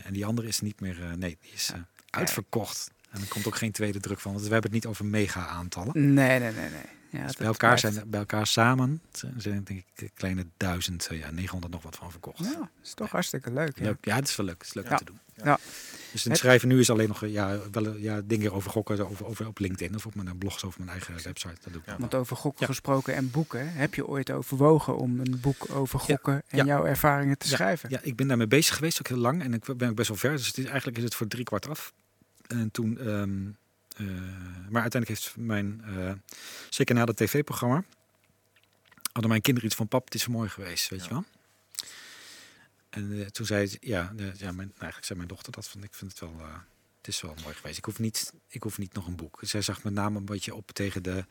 [0.03, 0.97] en die andere is niet meer.
[1.17, 1.71] nee, die is
[2.09, 2.91] uitverkocht.
[3.09, 5.47] En er komt ook geen tweede druk van, want we hebben het niet over mega
[5.47, 6.13] aantallen.
[6.13, 6.81] Nee, nee, nee, nee.
[7.15, 9.01] Ja, Dus bij, elkaar blijft- zijn, bij elkaar samen
[9.37, 12.37] zijn denk ik een kleine duizend, eh, ja, 900 nog wat van verkocht.
[12.39, 13.77] Ja, dat is toch hartstikke leuk.
[13.79, 13.83] Ja.
[13.83, 13.97] Leuk.
[14.05, 14.57] Ja, het is wel leuk.
[14.57, 14.91] Het is leuk Ja.
[14.91, 15.19] om te doen.
[15.43, 15.57] Ja.
[16.11, 18.71] Dus het Het- schrijven nu is alleen nog eh, ja, wel, eh, ja, dingen over
[18.71, 21.55] gokken over, over op LinkedIn of op mijn blogs over mijn eigen website.
[21.63, 21.93] Dat doe ik.
[21.99, 22.67] Want over gokken Ja.
[22.67, 26.65] gesproken en boeken, heb je ooit overwogen om een boek over gokken en Ja.
[26.65, 27.89] jouw ervaringen te schrijven?
[27.89, 29.41] Ja, ik ben daarmee bezig geweest, ook heel lang.
[29.43, 30.31] En ik ben ook best wel ver.
[30.31, 31.93] Dus het is, eigenlijk is het voor drie kwart af.
[32.47, 33.39] En toen, ehm,
[33.95, 34.05] eh,
[34.69, 36.13] maar uiteindelijk heeft mijn, eh,
[36.69, 37.83] zeker na dat tv-programma,
[39.11, 41.05] hadden mijn kinderen iets van, pap, het is mooi geweest, weet Ja.
[41.07, 41.23] je wel.
[42.89, 45.83] En eh, toen zei, ze- ja, ja mijn, nou, eigenlijk zei mijn dochter dat, van,
[45.83, 46.41] ik vind het wel,
[46.97, 47.77] het is wel mooi geweest.
[47.77, 49.37] Ik hoef, niet, ik hoef niet nog een boek.
[49.41, 51.25] Zij zag met name een beetje op tegen de,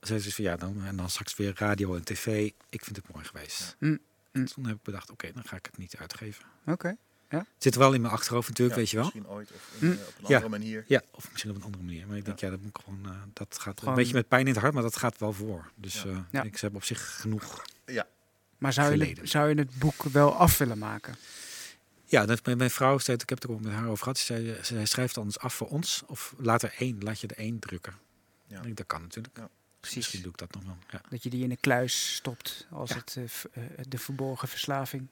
[0.00, 2.50] zij zei van ja, dan, en dan straks weer radio en tv.
[2.68, 3.76] Ik vind het mooi geweest.
[3.78, 3.98] Mm,
[4.32, 4.46] mm.
[4.46, 6.44] Toen heb ik bedacht, oké, dan ga ik het niet uitgeven.
[6.66, 6.96] Oké.
[7.38, 9.04] Het zit wel in mijn achterhoofd natuurlijk, Ja, weet je wel.
[9.04, 9.92] Misschien ooit of in, Hm.
[9.92, 10.34] eh, op een Ja.
[10.36, 10.84] andere manier.
[10.88, 12.06] Ja, of misschien op een andere manier.
[12.06, 14.28] Maar ik denk, ja, dat moet ik gewoon, eh, dat gaat Gewoon- een beetje met
[14.28, 15.70] pijn in het hart, maar dat gaat wel voor.
[15.74, 16.08] Dus Ja.
[16.10, 16.42] eh, Ja.
[16.42, 17.62] ik heb op zich genoeg.
[18.58, 21.14] Maar zou je, het, zou je het boek wel af willen maken?
[22.04, 24.18] Ja, dat, mijn, mijn vrouw zei, ik heb het er ook met haar over gehad.
[24.18, 26.02] Ze zei, ze zei, schrijf het anders af voor ons.
[26.06, 27.94] Of laat er één, laat je er één drukken.
[28.46, 28.56] Ja.
[28.56, 29.36] Ik denk, dat kan natuurlijk.
[29.36, 29.48] Ja.
[29.80, 30.76] Dus Misschien doe ik dat nog wel.
[30.90, 31.00] Ja.
[31.08, 32.96] Dat je die in een kluis stopt als Ja.
[32.96, 33.16] het,
[33.88, 35.06] de verborgen verslaving.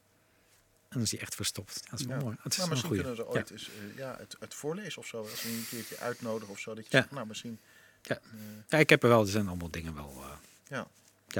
[0.90, 1.80] En dan is hij echt verstopt.
[1.84, 2.22] Ja, dat is wel Ja.
[2.22, 2.36] mooi.
[2.42, 5.18] Het is een misschien kunnen ze ooit eens eh, ja, het, het voorlezen of zo.
[5.20, 6.74] Als we een keertje uitnodigen of zo.
[6.74, 7.00] Dat je Ja.
[7.02, 7.58] zegt, nou misschien...
[8.02, 8.20] Ja.
[8.68, 10.22] Ja, ik heb er wel, er zijn allemaal dingen wel.
[10.68, 10.82] eh,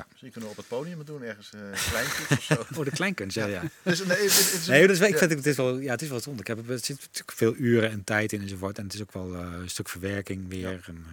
[0.08, 1.22] misschien kunnen we op het podium doen.
[1.22, 1.60] Ergens eh
[1.90, 2.64] kleintjes of zo.
[2.78, 3.62] Oh, de kleinkunst, ja, ja.
[3.82, 5.18] Dus, nee, het, het is Nee, dat ik ja.
[5.18, 6.40] vind het, is wel, ja, het is wel zonde.
[6.40, 8.78] Ik heb, er zit natuurlijk veel uren en tijd in enzovoort.
[8.78, 10.84] En het is ook wel een stuk verwerking weer.
[10.86, 11.06] En,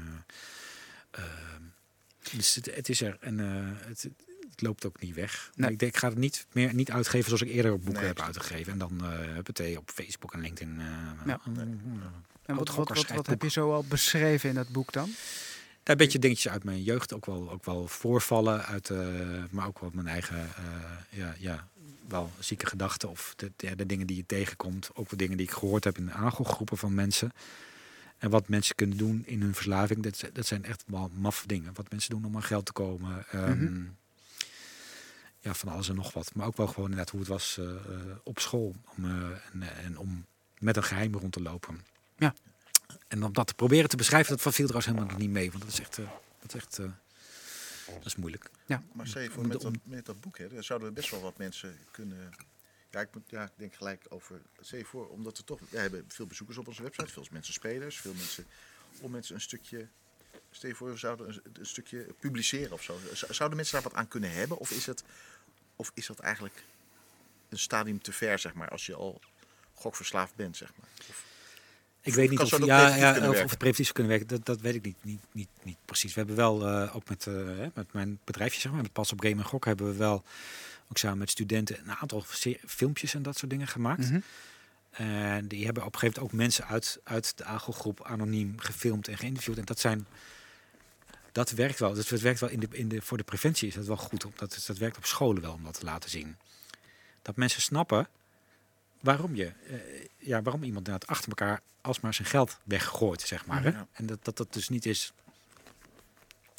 [1.12, 1.62] eh, ehm,
[2.38, 4.08] dus het, het is er en eh, het,
[4.58, 5.52] het loopt ook niet weg.
[5.56, 5.72] Nee.
[5.72, 8.22] ik denk, ik ga het niet meer niet uitgeven zoals ik eerder boeken Nee, heb
[8.22, 8.72] uitgegeven.
[8.72, 9.02] En dan
[9.36, 10.80] heb het op Facebook en LinkedIn.
[10.80, 10.86] eh,
[11.26, 11.40] Ja.
[12.46, 15.10] En wat, wat, wat, wat Oud-gokkers heb je zo al beschreven in dat boek dan?
[15.84, 18.98] Daar een beetje dingetjes uit mijn jeugd, ook wel, ook wel voorvallen, uit, eh,
[19.52, 20.64] maar ook wel mijn eigen, eh,
[21.10, 21.68] ja, ja,
[22.08, 24.90] wel zieke gedachten of de, de, de dingen die je tegenkomt.
[24.94, 27.32] Ook wel dingen die ik gehoord heb in de aangelgroepen van mensen.
[28.18, 31.72] En wat mensen kunnen doen in hun verslaving, dat, dat zijn echt wel maf dingen.
[31.74, 33.26] Wat mensen doen om aan geld te komen.
[33.32, 33.84] ehm, Mhm.
[35.40, 36.34] Ja, van alles en nog wat.
[36.36, 38.76] Maar ook wel gewoon inderdaad hoe het was eh, eh, op school.
[38.98, 39.12] Om, eh,
[39.54, 40.26] en, en om
[40.60, 41.86] met een geheim rond te lopen.
[42.18, 42.34] Ja.
[43.08, 45.52] En om dat te proberen te beschrijven, dat viel trouwens helemaal niet mee.
[45.52, 46.06] Want dat is echt, eh,
[46.40, 46.86] dat is, echt, eh,
[47.94, 48.50] dat is moeilijk.
[48.94, 50.94] Maar stel je voor, Om met dat, om- met dat boek, hè, daar zouden we
[50.94, 52.34] best wel wat mensen kunnen...
[52.92, 54.42] Ja, ik, moet, ja, ik denk gelijk over...
[54.62, 55.60] Stel je voor, omdat we toch...
[55.70, 58.46] We hebben veel bezoekers op onze website, veel mensen spelers, veel mensen...
[59.00, 59.88] Om mensen een stukje...
[60.58, 63.00] Stel je voor, we zouden een, een stukje publiceren of zo.
[63.30, 64.58] Zouden mensen daar wat aan kunnen hebben?
[64.58, 65.04] Of is, het,
[65.76, 66.64] of is dat eigenlijk
[67.50, 69.22] een stadium te ver, zeg maar, als je al
[69.74, 70.90] gokverslaafd bent, zeg maar?
[71.10, 71.24] Of,
[72.02, 73.44] Ik weet niet of, ja, preventief ja, kunnen of, werken?
[73.44, 74.28] of het preventief zou kunnen werken.
[74.28, 76.14] Dat, dat weet ik niet, niet, niet, niet precies.
[76.14, 79.12] We hebben wel, eh, ook met, eh, hè, met mijn bedrijfje, zeg maar, met Pas
[79.12, 80.24] op Game en Gok, hebben we wel,
[80.90, 82.24] ook samen met studenten, een aantal
[82.66, 84.10] filmpjes en dat soort dingen gemaakt.
[84.10, 84.20] Mhm.
[84.92, 89.08] En die hebben op een gegeven moment ook mensen uit, uit de AGO-groep anoniem gefilmd
[89.08, 89.58] en geïnterviewd.
[89.58, 90.08] En dat zijn.
[91.38, 91.94] Dat werkt wel.
[91.94, 94.26] Dus het werkt wel in de, in de, voor de preventie is dat wel goed.
[94.26, 96.38] Omdat het, dat werkt op scholen wel om dat te laten zien.
[97.22, 98.08] Dat mensen snappen
[99.02, 103.64] waarom je, eh, ja, waarom iemand inderdaad achter elkaar alsmaar zijn geld weggooit, zeg maar.
[103.64, 103.70] hè.
[103.70, 103.88] Ja.
[103.92, 105.14] En dat, dat dat dus niet is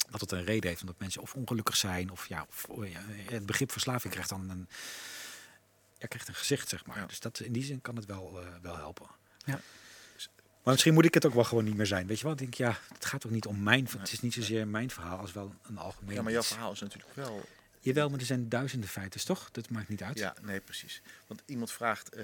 [0.09, 3.01] dat het een reden heeft omdat mensen of ongelukkig zijn of ja, of, oh ja
[3.25, 4.67] het begrip verslaving krijgt dan een,
[5.97, 7.07] ja, krijgt een gezicht, zeg maar.
[7.07, 9.07] Dus dat, in die zin kan het wel, eh, wel helpen.
[9.45, 9.59] Ja.
[10.63, 12.07] Maar misschien moet ik het ook wel gewoon niet meer zijn.
[12.07, 12.33] Weet je wel?
[12.33, 13.87] Ik denk, ja, het gaat ook niet om mijn...
[13.97, 16.79] Het is niet zozeer mijn verhaal als wel een algemeen ja, maar jouw verhaal is
[16.79, 17.45] natuurlijk wel
[17.79, 19.51] Jawel, maar er zijn duizenden feiten, toch?
[19.51, 20.17] Dat maakt niet uit.
[20.17, 21.01] Ja, nee, precies.
[21.27, 22.15] Want iemand vraagt,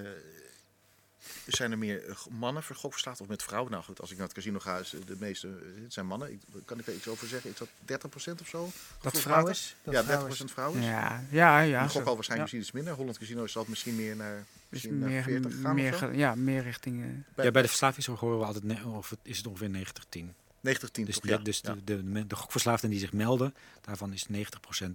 [1.47, 3.71] zijn er meer eh, mannen voor gokverslaafd of met vrouwen?
[3.71, 6.05] Nou goed, als ik naar het casino ga, is eh, de meeste eh, het zijn
[6.05, 6.31] mannen.
[6.31, 7.49] Ik, kan ik er iets over zeggen?
[7.51, 7.67] Is dat
[8.01, 8.63] 30% of zo?
[8.63, 9.21] Dat Gevoelsmatig?
[9.21, 9.75] vrouw is?
[9.83, 10.51] Dat ja, vrouw 30% is.
[10.51, 10.79] vrouwen.
[10.79, 10.85] is.
[10.85, 11.87] Ja, ja, ja.
[11.87, 12.37] Gok al waarschijnlijk Ja.
[12.41, 12.93] misschien iets minder.
[12.93, 15.99] Holland Casino zal het misschien meer naar, Dus misschien naar meer, 40 gaan meer, of
[15.99, 16.07] zo?
[16.07, 17.03] ge- ja, meer richting...
[17.35, 20.33] eh, Ja, bij de verslavingszorg horen we altijd, of het is het ongeveer 90-10.
[20.65, 21.23] 90, 10 Dus, toch?
[21.23, 21.73] de, Ja, dus ja.
[21.73, 24.31] de, de, de, de gokverslaafden die zich melden, daarvan is 90%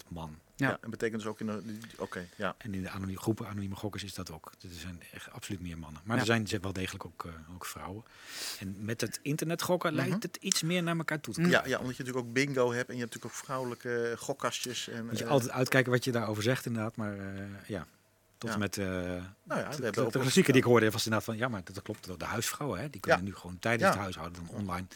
[0.08, 0.38] man.
[0.56, 0.68] ja.
[0.68, 1.62] Ja, en betekent dus ook in de...
[1.98, 2.54] Oké, ja.
[2.58, 4.52] En in de anonieme groepen, anonieme gokkers, is dat ook.
[4.62, 6.00] Er zijn echt absoluut meer mannen.
[6.04, 6.20] Maar Ja.
[6.20, 8.04] er zijn ze- wel degelijk ook, eh, ook vrouwen.
[8.60, 10.08] En met het internet gokken Mhm.
[10.08, 11.56] lijkt het iets meer naar elkaar toe te komen.
[11.56, 14.88] Ja, ja, omdat je natuurlijk ook bingo hebt en je hebt natuurlijk ook vrouwelijke gokkastjes.
[14.88, 16.96] En, Moet je eh, altijd uitkijken wat je daarover zegt inderdaad.
[16.96, 17.86] Maar eh, ja,
[18.38, 18.56] tot Ja.
[18.56, 18.78] met...
[18.78, 21.36] eh Nou ja, de, de, klassieke die ik hoorde was inderdaad van...
[21.36, 22.18] Ja, maar dat klopt.
[22.18, 23.26] De huisvrouwen, hè, die kunnen Ja.
[23.26, 23.88] nu gewoon tijdens Ja.
[23.90, 24.86] het huishouden dan online.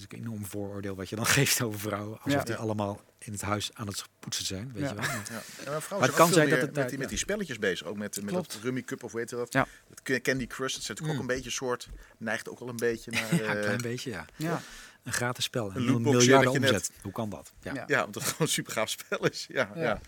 [0.00, 2.18] Is een enorm vooroordeel wat je dan geeft over vrouwen.
[2.22, 2.44] Alsof Ja.
[2.44, 4.72] die allemaal in het huis aan het poetsen zijn.
[4.72, 4.88] Weet Ja.
[4.88, 5.04] je wel.
[5.04, 5.10] Ja.
[5.10, 7.86] En maar vrouwen Maar het kan zijn dat het met, die, met die spelletjes bezig.
[7.86, 9.52] Ook met, met dat Rummy Cup of weet je dat?
[9.52, 9.66] Ja.
[10.04, 11.18] Het Candy Crush, dat zit ook Mm.
[11.18, 11.88] een beetje soort...
[12.18, 13.34] Neigt ook wel een beetje naar...
[13.34, 14.24] Ja, een eh, klein beetje, ja.
[14.36, 14.62] Ja.
[15.02, 15.70] Een gratis spel.
[15.74, 16.90] Een Een miljarden dat je net- omzet.
[17.02, 17.52] Hoe kan dat?
[17.62, 17.74] Ja.
[17.74, 17.84] Ja.
[17.86, 19.46] Ja, omdat het gewoon een super gaaf spel is.
[19.48, 19.82] Ja, ja.
[19.82, 20.00] Ja.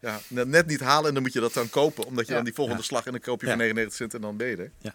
[0.00, 0.20] ja.
[0.28, 2.04] net- net niet halen en dan moet je dat dan kopen.
[2.04, 2.36] Omdat je Ja.
[2.36, 2.86] dan die volgende Ja.
[2.86, 3.52] slag en dan koop je Ja.
[3.52, 4.70] voor 99 cent en dan ben je er.
[4.78, 4.94] Ja.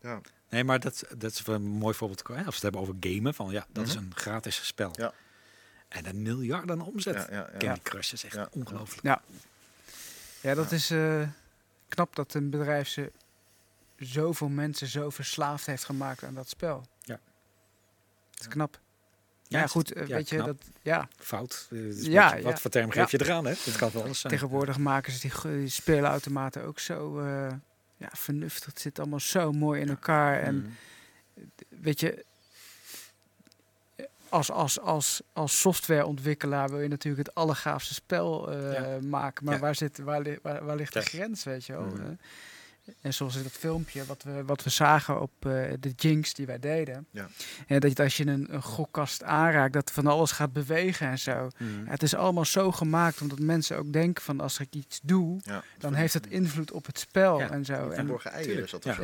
[0.00, 0.20] Ja.
[0.48, 0.54] Ja.
[0.54, 2.24] Nee, maar dat, dat is een mooi voorbeeld.
[2.28, 4.04] Als we het hebben over gamen, van ja, dat is Mhm.
[4.04, 4.90] een gratis spel.
[4.92, 5.12] Ja.
[5.88, 7.14] En een miljarden omzet.
[7.14, 7.58] Ja, ja, ja.
[7.58, 8.48] Candy Crush is echt Ja.
[8.50, 9.20] ongelooflijk.
[10.40, 11.22] Ja, dat is eh,
[11.88, 13.12] knap dat een bedrijf ze
[13.98, 16.86] zoveel mensen zo verslaafd heeft gemaakt aan dat spel.
[17.00, 17.18] Ja.
[18.30, 18.78] Dat is knap.
[19.48, 20.46] Ja, goed, eh, ja, weet je, knap.
[20.46, 21.66] dat, ja, Fout.
[21.70, 22.42] Ja, ja.
[22.42, 23.50] Wat voor term geef je eraan, hè?
[23.58, 24.32] Het kan wel alles zijn.
[24.32, 27.52] tegenwoordig maken ze die, die speelautomaten ook zo eh,
[27.96, 28.64] ja, vernuftig.
[28.66, 30.40] Het zit allemaal zo mooi in elkaar.
[30.42, 30.70] En Mhm.
[31.68, 32.24] weet je,
[34.28, 38.98] als, als, als, als softwareontwikkelaar wil je natuurlijk het allergaafste spel eh, Ja.
[39.08, 39.44] maken.
[39.44, 39.60] Maar Ja.
[39.60, 41.82] waar, zit, waar, waar, waar ligt de grens, weet je wel?
[41.86, 42.12] Mhm.
[43.00, 46.46] En zoals in dat filmpje wat we, wat we zagen op eh, de Jinx die
[46.46, 47.06] wij deden.
[47.10, 47.28] Ja.
[47.66, 51.18] En dat je- als je een, een gokkast aanraakt, dat van alles gaat bewegen en
[51.18, 51.48] zo.
[51.58, 51.86] Mhm.
[51.86, 55.62] Het is allemaal zo gemaakt omdat mensen ook denken van als ik iets doe, Ja.
[55.78, 57.88] dan heeft het invloed op het spel Ja, en zo.
[57.88, 58.94] En, Verborgen eieren is dat Ja.
[58.94, 59.02] zo?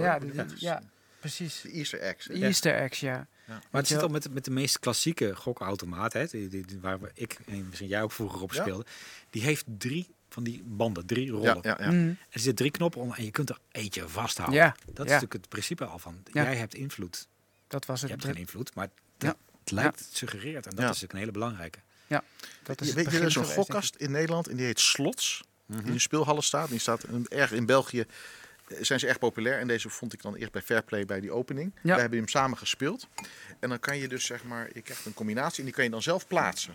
[0.58, 0.82] Ja,
[1.20, 1.60] precies.
[1.60, 2.26] De Easter eggs.
[2.26, 3.26] De Easter eggs, ja.
[3.46, 3.52] Ja.
[3.70, 6.80] Maar het je zit al met, met de meest klassieke gokautomaat, hè, die, die, die-
[6.80, 8.62] waar we, ik en misschien jij ook vroeger op Ja.
[8.62, 8.84] speelde.
[9.30, 11.44] Die heeft drie van die banden, drie rollen.
[11.62, 11.90] Ja, ja, ja.
[11.90, 12.08] Mhm.
[12.08, 14.58] Er zitten drie knoppen onder en je kunt er eentje vasthouden.
[14.58, 15.02] Ja, Dat is ja.
[15.02, 16.22] natuurlijk het principe al van.
[16.32, 16.42] Ja.
[16.42, 17.26] Jij hebt invloed.
[17.68, 18.14] dat was Je het.
[18.14, 19.36] hebt geen invloed, maar het, Ja.
[19.60, 20.64] het lijkt, het suggereert.
[20.66, 20.90] En dat Ja.
[20.90, 21.78] is natuurlijk een hele belangrijke.
[22.62, 25.42] dat is Je weet je, er is een gokkast in Nederland en die heet Slots.
[25.66, 25.78] Mhm.
[25.78, 26.68] Die in de speelhallen staat.
[26.68, 28.00] Die staat een- erg in België.
[28.68, 31.30] eh, Zijn ze erg populair en deze vond ik dan eerst bij Fairplay bij die
[31.32, 31.72] opening.
[31.82, 31.94] Ja.
[31.94, 33.08] We hebben hem samen gespeeld.
[33.60, 35.90] En dan kan je dus zeg maar, je krijgt een combinatie en die kan je
[35.90, 36.74] dan zelf plaatsen.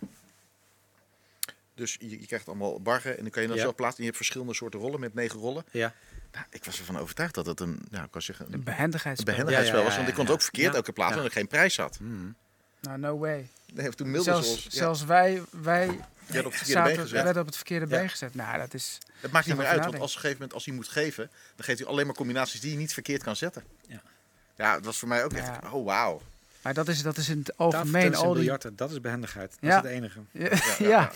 [1.77, 3.63] Dus je, je krijgt allemaal barren en dan kan je dan Ja.
[3.63, 3.97] zelf plaatsen.
[3.97, 5.65] En je hebt verschillende soorten rollen met negen rollen.
[5.71, 5.93] Ja.
[6.31, 9.31] Nou, ik was ervan overtuigd dat het een, nou, ik kan zeggen, Een een behendigheidsspel.
[9.33, 9.97] behendigheidsspel Ja, ja, was.
[9.97, 10.75] Want ik kon het ook verkeerd Ja.
[10.77, 11.15] elke plaats Ja.
[11.17, 11.99] omdat ik geen prijs had.
[11.99, 12.27] Mhm.
[12.81, 13.47] Nou, no way.
[13.73, 14.67] Nee, toen Zelfs, ons.
[14.67, 17.23] Zelfs wij, wij je hebt op het verkeerde zaten, been gezet.
[17.23, 17.97] werden op het verkeerde Ja.
[17.99, 18.35] been gezet.
[18.35, 18.97] Nou, dat is...
[19.19, 21.29] Het maakt niet meer uit, want als, op een gegeven moment, als hij moet geven,
[21.55, 23.63] dan geeft hij alleen maar combinaties die je niet verkeerd kan zetten.
[23.87, 24.01] Ja.
[24.55, 25.71] Ja, dat was voor mij ook echt, Ja.
[25.71, 26.21] oh wauw.
[26.61, 28.33] Maar dat is, dat is in het algemeen en al die...
[28.33, 29.49] biljarten, dat is behendigheid.
[29.51, 29.69] Dat Ja.
[29.69, 30.19] is het enige.
[30.31, 31.11] Ja, Ja,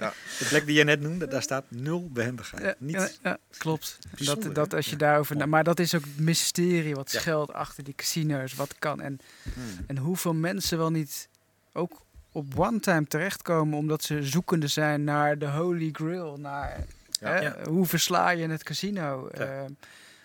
[0.00, 0.12] ja.
[0.38, 2.62] De plek die je net noemde, daar staat nul behendigheid.
[2.64, 3.98] Ja, Niet, ja, ja, klopt.
[4.16, 5.48] Bijzonder, Dat, dat als je daarover...
[5.48, 8.54] Maar dat is ook het mysterie wat schuilt achter die casino's.
[8.54, 9.00] Wat kan.
[9.00, 9.58] En, Mhm.
[9.86, 11.28] en hoeveel mensen wel niet
[11.72, 12.00] ook
[12.32, 13.78] op one time terechtkomen...
[13.78, 16.36] omdat ze zoekende zijn naar de holy grail.
[16.38, 16.84] Naar
[17.20, 19.28] hè, hoe versla je het casino.
[19.28, 19.60] Eh,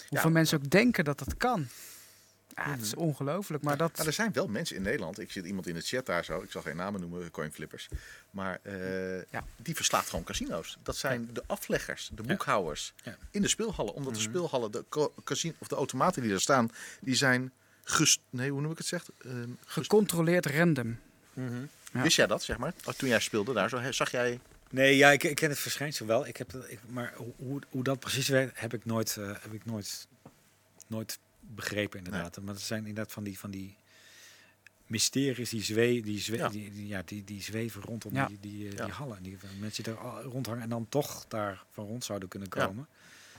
[0.09, 1.67] hoeveel mensen ook denken dat dat kan.
[2.57, 2.83] Ja, het Mhm.
[2.83, 3.63] is ongelooflijk.
[3.63, 3.95] Maar dat...
[3.95, 6.41] Nou, er zijn wel mensen in Nederland, ik zit iemand in de chat daar zo,
[6.41, 7.87] ik zal geen namen noemen, coinflippers,
[8.31, 9.43] maar eh, Ja.
[9.55, 10.77] die verslaat gewoon casino's.
[10.83, 13.17] Dat zijn de afleggers, de boekhouders Ja.
[13.31, 13.93] in de speelhallen.
[13.93, 14.29] Omdat de Mhm.
[14.29, 14.85] speelhallen, de
[15.23, 16.69] casino, of de automaten die er staan,
[17.01, 17.51] die zijn
[17.83, 19.05] ges, nee, hoe noem ik het zeg?
[19.25, 20.99] Ehm, Gecontroleerd random.
[21.33, 21.65] Mhm.
[21.93, 22.01] Ja.
[22.01, 22.73] Wist jij dat, zeg maar?
[22.85, 24.39] Oh, Toen jij speelde daar, zo, hè, zag jij...
[24.69, 26.27] Nee, ja, ik, ik ken het verschijnsel wel.
[26.27, 29.53] Ik heb, ik, maar hoe- hoe, hoe dat precies werkt, heb ik nooit, eh, heb
[29.53, 30.07] ik nooit,
[30.87, 32.41] nooit begrepen inderdaad.
[32.41, 33.75] Maar het zijn inderdaad van die, van die
[34.85, 36.49] mysteries die, zwee, die, Ja.
[36.49, 38.25] die, die- ja, die, die zweven rondom Ja.
[38.27, 39.23] die, die, die hallen.
[39.23, 42.75] Die mensen die er rondhangen en dan toch daar van rond zouden kunnen komen.
[42.75, 42.87] Nou,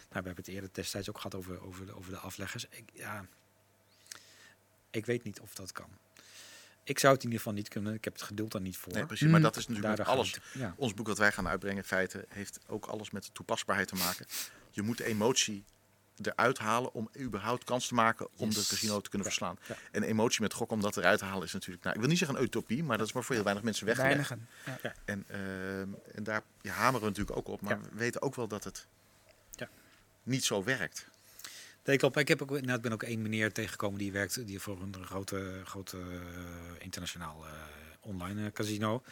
[0.09, 2.67] we hebben het eerder destijds ook gehad over, over, de, over de afleggers.
[2.71, 3.27] Ik, ja,
[4.91, 5.89] ik weet niet of dat kan.
[6.85, 7.95] Ik zou het in ieder geval niet kunnen.
[7.95, 8.93] Ik heb het geduld daar niet voor.
[8.93, 10.39] Nee, precies, maar dat is natuurlijk Daardoor alles.
[10.77, 14.27] Ons boek dat wij gaan uitbrengen, feiten, heeft ook alles met de toepasbaarheid te maken.
[14.71, 15.65] Je moet emotie
[16.23, 19.59] eruit halen om überhaupt kans te maken om de casino te kunnen Ja, verslaan.
[19.69, 19.77] ja.
[19.91, 22.19] En emotie met gok om dat eruit te halen is natuurlijk, nou, ik wil niet
[22.19, 24.29] zeggen een utopie, maar dat is maar voor heel weinig mensen weggelegd.
[24.29, 24.49] Weinigen.
[24.83, 24.95] Ja.
[25.05, 27.83] En, ehm, en daar ja, hameren we natuurlijk ook op, maar Ja.
[27.83, 28.87] we weten ook wel dat het
[29.51, 29.69] Ja.
[30.23, 31.07] niet zo werkt.
[31.85, 32.17] Nee, klopt.
[32.17, 35.07] Ik heb ook, nou, ik ben ook één meneer tegengekomen die werkt die voor een
[35.07, 37.53] grote, grote eh, internationaal eh,
[38.01, 39.03] online eh, casino.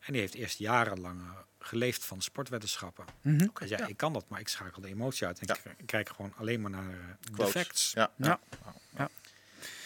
[0.00, 3.04] En die heeft eerst jarenlang eh, geleefd van sportweddenschappen.
[3.20, 3.46] Mhm.
[3.58, 5.38] Dus ja, ik kan dat, maar ik schakel de emotie uit.
[5.38, 5.70] En Ja.
[5.76, 7.92] ik kijk gewoon alleen maar naar eh, de facts.
[7.92, 8.40] Ja, Ja.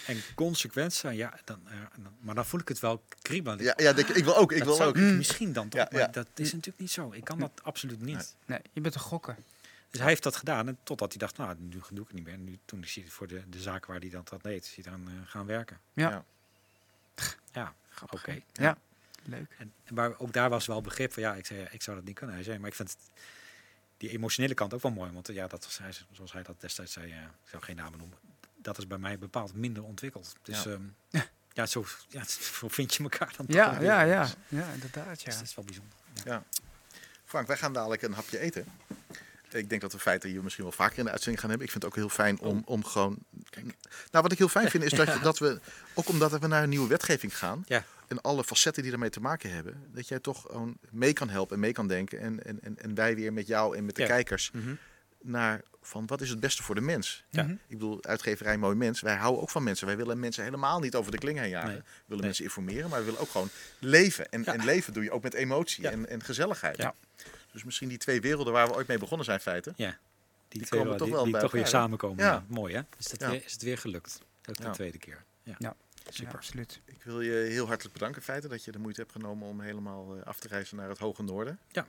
[0.06, 1.72] En consequent zijn, ja, dan, eh,
[2.02, 3.64] dan- maar dan voel ik het wel kriebelen.
[3.64, 4.96] ja, ja ik- ik wil ook, ik dat wil ook.
[4.96, 5.16] ik Mm.
[5.16, 6.06] misschien dan toch, Ja, maar ja.
[6.06, 7.12] dat is natuurlijk niet zo.
[7.12, 8.16] Ik kan dat absoluut niet.
[8.16, 8.58] Nee.
[8.58, 9.36] Nee, je bent een gokker.
[9.90, 12.24] Dus hij heeft dat gedaan en totdat hij dacht, nou, nu doe ik het niet
[12.24, 12.34] meer.
[12.34, 14.74] En nu, toen is hij voor de, de zaak waar hij dat, dat deed, is
[14.84, 15.80] hij dan gaan werken.
[15.92, 16.10] Ja.
[16.10, 16.24] Ja.
[17.52, 17.74] Ja,
[18.10, 18.40] oké.
[18.52, 18.78] Ja.
[19.24, 19.54] Leuk.
[19.58, 22.04] En, maar ook daar was wel begrip van, ja, ik zei, ja, ik zou dat
[22.06, 22.34] niet kunnen.
[22.34, 22.98] Hij zei, maar ik vind het,
[23.96, 25.12] die emotionele kant ook wel mooi.
[25.12, 27.76] Want eh, ja, dat was hij, zoals hij dat destijds zei, eh, ik zou geen
[27.76, 28.18] namen noemen.
[28.56, 30.36] Dat is bij mij bepaald minder ontwikkeld.
[30.42, 30.70] Dus Ja.
[30.70, 31.22] ehm,
[31.54, 32.24] Ja, zo, ja,
[32.60, 33.46] zo vind je elkaar dan.
[33.46, 34.12] toch Ja, wel ja, weer.
[34.12, 34.22] ja.
[34.22, 35.30] Dus Ja, inderdaad, ja.
[35.32, 35.94] dat is wel bijzonder.
[37.24, 38.66] Frank, wij gaan dadelijk een hapje eten.
[39.54, 41.66] Ik denk dat we feiten hier misschien wel vaker in de uitzending gaan hebben.
[41.66, 43.18] Ik vind het ook heel fijn om, om gewoon...
[44.10, 45.60] Nou, wat ik heel fijn vind is dat, dat we,
[45.94, 47.62] ook omdat we naar een nieuwe wetgeving gaan...
[47.66, 47.84] Ja.
[48.08, 49.82] en alle facetten die daarmee te maken hebben...
[49.92, 52.20] dat jij toch gewoon mee kan helpen en mee kan denken.
[52.20, 54.08] En, en, en, en wij weer met jou en met de Ja.
[54.08, 54.74] kijkers Mhm.
[55.22, 57.24] naar van wat is het beste voor de mens.
[57.30, 57.42] Ja.
[57.42, 57.52] Mhm.
[57.52, 59.00] Ik bedoel, uitgeverij Mooi Mens.
[59.00, 59.86] Wij houden ook van mensen.
[59.86, 61.68] Wij willen mensen helemaal niet over de kling heen jagen.
[61.68, 61.76] Nee.
[61.76, 62.20] We willen Nee.
[62.26, 63.48] mensen informeren, maar we willen ook gewoon
[63.78, 64.28] leven.
[64.30, 64.52] En, Ja.
[64.54, 66.76] en leven doe je ook met emotie en, en gezelligheid.
[66.76, 66.94] Ja.
[67.52, 69.72] Dus misschien die twee werelden waar we ooit mee begonnen zijn, feiten.
[69.76, 69.86] Ja.
[69.88, 69.96] Die,
[70.48, 72.24] Die twee komen wel- toch die, wel die bij toch weer elkaar, samenkomen.
[72.24, 72.30] Ja.
[72.32, 72.44] Ja.
[72.48, 72.80] Mooi hè?
[72.98, 73.30] Is, dat Ja.
[73.30, 74.20] weer, is het weer gelukt?
[74.48, 74.70] Ook de Ja.
[74.70, 75.24] tweede keer.
[75.42, 75.54] Ja.
[75.58, 75.74] Ja.
[76.08, 76.32] Super.
[76.32, 76.80] Ja, absoluut.
[76.84, 80.16] Ik wil je heel hartelijk bedanken, feiten, dat je de moeite hebt genomen om helemaal
[80.16, 81.58] eh, af te reizen naar het hoge noorden.
[81.68, 81.86] Ja.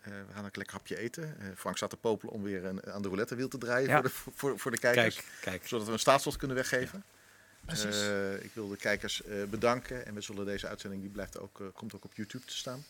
[0.00, 1.40] Eh, we gaan een lekker hapje eten.
[1.40, 3.94] Eh, Frank staat te popelen om weer een, aan de roulettewiel te draaien Ja.
[3.94, 5.14] voor, de, voor, voor de kijkers.
[5.14, 5.66] Kijk, kijk.
[5.66, 7.04] Zodat we een staatslot kunnen weggeven.
[7.64, 8.00] Precies.
[8.00, 10.06] Eh, ik wil de kijkers eh, bedanken.
[10.06, 12.84] En we zullen deze uitzending, die blijft ook, komt ook op YouTube te staan.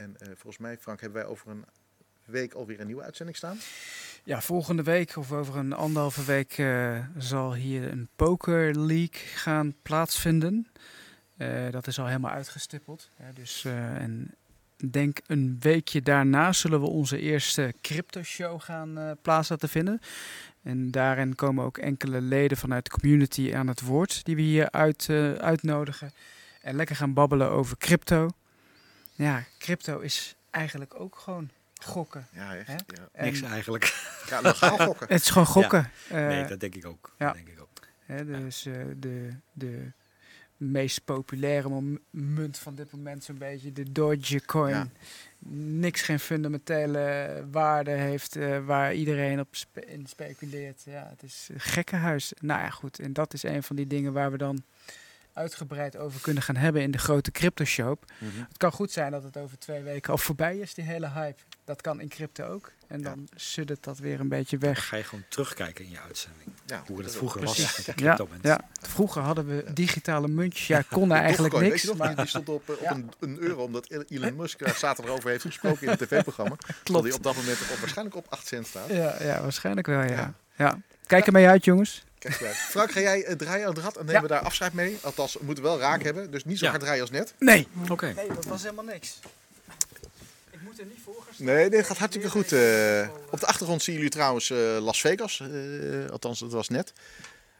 [0.00, 1.64] En eh, volgens mij, Frank, hebben wij over een
[2.24, 3.58] week alweer een nieuwe uitzending staan.
[4.24, 9.74] Ja, volgende week of over een anderhalve week eh, zal hier een Poker League gaan
[9.82, 10.68] plaatsvinden.
[11.36, 13.08] Eh, dat is al helemaal uitgestippeld.
[13.16, 14.34] Hè, dus, eh, en
[14.90, 20.00] denk een weekje daarna zullen we onze eerste crypto show gaan plaats laten vinden.
[20.62, 24.70] En daarin komen ook enkele leden vanuit de community aan het woord die we hier
[24.70, 25.08] uit,
[25.38, 26.10] uitnodigen.
[26.62, 28.28] En lekker gaan babbelen over crypto.
[29.20, 31.50] Ja, crypto is eigenlijk ook gewoon
[31.82, 32.26] gokken.
[32.32, 32.68] Ja, echt.
[32.86, 33.08] Ja.
[33.12, 33.84] En Niks eigenlijk.
[34.28, 35.06] ja legaal gokken.
[35.08, 35.90] Het is gewoon gokken.
[36.10, 37.14] nee, Eh, dat denk ik ook.
[37.18, 37.26] ja.
[37.26, 37.68] Dat denk ik ook.
[38.04, 39.92] Hè, dus eh, de, de
[40.56, 44.74] meest populaire munt van dit moment zo'n beetje de Dogecoin.
[44.74, 44.88] Ja.
[45.48, 50.82] Niks geen fundamentele waarde heeft eh, waar iedereen op spe- in speculeert.
[50.84, 52.32] Ja, het is een gekkenhuis.
[52.40, 52.98] Nou ja, goed.
[52.98, 54.62] En dat is een van die dingen waar we dan
[55.32, 58.04] uitgebreid over kunnen gaan hebben in de grote crypto shop.
[58.18, 58.38] Mhm.
[58.48, 61.40] Het kan goed zijn dat het over twee weken al voorbij is, die hele hype.
[61.64, 62.72] Dat kan in crypto ook.
[62.86, 63.04] En Ja.
[63.04, 64.88] dan suddert dat weer een beetje Dan weg.
[64.88, 66.50] ga je gewoon terugkijken in je uitzending.
[66.66, 67.76] Ja, Hoe het dat- vroeger Precies.
[67.86, 70.66] was Ja, ja, vroeger hadden we digitale muntjes.
[70.66, 71.82] Ja, konden eigenlijk Dogecoin, niks.
[71.84, 72.90] Weet je nog, die, maar die stond op, eh, op Ja.
[72.90, 76.54] een, een euro, omdat Elon Musk daar zaterdag over heeft gesproken in het tv-programma.
[76.56, 76.74] Terwijl
[77.04, 77.14] die klopt.
[77.14, 78.88] op dat moment op, waarschijnlijk op 8 cent staat.
[78.88, 80.08] Ja, ja, waarschijnlijk wel, ja.
[80.10, 80.34] Ja.
[80.56, 80.78] ja.
[81.06, 82.04] Kijk er mee uit, jongens.
[82.20, 82.34] Kijk.
[82.54, 84.22] Frank, ga jij eh, draaien aan het rad en nemen Ja.
[84.22, 84.98] we daar afscheid mee?
[85.02, 86.70] Althans, we moeten wel raak hebben, dus niet zo Ja.
[86.70, 87.34] hard draaien als net.
[87.38, 87.68] Nee.
[87.90, 88.12] Oké.
[88.16, 89.18] Nee, dat was helemaal niks.
[90.50, 91.46] Ik moet er niet voor gaan staan.
[91.46, 92.52] Nee, dit gaat hartstikke goed.
[92.52, 93.08] eh.
[93.30, 95.40] op de achtergrond zien jullie trouwens eh, Las Vegas.
[95.40, 96.92] eh, althans, dat was net.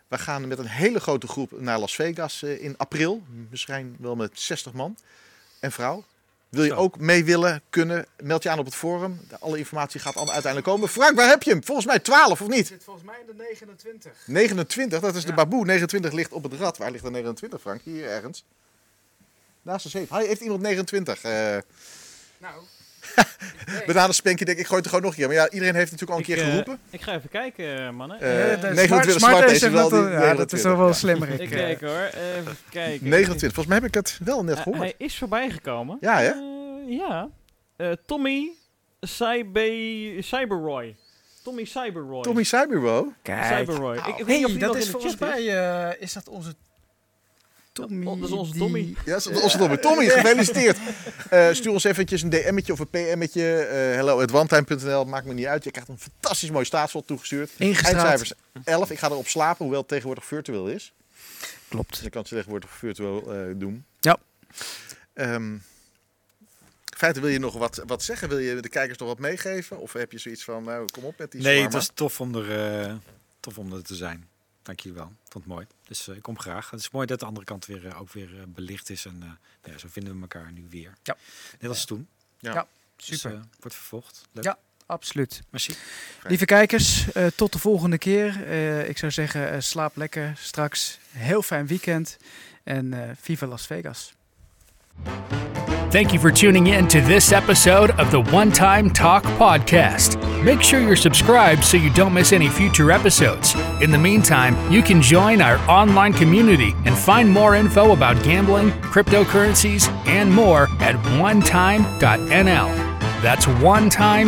[0.09, 3.23] We gaan met een hele grote groep naar Las Vegas eh, in april.
[3.51, 4.97] Misschien wel met 60 man
[5.61, 6.05] en vrouw.
[6.51, 9.21] Wil je ook mee willen, kunnen, meld je aan op het forum.
[9.29, 10.89] De- Alle informatie gaat allemaal uiteindelijk komen.
[10.89, 11.65] Frank, waar heb je hem?
[11.65, 12.67] Volgens mij 12 of niet?
[12.67, 14.13] zit volgens mij in de 29.
[14.27, 15.65] 29, dat is de baboe.
[15.65, 16.79] 29 ligt op het rad.
[16.79, 17.81] Waar ligt er 29, Frank?
[17.85, 18.45] Hier ergens.
[19.63, 20.11] Naast de zeep.
[20.11, 21.23] Hij heeft iemand 29.
[21.23, 21.31] eh
[22.39, 22.63] Nou.
[23.87, 25.27] met de spankie denk ik, ik gooi het er gewoon nog een keer.
[25.27, 26.79] Maar ja, iedereen heeft natuurlijk al een Ik, keer eh, geroepen.
[26.91, 28.21] ik ga even kijken, eh, mannen.
[28.21, 30.93] Eh, Eh, 29 smart is wel die Ja, dat is toch 29, wel ja.
[30.93, 31.41] slimmer.
[31.41, 33.09] ik kijk hoor, even kijken.
[33.09, 33.41] 29.
[33.55, 34.79] Volgens mij heb ik het wel net gehoord.
[34.79, 35.97] hij is voorbij gekomen.
[36.01, 36.29] Ja, hè?
[36.31, 37.29] Eh, ja.
[37.77, 38.51] Eh, Tommy
[39.01, 40.97] Cyber Cyberroy.
[41.43, 42.23] Tommy Cyberroy.
[42.23, 43.13] Tommy Cyberwo.
[43.23, 43.45] Kijk.
[43.59, 43.97] Cyberroy.
[43.97, 45.19] Ik, ik weet Hey, niet of die dat is volgens is.
[45.19, 45.49] mij,
[45.89, 46.55] eh, is dat onze
[47.81, 48.05] Tommy?
[48.05, 48.95] dat is onze die- Tommy.
[49.05, 49.77] Ja, dat is onze Tommy.
[49.77, 50.79] Tommy, gefeliciteerd.
[51.31, 53.57] Eh, stuur ons eventjes een DM'tje of een PM'tje.
[53.57, 55.05] Eh hello at onetime.nl.
[55.05, 55.65] Maakt me niet uit.
[55.65, 57.51] Je krijgt een fantastisch mooi staatslot toegestuurd.
[57.59, 58.33] Eindcijfers
[58.65, 58.91] 11.
[58.91, 60.93] Ik ga erop slapen, hoewel het tegenwoordig virtueel is.
[61.69, 61.89] Klopt.
[61.91, 63.85] Dus ik kan het tegenwoordig virtueel eh, doen.
[64.01, 64.17] Ja.
[65.13, 65.57] Ehm,
[66.97, 68.29] feiten, wil je nog wat, wat zeggen?
[68.29, 69.79] Wil je de kijkers nog wat meegeven?
[69.79, 72.35] Of heb je zoiets van, nou, kom op met die Nee, het was tof om
[72.35, 72.95] er, eh,
[73.41, 74.29] tof om er te zijn.
[74.63, 75.05] Dank je wel.
[75.05, 75.67] Ik vond het mooi.
[75.89, 76.71] Dus eh, ik kom graag.
[76.71, 79.05] Het is mooi dat de andere kant weer, eh, ook weer eh, belicht is.
[79.05, 79.23] En
[79.63, 80.93] eh, ja, zo vinden we elkaar nu weer.
[81.03, 81.17] Ja.
[81.59, 82.09] Net als toen.
[82.39, 82.67] Ja.
[82.97, 83.33] Dus, Super.
[83.39, 84.29] eh, wordt vervolgd.
[84.33, 84.45] Leuk.
[84.45, 84.59] Ja.
[84.87, 85.43] Absoluut.
[85.51, 85.75] Merci.
[86.23, 88.47] Lieve kijkers, eh, tot de volgende keer.
[88.47, 90.99] Eh, ik zou zeggen, slaap lekker straks.
[91.11, 92.17] Heel fijn weekend.
[92.63, 94.15] En eh viva Las Vegas.
[95.91, 100.17] Thank you for tuning in to this episode of the One Time Talk Podcast.
[100.45, 103.57] Make sure you're subscribed so you don't miss any future episodes.
[103.83, 108.71] In the meantime, you can join our online community and find more info about gambling,
[108.83, 111.91] cryptocurrencies, and more at onetime.nl.
[113.21, 114.27] That's onetime.nl.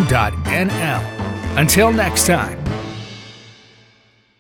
[1.59, 2.62] Until next time.